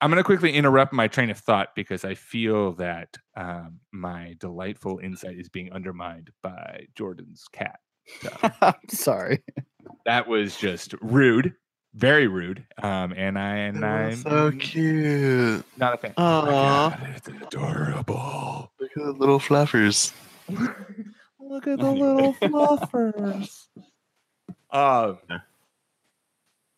I'm 0.00 0.10
going 0.10 0.16
to 0.16 0.24
quickly 0.24 0.52
interrupt 0.52 0.94
my 0.94 1.08
train 1.08 1.28
of 1.28 1.38
thought 1.38 1.68
because 1.76 2.06
I 2.06 2.14
feel 2.14 2.72
that 2.74 3.18
um, 3.36 3.80
my 3.92 4.34
delightful 4.38 4.98
insight 4.98 5.38
is 5.38 5.50
being 5.50 5.72
undermined 5.72 6.30
by 6.42 6.86
Jordan's 6.96 7.44
cat. 7.52 7.80
So 8.22 8.30
I'm 8.62 8.74
sorry. 8.88 9.42
That 10.06 10.28
was 10.28 10.56
just 10.56 10.94
rude, 11.00 11.54
very 11.94 12.26
rude. 12.26 12.64
Um, 12.82 13.12
and 13.16 13.38
I 13.38 13.56
and 13.56 13.84
I'm 13.84 14.16
so 14.16 14.52
cute. 14.52 15.64
not 15.76 15.94
a 15.94 15.96
fan. 15.96 16.14
Oh, 16.16 16.46
God, 16.46 17.14
it's 17.16 17.28
adorable. 17.28 18.70
Look 18.80 18.90
at 18.96 19.02
the 19.04 19.12
little 19.12 19.38
flappers. 19.38 20.12
Look 20.48 21.66
at 21.66 21.78
the 21.78 21.90
little 21.90 22.34
fluffers. 22.40 23.66
Um. 24.70 25.18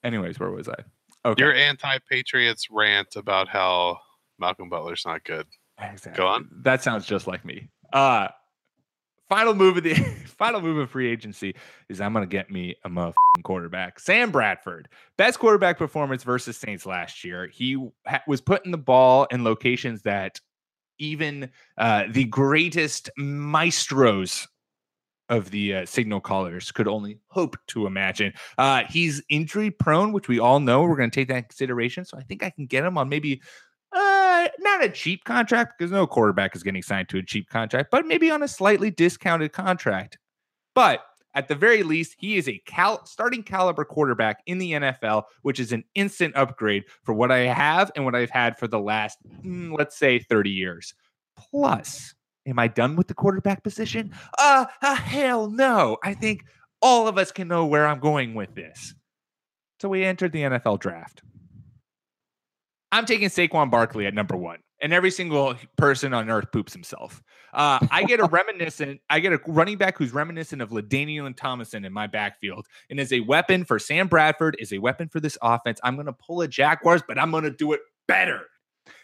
Anyways, 0.05 0.41
where 0.41 0.51
was 0.51 0.69
I? 0.69 0.77
Okay. 1.25 1.43
Your 1.43 1.55
anti-Patriots 1.55 2.69
rant 2.71 3.15
about 3.17 3.49
how 3.49 3.99
Malcolm 4.39 4.69
Butler's 4.69 5.05
not 5.07 5.23
good. 5.25 5.47
Exactly. 5.81 6.19
Go 6.19 6.27
on. 6.27 6.49
That 6.63 6.83
sounds 6.83 7.07
just 7.07 7.27
like 7.27 7.45
me. 7.45 7.69
Uh 7.93 8.29
final 9.33 9.55
move 9.55 9.79
of 9.79 9.83
the 9.83 9.95
final 10.27 10.61
move 10.61 10.77
of 10.77 10.91
free 10.91 11.11
agency 11.11 11.55
is 11.89 12.03
I'm 12.03 12.13
gonna 12.13 12.27
get 12.27 12.51
me 12.51 12.77
a 12.85 12.91
motherfucking 12.91 13.45
quarterback. 13.45 13.99
Sam 13.99 14.31
Bradford, 14.31 14.89
best 15.17 15.39
quarterback 15.39 15.79
performance 15.79 16.23
versus 16.23 16.59
Saints 16.59 16.85
last 16.85 17.25
year. 17.25 17.47
He 17.47 17.83
ha- 18.07 18.21
was 18.27 18.43
putting 18.43 18.73
the 18.73 18.79
ball 18.79 19.27
in 19.31 19.43
locations 19.43 20.03
that 20.03 20.39
even 20.99 21.51
uh, 21.79 22.05
the 22.11 22.25
greatest 22.25 23.09
maestros 23.17 24.47
of 25.31 25.51
the 25.51 25.77
uh, 25.77 25.87
signal 25.87 26.21
callers 26.21 26.71
could 26.71 26.87
only 26.87 27.19
hope 27.29 27.57
to 27.69 27.87
imagine. 27.87 28.35
Uh, 28.59 28.83
he's 28.91 29.23
injury 29.31 29.71
prone, 29.71 30.13
which 30.13 30.29
we 30.29 30.41
all 30.41 30.61
know. 30.61 30.83
We're 30.83 30.97
going 30.97 31.11
to 31.11 31.15
take 31.15 31.29
that 31.29 31.39
in 31.39 31.45
consideration. 31.45 32.05
So 32.05 32.19
I 32.19 32.23
think 32.23 32.43
I 32.43 32.51
can 32.51 32.67
get 32.67 32.85
him 32.85 32.99
on 32.99 33.09
maybe 33.09 33.41
uh, 33.93 34.49
not 34.59 34.85
a 34.85 34.89
cheap 34.89 35.25
contract 35.25 35.79
because 35.79 35.91
no 35.91 36.07
quarterback 36.07 36.57
is 36.57 36.63
getting 36.63 36.83
signed 36.83 37.09
to 37.11 37.19
a 37.19 37.23
cheap 37.23 37.49
contract, 37.49 37.91
but 37.91 38.07
maybe 38.07 38.31
on 38.31 38.43
a 38.43 38.49
slightly 38.49 38.91
discounted 38.91 39.53
contract. 39.53 40.19
But 40.75 41.05
at 41.35 41.49
the 41.49 41.55
very 41.55 41.83
least, 41.83 42.15
he 42.19 42.37
is 42.37 42.49
a 42.49 42.61
cal- 42.67 43.05
starting 43.07 43.43
caliber 43.43 43.85
quarterback 43.85 44.43
in 44.47 44.59
the 44.59 44.73
NFL, 44.73 45.25
which 45.43 45.59
is 45.59 45.73
an 45.73 45.85
instant 45.95 46.37
upgrade 46.37 46.85
for 47.03 47.15
what 47.15 47.31
I 47.31 47.41
have 47.41 47.91
and 47.97 48.05
what 48.05 48.15
I've 48.15 48.31
had 48.31 48.59
for 48.59 48.69
the 48.69 48.81
last, 48.81 49.19
mm, 49.43 49.77
let's 49.77 49.97
say, 49.97 50.19
30 50.19 50.51
years. 50.51 50.95
Plus, 51.37 52.15
am 52.47 52.59
I 52.59 52.69
done 52.69 52.97
with 52.97 53.09
the 53.09 53.15
quarterback 53.15 53.63
position? 53.63 54.13
Uh, 54.39 54.67
uh, 54.83 54.95
hell 54.95 55.51
no. 55.51 55.97
I 56.05 56.15
think 56.15 56.45
all 56.83 57.09
of 57.09 57.17
us 57.17 57.33
can 57.33 57.49
know 57.49 57.65
where 57.65 57.87
I'm 57.87 58.01
going 58.01 58.35
with 58.35 58.55
this. 58.55 58.95
So 59.81 59.89
we 59.89 60.05
entered 60.05 60.33
the 60.33 60.43
NFL 60.43 60.81
draft. 60.81 61.23
I'm 62.93 63.07
taking 63.07 63.29
Saquon 63.29 63.71
Barkley 63.71 64.07
at 64.07 64.13
number 64.13 64.37
one, 64.37 64.59
and 64.83 64.93
every 64.93 65.11
single 65.11 65.55
person 65.79 66.13
on 66.13 66.29
earth 66.29 66.53
poops 66.53 66.75
himself. 66.75 67.23
Uh, 67.55 67.79
I 67.91 68.05
get 68.05 68.21
a 68.21 68.25
reminiscent, 68.31 69.01
I 69.09 69.19
get 69.21 69.33
a 69.33 69.41
running 69.47 69.79
back 69.79 69.97
who's 69.97 70.13
reminiscent 70.13 70.61
of 70.61 70.71
LaDainian 70.71 71.35
Tomlinson 71.35 71.87
in 71.87 71.93
my 71.93 72.07
backfield, 72.07 72.67
and 72.91 73.01
is 73.01 73.13
a 73.13 73.21
weapon 73.21 73.65
for 73.65 73.79
Sam 73.79 74.09
Bradford, 74.09 74.57
is 74.59 74.75
a 74.75 74.79
weapon 74.79 75.09
for 75.09 75.21
this 75.21 75.39
offense. 75.41 75.81
I'm 75.83 75.95
going 75.95 76.07
to 76.07 76.13
pull 76.13 76.43
a 76.43 76.49
Jaguars, 76.49 77.03
but 77.09 77.19
I'm 77.19 77.31
going 77.31 77.45
to 77.45 77.51
do 77.51 77.73
it 77.73 77.81
better. 78.07 78.43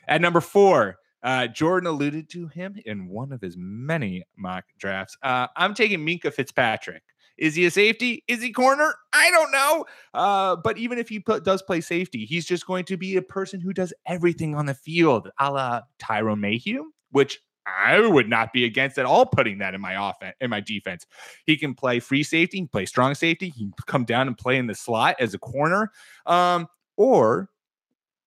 At 0.07 0.21
number 0.21 0.43
four, 0.43 0.99
uh, 1.23 1.47
Jordan 1.47 1.89
alluded 1.89 2.29
to 2.31 2.47
him 2.49 2.77
in 2.85 3.09
one 3.09 3.33
of 3.33 3.41
his 3.41 3.57
many 3.57 4.23
mock 4.37 4.65
drafts. 4.79 5.17
Uh, 5.23 5.47
I'm 5.57 5.75
taking 5.75 6.01
Minkah 6.01 6.33
Fitzpatrick. 6.33 7.03
Is 7.39 7.55
he 7.55 7.67
a 7.67 7.71
safety? 7.71 8.25
Is 8.29 8.43
he 8.43 8.53
corner? 8.53 8.95
I 9.13 9.31
don't 9.31 9.53
know. 9.53 9.87
Uh, 10.13 10.57
but 10.57 10.77
even 10.77 10.99
if 10.99 11.09
he 11.09 11.21
put, 11.21 11.45
does 11.45 11.63
play 11.63 11.81
safety, 11.81 12.25
he's 12.25 12.45
just 12.45 12.67
going 12.67 12.85
to 12.87 12.97
be 12.97 13.17
a 13.17 13.23
person 13.23 13.61
who 13.61 13.73
does 13.73 13.93
everything 14.07 14.55
on 14.55 14.67
the 14.67 14.75
field, 14.75 15.31
a 15.39 15.51
la 15.51 15.81
Tyrann 16.01 16.41
Mathieu, 16.41 16.91
which 17.11 17.41
I 17.67 18.01
would 18.01 18.29
not 18.29 18.53
be 18.53 18.65
against 18.65 18.99
at 18.99 19.07
all 19.07 19.27
putting 19.27 19.59
that 19.59 19.75
in 19.75 19.81
my 19.81 20.11
offense, 20.11 20.35
in 20.41 20.51
my 20.51 20.61
defense. 20.61 21.07
He 21.45 21.57
can 21.57 21.75
play 21.75 22.01
free 22.01 22.23
safety, 22.23 22.67
play 22.67 22.87
strong 22.87 23.15
safety, 23.15 23.51
he 23.51 23.65
can 23.65 23.73
come 23.87 24.05
down 24.05 24.27
and 24.27 24.37
play 24.37 24.57
in 24.57 24.67
the 24.67 24.75
slot 24.75 25.17
as 25.21 25.35
a 25.35 25.39
corner. 25.39 25.93
Um, 26.27 26.67
or 26.97 27.51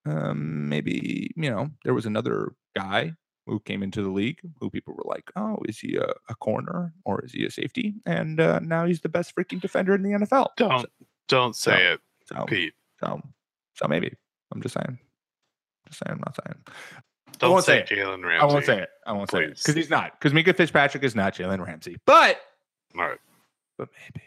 um, 0.06 0.70
maybe, 0.70 1.32
you 1.36 1.50
know, 1.50 1.70
there 1.84 1.94
was 1.94 2.06
another 2.06 2.54
guy 2.76 3.14
who 3.52 3.60
came 3.60 3.84
into 3.84 4.02
the 4.02 4.10
league 4.10 4.40
who 4.62 4.70
people 4.70 4.94
were 4.94 5.04
like, 5.06 5.30
oh, 5.36 5.58
is 5.68 5.78
he 5.78 5.98
a, 5.98 6.08
a 6.30 6.36
corner 6.36 6.94
or 7.04 7.22
is 7.26 7.34
he 7.34 7.46
a 7.46 7.52
safety? 7.52 7.96
And 8.06 8.40
uh, 8.40 8.60
now 8.60 8.86
he's 8.86 9.02
the 9.02 9.10
best 9.10 9.36
freaking 9.36 9.60
defender 9.60 9.94
in 9.94 10.04
the 10.04 10.12
NFL. 10.12 10.48
Don't 10.56 10.86
don't 11.28 11.54
say 11.54 11.92
it, 11.92 12.00
So, 12.26 12.46
Pete. 12.46 12.74
so, 13.04 13.22
so 13.76 13.88
maybe. 13.90 14.14
I'm 14.54 14.62
just 14.62 14.74
saying. 14.74 15.00
Just 15.88 16.00
saying. 16.00 16.14
I'm 16.14 16.24
not 16.26 16.38
saying. 16.46 16.64
Don't 17.40 17.52
won't 17.52 17.66
say, 17.66 17.86
say 17.88 17.96
Jalen 17.96 18.24
Ramsey. 18.24 18.42
I 18.42 18.46
won't 18.46 18.66
say 18.66 18.80
it. 18.80 18.90
I 19.06 19.12
won't 19.12 19.30
say 19.32 19.44
it 19.44 19.58
because 19.58 19.76
he's 19.76 19.90
not. 19.90 20.18
Because 20.18 20.32
Minkah 20.32 20.56
Fitzpatrick 20.56 21.04
is 21.04 21.14
not 21.14 21.36
Jalen 21.36 21.66
Ramsey. 21.66 21.98
But 22.06 22.40
All 22.98 23.02
right. 23.04 23.20
but 23.78 23.90
maybe. 24.00 24.26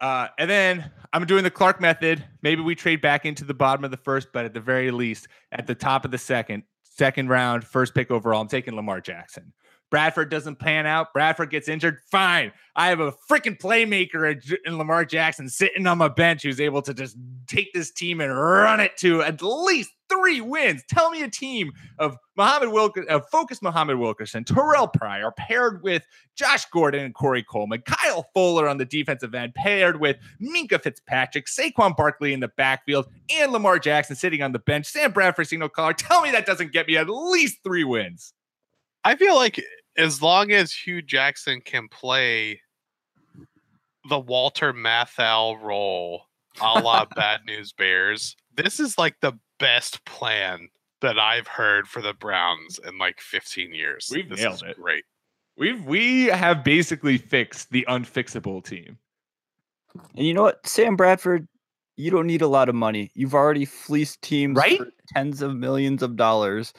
Uh, 0.00 0.28
and 0.38 0.48
then 0.48 0.90
I'm 1.12 1.24
doing 1.24 1.42
the 1.44 1.50
Clark 1.50 1.80
method. 1.80 2.22
Maybe 2.42 2.62
we 2.62 2.74
trade 2.74 3.00
back 3.00 3.24
into 3.24 3.44
the 3.44 3.54
bottom 3.54 3.84
of 3.84 3.90
the 3.90 3.96
first, 3.96 4.28
but 4.32 4.44
at 4.44 4.54
the 4.54 4.60
very 4.60 4.90
least, 4.90 5.28
at 5.50 5.66
the 5.66 5.74
top 5.74 6.04
of 6.04 6.10
the 6.10 6.18
second, 6.18 6.64
second 6.96 7.28
round, 7.28 7.64
first 7.64 7.94
pick 7.94 8.10
overall, 8.10 8.40
I'm 8.40 8.48
taking 8.48 8.74
Lamar 8.74 9.00
Jackson. 9.00 9.52
Bradford 9.94 10.28
doesn't 10.28 10.56
pan 10.56 10.86
out. 10.86 11.12
Bradford 11.12 11.50
gets 11.50 11.68
injured. 11.68 12.00
Fine. 12.10 12.50
I 12.74 12.88
have 12.88 12.98
a 12.98 13.12
freaking 13.30 13.56
playmaker 13.56 14.58
in 14.66 14.76
Lamar 14.76 15.04
Jackson 15.04 15.48
sitting 15.48 15.86
on 15.86 15.98
my 15.98 16.08
bench 16.08 16.42
who's 16.42 16.60
able 16.60 16.82
to 16.82 16.92
just 16.92 17.16
take 17.46 17.72
this 17.72 17.92
team 17.92 18.20
and 18.20 18.36
run 18.36 18.80
it 18.80 18.96
to 18.96 19.22
at 19.22 19.40
least 19.40 19.90
three 20.08 20.40
wins. 20.40 20.82
Tell 20.88 21.10
me 21.10 21.22
a 21.22 21.30
team 21.30 21.70
of 22.00 22.16
Muhammad 22.36 22.70
Wilkerson, 22.70 23.08
of 23.08 23.22
focused 23.30 23.62
Muhammad 23.62 23.98
Wilkerson, 23.98 24.42
Terrelle 24.42 24.92
Pryor, 24.92 25.30
paired 25.30 25.84
with 25.84 26.02
Josh 26.34 26.64
Gordon 26.72 27.04
and 27.04 27.14
Corey 27.14 27.44
Coleman, 27.44 27.80
Kyle 27.86 28.26
Fuller 28.34 28.68
on 28.68 28.78
the 28.78 28.84
defensive 28.84 29.32
end, 29.32 29.54
paired 29.54 30.00
with 30.00 30.16
Minkah 30.42 30.82
Fitzpatrick, 30.82 31.46
Saquon 31.46 31.96
Barkley 31.96 32.32
in 32.32 32.40
the 32.40 32.48
backfield, 32.48 33.06
and 33.32 33.52
Lamar 33.52 33.78
Jackson 33.78 34.16
sitting 34.16 34.42
on 34.42 34.50
the 34.50 34.58
bench. 34.58 34.86
Sam 34.86 35.12
Bradford, 35.12 35.46
signal 35.46 35.68
caller. 35.68 35.92
Tell 35.92 36.20
me 36.20 36.32
that 36.32 36.46
doesn't 36.46 36.72
get 36.72 36.88
me 36.88 36.96
at 36.96 37.08
least 37.08 37.58
three 37.62 37.84
wins. 37.84 38.32
I 39.04 39.16
feel 39.16 39.36
like 39.36 39.62
as 39.96 40.20
long 40.22 40.52
as 40.52 40.72
Hue 40.72 41.02
Jackson 41.02 41.60
can 41.60 41.88
play 41.88 42.60
the 44.08 44.18
Walter 44.18 44.72
Matthau 44.72 45.60
role, 45.60 46.24
a 46.60 46.80
la 46.80 47.04
Bad 47.16 47.40
News 47.46 47.72
Bears, 47.72 48.36
this 48.56 48.80
is 48.80 48.98
like 48.98 49.16
the 49.20 49.32
best 49.58 50.04
plan 50.04 50.68
that 51.00 51.18
I've 51.18 51.46
heard 51.46 51.86
for 51.88 52.00
the 52.02 52.14
Browns 52.14 52.78
in 52.86 52.98
like 52.98 53.20
15 53.20 53.72
years. 53.74 54.10
We've 54.12 54.28
this 54.28 54.40
nailed 54.40 54.54
is 54.56 54.62
it. 54.62 54.76
Great. 54.80 55.04
We've 55.56 55.84
we 55.84 56.26
have 56.26 56.64
basically 56.64 57.18
fixed 57.18 57.70
the 57.70 57.84
unfixable 57.88 58.64
team. 58.64 58.98
And 60.16 60.26
you 60.26 60.34
know 60.34 60.42
what, 60.42 60.66
Sam 60.66 60.96
Bradford, 60.96 61.46
you 61.96 62.10
don't 62.10 62.26
need 62.26 62.42
a 62.42 62.48
lot 62.48 62.68
of 62.68 62.74
money. 62.74 63.12
You've 63.14 63.34
already 63.34 63.64
fleeced 63.64 64.20
teams 64.22 64.56
Right? 64.56 64.78
for 64.78 64.88
tens 65.14 65.42
of 65.42 65.54
millions 65.54 66.02
of 66.02 66.16
dollars. 66.16 66.72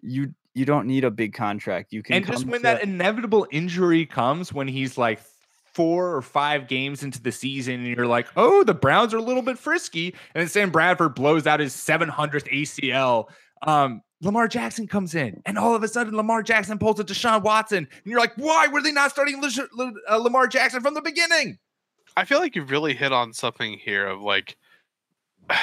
You 0.00 0.32
you 0.54 0.64
don't 0.64 0.86
need 0.86 1.04
a 1.04 1.10
big 1.10 1.32
contract. 1.32 1.92
You 1.92 2.02
can 2.02 2.16
and 2.16 2.26
just 2.26 2.44
when 2.46 2.60
to- 2.60 2.64
that 2.64 2.82
inevitable 2.82 3.46
injury 3.50 4.06
comes 4.06 4.52
when 4.52 4.68
he's 4.68 4.98
like 4.98 5.20
four 5.72 6.14
or 6.14 6.20
five 6.22 6.66
games 6.66 7.02
into 7.04 7.22
the 7.22 7.30
season 7.30 7.74
and 7.74 7.86
you're 7.86 8.04
like 8.04 8.26
oh 8.36 8.64
the 8.64 8.74
browns 8.74 9.14
are 9.14 9.18
a 9.18 9.22
little 9.22 9.40
bit 9.40 9.56
frisky 9.56 10.08
and 10.34 10.40
then 10.40 10.48
sam 10.48 10.68
bradford 10.68 11.14
blows 11.14 11.46
out 11.46 11.60
his 11.60 11.72
700th 11.72 12.52
acl 12.52 13.26
um 13.62 14.02
lamar 14.20 14.48
jackson 14.48 14.88
comes 14.88 15.14
in 15.14 15.40
and 15.46 15.56
all 15.56 15.72
of 15.76 15.84
a 15.84 15.88
sudden 15.88 16.16
lamar 16.16 16.42
jackson 16.42 16.76
pulls 16.76 16.98
a 16.98 17.04
deshaun 17.04 17.40
watson 17.42 17.86
and 17.88 18.04
you're 18.04 18.18
like 18.18 18.32
why 18.34 18.66
were 18.66 18.82
they 18.82 18.90
not 18.90 19.12
starting 19.12 19.40
Lish- 19.40 19.60
L- 19.60 19.92
uh, 20.10 20.16
lamar 20.16 20.48
jackson 20.48 20.82
from 20.82 20.94
the 20.94 21.02
beginning 21.02 21.56
I 22.16 22.24
feel 22.24 22.40
like 22.40 22.56
you've 22.56 22.72
really 22.72 22.94
hit 22.94 23.12
on 23.12 23.32
something 23.32 23.78
here 23.78 24.08
of 24.08 24.20
like 24.20 24.56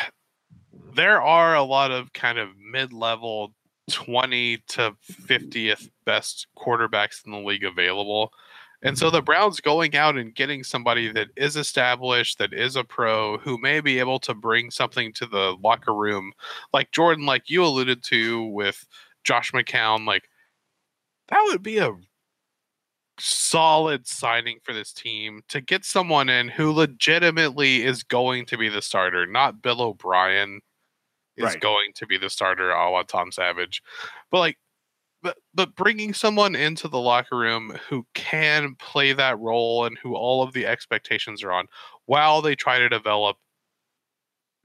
there 0.95 1.21
are 1.21 1.53
a 1.55 1.63
lot 1.63 1.91
of 1.91 2.13
kind 2.13 2.37
of 2.39 2.49
mid-level 2.71 3.53
20 3.89 4.57
to 4.67 4.95
50th 5.11 5.89
best 6.05 6.47
quarterbacks 6.57 7.25
in 7.25 7.31
the 7.31 7.39
league 7.39 7.63
available. 7.63 8.31
And 8.83 8.97
so 8.97 9.07
mm-hmm. 9.07 9.15
the 9.15 9.21
Browns 9.23 9.59
going 9.59 9.95
out 9.95 10.17
and 10.17 10.35
getting 10.35 10.63
somebody 10.63 11.11
that 11.11 11.29
is 11.35 11.55
established, 11.55 12.37
that 12.37 12.53
is 12.53 12.75
a 12.75 12.83
pro, 12.83 13.37
who 13.39 13.57
may 13.57 13.79
be 13.79 13.99
able 13.99 14.19
to 14.19 14.33
bring 14.33 14.69
something 14.69 15.13
to 15.13 15.25
the 15.25 15.55
locker 15.63 15.93
room, 15.93 16.31
like 16.73 16.91
Jordan, 16.91 17.25
like 17.25 17.49
you 17.49 17.63
alluded 17.63 18.03
to 18.03 18.43
with 18.45 18.85
Josh 19.23 19.51
McCown, 19.51 20.05
like 20.05 20.29
that 21.29 21.41
would 21.45 21.63
be 21.63 21.79
a 21.79 21.91
solid 23.19 24.07
signing 24.07 24.59
for 24.63 24.73
this 24.73 24.93
team 24.93 25.41
to 25.49 25.59
get 25.59 25.83
someone 25.83 26.29
in 26.29 26.47
who 26.47 26.71
legitimately 26.71 27.83
is 27.83 28.03
going 28.03 28.45
to 28.45 28.57
be 28.57 28.69
the 28.69 28.81
starter, 28.81 29.25
not 29.25 29.61
Bill 29.61 29.81
O'Brien 29.81 30.61
is 31.37 31.45
Right. 31.45 31.61
going 31.61 31.93
to 31.95 32.05
be 32.07 32.17
the 32.17 32.29
starter, 32.29 32.71
a 32.71 32.89
la 32.89 33.03
Tom 33.03 33.31
Savage. 33.31 33.81
But 34.31 34.39
like, 34.39 34.57
but 35.21 35.37
but 35.53 35.75
bringing 35.75 36.13
someone 36.13 36.55
into 36.55 36.87
the 36.87 36.99
locker 36.99 37.37
room 37.37 37.77
who 37.89 38.05
can 38.13 38.75
play 38.75 39.13
that 39.13 39.39
role 39.39 39.85
and 39.85 39.97
who 39.97 40.15
all 40.15 40.43
of 40.43 40.53
the 40.53 40.65
expectations 40.65 41.43
are 41.43 41.51
on, 41.51 41.67
while 42.05 42.41
they 42.41 42.55
try 42.55 42.79
to 42.79 42.89
develop 42.89 43.37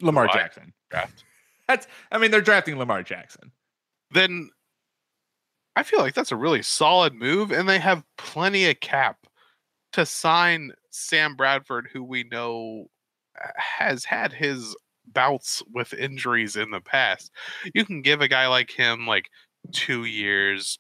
lamar 0.01 0.27
jackson 0.29 0.73
draft, 0.91 1.25
that's 1.69 1.87
i 2.11 2.19
mean 2.19 2.31
they're 2.33 2.41
drafting 2.41 2.77
lamar 2.77 3.03
jackson 3.03 3.53
then 4.11 4.51
I 5.75 5.83
feel 5.83 6.01
like 6.01 6.15
that's 6.15 6.33
a 6.33 6.37
really 6.37 6.63
solid 6.63 7.15
move, 7.15 7.51
and 7.51 7.67
they 7.69 7.79
have 7.79 8.05
plenty 8.19 8.69
of 8.69 8.81
cap 8.81 9.27
to 9.93 10.05
sign 10.05 10.73
Sam 10.91 11.35
Bradford, 11.35 11.89
who 11.93 12.03
we 12.05 12.25
know 12.25 12.91
uh, 13.43 13.49
has 13.57 14.05
had 14.05 14.33
his 14.33 14.77
bouts 15.07 15.63
with 15.73 15.93
injuries 15.95 16.57
in 16.57 16.71
the 16.71 16.81
past. 16.81 17.31
You 17.75 17.85
can 17.85 18.03
give 18.03 18.21
a 18.21 18.29
guy 18.29 18.47
like 18.49 18.71
him 18.71 19.07
like 19.07 19.29
two 19.73 20.05
years, 20.05 20.79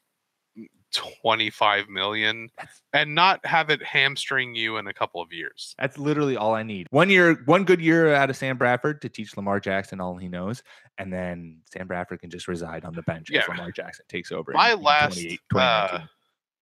25 0.92 1.88
million, 1.88 2.48
and 2.92 3.14
not 3.14 3.44
have 3.46 3.70
it 3.70 3.82
hamstring 3.82 4.54
you 4.54 4.76
in 4.76 4.86
a 4.86 4.92
couple 4.92 5.20
of 5.22 5.32
years. 5.32 5.74
That's 5.78 5.98
literally 5.98 6.36
all 6.36 6.54
I 6.54 6.62
need. 6.62 6.86
One 6.90 7.08
year, 7.08 7.42
one 7.46 7.64
good 7.64 7.80
year 7.80 8.14
out 8.14 8.30
of 8.30 8.36
Sam 8.36 8.58
Bradford 8.58 9.00
to 9.02 9.08
teach 9.08 9.36
Lamar 9.36 9.60
Jackson 9.60 10.00
all 10.00 10.16
he 10.16 10.28
knows, 10.28 10.62
and 10.98 11.12
then 11.12 11.60
Sam 11.72 11.86
Bradford 11.86 12.20
can 12.20 12.30
just 12.30 12.48
reside 12.48 12.84
on 12.84 12.94
the 12.94 13.02
bench 13.02 13.30
Yeah. 13.30 13.44
Lamar 13.48 13.70
Jackson 13.72 14.04
takes 14.08 14.32
over. 14.32 14.52
My 14.52 14.74
last 14.74 15.14
28 15.14 15.40
uh, 15.54 15.88
2019. 15.88 16.08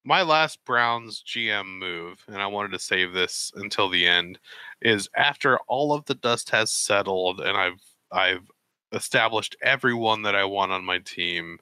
My 0.05 0.23
last 0.23 0.65
Browns 0.65 1.23
GM 1.27 1.79
move, 1.79 2.25
and 2.27 2.37
I 2.37 2.47
wanted 2.47 2.73
to 2.73 2.79
save 2.79 3.13
this 3.13 3.53
until 3.57 3.89
the 3.89 4.07
end, 4.07 4.39
is 4.81 5.09
after 5.17 5.59
all 5.69 5.93
of 5.93 6.05
the 6.07 6.15
dust 6.15 6.51
has 6.51 6.73
settled 6.73 7.41
and 7.41 7.57
I've 7.57 7.83
I've 8.13 8.51
established 8.93 9.57
everyone 9.63 10.23
that 10.23 10.35
I 10.35 10.45
want 10.45 10.73
on 10.73 10.85
my 10.85 10.99
team, 10.99 11.59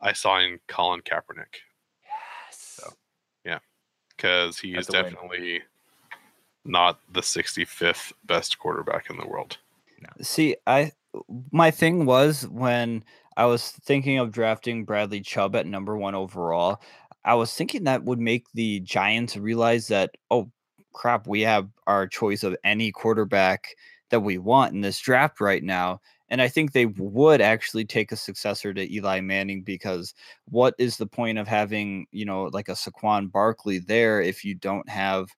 I 0.00 0.12
signed 0.12 0.58
Colin 0.66 1.00
Kaepernick 1.02 1.60
yes. 2.46 2.76
So, 2.80 2.92
yeah, 3.44 3.58
because 4.16 4.58
he 4.58 4.74
is 4.74 4.86
That's 4.86 5.04
win. 5.04 5.12
definitely 5.12 5.62
not 6.64 6.98
the 7.12 7.20
65th 7.20 8.12
best 8.24 8.58
quarterback 8.58 9.10
in 9.10 9.16
the 9.18 9.26
world. 9.26 9.58
See, 10.20 10.56
I 10.66 10.92
my 11.50 11.70
thing 11.70 12.04
was 12.04 12.46
when 12.48 13.02
I 13.36 13.46
was 13.46 13.70
thinking 13.70 14.18
of 14.18 14.32
drafting 14.32 14.84
Bradley 14.84 15.20
Chubb 15.20 15.56
at 15.56 15.66
number 15.66 15.96
one 15.96 16.14
overall, 16.14 16.82
I 17.26 17.34
was 17.34 17.52
thinking 17.52 17.84
that 17.84 18.04
would 18.04 18.20
make 18.20 18.46
the 18.54 18.80
Giants 18.80 19.36
realize 19.36 19.88
that, 19.88 20.12
oh 20.30 20.50
crap, 20.92 21.26
we 21.26 21.42
have 21.42 21.68
our 21.86 22.06
choice 22.06 22.42
of 22.44 22.56
any 22.64 22.92
quarterback 22.92 23.66
that 24.10 24.20
we 24.20 24.38
want 24.38 24.72
in 24.72 24.80
this 24.80 25.00
draft 25.00 25.40
right 25.40 25.62
now. 25.62 26.00
And 26.28 26.40
I 26.40 26.48
think 26.48 26.72
they 26.72 26.86
mm-hmm. 26.86 27.12
would 27.12 27.40
actually 27.40 27.84
take 27.84 28.12
a 28.12 28.16
successor 28.16 28.72
to 28.72 28.94
Eli 28.94 29.20
Manning 29.20 29.62
because 29.62 30.14
what 30.46 30.74
is 30.78 30.96
the 30.96 31.06
point 31.06 31.38
of 31.38 31.48
having, 31.48 32.06
you 32.12 32.24
know, 32.24 32.44
like 32.44 32.68
a 32.68 32.72
Saquon 32.72 33.30
Barkley 33.30 33.80
there 33.80 34.20
if 34.20 34.44
you 34.44 34.54
don't 34.54 34.88
have 34.88 35.28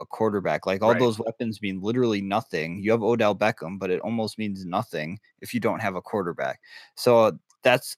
a 0.00 0.06
quarterback? 0.06 0.66
Like 0.66 0.82
all 0.82 0.92
Right. 0.92 0.98
those 1.00 1.18
weapons 1.18 1.62
mean 1.62 1.80
literally 1.80 2.20
nothing. 2.20 2.82
You 2.82 2.90
have 2.90 3.02
Odell 3.02 3.36
Beckham, 3.36 3.78
but 3.78 3.90
it 3.90 4.00
almost 4.00 4.36
means 4.36 4.64
nothing 4.64 5.18
if 5.40 5.54
you 5.54 5.60
don't 5.60 5.80
have 5.80 5.94
a 5.94 6.02
quarterback. 6.02 6.60
So 6.96 7.38
that's 7.62 7.96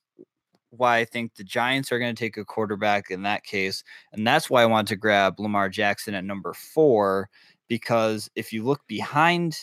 why 0.70 0.98
I 0.98 1.04
think 1.04 1.34
the 1.34 1.44
Giants 1.44 1.90
are 1.90 1.98
going 1.98 2.14
to 2.14 2.18
take 2.18 2.36
a 2.36 2.44
quarterback 2.44 3.10
in 3.10 3.22
that 3.22 3.44
case. 3.44 3.82
And 4.12 4.26
that's 4.26 4.50
why 4.50 4.62
I 4.62 4.66
want 4.66 4.88
to 4.88 4.96
grab 4.96 5.40
Lamar 5.40 5.68
Jackson 5.68 6.14
at 6.14 6.24
number 6.24 6.52
four, 6.52 7.28
because 7.68 8.30
if 8.34 8.52
you 8.52 8.64
look 8.64 8.86
behind 8.86 9.56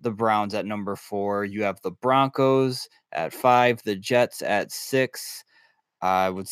the 0.00 0.10
Browns 0.10 0.54
at 0.54 0.66
number 0.66 0.96
four, 0.96 1.44
you 1.44 1.62
have 1.62 1.80
the 1.82 1.90
Broncos 1.90 2.88
at 3.12 3.32
five, 3.32 3.82
the 3.84 3.96
Jets 3.96 4.42
at 4.42 4.72
six. 4.72 5.44
I 6.00 6.30
would 6.30 6.48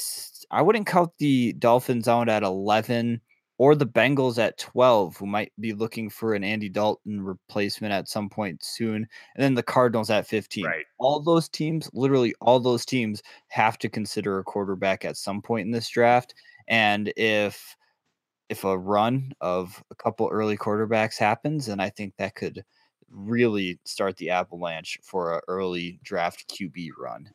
I 0.51 0.63
wouldn't 0.63 0.87
count 0.87 1.11
the 1.19 1.55
Dolphins 1.55 2.07
out 2.07 2.29
at 2.29 2.45
eleven 2.45 3.21
or 3.61 3.75
the 3.75 3.87
Bengals 3.87 4.39
at 4.39 4.57
12, 4.57 5.19
who 5.19 5.27
might 5.27 5.53
be 5.61 5.75
looking 5.75 6.09
for 6.09 6.33
an 6.33 6.43
Andy 6.43 6.71
Dalton 6.71 7.23
replacement 7.23 7.93
at 7.93 8.09
some 8.09 8.31
point 8.31 8.65
soon, 8.65 9.07
and 9.35 9.45
then 9.45 9.53
the 9.53 9.63
Cardinals 9.63 10.09
at 10.09 10.27
15. 10.27 10.65
Right. 10.65 10.87
All 10.97 11.21
those 11.21 11.47
teams, 11.47 11.91
literally 11.93 12.35
all 12.41 12.59
those 12.59 12.87
teams, 12.87 13.23
have 13.49 13.77
to 13.81 13.91
consider 13.91 14.39
a 14.39 14.45
quarterback 14.45 15.05
at 15.05 15.19
some 15.19 15.43
point 15.43 15.67
in 15.67 15.73
this 15.73 15.91
draft. 15.91 16.33
And 16.69 17.13
if 17.19 17.77
if 18.49 18.65
a 18.65 18.79
run 18.79 19.31
of 19.43 19.85
a 19.91 19.95
couple 19.95 20.31
early 20.33 20.57
quarterbacks 20.57 21.19
happens, 21.19 21.67
then 21.67 21.81
I 21.81 21.91
think 21.91 22.15
that 22.17 22.35
could 22.35 22.65
really 23.11 23.79
start 23.85 24.17
the 24.17 24.31
avalanche 24.31 24.99
for 25.03 25.35
an 25.35 25.41
early 25.49 26.01
draft 26.03 26.49
QB 26.49 26.93
run. 26.99 27.29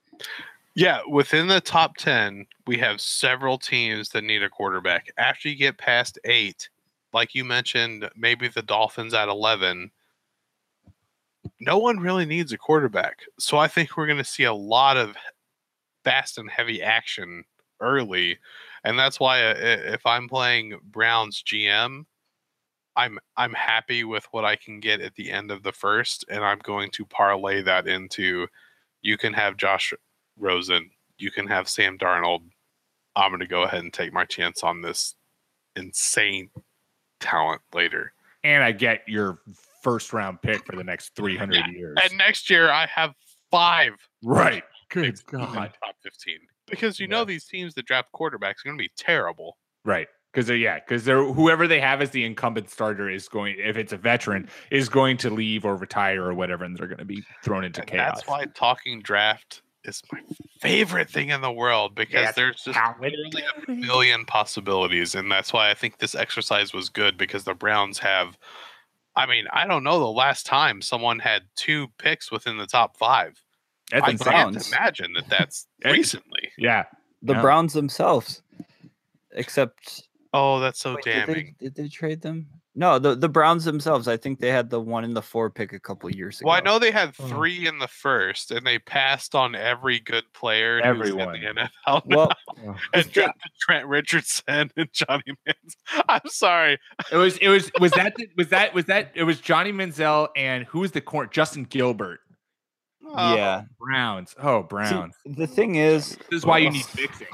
Yeah, 0.75 1.01
within 1.09 1.47
the 1.47 1.61
top 1.61 1.95
10, 1.97 2.47
we 2.67 2.77
have 2.79 2.99
several 2.99 3.57
teams 3.57 4.09
that 4.09 4.23
need 4.23 4.43
a 4.43 4.49
quarterback. 4.49 5.07
After 5.17 5.47
you 5.49 5.55
get 5.55 5.77
past 5.77 6.19
eight, 6.25 6.69
like 7.13 7.33
you 7.33 7.45
mentioned, 7.45 8.09
maybe 8.15 8.49
the 8.49 8.61
Dolphins 8.61 9.13
at 9.13 9.29
11, 9.29 9.91
no 11.59 11.77
one 11.77 11.99
really 11.99 12.25
needs 12.25 12.51
a 12.51 12.57
quarterback. 12.57 13.19
So 13.39 13.57
I 13.57 13.67
think 13.67 13.95
we're 13.95 14.07
going 14.07 14.17
to 14.17 14.23
see 14.23 14.43
a 14.43 14.53
lot 14.53 14.97
of 14.97 15.15
fast 16.03 16.37
and 16.37 16.49
heavy 16.49 16.81
action 16.81 17.43
early. 17.81 18.39
And 18.83 18.97
that's 18.99 19.19
why 19.19 19.43
uh, 19.45 19.55
if 19.57 20.05
I'm 20.05 20.27
playing 20.29 20.79
Browns 20.83 21.43
GM, 21.43 22.05
I'm 22.95 23.19
I'm 23.37 23.53
happy 23.53 24.03
with 24.05 24.25
what 24.31 24.45
I 24.45 24.55
can 24.55 24.79
get 24.79 25.01
at 25.01 25.15
the 25.15 25.31
end 25.31 25.51
of 25.51 25.63
the 25.63 25.73
first, 25.73 26.25
and 26.29 26.43
I'm 26.45 26.59
going 26.59 26.91
to 26.91 27.05
parlay 27.05 27.61
that 27.63 27.87
into 27.87 28.47
you 29.01 29.17
can 29.17 29.33
have 29.33 29.57
Josh 29.57 29.93
Rosen, 30.37 30.89
you 31.17 31.31
can 31.31 31.47
have 31.47 31.67
Sam 31.69 31.97
Darnold. 31.97 32.41
I'm 33.15 33.31
going 33.31 33.39
to 33.39 33.47
go 33.47 33.63
ahead 33.63 33.81
and 33.81 33.93
take 33.93 34.11
my 34.11 34.25
chance 34.25 34.63
on 34.63 34.81
this 34.81 35.15
insane 35.75 36.49
talent 37.19 37.61
later. 37.73 38.13
And 38.43 38.63
I 38.63 38.71
get 38.71 39.01
your 39.07 39.39
first 39.81 40.13
round 40.13 40.41
pick 40.41 40.65
for 40.65 40.75
the 40.75 40.83
next 40.83 41.15
300 41.15 41.65
years. 41.67 41.97
And 42.03 42.17
next 42.17 42.49
year 42.49 42.69
I 42.69 42.85
have 42.87 43.13
five 43.51 43.93
right. 44.23 44.63
Good 44.89 45.05
picks 45.05 45.21
God. 45.21 45.53
top 45.53 45.95
15 46.03 46.37
because 46.67 46.99
you 46.99 47.07
know 47.07 47.25
these 47.25 47.45
teams 47.45 47.73
that 47.75 47.85
draft 47.85 48.09
quarterbacks 48.13 48.63
are 48.63 48.65
going 48.65 48.77
to 48.77 48.81
be 48.81 48.91
terrible. 48.97 49.57
Right. 49.83 50.07
Because 50.31 50.47
they're 50.47 50.57
yeah, 50.57 50.79
because 50.79 51.05
they're 51.05 51.23
whoever 51.23 51.65
they 51.67 51.79
have 51.79 52.01
as 52.01 52.09
the 52.09 52.25
incumbent 52.25 52.69
starter 52.69 53.09
is 53.09 53.29
going, 53.29 53.55
if 53.57 53.77
it's 53.77 53.93
a 53.93 53.97
veteran, 53.97 54.49
is 54.69 54.89
going 54.89 55.15
to 55.17 55.29
leave 55.29 55.63
or 55.63 55.77
retire 55.77 56.23
or 56.25 56.33
whatever, 56.33 56.65
and 56.65 56.75
they're 56.77 56.87
going 56.87 56.97
to 56.99 57.05
be 57.05 57.23
thrown 57.41 57.63
into 57.63 57.79
And 57.81 57.89
chaos. 57.89 58.15
that's 58.17 58.27
why 58.27 58.45
talking 58.53 59.01
draft 59.01 59.61
is 59.87 60.01
my 60.11 60.19
favorite 60.59 61.09
thing 61.09 61.29
in 61.29 61.41
the 61.41 61.51
world 61.51 61.95
because 61.95 62.13
Yeah, 62.25 62.31
there's 62.31 62.63
just 62.63 62.79
literally 62.99 63.43
a 63.67 63.71
million 63.71 64.25
possibilities, 64.25 65.15
and 65.15 65.31
that's 65.31 65.51
why 65.53 65.69
I 65.69 65.73
think 65.73 65.97
this 65.99 66.15
exercise 66.15 66.73
was 66.73 66.89
good 66.89 67.17
because 67.17 67.43
the 67.43 67.53
Browns 67.53 67.99
have. 67.99 68.37
I 69.15 69.25
mean, 69.25 69.45
I 69.53 69.65
don't 69.65 69.83
know 69.83 69.99
the 69.99 70.05
last 70.07 70.45
time 70.45 70.81
someone 70.81 71.19
had 71.19 71.43
two 71.55 71.87
picks 71.97 72.31
within 72.31 72.57
the 72.57 72.67
top 72.67 72.97
five. 72.97 73.41
That's 73.91 74.05
I 74.07 74.11
insane. 74.11 74.33
can't 74.33 74.51
Browns. 74.53 74.67
imagine 74.73 75.13
that 75.13 75.29
that's 75.29 75.67
recently. 75.85 76.49
Yeah. 76.57 76.83
The 77.21 77.33
Yeah. 77.33 77.41
Browns 77.41 77.73
themselves, 77.73 78.41
except 79.31 80.03
Oh, 80.33 80.59
that's 80.59 80.79
so 80.79 80.95
Wait, 80.95 81.03
did, 81.05 81.13
they, 81.13 81.33
damning. 81.33 81.55
did 81.59 81.75
they 81.75 81.87
trade 81.87 82.21
them? 82.21 82.47
No, 82.77 82.99
the, 82.99 83.15
the 83.15 83.29
Browns 83.29 83.63
themselves. 83.63 84.07
I 84.07 84.17
think 84.17 84.39
they 84.39 84.49
had 84.51 84.69
the 84.69 84.81
one 84.81 85.05
in 85.05 85.13
the 85.13 85.21
four 85.21 85.49
pick 85.49 85.71
a 85.71 85.79
couple 85.79 86.09
years 86.11 86.41
ago. 86.41 86.49
Well, 86.49 86.57
I 86.57 86.59
know 86.59 86.77
they 86.77 86.91
had 86.91 87.15
three 87.15 87.65
in 87.67 87.79
the 87.79 87.87
first, 87.87 88.51
and 88.51 88.67
they 88.67 88.79
passed 88.79 89.33
on 89.33 89.55
every 89.55 89.99
good 90.01 90.25
player 90.33 90.81
Everyone. 90.81 91.35
who's 91.35 91.43
in 91.49 91.55
the 91.55 91.69
NFL 91.87 92.01
Well, 92.07 92.31
and 92.93 93.05
the- 93.05 93.09
drafted 93.09 93.51
Trent 93.61 93.87
Richardson 93.87 94.71
and 94.75 94.89
Johnny 94.91 95.23
Mans. 95.45 95.77
I'm 96.09 96.27
sorry. 96.27 96.77
It 97.11 97.15
was. 97.15 97.37
It 97.37 97.47
was. 97.47 97.71
Was 97.79 97.91
that? 97.93 98.13
Was 98.37 98.49
that? 98.49 98.73
Was 98.73 98.85
that? 98.85 99.11
It 99.15 99.23
was 99.23 99.39
Johnny 99.39 99.71
Manziel 99.71 100.27
and 100.35 100.65
who 100.65 100.79
was 100.81 100.91
the 100.91 101.01
corner? 101.01 101.29
Justin 101.31 101.63
Gilbert. 101.63 102.19
Oh, 103.07 103.35
yeah. 103.35 103.61
Browns. 103.79 104.35
Oh, 104.41 104.63
See, 104.63 104.67
Browns. 104.67 105.15
the 105.25 105.47
thing 105.47 105.75
is, 105.75 106.17
this 106.29 106.39
is 106.39 106.45
why 106.45 106.57
you 106.57 106.71
need 106.71 106.85
fixing. 106.85 107.27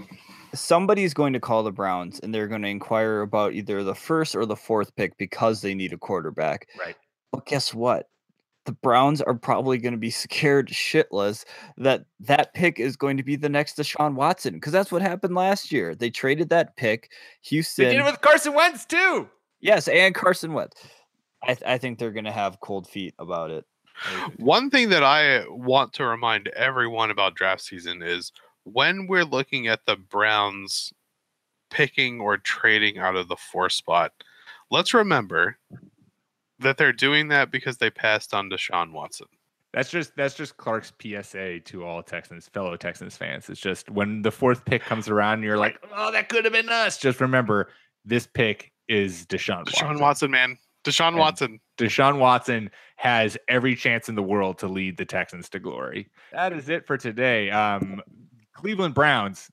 Somebody's 0.53 1.13
going 1.13 1.33
to 1.33 1.39
call 1.39 1.63
the 1.63 1.71
Browns 1.71 2.19
and 2.19 2.33
they're 2.33 2.47
going 2.47 2.61
to 2.61 2.67
inquire 2.67 3.21
about 3.21 3.53
either 3.53 3.83
the 3.83 3.95
first 3.95 4.35
or 4.35 4.45
the 4.45 4.55
fourth 4.55 4.95
pick 4.95 5.17
because 5.17 5.61
they 5.61 5.73
need 5.73 5.93
a 5.93 5.97
quarterback. 5.97 6.67
Right. 6.79 6.95
But 7.31 7.45
guess 7.45 7.73
what? 7.73 8.07
The 8.65 8.73
Browns 8.73 9.21
are 9.21 9.33
probably 9.33 9.77
going 9.79 9.93
to 9.93 9.97
be 9.97 10.09
scared 10.11 10.67
shitless 10.69 11.45
that 11.77 12.05
that 12.19 12.53
pick 12.53 12.79
is 12.79 12.95
going 12.95 13.17
to 13.17 13.23
be 13.23 13.35
the 13.35 13.49
next 13.49 13.77
Deshaun 13.77 14.13
Watson 14.15 14.53
because 14.53 14.71
that's 14.71 14.91
what 14.91 15.01
happened 15.01 15.35
last 15.35 15.71
year. 15.71 15.95
They 15.95 16.09
traded 16.09 16.49
that 16.49 16.75
pick. 16.75 17.09
They 17.09 17.49
Houston, 17.49 17.85
did 17.85 17.99
it 17.99 18.05
with 18.05 18.21
Carson 18.21 18.53
Wentz 18.53 18.85
too. 18.85 19.27
yes, 19.61 19.87
and 19.87 20.13
Carson 20.13 20.53
Wentz. 20.53 20.75
I, 21.43 21.47
th- 21.47 21.63
I 21.65 21.79
think 21.79 21.97
they're 21.97 22.11
going 22.11 22.25
to 22.25 22.31
have 22.31 22.59
cold 22.59 22.87
feet 22.87 23.15
about 23.17 23.49
it. 23.49 23.65
One 24.37 24.69
thing 24.69 24.89
that 24.89 25.03
I 25.03 25.43
want 25.47 25.93
to 25.93 26.05
remind 26.05 26.47
everyone 26.49 27.09
about 27.11 27.35
draft 27.35 27.61
season 27.61 28.01
is 28.03 28.31
when 28.63 29.07
we're 29.07 29.25
looking 29.25 29.67
at 29.67 29.85
the 29.85 29.95
Browns 29.95 30.93
picking 31.69 32.19
or 32.19 32.37
trading 32.37 32.97
out 32.97 33.15
of 33.15 33.27
the 33.27 33.35
four 33.35 33.69
spot, 33.69 34.11
let's 34.69 34.93
remember 34.93 35.57
that 36.59 36.77
they're 36.77 36.93
doing 36.93 37.29
that 37.29 37.51
because 37.51 37.77
they 37.77 37.89
passed 37.89 38.33
on 38.33 38.49
Deshaun 38.49 38.91
Watson. 38.91 39.27
That's 39.73 39.89
just 39.89 40.13
that's 40.17 40.35
just 40.35 40.57
Clark's 40.57 40.91
PSA 41.01 41.61
to 41.61 41.85
all 41.85 42.03
Texans, 42.03 42.49
fellow 42.49 42.75
Texans 42.75 43.15
fans. 43.15 43.49
It's 43.49 43.61
just 43.61 43.89
when 43.89 44.21
the 44.21 44.31
fourth 44.31 44.65
pick 44.65 44.81
comes 44.83 45.07
around, 45.07 45.35
and 45.35 45.43
you're 45.45 45.57
like, 45.57 45.77
oh, 45.95 46.11
that 46.11 46.27
could 46.27 46.43
have 46.43 46.51
been 46.53 46.67
us. 46.67 46.97
Just 46.97 47.21
remember, 47.21 47.69
this 48.03 48.27
pick 48.27 48.73
is 48.89 49.25
Deshaun. 49.27 49.63
Deshaun 49.63 49.99
Watson. 49.99 49.99
Watson, 50.01 50.31
man. 50.31 50.57
Deshaun 50.83 51.07
And- 51.09 51.17
Watson. 51.17 51.59
Deshaun 51.77 52.17
Watson 52.19 52.69
has 52.97 53.37
every 53.47 53.75
chance 53.75 54.09
in 54.09 54.15
the 54.15 54.21
world 54.21 54.57
to 54.59 54.67
lead 54.67 54.97
the 54.97 55.05
Texans 55.05 55.47
to 55.49 55.59
glory. 55.59 56.09
That 56.33 56.51
is 56.53 56.67
it 56.67 56.85
for 56.85 56.97
today. 56.97 57.49
Um, 57.49 58.01
Cleveland 58.61 58.93
Browns, 58.93 59.49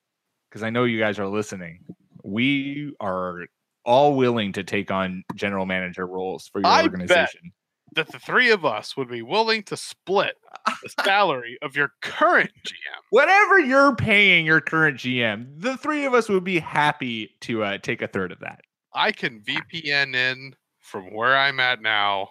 because 0.49 0.63
I 0.63 0.71
know 0.71 0.85
you 0.85 0.99
guys 0.99 1.19
are 1.19 1.27
listening. 1.27 1.81
We 2.23 2.93
are 3.01 3.47
all 3.85 4.15
willing 4.17 4.53
to 4.53 4.63
take 4.63 4.91
on 4.91 5.25
general 5.35 5.65
manager 5.65 6.07
roles 6.07 6.47
for 6.49 6.61
your 6.61 6.69
I 6.69 6.83
organization. 6.83 7.53
That 7.95 8.13
the 8.13 8.19
three 8.19 8.51
of 8.51 8.67
us 8.67 8.99
would 8.99 9.09
be 9.09 9.23
willing 9.23 9.63
to 9.65 9.77
split 9.79 10.35
the 10.83 10.91
salary 11.05 11.57
of 11.63 11.75
your 11.75 11.93
current 12.03 12.51
GM. 12.67 13.01
Whatever 13.09 13.59
you're 13.59 13.97
paying 13.97 14.45
your 14.45 14.61
current 14.61 14.99
GM, 14.99 15.47
the 15.57 15.79
three 15.79 16.05
of 16.05 16.13
us 16.13 16.29
would 16.29 16.45
be 16.45 16.59
happy 16.59 17.31
to 17.41 17.65
uh, 17.65 17.79
take 17.79 18.03
a 18.03 18.09
third 18.09 18.31
of 18.31 18.41
that. 18.41 18.61
I 18.93 19.13
can 19.13 19.41
VPN 19.41 20.15
in 20.15 20.55
from 20.81 21.15
where 21.15 21.35
I'm 21.35 21.61
at 21.61 21.81
now. 21.81 22.29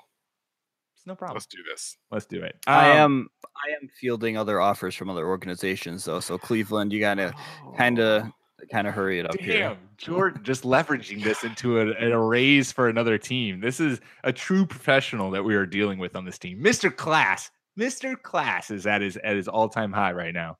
It's 1.07 1.09
no 1.09 1.15
problem. 1.15 1.35
Let's 1.35 1.45
do 1.45 1.63
this. 1.63 1.97
Let's 2.11 2.25
do 2.25 2.43
it. 2.43 2.57
I 2.67 2.91
Um, 2.91 2.97
am 2.97 3.29
I 3.55 3.69
am 3.81 3.87
fielding 3.97 4.37
other 4.37 4.59
offers 4.59 4.93
from 4.93 5.09
other 5.09 5.25
organizations 5.25 6.03
though. 6.03 6.19
So 6.19 6.37
Cleveland, 6.37 6.91
you 6.91 6.99
gotta 6.99 7.33
kind 7.77 7.97
of 7.99 8.23
kind 8.69 8.87
of 8.87 8.93
hurry 8.93 9.19
it 9.19 9.25
up 9.25 9.39
here. 9.39 9.69
Damn, 9.69 9.77
Jordan 9.97 10.43
just 10.43 10.63
leveraging 10.63 11.23
this 11.23 11.45
into 11.45 11.79
a, 11.79 12.11
a 12.11 12.19
raise 12.19 12.73
for 12.73 12.89
another 12.89 13.17
team. 13.17 13.61
This 13.61 13.79
is 13.79 14.01
a 14.25 14.33
true 14.33 14.65
professional 14.65 15.31
that 15.31 15.43
we 15.45 15.55
are 15.55 15.65
dealing 15.65 15.97
with 15.97 16.13
on 16.17 16.25
this 16.25 16.37
team. 16.37 16.59
Mr. 16.61 16.93
Class. 16.93 17.51
Mr. 17.79 18.21
Class 18.21 18.69
is 18.69 18.85
at 18.85 19.01
his 19.01 19.15
at 19.17 19.37
his 19.37 19.47
all-time 19.47 19.93
high 19.93 20.11
right 20.11 20.33
now. 20.33 20.57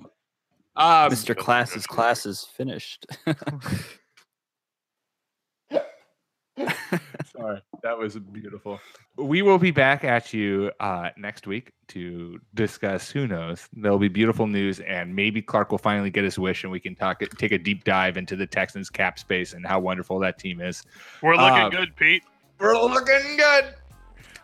Um, 0.78 1.12
Mr. 1.12 1.36
Class's 1.36 1.86
class 1.86 2.26
is 2.26 2.46
finished. 2.56 3.06
Sorry, 7.32 7.62
that 7.84 7.98
was 7.98 8.18
beautiful. 8.18 8.80
We 9.16 9.42
will 9.42 9.58
be 9.58 9.72
back 9.72 10.04
at 10.04 10.34
you 10.34 10.72
uh, 10.80 11.10
next 11.18 11.48
week 11.48 11.74
to 11.90 12.40
discuss. 12.54 13.10
Who 13.12 13.28
knows? 13.28 13.68
There'll 13.74 14.00
be 14.00 14.08
beautiful 14.08 14.48
news, 14.48 14.80
and 14.82 15.16
maybe 15.16 15.42
Clark 15.42 15.72
will 15.72 15.78
finally 15.78 16.10
get 16.10 16.24
his 16.24 16.40
wish, 16.40 16.64
and 16.64 16.72
we 16.72 16.80
can 16.80 16.96
talk 16.96 17.20
take 17.38 17.52
a 17.52 17.58
deep 17.58 17.84
dive 17.84 18.18
into 18.18 18.36
the 18.36 18.48
Texans 18.48 18.90
cap 18.90 19.20
space 19.20 19.54
and 19.54 19.66
how 19.66 19.80
wonderful 19.80 20.20
that 20.20 20.40
team 20.40 20.62
is. 20.62 20.84
We're 21.22 21.36
looking 21.36 21.64
Uh, 21.64 21.70
good, 21.70 21.96
Pete. 21.96 22.24
We're 22.60 22.74
looking 22.74 23.38
good. 23.38 23.76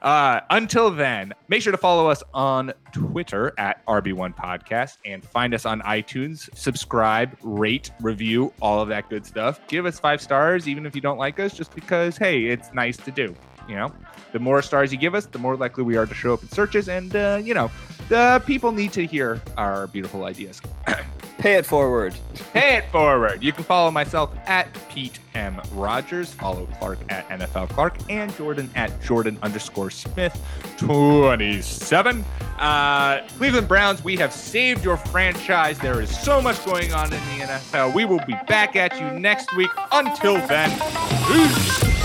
Uh, 0.03 0.41
until 0.49 0.91
then, 0.91 1.33
make 1.47 1.61
sure 1.61 1.71
to 1.71 1.77
follow 1.77 2.09
us 2.09 2.21
on 2.33 2.73
Twitter 2.91 3.53
at 3.57 3.85
RB1 3.85 4.35
Podcast 4.35 4.97
and 5.05 5.23
find 5.23 5.53
us 5.53 5.65
on 5.65 5.81
iTunes. 5.81 6.53
Subscribe, 6.55 7.37
rate, 7.41 7.89
review, 8.01 8.51
all 8.61 8.81
of 8.81 8.89
that 8.89 9.09
good 9.09 9.25
stuff. 9.25 9.65
Give 9.67 9.85
us 9.85 9.99
five 9.99 10.21
stars, 10.21 10.67
even 10.67 10.85
if 10.85 10.93
you 10.93 10.99
don't 10.99 11.17
like 11.17 11.39
us, 11.39 11.53
just 11.53 11.73
because, 11.73 12.17
hey, 12.17 12.45
it's 12.45 12.73
nice 12.73 12.97
to 12.97 13.11
do. 13.11 13.33
You 13.69 13.75
know, 13.75 13.93
the 14.33 14.39
more 14.39 14.61
stars 14.61 14.91
you 14.91 14.97
give 14.99 15.15
us, 15.15 15.25
the 15.25 15.39
more 15.39 15.55
likely 15.55 15.85
we 15.85 15.95
are 15.95 16.05
to 16.05 16.13
show 16.13 16.33
up 16.33 16.41
in 16.43 16.49
searches. 16.49 16.89
And, 16.89 17.15
uh, 17.15 17.39
you 17.41 17.53
know, 17.53 17.71
the 18.09 18.43
people 18.45 18.73
need 18.73 18.91
to 18.93 19.05
hear 19.05 19.41
our 19.55 19.87
beautiful 19.87 20.25
ideas. 20.25 20.61
Pay 21.43 21.55
it 21.55 21.65
forward. 21.65 22.15
Pay 22.53 22.77
it 22.77 22.85
forward. 22.89 23.43
You 23.43 23.51
can 23.51 23.65
follow 23.65 23.91
myself 23.91 24.33
at 24.45 24.65
Pete 24.87 25.19
M. 25.35 25.59
Rogers, 25.73 26.33
follow 26.33 26.65
Clark 26.79 26.99
at 27.09 27.27
NFL 27.27 27.67
Clark, 27.67 27.97
and 28.09 28.33
Jordan 28.37 28.69
at 28.75 29.03
Jordan 29.03 29.37
underscore 29.41 29.89
Smith 29.91 30.41
27. 30.77 32.23
Uh, 32.57 33.27
Cleveland 33.37 33.67
Browns, 33.67 34.05
we 34.05 34.15
have 34.15 34.31
saved 34.31 34.85
your 34.85 34.95
franchise. 34.95 35.77
There 35.79 35.99
is 35.99 36.17
so 36.17 36.41
much 36.41 36.63
going 36.63 36.93
on 36.93 37.07
in 37.07 37.19
the 37.19 37.45
NFL. 37.45 37.93
We 37.93 38.05
will 38.05 38.23
be 38.25 38.37
back 38.47 38.77
at 38.77 38.97
you 38.97 39.19
next 39.19 39.53
week. 39.57 39.69
Until 39.91 40.35
then, 40.47 40.69
peace. 41.27 42.02